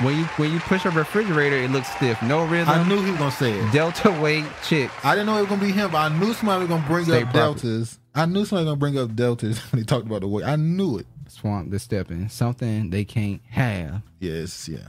[0.00, 2.22] when you when you push a refrigerator, it looks stiff.
[2.22, 2.68] No rhythm.
[2.68, 3.72] I knew he was gonna say it.
[3.72, 4.88] Delta weight chick.
[5.04, 7.04] I didn't know it was gonna be him, but I knew somebody was gonna bring
[7.04, 7.60] State up property.
[7.68, 7.98] deltas.
[8.18, 10.44] I knew somebody was gonna bring up deltas when he talked about the weight.
[10.44, 11.06] I knew it.
[11.28, 12.28] Swamp the stepping.
[12.28, 14.02] Something they can't have.
[14.18, 14.88] Yes, yeah.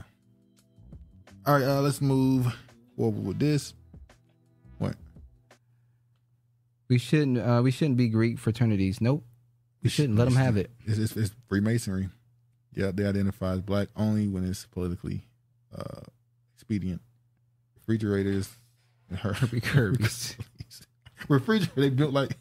[1.46, 2.52] All right, uh, let's move
[2.96, 3.72] forward with this.
[4.78, 4.96] What?
[6.88, 7.38] We shouldn't.
[7.38, 9.00] Uh, we shouldn't be Greek fraternities.
[9.00, 9.24] Nope.
[9.84, 10.72] We shouldn't let them have it.
[10.84, 12.08] It's, it's, it's Freemasonry.
[12.74, 15.28] Yeah, they identify as black only when it's politically
[15.76, 16.00] uh,
[16.56, 17.00] expedient.
[17.76, 18.50] Refrigerators
[19.08, 20.36] and Herbie Kirby's.
[21.28, 22.36] Refrigerator they built like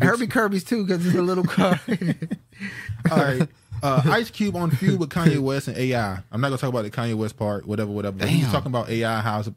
[0.00, 1.80] Herbie Kirby's too, because it's a little car.
[3.10, 3.48] All right.
[3.82, 6.18] Uh, Ice Cube on feud with Kanye West and AI.
[6.32, 8.16] I'm not gonna talk about the Kanye West part, whatever, whatever.
[8.18, 8.52] But he's Damn.
[8.52, 9.20] talking about AI.
[9.20, 9.50] How's?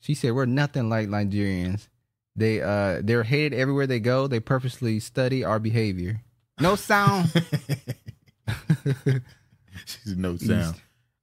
[0.00, 1.88] She said we're nothing like Nigerians.
[2.36, 4.28] They uh they're hated everywhere they go.
[4.28, 6.22] They purposely study our behavior.
[6.60, 7.30] No sound.
[9.84, 10.76] She's no sound.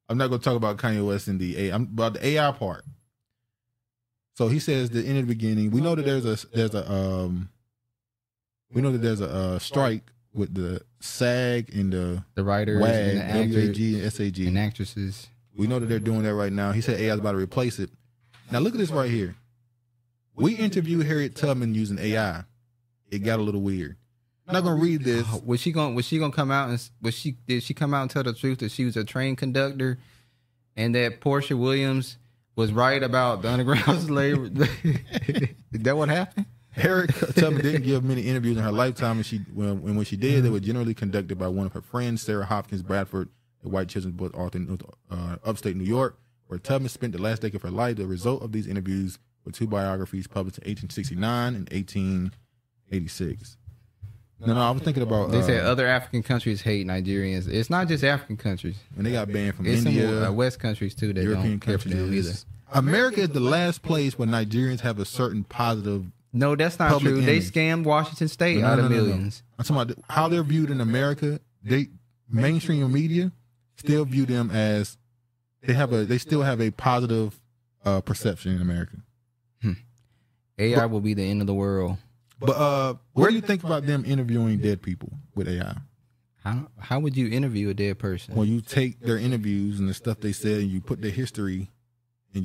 [0.10, 1.76] I'm not gonna talk about Kanye West and the AI.
[1.76, 2.84] I'm about the AI part.
[4.36, 7.50] So he says that in the beginning, we know that there's a there's a um
[8.76, 12.92] we know that there's a uh, strike with the SAG and the the writers WAG,
[12.92, 15.28] and the actors WAG and SAG and actresses.
[15.56, 16.74] We know that they're doing that right now.
[16.74, 17.90] He said AI is about to replace it.
[18.52, 19.36] Now look at this right here.
[20.36, 22.44] We interviewed Harriet Tubman using AI.
[23.10, 23.96] It got a little weird.
[24.46, 25.26] I'm not gonna read this.
[25.46, 25.96] Was she going?
[25.96, 27.38] Was she to come out and was she?
[27.48, 30.00] Did she come out and tell the truth that she was a train conductor,
[30.76, 32.18] and that Porsha Williams
[32.58, 34.52] was right about the underground slavery?
[35.72, 36.46] Is that what happened?
[36.76, 40.18] Harriet Tubman didn't give many interviews in her lifetime, and she when, and when she
[40.18, 43.30] did, they were generally conducted by one of her friends, Sarah Hopkins Bradford,
[43.64, 44.80] a white children's book author in
[45.10, 47.96] uh, upstate New York, where Tubman spent the last decade of her life.
[47.96, 53.58] The result of these interviews were two biographies published in 1869 and 1886.
[54.42, 55.32] No, no, I was thinking about.
[55.32, 57.48] They uh, said other African countries hate Nigerians.
[57.48, 58.78] It's not just African countries.
[58.98, 61.14] And they got banned from it's India, Some, uh, West countries too.
[61.14, 62.34] That European don't care for them either.
[62.74, 66.06] America is the last place where Nigerians have a certain positive.
[66.36, 67.22] No, that's not public true.
[67.22, 69.42] They scammed Washington State No, out no, of no, millions.
[69.58, 71.40] I'm talking about how they're viewed in America.
[71.64, 71.88] They
[72.30, 73.32] mainstream media
[73.78, 74.98] still view them as
[75.64, 77.40] they have a they still have a positive
[77.86, 78.98] uh, perception in America.
[80.58, 81.98] AI will be the end of the world.
[82.40, 85.76] But uh, what do you think about them interviewing dead people with AI?
[86.44, 88.36] How how would you interview a dead person?
[88.36, 91.72] When you take their interviews and the stuff they said and you put their history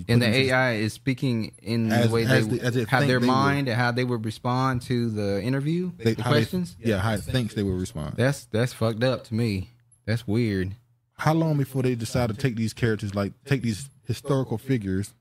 [0.08, 3.26] and the AI is speaking in As- the way they the- it have their they
[3.26, 3.26] would.
[3.26, 6.76] mind and how they would respond to the interview, they- the they- questions.
[6.78, 8.14] yeah, how it thinks they would respond.
[8.16, 9.70] That's that's fucked up to me.
[10.06, 10.74] That's weird.
[11.14, 15.12] How long before they decide to take these characters, like take these historical figures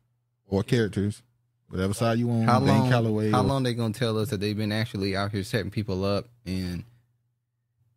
[0.48, 1.22] or characters,
[1.68, 2.90] whatever side you want, How Dan long?
[2.90, 5.72] Calloway, how or- long they gonna tell us that they've been actually out here setting
[5.72, 6.84] people up and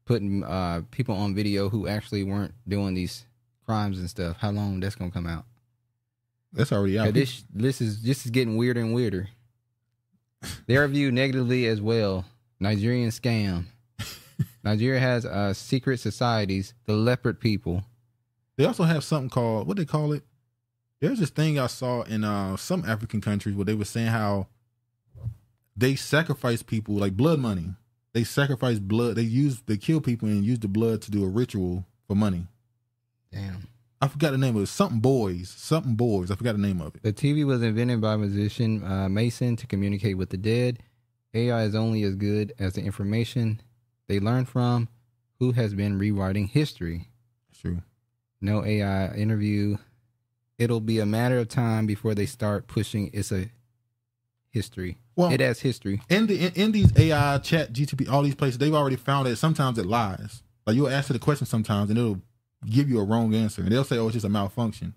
[0.05, 3.25] putting uh, people on video who actually weren't doing these
[3.65, 4.37] crimes and stuff?
[4.39, 5.45] How long that's gonna come out?
[6.53, 7.15] That's already out.
[7.15, 9.29] This this is this is getting weirder and weirder.
[10.67, 12.25] They are viewed negatively as well.
[12.59, 13.67] Nigerian scam.
[14.65, 17.85] Nigeria has uh, secret societies, the leopard people.
[18.57, 20.25] They also have something called what they call it.
[21.01, 24.49] There's this thing I saw in uh, some African countries where they were saying how
[25.77, 27.75] they sacrifice people like blood money.
[28.13, 29.17] They sacrifice blood.
[29.17, 32.47] They use they kill people and use the blood to do a ritual for money.
[33.33, 33.69] Damn.
[34.03, 34.67] I forgot the name of it.
[34.67, 35.49] Something boys.
[35.57, 36.33] Something boys.
[36.33, 37.05] I forgot the name of it.
[37.05, 40.81] The TV was invented by musician uh, Mason to communicate with the dead.
[41.35, 43.63] AI is only as good as the information
[44.09, 44.89] they learn from
[45.39, 47.11] who has been rewriting history.
[47.61, 47.83] True.
[48.41, 49.77] No AI interview.
[50.59, 53.51] It'll be a matter of time before they start pushing it's a
[54.51, 54.99] history.
[55.15, 56.03] Well, it has history.
[56.09, 59.37] In the in, in these AI chat GTP, all these places, they've already found that
[59.37, 60.43] sometimes it lies.
[60.67, 62.21] Like you'll ask it a question sometimes and it'll
[62.69, 63.63] give you a wrong answer.
[63.63, 64.95] And they'll say, Oh, it's just a malfunction.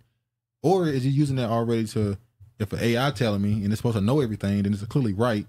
[0.62, 2.18] Or is it using that already to
[2.60, 5.46] if an AI telling me and it's supposed to know everything, then it's clearly right.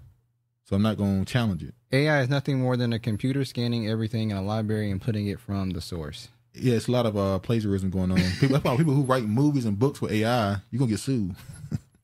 [0.65, 1.73] So I'm not gonna challenge it.
[1.91, 5.39] AI is nothing more than a computer scanning everything in a library and putting it
[5.39, 6.27] from the source.
[6.53, 8.19] Yeah, it's a lot of uh, plagiarism going on.
[8.39, 11.35] People, that's why people who write movies and books with AI, you're gonna get sued.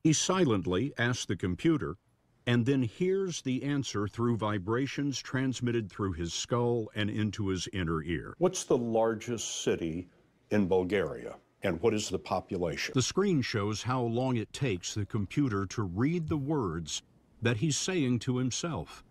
[0.02, 1.96] He silently asks the computer
[2.46, 8.02] and then hears the answer through vibrations transmitted through his skull and into his inner
[8.02, 8.34] ear.
[8.38, 10.08] What's the largest city
[10.50, 11.36] in Bulgaria?
[11.62, 12.92] And what is the population?
[12.94, 17.02] The screen shows how long it takes the computer to read the words
[17.40, 19.02] that he's saying to himself.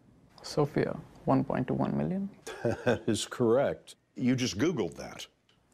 [0.44, 0.96] Sofia,
[1.28, 2.30] 1.1 million?
[2.64, 3.96] that is correct.
[4.16, 5.26] You just Googled that.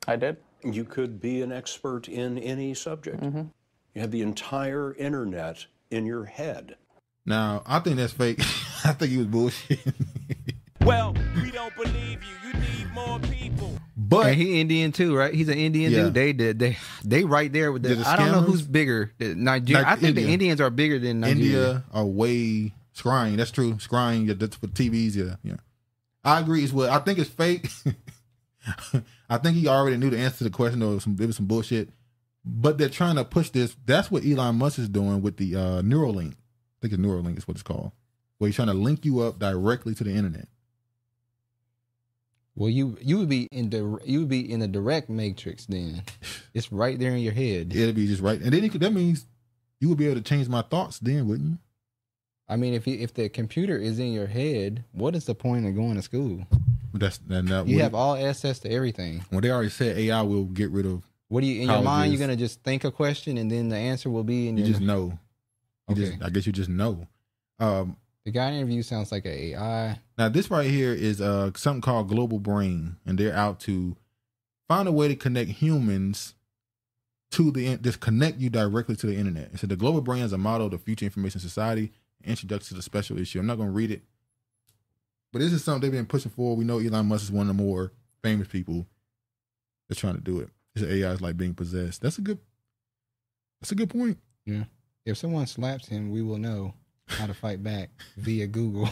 [0.07, 0.38] I did.
[0.63, 3.21] You could be an expert in any subject.
[3.21, 3.43] Mm-hmm.
[3.95, 6.75] You have the entire internet in your head.
[7.30, 8.40] Now, I think that's fake.
[8.83, 9.80] I think he was bullshit.
[10.82, 12.49] Well, we don't believe you.
[12.49, 13.77] You need more people.
[13.95, 15.32] But and he Indian too, right?
[15.32, 16.03] He's an Indian Yeah.
[16.06, 16.14] dude.
[16.16, 17.90] They did they they right there with the.
[17.90, 19.11] Did the I don't know who's bigger.
[19.19, 19.83] Nigeria.
[19.83, 21.43] Ni- I think the Indians are bigger than Nigeria.
[21.43, 23.38] India are way scrying.
[23.38, 23.74] That's true.
[23.74, 25.16] Scrying yeah, that's for TVs.
[25.16, 25.58] Yeah, yeah.
[26.24, 26.91] I agree as well.
[26.91, 27.69] I think it's fake.
[29.30, 31.27] I think he already knew the answer to the question, or it was some, it
[31.27, 31.90] was some bullshit.
[32.43, 33.75] But they're trying to push this.
[33.85, 36.33] That's what Elon Musk is doing with the uh, Neuralink.
[36.80, 37.91] I think it's Neuralink is what it's called.
[38.38, 40.48] Where he's trying to link you up directly to the internet.
[42.56, 45.66] Well, you you would be in the you would be in the direct matrix.
[45.66, 46.03] Then
[46.53, 47.75] it's right there in your head.
[47.75, 49.25] It'll be just right, and then he could, that means
[49.80, 50.99] you would be able to change my thoughts.
[50.99, 51.58] Then, wouldn't you?
[52.48, 55.67] I mean, if you, if the computer is in your head, what is the point
[55.67, 56.48] of going to school?
[56.93, 57.45] That's that.
[57.48, 59.24] that You have all access to everything.
[59.32, 61.03] Well, they already said AI will get rid of.
[61.27, 62.11] What do you in your mind?
[62.11, 64.72] You're gonna just think a question and then the answer will be in You your.
[64.74, 65.19] just know.
[65.90, 66.11] You Okay.
[66.11, 67.08] just, I guess you just know.
[67.59, 70.00] Um, the guy in the interview sounds like an AI.
[70.18, 73.95] Now, this right here is uh something called Global Brain, and they're out to
[74.68, 76.35] find a way to connect humans
[77.32, 79.58] to the just connect you directly to the internet.
[79.59, 81.92] So the Global Brain is a model of the future information society.
[82.24, 83.40] Introduction to the special issue.
[83.40, 84.01] I'm not going to read it,
[85.32, 86.56] but this is something they've been pushing for.
[86.56, 88.85] We know Elon Musk is one of the more famous people
[89.88, 90.50] that's trying to do it.
[90.76, 92.01] His AI is like being possessed.
[92.01, 92.40] That's a good.
[93.61, 94.18] That's a good point.
[94.45, 94.66] Yeah.
[95.09, 96.73] If someone slaps him, we will know
[97.07, 98.85] how to fight back via Google.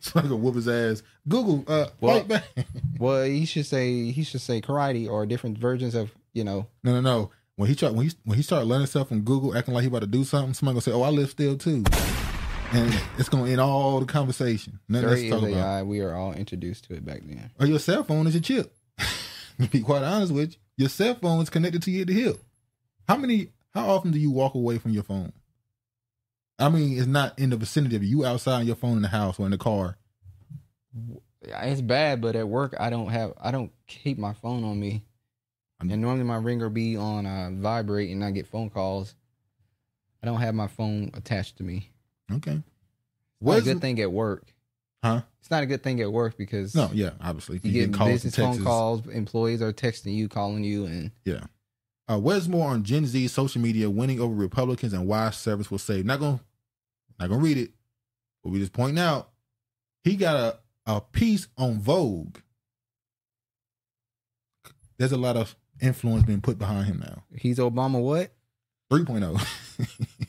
[0.00, 1.02] so I can whoop his ass.
[1.28, 2.44] Google, uh, well, fight back.
[2.98, 6.66] well, he should say he should say karate or different versions of you know.
[6.82, 7.30] No, no, no.
[7.56, 9.88] When he tried, when he when he started learning stuff from Google, acting like he
[9.88, 11.84] about to do something, somebody gonna say, "Oh, I live still too,"
[12.72, 14.80] and it's gonna end all the conversation.
[14.88, 15.52] Nothing else to talk about.
[15.52, 15.82] AI.
[15.82, 17.50] We are all introduced to it back then.
[17.60, 18.74] Or your cell phone is your chip.
[19.60, 22.14] to be quite honest with you, your cell phone is connected to you at the
[22.14, 22.42] hip.
[23.06, 23.48] How many?
[23.74, 25.32] How often do you walk away from your phone?
[26.58, 28.18] I mean, it's not in the vicinity of you.
[28.18, 29.96] You outside your phone in the house or in the car.
[31.46, 34.78] Yeah, It's bad, but at work I don't have I don't keep my phone on
[34.78, 35.04] me.
[35.80, 39.14] And normally my ringer be on uh, vibrate and I get phone calls.
[40.22, 41.90] I don't have my phone attached to me.
[42.30, 42.60] Okay.
[43.40, 44.52] It's not a good thing at work.
[45.02, 45.22] Huh?
[45.40, 47.58] It's not a good thing at work because No, yeah, obviously.
[47.62, 49.06] you, You get get calls business phone calls.
[49.06, 51.44] Employees are texting you, calling you, and Yeah.
[52.10, 55.78] Uh, where's more on Gen Z social media winning over Republicans and why service will
[55.78, 56.04] save?
[56.04, 56.40] Not gonna,
[57.20, 57.70] not gonna read it,
[58.42, 59.30] but we just pointing out
[60.02, 60.58] he got a
[60.92, 62.38] a piece on Vogue.
[64.98, 67.22] There's a lot of influence being put behind him now.
[67.36, 68.00] he's Obama.
[68.02, 68.32] What?
[68.90, 69.86] 3.0.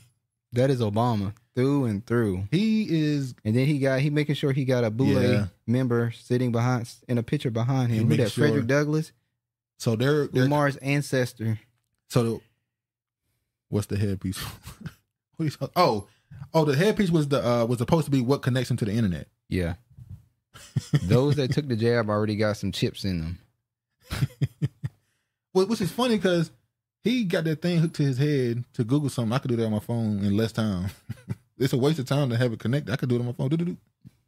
[0.54, 2.44] That is Obama through and through.
[2.50, 5.46] He is, and then he got he making sure he got a Boule Yeah.
[5.66, 8.06] member sitting behind in a picture behind him.
[8.10, 8.30] Who that?
[8.32, 9.12] sure- Frederick Douglass,
[9.78, 11.58] So they're, they're Lamar's ancestor.
[12.12, 12.40] So the,
[13.70, 14.36] what's the headpiece?
[15.36, 15.72] what are you talking?
[15.76, 16.08] Oh,
[16.52, 18.92] oh, the headpiece was the uh was supposed to be what connects him to the
[18.92, 19.28] internet.
[19.48, 19.76] Yeah.
[21.04, 23.38] Those that took the jab already got some chips in them.
[25.54, 26.50] Well, which is funny because
[27.02, 29.32] he got that thing hooked to his head to Google something.
[29.32, 30.90] I could do that on my phone in less time.
[31.58, 32.92] it's a waste of time to have it connected.
[32.92, 33.48] I could do it on my phone.
[33.48, 33.78] Do-do-do.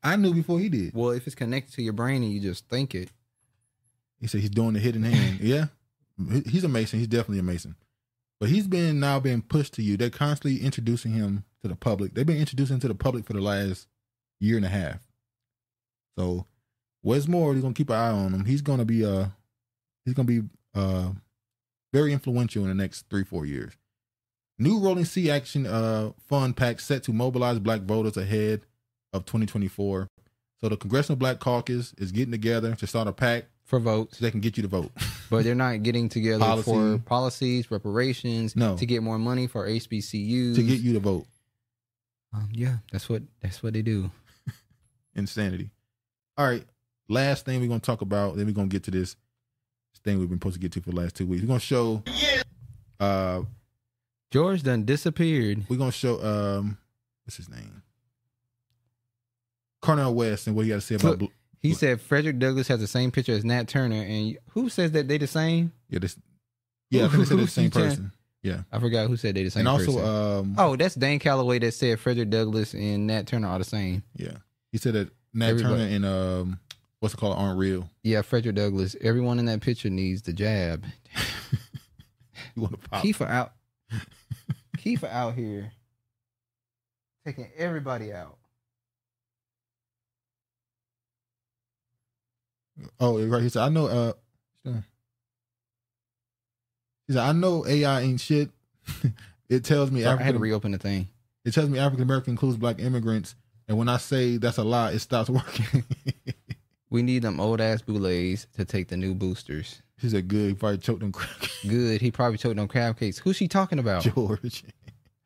[0.02, 0.94] I knew before he did.
[0.94, 3.10] Well, if it's connected to your brain and you just think it,
[4.20, 5.40] He said he's doing the hidden hand.
[5.40, 5.66] yeah,
[6.46, 6.98] he's a Mason.
[6.98, 7.76] He's definitely a Mason.
[8.40, 9.96] But he's been now being pushed to you.
[9.96, 12.14] They're constantly introducing him to the public.
[12.14, 13.86] They've been introducing him to the public for the last
[14.40, 15.00] year and a half.
[16.18, 16.46] So
[17.02, 18.44] Wes Moore, is gonna keep an eye on him.
[18.44, 19.26] He's gonna be uh
[20.04, 20.42] he's gonna be
[20.74, 21.10] uh
[21.92, 23.72] very influential in the next three, four years.
[24.58, 28.62] New Rolling Sea Action uh fund pack set to mobilize black voters ahead
[29.12, 30.08] of 2024.
[30.60, 34.18] So the Congressional Black Caucus is getting together to start a pack for votes.
[34.18, 34.90] So they can get you to vote.
[35.30, 36.70] but they're not getting together Policy.
[36.70, 38.76] for policies, reparations, No.
[38.76, 41.26] to get more money for HBCUs to get you to vote.
[42.32, 44.10] Um, yeah, that's what that's what they do.
[45.14, 45.70] Insanity.
[46.36, 46.64] All right.
[47.08, 49.16] Last thing we're gonna talk about, then we're gonna get to this
[50.02, 51.42] thing we've been supposed to get to for the last two weeks.
[51.42, 52.02] We're gonna show
[53.00, 53.42] uh
[54.30, 55.64] George done disappeared.
[55.68, 56.78] We're gonna show um
[57.24, 57.82] what's his name?
[59.80, 61.30] Cornel West and what he got to say about Look,
[61.68, 65.08] he said Frederick Douglass has the same picture as Nat Turner, and who says that
[65.08, 65.72] they the same?
[65.88, 66.16] yeah this
[66.90, 68.12] yeah I think they said the same person.
[68.42, 68.60] Yeah.
[68.70, 70.04] I forgot who said they the same And also, person.
[70.04, 74.02] um, oh, that's Dane Calloway that said Frederick Douglass and Nat Turner are the same.
[74.16, 74.36] Yeah.
[74.70, 76.60] He said that Nat Everybody- Turner and um,
[77.00, 77.88] what's it called, aren't real.
[78.02, 78.94] Yeah, Frederick Douglass.
[79.00, 80.84] Everyone in that picture needs the jab.
[82.56, 83.02] You want to pop?
[83.02, 83.52] Kiefer out.
[84.78, 85.72] Kiefer out here
[87.26, 88.36] taking everybody out.
[93.00, 93.42] Oh, right.
[93.42, 93.86] He said, I know.
[93.86, 94.12] Uh,
[97.06, 98.50] he said, I know AI ain't shit.
[99.48, 101.08] it tells me Sorry, I had to reopen the thing.
[101.44, 103.34] It tells me African American includes black immigrants,
[103.68, 105.84] and when I say that's a lie, it stops working.
[106.94, 109.82] We need them old ass boulets to take the new boosters.
[110.00, 111.12] He said, "Good." He probably choked them.
[111.66, 112.00] Good.
[112.00, 113.18] He probably choked them crab cakes.
[113.18, 114.04] Who's she talking about?
[114.04, 114.62] George.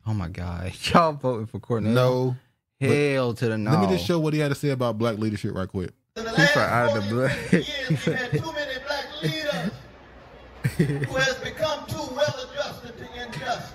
[0.06, 1.92] Oh my god, y'all voting for Cornel?
[1.92, 2.36] No.
[2.80, 3.72] Hell to the no.
[3.72, 5.90] Let me just show what he had to say about black leadership right quick.
[6.38, 7.30] Kiefer out of the blood.
[7.50, 9.72] too many black leaders
[11.08, 13.72] who has become too well adjusted to injustice.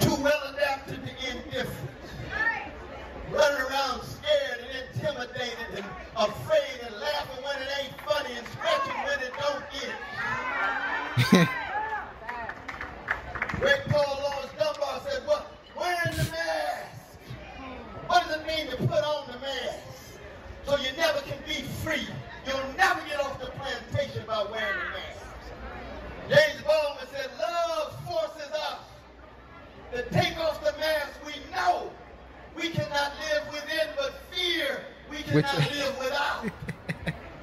[0.00, 1.76] Too well adapted to indifference.
[3.30, 5.84] Running around scared and intimidated and
[6.16, 11.48] afraid and laughing when it ain't funny and stretching when it don't get.
[13.60, 15.52] Great Paul Laurence Dunbar said, what?
[15.76, 17.18] Wearing the mask.
[18.06, 19.82] What does it mean to put on the mask?
[20.66, 22.06] So you never can be free.
[22.46, 25.24] You'll never get off the plantation by wearing the mask.
[26.28, 28.80] James Baldwin said, love forces us
[29.94, 31.90] to take off the mask we know.
[32.56, 34.84] We cannot live within but fear.
[35.10, 36.44] We Which- cannot live without.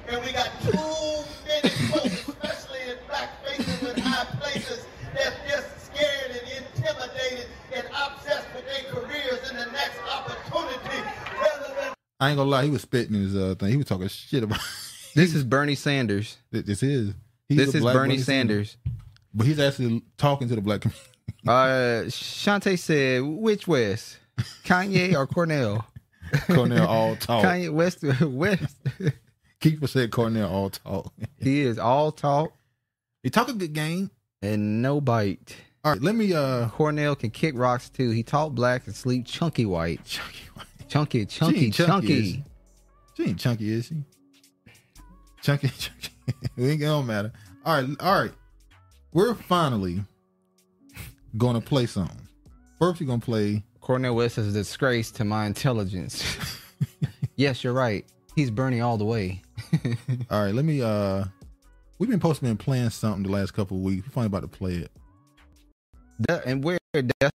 [0.08, 5.86] And we got too many folks, especially in black faces in high places, that's just
[5.86, 12.36] scared and intimidated and obsessed with their careers and the next opportunity than I ain't
[12.36, 13.70] gonna lie, he was spitting his uh, thing.
[13.70, 14.60] He was talking shit about.
[15.12, 16.36] This is Bernie Sanders.
[16.52, 17.14] This is.
[17.48, 18.76] He's This is black Bernie Sanders.
[19.34, 21.04] but he's actually talking to the black community.
[21.48, 24.18] Uh, Shantae said, "Which West,
[24.64, 25.84] Kanye or Cornel?"
[26.46, 27.44] Cornel all talk.
[27.44, 28.76] Kanye West, West.
[29.60, 31.12] Keeper said Cornel all talk.
[31.38, 32.52] He is all talk.
[33.22, 34.10] He talk a good game
[34.42, 35.56] and no bite.
[35.84, 36.32] All right, let me.
[36.34, 38.10] uh Cornel can kick rocks too.
[38.10, 40.04] He talk black and sleep chunky white.
[40.04, 40.66] Chunky white.
[40.88, 42.22] Chunky, chunky, chunky, chunky.
[42.22, 42.44] she?
[43.16, 44.02] She ain't chunky, is she?
[45.42, 46.10] Chunky, chunky.
[46.56, 47.32] it ain't gonna matter.
[47.64, 48.32] All right, all right.
[49.12, 50.04] We're finally
[51.36, 52.28] gonna play something.
[52.78, 53.62] First, we're gonna play.
[53.80, 56.24] Cornel West is a disgrace to my intelligence.
[57.36, 58.04] yes, you're right.
[58.36, 59.42] He's Bernie all the way.
[60.30, 60.82] All right, let me.
[60.82, 61.24] uh
[61.98, 64.06] We've been posting and playing something the last couple of weeks.
[64.06, 64.90] We're finally about to play it.
[66.46, 67.36] And where that's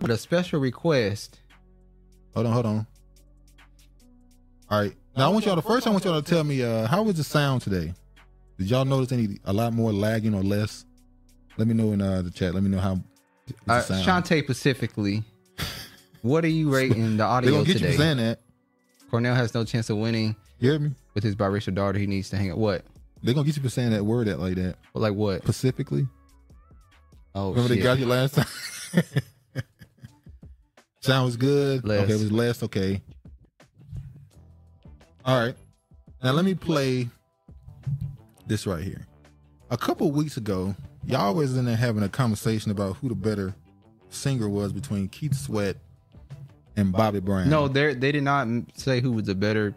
[0.00, 1.40] with a special request.
[2.34, 2.86] Hold on, hold on.
[4.70, 4.94] All right.
[5.16, 5.86] Now I want y'all to first.
[5.86, 7.92] I want y'all to tell me uh how was the sound today.
[8.58, 10.84] Did y'all notice any a lot more lagging or less?
[11.56, 12.54] Let me know in uh, the chat.
[12.54, 13.00] Let me know how.
[13.68, 13.80] Uh.
[13.82, 15.22] Shantae specifically,
[16.22, 17.92] what are you rating the They audio gonna get today?
[17.92, 18.40] you saying that.
[19.10, 20.34] Cornel has no chance of winning.
[20.58, 20.90] You hear me?
[21.14, 22.58] With his biracial daughter, he needs to hang up.
[22.58, 22.82] What?
[23.22, 24.76] They're gonna get you for saying that word that like that.
[24.94, 25.42] Like what?
[25.42, 26.06] Specifically.
[27.34, 28.46] Oh, Remember they got you last time.
[31.00, 31.84] Sounds good.
[31.86, 32.02] Less.
[32.04, 32.62] Okay, it was less.
[32.62, 33.00] Okay.
[35.24, 35.54] All right.
[36.22, 37.08] Now let me play
[38.46, 39.06] this right here.
[39.70, 40.74] A couple weeks ago,
[41.06, 43.54] y'all was in there having a conversation about who the better
[44.10, 45.76] singer was between Keith Sweat
[46.76, 47.48] and Bobby Brown.
[47.48, 49.74] No, they they did not say who was the better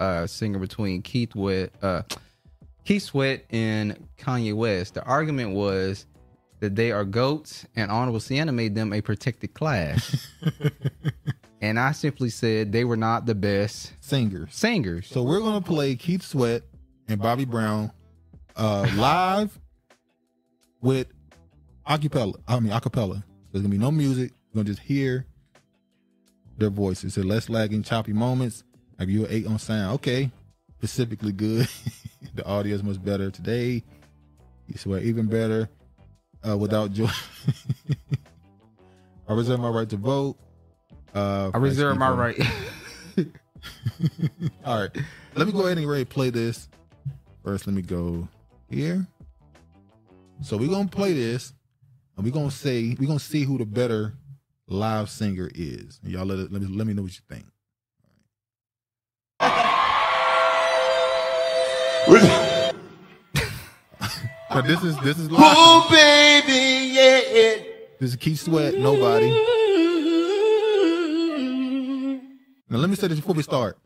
[0.00, 2.02] uh, singer between Keith Wet, uh,
[2.84, 4.94] Keith Sweat and Kanye West.
[4.94, 6.06] The argument was
[6.60, 10.28] that they are goats, and Honorable Sienna made them a protected class.
[11.60, 14.54] and I simply said they were not the best singers.
[14.54, 15.06] Singers.
[15.06, 16.62] So we're gonna play Keith Sweat
[17.08, 17.92] and Bobby Brown
[18.56, 19.58] uh live
[20.86, 21.08] with
[21.86, 22.36] acapella.
[22.46, 23.24] I mean acapella.
[23.50, 24.30] There's gonna be no music.
[24.30, 25.26] You're gonna just hear
[26.56, 27.14] their voices.
[27.14, 28.62] So less lagging, choppy moments.
[28.98, 29.94] I give you an eight on sound.
[29.96, 30.30] Okay.
[30.78, 31.68] Specifically good.
[32.34, 33.82] the audio is much better today.
[34.68, 35.68] You swear even better.
[36.48, 37.10] Uh without joy.
[39.28, 40.36] I reserve my right to vote.
[41.12, 42.40] Uh I reserve my right.
[44.64, 44.90] All right.
[45.34, 46.68] Let me go ahead and ready play this.
[47.42, 48.28] First, let me go
[48.70, 49.06] here.
[50.42, 51.52] So we're gonna play this,
[52.16, 54.14] and we're gonna say we're gonna see who the better
[54.68, 56.00] live singer is.
[56.02, 57.46] And y'all let it, let me let me know what you think.
[64.48, 65.42] Now, this is this is live.
[65.44, 67.62] Oh, baby, yeah.
[68.00, 68.74] This is Keith Sweat.
[68.74, 69.28] Nobody.
[72.70, 73.76] Now let me say this before we start.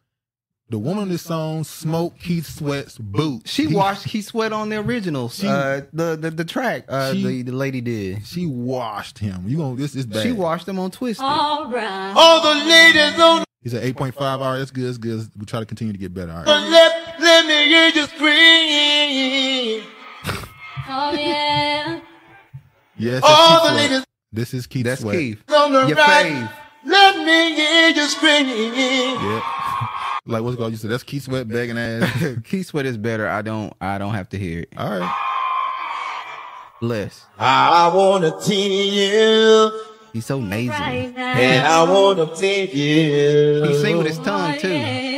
[0.70, 3.42] The woman on this song smoked Keith Sweat's boot.
[3.48, 6.84] She washed Keith Sweat on the original, She- uh, the, the the track.
[6.88, 8.24] Uh, She- the, the lady did.
[8.24, 9.44] She washed him.
[9.48, 10.22] You gonna this is bad.
[10.22, 11.24] She washed him on Twisted.
[11.26, 12.12] All right.
[12.16, 14.40] All the ladies on He's at eight point five.
[14.40, 14.86] All right, that's good.
[14.86, 15.28] That's good.
[15.36, 16.30] We try to continue to get better.
[16.30, 16.46] All right.
[16.46, 17.14] the right.
[17.18, 19.82] let me hear you scream.
[20.92, 22.00] Oh, yeah.
[22.96, 23.22] Yes.
[23.24, 25.16] All the ladies This is Keith That's Sweat.
[25.16, 25.42] Keith.
[25.50, 26.52] on the Your right, fave.
[26.86, 28.46] let me hear you scream.
[28.46, 29.42] Yeah.
[30.30, 30.64] Like what's going?
[30.66, 30.72] called?
[30.72, 32.36] You said that's Key Sweat begging ass.
[32.44, 33.28] Key Sweat is better.
[33.28, 33.72] I don't.
[33.80, 34.72] I don't have to hear it.
[34.76, 35.26] All right.
[36.80, 37.26] Bless.
[37.38, 39.70] I wanna tease you,
[40.14, 40.70] He's so nasal.
[40.74, 41.32] Right now.
[41.34, 43.64] and I wanna please you.
[43.68, 44.68] He sing with his tongue too.
[44.68, 45.09] Oh,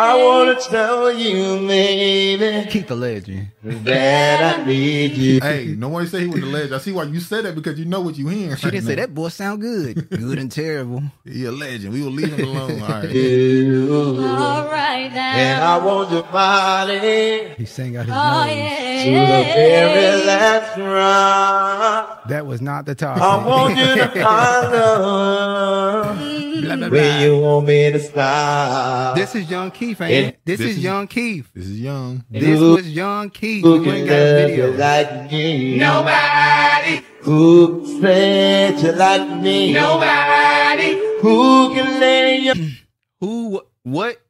[0.00, 3.50] I wanna tell you, baby, Keith the legend.
[3.64, 5.40] that I need you.
[5.40, 6.74] Hey, no one say he was the legend.
[6.74, 8.54] I see why you said that because you know what you hearing.
[8.56, 10.08] She didn't say that boy sound good.
[10.10, 11.02] Good and terrible.
[11.24, 11.92] He a legend.
[11.94, 12.80] We will leave him alone.
[12.82, 13.10] All right.
[13.10, 13.88] You.
[14.22, 15.36] All right now.
[15.36, 19.02] And I want your body He sang out his Oh, nose.
[19.04, 22.28] to the very last drop.
[22.28, 23.22] That was not the topic.
[23.22, 27.18] I want you to find love Blah, blah, when blah.
[27.20, 29.16] you want me to stop.
[29.16, 30.40] This is Young Keith, ain't it?
[30.44, 31.50] This, This is is- Young Keith.
[31.54, 32.24] This is young.
[32.30, 33.64] This was Young Keith.
[33.64, 34.66] Who We can ain't got a love video.
[34.70, 35.76] you like me?
[35.78, 37.00] Nobody.
[37.22, 39.72] Who can stretch you like me?
[39.72, 40.92] Nobody.
[41.22, 42.54] Who can lay you?
[43.20, 43.62] Who?
[43.82, 44.20] What?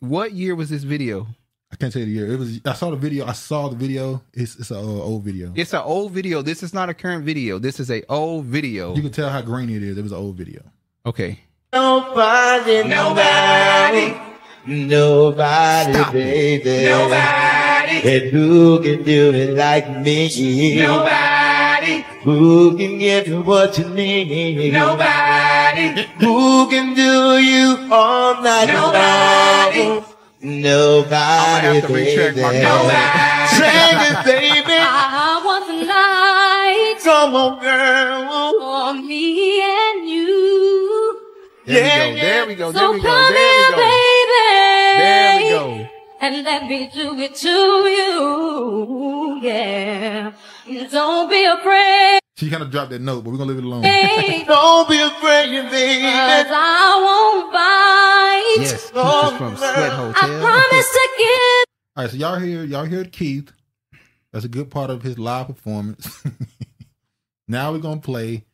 [0.00, 1.26] What year was this video?
[1.72, 2.32] I can't tell you the year.
[2.32, 2.60] It was.
[2.64, 3.26] I saw the video.
[3.26, 4.22] I saw the video.
[4.32, 5.52] It's it's an uh, old video.
[5.56, 6.40] It's an old video.
[6.42, 7.58] This is not a current video.
[7.58, 8.94] This is a old video.
[8.94, 9.98] You can tell how grainy it is.
[9.98, 10.62] It was an old video.
[11.04, 11.40] Okay.
[11.72, 12.84] Nobody.
[12.88, 14.25] Nobody.
[14.66, 16.84] Nobody, Stop baby.
[16.86, 17.96] Nobody.
[18.02, 20.82] And who can do it like me?
[20.82, 22.04] Nobody.
[22.24, 24.72] Who can give you what you need?
[24.72, 26.02] Nobody.
[26.18, 30.04] Who can do you all night long?
[30.40, 32.42] Nobody, have to baby.
[32.42, 33.46] my Nobody.
[33.54, 34.74] Sing it, baby.
[34.78, 38.52] I want the night Come on, girl.
[38.58, 41.20] for me and you.
[41.66, 42.22] There we go.
[42.22, 42.72] There we go.
[42.72, 43.08] There So we go.
[43.08, 43.82] come There here, we go.
[46.20, 49.40] And let me do it to you.
[49.42, 50.32] Yeah.
[50.90, 52.20] Don't be afraid.
[52.36, 53.82] She kind of dropped that note, but we're gonna leave it alone.
[53.82, 56.02] Don't be afraid, baby.
[56.02, 58.56] Cause I won't bite.
[58.58, 60.40] Yes, Keith is from Sweat I Hotel.
[60.40, 61.64] promise to give.
[61.96, 63.52] All right, so y'all hear y'all heard Keith.
[64.32, 66.22] That's a good part of his live performance.
[67.48, 68.44] now we're gonna play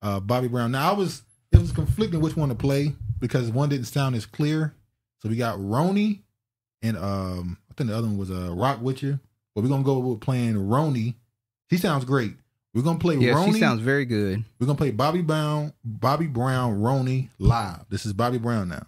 [0.00, 0.72] uh, Bobby Brown.
[0.72, 1.22] Now I was
[1.52, 4.74] it was conflicting which one to play because one didn't sound as clear.
[5.20, 6.20] So we got Roni
[6.82, 9.20] and um I think the other one was uh, Rock Wit'cha.
[9.54, 11.14] But we're gonna go with playing Roni.
[11.70, 12.34] She sounds great.
[12.74, 13.54] We're gonna play Yeah, Roni.
[13.54, 14.44] she sounds very good.
[14.60, 17.84] We're gonna play Bobby Brown, Bobby Brown, Roni live.
[17.88, 18.86] This is Bobby Brown now.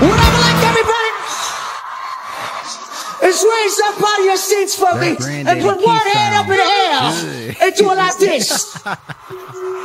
[0.00, 1.12] Would I like everybody?
[3.20, 6.46] Let's raise up out of your seats for That me and put one hand up
[6.46, 7.56] in the air sounds good.
[7.60, 8.78] and do it like this.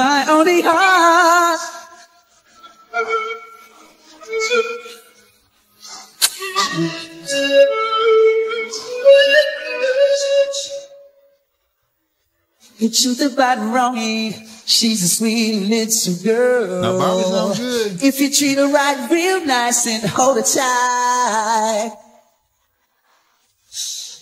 [0.00, 1.60] My only heart.
[12.78, 14.32] The truth about Roni,
[14.64, 16.80] she's a sweet little girl.
[16.80, 18.02] Now, Bobby sound good.
[18.02, 21.92] If you treat her right, real nice and hold her tight.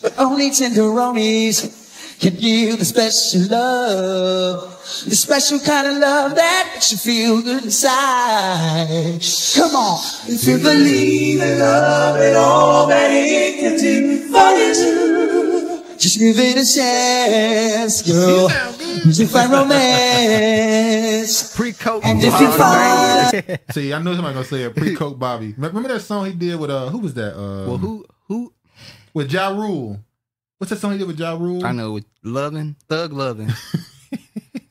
[0.03, 4.78] But only tenderonis can give the special love.
[5.05, 9.21] The special kind of love that makes you feel good inside.
[9.55, 10.01] Come on.
[10.27, 16.39] If you believe in love and all that it can do for you, just give
[16.39, 18.49] it a chance, girl.
[18.99, 21.55] To find romance.
[21.57, 22.05] Pre-coke.
[22.05, 25.55] And if you find See, I know somebody gonna say a pre-coke Bobby.
[25.57, 27.35] Remember that song he did with uh who was that?
[27.39, 28.53] Uh Well, who who
[29.15, 30.01] with Ja Rule.
[30.59, 31.65] What's that song he did with Ja Rule?
[31.65, 33.53] I know with loving, thug loving.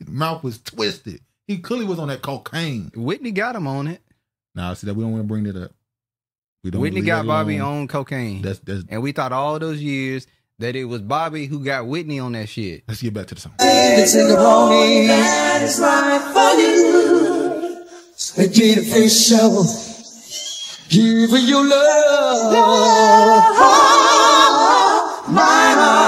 [0.08, 1.22] Mouth was twisted.
[1.48, 2.92] He clearly was on that cocaine.
[2.96, 4.02] Whitney got him on it.
[4.56, 5.72] Nah, see that we don't want to bring that up.
[6.64, 8.42] We don't Whitney got Bobby on cocaine.
[8.42, 10.28] That's that's and we thought all those years
[10.60, 12.84] that it was Bobby who got Whitney on that shit.
[12.88, 13.54] let's get back to the song.
[13.60, 17.86] It's in the morning that is right for you.
[18.44, 19.64] And get a fish show.
[20.90, 22.54] Give her your love.
[25.30, 26.07] My heart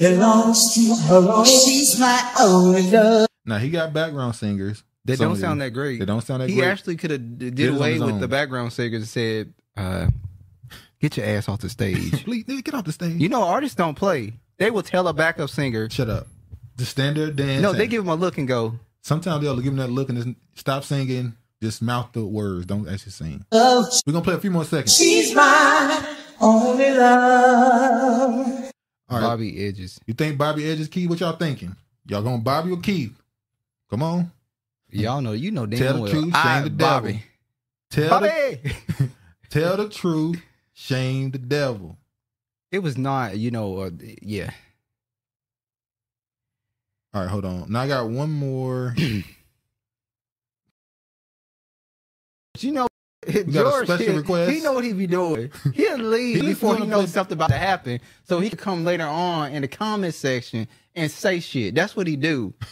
[0.00, 1.44] belongs to her.
[1.44, 3.28] She's my only love.
[3.44, 4.82] Now he got background singers.
[5.04, 5.98] They Some don't sound that great.
[5.98, 6.64] They don't sound that he great.
[6.64, 8.20] He actually could have did, Did away with own.
[8.20, 10.08] the background singers and said, uh,
[11.00, 13.20] "Get your ass off the stage." Please get off the stage.
[13.20, 14.34] you know, artists don't play.
[14.58, 16.26] They will tell a backup singer, Shut up.
[16.76, 17.62] Just stand there, dance.
[17.62, 18.74] No, they give him a look and go.
[19.02, 21.34] Sometimes they'll give him that look and just stop singing.
[21.62, 22.66] Just mouth the words.
[22.66, 23.44] Don't actually sing.
[23.52, 24.96] We're gonna play a few more seconds.
[24.96, 28.69] She's my only love.
[29.10, 29.26] All right.
[29.26, 30.00] Bobby Edges.
[30.06, 31.08] You think Bobby Edges Keith?
[31.10, 31.74] What y'all thinking?
[32.06, 33.12] Y'all going Bobby or Keith?
[33.90, 34.30] Come on.
[34.90, 36.10] Y'all know, you know damn Tell the well.
[36.10, 37.00] truth, shame I- the devil.
[37.10, 37.22] Bobby.
[37.90, 38.28] Tell Bobby.
[38.28, 39.10] The,
[39.50, 40.40] tell the truth,
[40.72, 41.96] shame the devil.
[42.72, 43.90] It was not, you know, uh,
[44.22, 44.50] yeah.
[47.12, 47.70] All right, hold on.
[47.72, 48.94] Now I got one more.
[52.58, 52.88] You know,
[53.26, 54.52] got a special he, request?
[54.52, 55.50] he know what he be doing.
[55.74, 58.84] He'll leave He before he knows play- something about to happen, so he can come
[58.84, 61.74] later on in the comment section and say shit.
[61.74, 62.54] That's what he do.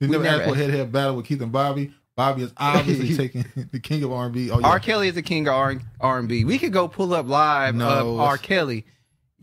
[0.00, 1.94] We We never, never- asked for head-to-head battle with Keith and Bobby.
[2.16, 4.50] Bobby is obviously taking the king of R&B.
[4.50, 4.66] Oh, yeah.
[4.66, 4.80] R.
[4.80, 5.54] Kelly is the king of
[6.00, 6.44] R and B.
[6.44, 8.36] We could go pull up live No, of R.
[8.36, 8.84] Kelly.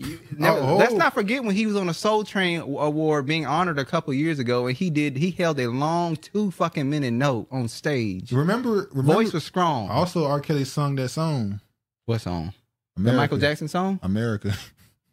[0.06, 0.98] You- never- Oh, Let's oh.
[0.98, 4.40] not forget when he was on a Soul Train award being honored a couple years
[4.40, 8.32] ago, and he did he held a long two fucking minute note on stage.
[8.32, 9.90] Remember, remember voice was strong.
[9.90, 10.40] Also, R.
[10.40, 11.60] Kelly sung that song.
[12.06, 12.54] What song?
[12.98, 14.00] The Michael Jackson song?
[14.04, 14.54] America.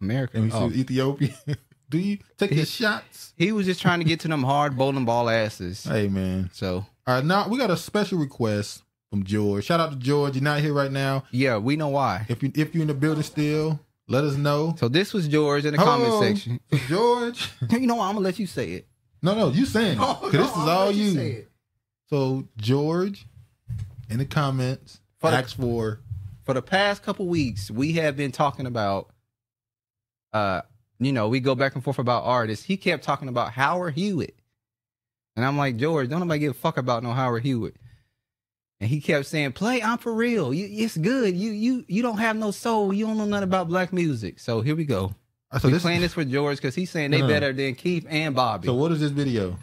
[0.01, 0.37] America.
[0.39, 0.71] And Oh.
[0.71, 1.35] Ethiopia.
[1.91, 3.33] Do you take your shots?
[3.37, 5.85] He was just trying to get to them hard bowling ball asses.
[5.85, 6.51] Hey man.
[6.53, 9.65] So All right, now we got a special request from George.
[9.65, 10.35] Shout out to George.
[10.35, 11.25] You're not here right now.
[11.31, 12.27] yeah, we know why.
[12.29, 14.75] If you if you're in the building still, let us know.
[14.79, 16.23] So this was George in the Hold comment on.
[16.23, 16.61] section.
[16.89, 17.51] George.
[17.71, 18.07] You know what?
[18.07, 18.89] I'm gonna let you say it.
[19.23, 20.01] No, no, you saying it.
[20.01, 21.15] Oh, 'Cause no, this is I'm all let you you.
[21.15, 21.51] say it.
[22.09, 23.27] So George,
[24.11, 26.01] in the comments, For the- ask for
[26.45, 29.11] for the past couple weeks, we have been talking about,
[30.33, 30.63] uh,
[30.99, 32.65] you know, we go back and forth about artists.
[32.65, 34.35] He kept talking about Howard Hewitt,
[35.37, 37.77] and I'm like, George, don't nobody give a fuck about no Howard Hewitt.
[38.81, 40.55] And he kept saying, "Play, I'm for real.
[40.55, 41.35] You, it's good.
[41.37, 42.93] You, you, you don't have no soul.
[42.93, 45.15] You don't know nothing about black music." So here we go.
[45.51, 47.33] Uh, so we this- playing this for George because he's saying they No, no.
[47.33, 48.67] better than Keith and Bobby.
[48.67, 49.57] So what is this video?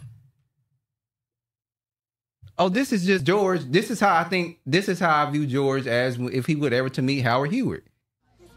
[2.58, 3.64] Oh, this is just George.
[3.70, 4.58] This is how I think.
[4.66, 7.84] This is how I view George as if he would ever to meet Howard Hewitt.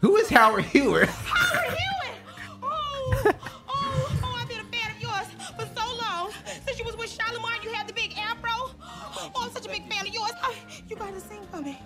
[0.00, 1.08] Who is Howard Hewitt?
[1.10, 2.18] Howard Hewitt.
[2.62, 4.36] Oh, oh, oh!
[4.40, 6.32] I've been a fan of yours for so long.
[6.66, 8.50] Since you was with Shalimar, you had the big afro.
[8.82, 9.99] Oh, I'm such a big fan of yours.
[10.90, 11.78] You gotta sing for me.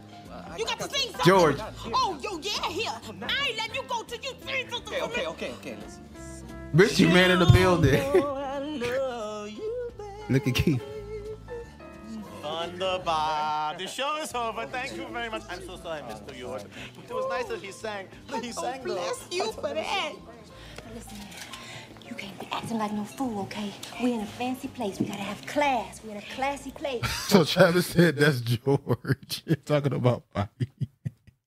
[0.59, 1.27] You got to sing something.
[1.27, 1.59] George.
[1.87, 2.91] Oh, yo, yeah, here.
[3.07, 5.27] Oh, I ain't letting you go till you sing something for me.
[5.27, 5.77] okay, okay.
[5.77, 6.05] Listen.
[6.73, 8.03] Richie man in the building.
[10.29, 10.83] Look at Keith.
[12.43, 13.79] Thunderbar.
[13.79, 14.67] The show is over.
[14.67, 15.43] Thank you very much.
[15.51, 16.37] I'm so sorry, Mr.
[16.37, 16.63] York.
[17.09, 18.09] It was nice that he sang.
[18.41, 18.95] He oh, sang though.
[18.95, 20.13] Bless you for that.
[20.95, 21.19] Listen,
[22.09, 23.73] you can't be acting like no fool, okay?
[24.03, 24.99] We're in a fancy place.
[25.01, 26.01] We gotta have class.
[26.05, 27.03] We're in a classy place.
[27.29, 30.69] So Travis said that's George talking about Bobby.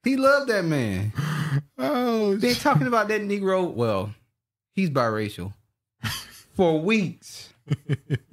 [0.03, 1.13] He loved that man.
[1.77, 3.71] Oh, Been talking about that Negro.
[3.71, 4.13] Well,
[4.73, 5.53] he's biracial
[6.55, 7.53] for weeks.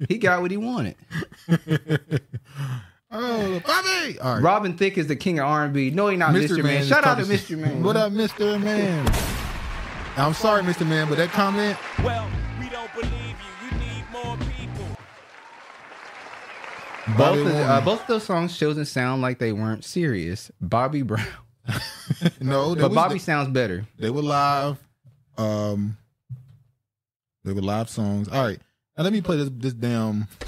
[0.09, 0.95] He got what he wanted.
[3.11, 4.19] Oh, Bobby!
[4.19, 4.43] All right.
[4.43, 5.91] Robin Thicke is the king of R&B.
[5.91, 6.61] No, he not Mr.
[6.61, 6.81] Man.
[6.81, 7.57] is Shout out to Mr.
[7.57, 7.81] Man.
[7.83, 8.61] What up, Mr.
[8.61, 9.05] Man?
[10.17, 10.87] I'm sorry, Mr.
[10.87, 12.27] Man, but that comment, Well,
[12.59, 13.67] we don't believe you.
[13.69, 14.97] You need more people.
[17.17, 20.49] Bobby Both of, uh, both of those songs doesn't sound like they weren't serious.
[20.61, 21.25] Bobby Brown,
[22.41, 23.85] no, but was- Bobby sounds better.
[23.99, 24.77] They were live.
[25.37, 25.97] Um,
[27.43, 28.29] they were live songs.
[28.29, 28.59] All right,
[28.97, 30.27] now let me play this this damn.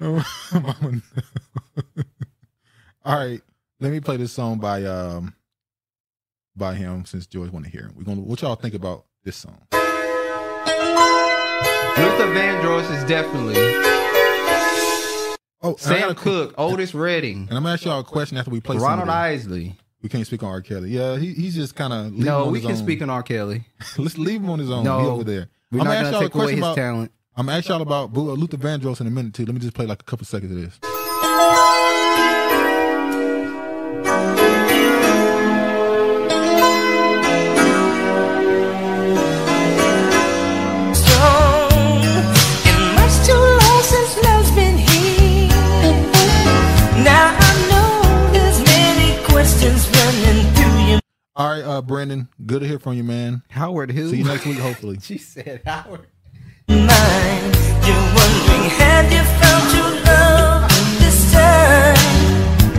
[3.04, 3.40] All right,
[3.80, 5.34] let me play this song by um
[6.60, 7.94] by him since George want to hear him.
[7.96, 9.58] We're gonna what y'all think about this song?
[11.98, 13.54] Luther Vandross is definitely.
[15.62, 18.38] Oh, and I got Sam Cooke, Otis Redding, And I'm gonna ask y'all a question
[18.38, 18.76] after we play.
[18.78, 19.08] Ronald.
[19.08, 19.74] Isley.
[20.02, 20.62] We can't speak on R.
[20.62, 20.90] Kelly.
[20.90, 23.22] Yeah, he, he's just kind of No, we can speak on R.
[23.22, 23.64] Kelly.
[23.98, 24.84] Let's leave him on his own.
[24.84, 25.48] No, he over there.
[25.70, 27.12] we're I'm not gonna y'all take away his about- talent.
[27.36, 29.44] I'm gonna ask y'all about Luther Vandross in a minute too.
[29.44, 30.89] Let me just play like a couple seconds of this.
[49.40, 51.00] Questions running through your
[51.34, 53.42] All right, uh, Brandon, good to hear from you, man.
[53.48, 54.10] Howard, who?
[54.10, 54.98] See you next week, hopefully.
[55.02, 56.08] she said Howard.
[56.68, 57.56] mind.
[57.86, 60.68] You're wondering, have you found your love
[61.00, 61.96] this time?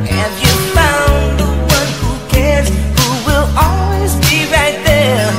[0.06, 5.30] Have you found the one who cares, who will always be right there?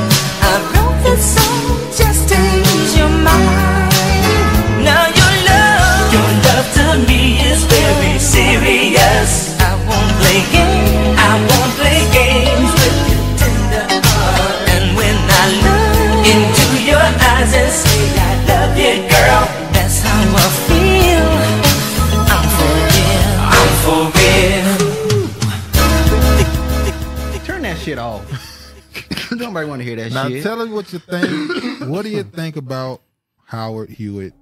[0.42, 3.94] I wrote this song just to ease your mind.
[4.82, 9.54] Now your love, your love to me is very serious.
[9.60, 10.71] I won't play games,
[27.92, 28.72] shit off.
[29.32, 30.42] Nobody want to hear that now shit.
[30.42, 31.80] tell us what you think.
[31.90, 33.02] what do you think about
[33.44, 34.32] Howard Hewitt?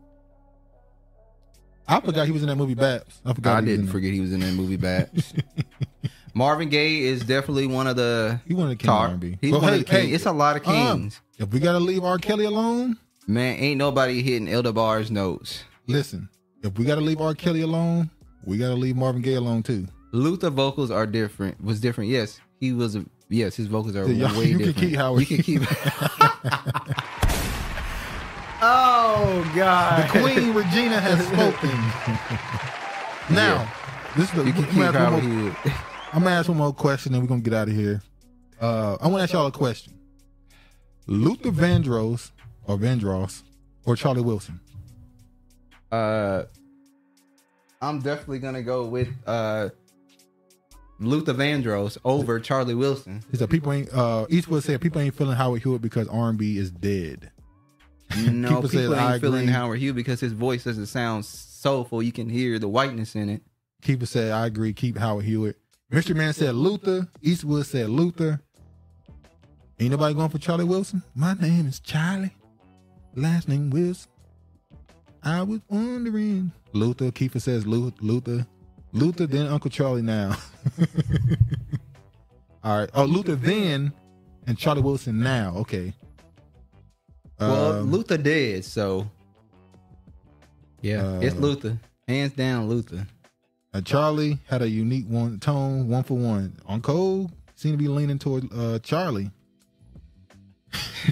[1.88, 3.20] I forgot he was in that movie Babs.
[3.24, 3.56] I forgot.
[3.56, 5.34] I he was in didn't forget he was in that movie Babs.
[6.32, 8.40] Marvin Gaye is definitely one of the.
[8.46, 9.38] He of the king Tar- R&B.
[9.40, 10.08] He's Well, one hey, of the king.
[10.08, 11.20] hey, it's a lot of um, kings.
[11.38, 12.18] if we gotta leave R.
[12.18, 12.96] Kelly alone,
[13.26, 15.64] Man, ain't nobody hitting El DeBarge's notes.
[15.88, 16.28] listen.
[16.62, 17.34] If we gotta leave R.
[17.34, 18.10] Kelly alone,
[18.44, 19.86] we gotta leave Marvin Gaye alone too.
[20.12, 21.62] Luther vocals are different.
[21.64, 22.10] Was different.
[22.10, 22.94] Yes, he was.
[22.96, 24.76] A, yes, his vocals are So y'all- way you can different.
[24.90, 25.30] keep Howard.
[25.30, 25.62] You can keep.
[28.62, 30.04] oh God!
[30.10, 31.70] The Queen Regina has spoken.
[33.34, 33.70] now,
[34.16, 34.44] this is the.
[34.44, 35.56] You can I'm gonna keep ask one Howard more-
[36.12, 38.02] I'm gonna ask one more question, and we're gonna get out of here.
[38.60, 39.94] Uh, I want to ask y'all a question:
[41.06, 42.30] Luther Vandross
[42.66, 43.42] or Vandross
[43.84, 44.60] or Charlie Wilson?
[45.90, 46.44] Uh,
[47.80, 49.70] I'm definitely gonna go with uh
[51.00, 53.22] Luther Vandross over Charlie Wilson.
[53.30, 53.92] He said people ain't.
[53.92, 57.30] Uh, Eastwood said people ain't feeling Howard Hewitt because R&B is dead.
[58.16, 62.02] No, people, said, ain't "I feeling agree." Howard Hewitt because his voice doesn't sound soulful.
[62.02, 63.42] You can hear the whiteness in it.
[63.82, 64.72] Keeper said, I agree.
[64.72, 65.56] Keep Howard Hewitt.
[65.90, 67.08] Mystery Man said Luther.
[67.22, 68.40] Eastwood said Luther.
[69.78, 71.02] Ain't nobody going for Charlie Wilson?
[71.14, 72.34] My name is Charlie.
[73.14, 74.10] Last name Wilson.
[75.22, 76.52] I was wondering.
[76.72, 77.10] Luther.
[77.10, 78.46] Keeper says Luther.
[78.92, 80.36] Luther, then Uncle Charlie now.
[82.64, 82.90] All right.
[82.94, 83.92] Oh, Luther then
[84.46, 85.54] and Charlie Wilson now.
[85.58, 85.92] Okay.
[87.38, 89.08] Well, Um, Luther did so
[90.82, 91.78] yeah, it's Uh, Luther,
[92.08, 93.06] hands down Luther.
[93.72, 96.56] Uh, Charlie had a unique one tone, one for one.
[96.66, 99.30] On Cole, seemed to be leaning toward uh, Charlie.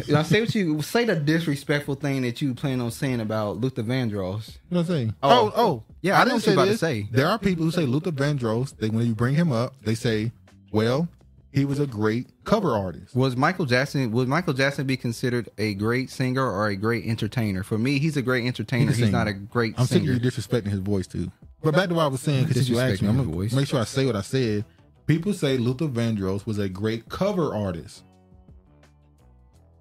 [0.08, 3.82] now say what you say the disrespectful thing that you plan on saying about Luther
[3.82, 4.57] Vandross.
[4.68, 5.10] What I say?
[5.23, 5.31] Oh.
[5.31, 6.81] Oh, oh, Yeah, I know didn't what you're about to this.
[6.81, 7.09] say.
[7.10, 8.77] There are people who say Luther Vandross.
[8.77, 10.31] They when you bring him up, they say,
[10.73, 11.09] "Well,
[11.52, 15.75] he was a great cover artist." Was Michael Jackson would Michael Jackson be considered a
[15.75, 17.62] great singer or a great entertainer?
[17.65, 18.93] For me, he's a great entertainer.
[18.93, 20.12] He's, He's not a great I'm sick of singer.
[20.15, 21.33] you disrespecting his voice too.
[21.62, 23.52] But back to what I was saying, because you asked me, I'm gonna voice.
[23.52, 24.65] make sure I say what I said.
[25.09, 28.05] People say Luther Vandross was a great cover artist.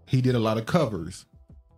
[0.07, 1.26] He did a lot of covers.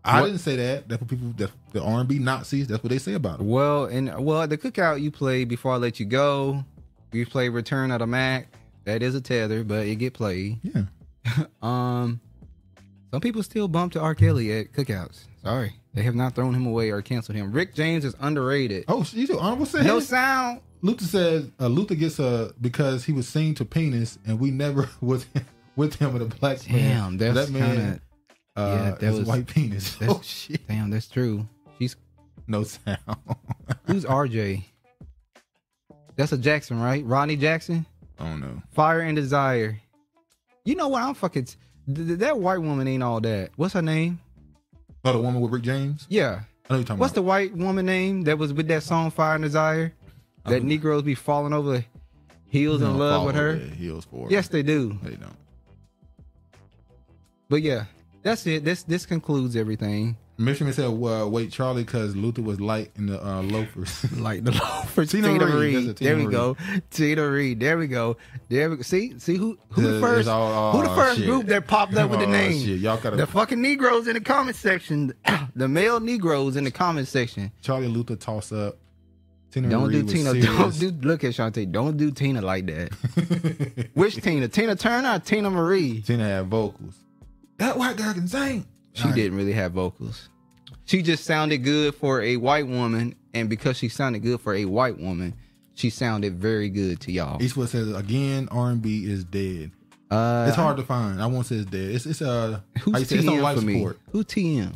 [0.04, 0.88] I What- didn't say that.
[0.88, 2.68] That's what people, that, the R&B Nazis.
[2.68, 3.46] That's what they say about it.
[3.46, 6.64] Well, and well, the cookout you played before I let you go,
[7.12, 8.48] you play Return of the Mack.
[8.86, 10.60] That is a tether, but it get played.
[10.64, 10.84] Yeah.
[11.62, 12.20] um,
[13.12, 14.16] some people still bump to R.
[14.16, 15.26] Kelly at cookouts.
[15.44, 17.52] Sorry, they have not thrown him away or canceled him.
[17.52, 18.86] Rick James is underrated.
[18.88, 20.62] Oh, you do honorable say No sound.
[20.82, 24.90] Luther says uh, Luther gets a because he was seen to penis, and we never
[25.02, 25.26] was
[25.76, 26.80] with him with a black man.
[26.80, 27.76] Damn, that's that man.
[27.76, 28.02] kinda-
[28.56, 29.96] uh, yeah, that is was white penis.
[30.00, 30.68] that's- Oh shit!
[30.68, 31.48] Damn, that's true.
[31.80, 31.96] She's
[32.48, 32.98] no sound.
[33.88, 34.64] Who's RJ?
[36.16, 37.04] That's a Jackson, right?
[37.06, 37.86] Ronnie Jackson.
[38.20, 38.62] I don't know.
[38.72, 39.80] Fire and Desire.
[40.66, 41.02] You know what?
[41.02, 41.46] I'm fucking.
[41.46, 41.58] th-
[42.08, 43.52] th- that white woman ain't all that.
[43.56, 44.20] What's her name?
[45.06, 46.06] Oh, the woman with Rick James.
[46.10, 46.42] Yeah.
[46.70, 47.16] I know you're talking What's about.
[47.16, 49.94] the white woman name that was with that song Fire and Desire?
[50.46, 51.86] That Negroes be falling over
[52.50, 53.56] heels in love with her.
[53.56, 54.28] heels for.
[54.30, 54.98] Yes, they do.
[55.04, 55.36] They don't.
[57.48, 57.86] But yeah,
[58.24, 58.64] that's it.
[58.66, 60.18] This this concludes everything.
[60.38, 64.52] Michigan said, well, "Wait, Charlie, because Luther was light in the uh, loafers." Like the
[64.52, 65.12] loafers.
[65.12, 65.76] Tina, Tina, Marie.
[65.76, 65.76] Reid.
[65.76, 66.32] That's a Tina There we Marie.
[66.34, 66.58] go.
[66.92, 67.60] Tina Reid.
[67.60, 68.18] There we go.
[68.48, 68.82] There we go.
[68.84, 71.26] See, see who who the It's first all- who the oh, first shit.
[71.28, 72.58] group that popped up with the Oh, name?
[72.66, 72.80] shit.
[72.80, 75.14] Y'all gotta- the fucking Negroes in the comment section.
[75.56, 77.52] the male Negroes in the comment section.
[77.62, 78.78] Charlie Luther toss up.
[79.52, 80.34] Tina Don't Marie do Tina.
[80.42, 80.92] Don't do.
[81.06, 81.70] Look at Shantae.
[81.70, 83.90] Don't do Tina like that.
[83.94, 84.48] Which Tina?
[84.48, 86.02] Tina Turner or Teena Marie?
[86.02, 86.96] Tina had vocals.
[87.60, 88.66] That white girl can sing.
[88.94, 89.16] She right.
[89.16, 90.30] didn't really have vocals.
[90.86, 94.66] She just sounded good for a white woman, and because she sounded good for a
[94.66, 95.36] white woman,
[95.76, 97.42] she sounded very good to y'all.
[97.42, 99.72] Eastwood says again, R and B is dead.
[100.10, 101.22] Uh, it's hard to find.
[101.22, 101.92] I won't say it's dead.
[101.92, 103.74] It's it's uh Who's how you say, it's on TM life for me?
[103.76, 104.00] support.
[104.12, 104.76] Who TM?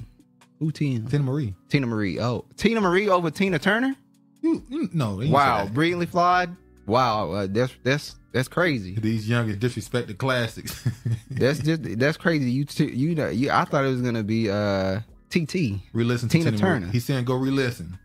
[0.60, 1.10] Who TM?
[1.10, 1.56] Teena Marie.
[1.70, 2.20] Teena Marie.
[2.20, 3.96] Oh, Teena Marie over Tina Turner.
[4.42, 5.20] You, you no.
[5.24, 6.56] Wow, brilliantly flawed.
[6.86, 8.96] Wow, uh, that's that's that's crazy.
[8.96, 10.84] These youngest disrespect the classics.
[11.30, 12.50] That's just that's crazy.
[12.52, 13.50] You t- you know you.
[13.52, 15.80] I thought it was gonna be uh TT.
[15.94, 16.88] re-listen to Tina Tina, Turner.
[16.92, 17.98] He's saying go re-listen.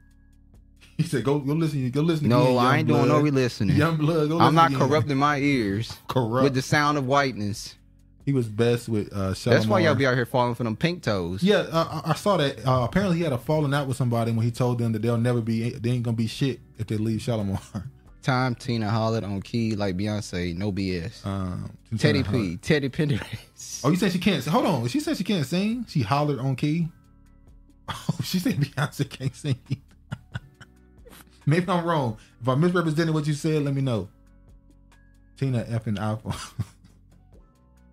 [0.96, 1.90] He said go go listen.
[1.90, 2.28] Go listen.
[2.28, 3.76] No, again, I ain't young doing no re-listening.
[3.76, 4.28] Young blood.
[4.28, 4.80] Go I'm not again.
[4.80, 6.44] corrupting my ears Corrupt.
[6.44, 7.74] with the sound of whiteness.
[8.26, 11.02] He was best with uh That's why y'all be out here falling for them pink
[11.02, 11.42] toes.
[11.42, 12.66] Yeah, uh, I I saw that.
[12.66, 15.16] Uh, apparently, he had a falling out with somebody when he told them that they'll
[15.16, 17.60] never be, they ain't gonna be shit if they leave Shalamar.
[18.28, 20.54] Time Tina hollered on key like Beyonce.
[20.54, 21.24] No BS.
[21.24, 22.58] Um, Teddy P.
[22.58, 23.80] Teddy Pendergrass.
[23.82, 24.44] Oh, you said she can't?
[24.44, 25.86] Hold on, she said she can't sing.
[25.88, 26.88] She hollered on key.
[27.90, 29.56] Oh, she said Beyonce can't sing.
[31.46, 32.18] Maybe I'm wrong.
[32.42, 34.10] If I misrepresented what you said, let me know.
[35.38, 36.64] Tina effing iPhone.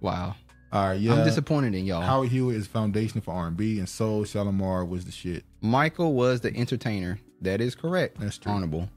[0.02, 0.36] Wow.
[0.74, 1.14] All right, yeah.
[1.14, 2.02] I'm disappointed in y'all.
[2.02, 5.46] Howard Hewitt is foundation for R&B, and Soul Shalamar was the shit.
[5.62, 7.20] Michael was the entertainer.
[7.42, 8.20] That is correct.
[8.20, 8.52] That's true.
[8.52, 8.90] Honorable.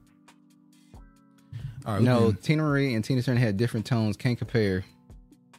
[1.95, 4.17] Right, no, Teena Marie and Tina Turner had different tones.
[4.17, 4.85] Can't compare.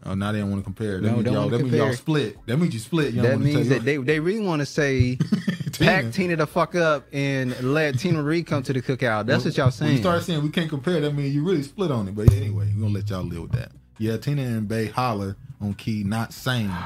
[0.05, 1.01] Oh, now they don't want to compare.
[1.01, 2.37] That No, means don't y'all, that means y'all split.
[2.45, 3.15] That means you split.
[3.15, 5.17] Don't that means that they, they really want to say
[5.79, 9.25] pack Tina the fuck up and let Teena Marie come to the cookout.
[9.25, 9.93] That's what y'all saying.
[9.93, 12.15] you start saying we can't compare, that means you really split on it.
[12.15, 13.71] But anyway, we're gonna let y'all live with that.
[13.97, 16.71] Yeah, Tina and Bay holler on key, not same.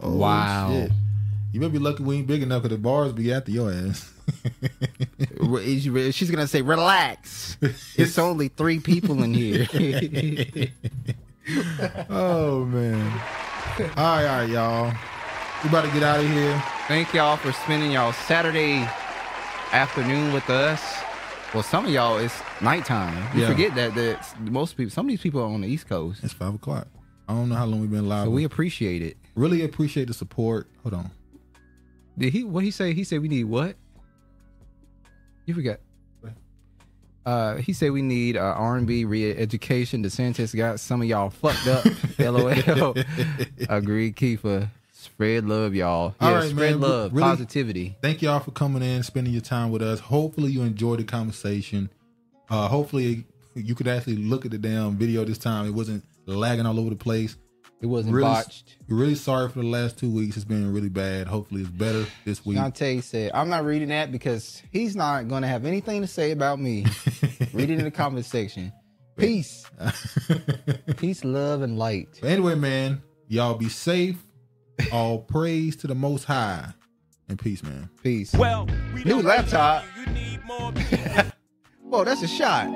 [0.00, 0.70] Oh, Wow.
[0.70, 0.92] shit.
[1.52, 4.10] You better be lucky we ain't big enough because the bars be after your ass.
[6.12, 7.56] She's gonna say, "Relax.
[7.96, 9.66] It's only three people in here."
[12.10, 13.20] oh man.
[13.80, 14.92] All right, all right, y'all.
[15.62, 16.62] We about to get out of here.
[16.88, 18.86] Thank y'all for spending y'all Saturday
[19.72, 20.82] afternoon with us.
[21.52, 23.16] Well, some of y'all it's nighttime.
[23.34, 23.48] You Yeah.
[23.48, 26.22] forget that that most people, some of these people are on the East Coast.
[26.24, 26.88] It's five o'clock.
[27.28, 28.26] I don't know how long we've been live.
[28.26, 29.16] So we appreciate it.
[29.34, 30.68] really appreciate the support.
[30.82, 31.10] Hold on.
[32.18, 32.44] Did he?
[32.44, 32.92] What he say?
[32.92, 33.76] He said we need what?
[35.46, 35.78] You forgot.
[37.26, 40.04] Uh, he said we need uh, R&B re-education.
[40.04, 41.84] DeSantis got some of y'all fucked up.
[42.18, 42.94] LOL.
[43.70, 44.68] Agree, Kiefer.
[44.92, 46.14] Spread love, y'all.
[46.20, 46.80] Yeah, All right, spread man.
[46.80, 47.96] love, Really- positivity.
[48.02, 50.00] Thank y'all for coming in, spending your time with us.
[50.00, 51.88] Hopefully you enjoyed the conversation.
[52.50, 53.24] Uh, hopefully
[53.54, 55.66] you could actually look at the damn video this time.
[55.66, 57.36] It wasn't lagging all over the place.
[57.84, 58.76] It wasn't really, botched.
[58.88, 60.36] Really sorry for the last two weeks.
[60.36, 61.26] It's been really bad.
[61.26, 62.56] Hopefully it's better this week.
[62.56, 66.30] Shantae said, I'm not reading that because he's not going to have anything to say
[66.30, 66.86] about me.
[67.52, 68.72] Read it in the comment section.
[69.18, 69.66] Peace.
[70.96, 72.08] Peace, love, and light.
[72.22, 74.16] But anyway, man, y'all be safe.
[74.90, 76.72] All praise to the Most High.
[77.28, 77.90] And peace, man.
[78.02, 78.32] Peace.
[78.32, 79.84] Well, we New don't laptop.
[81.94, 82.66] Whoa, that's a shot.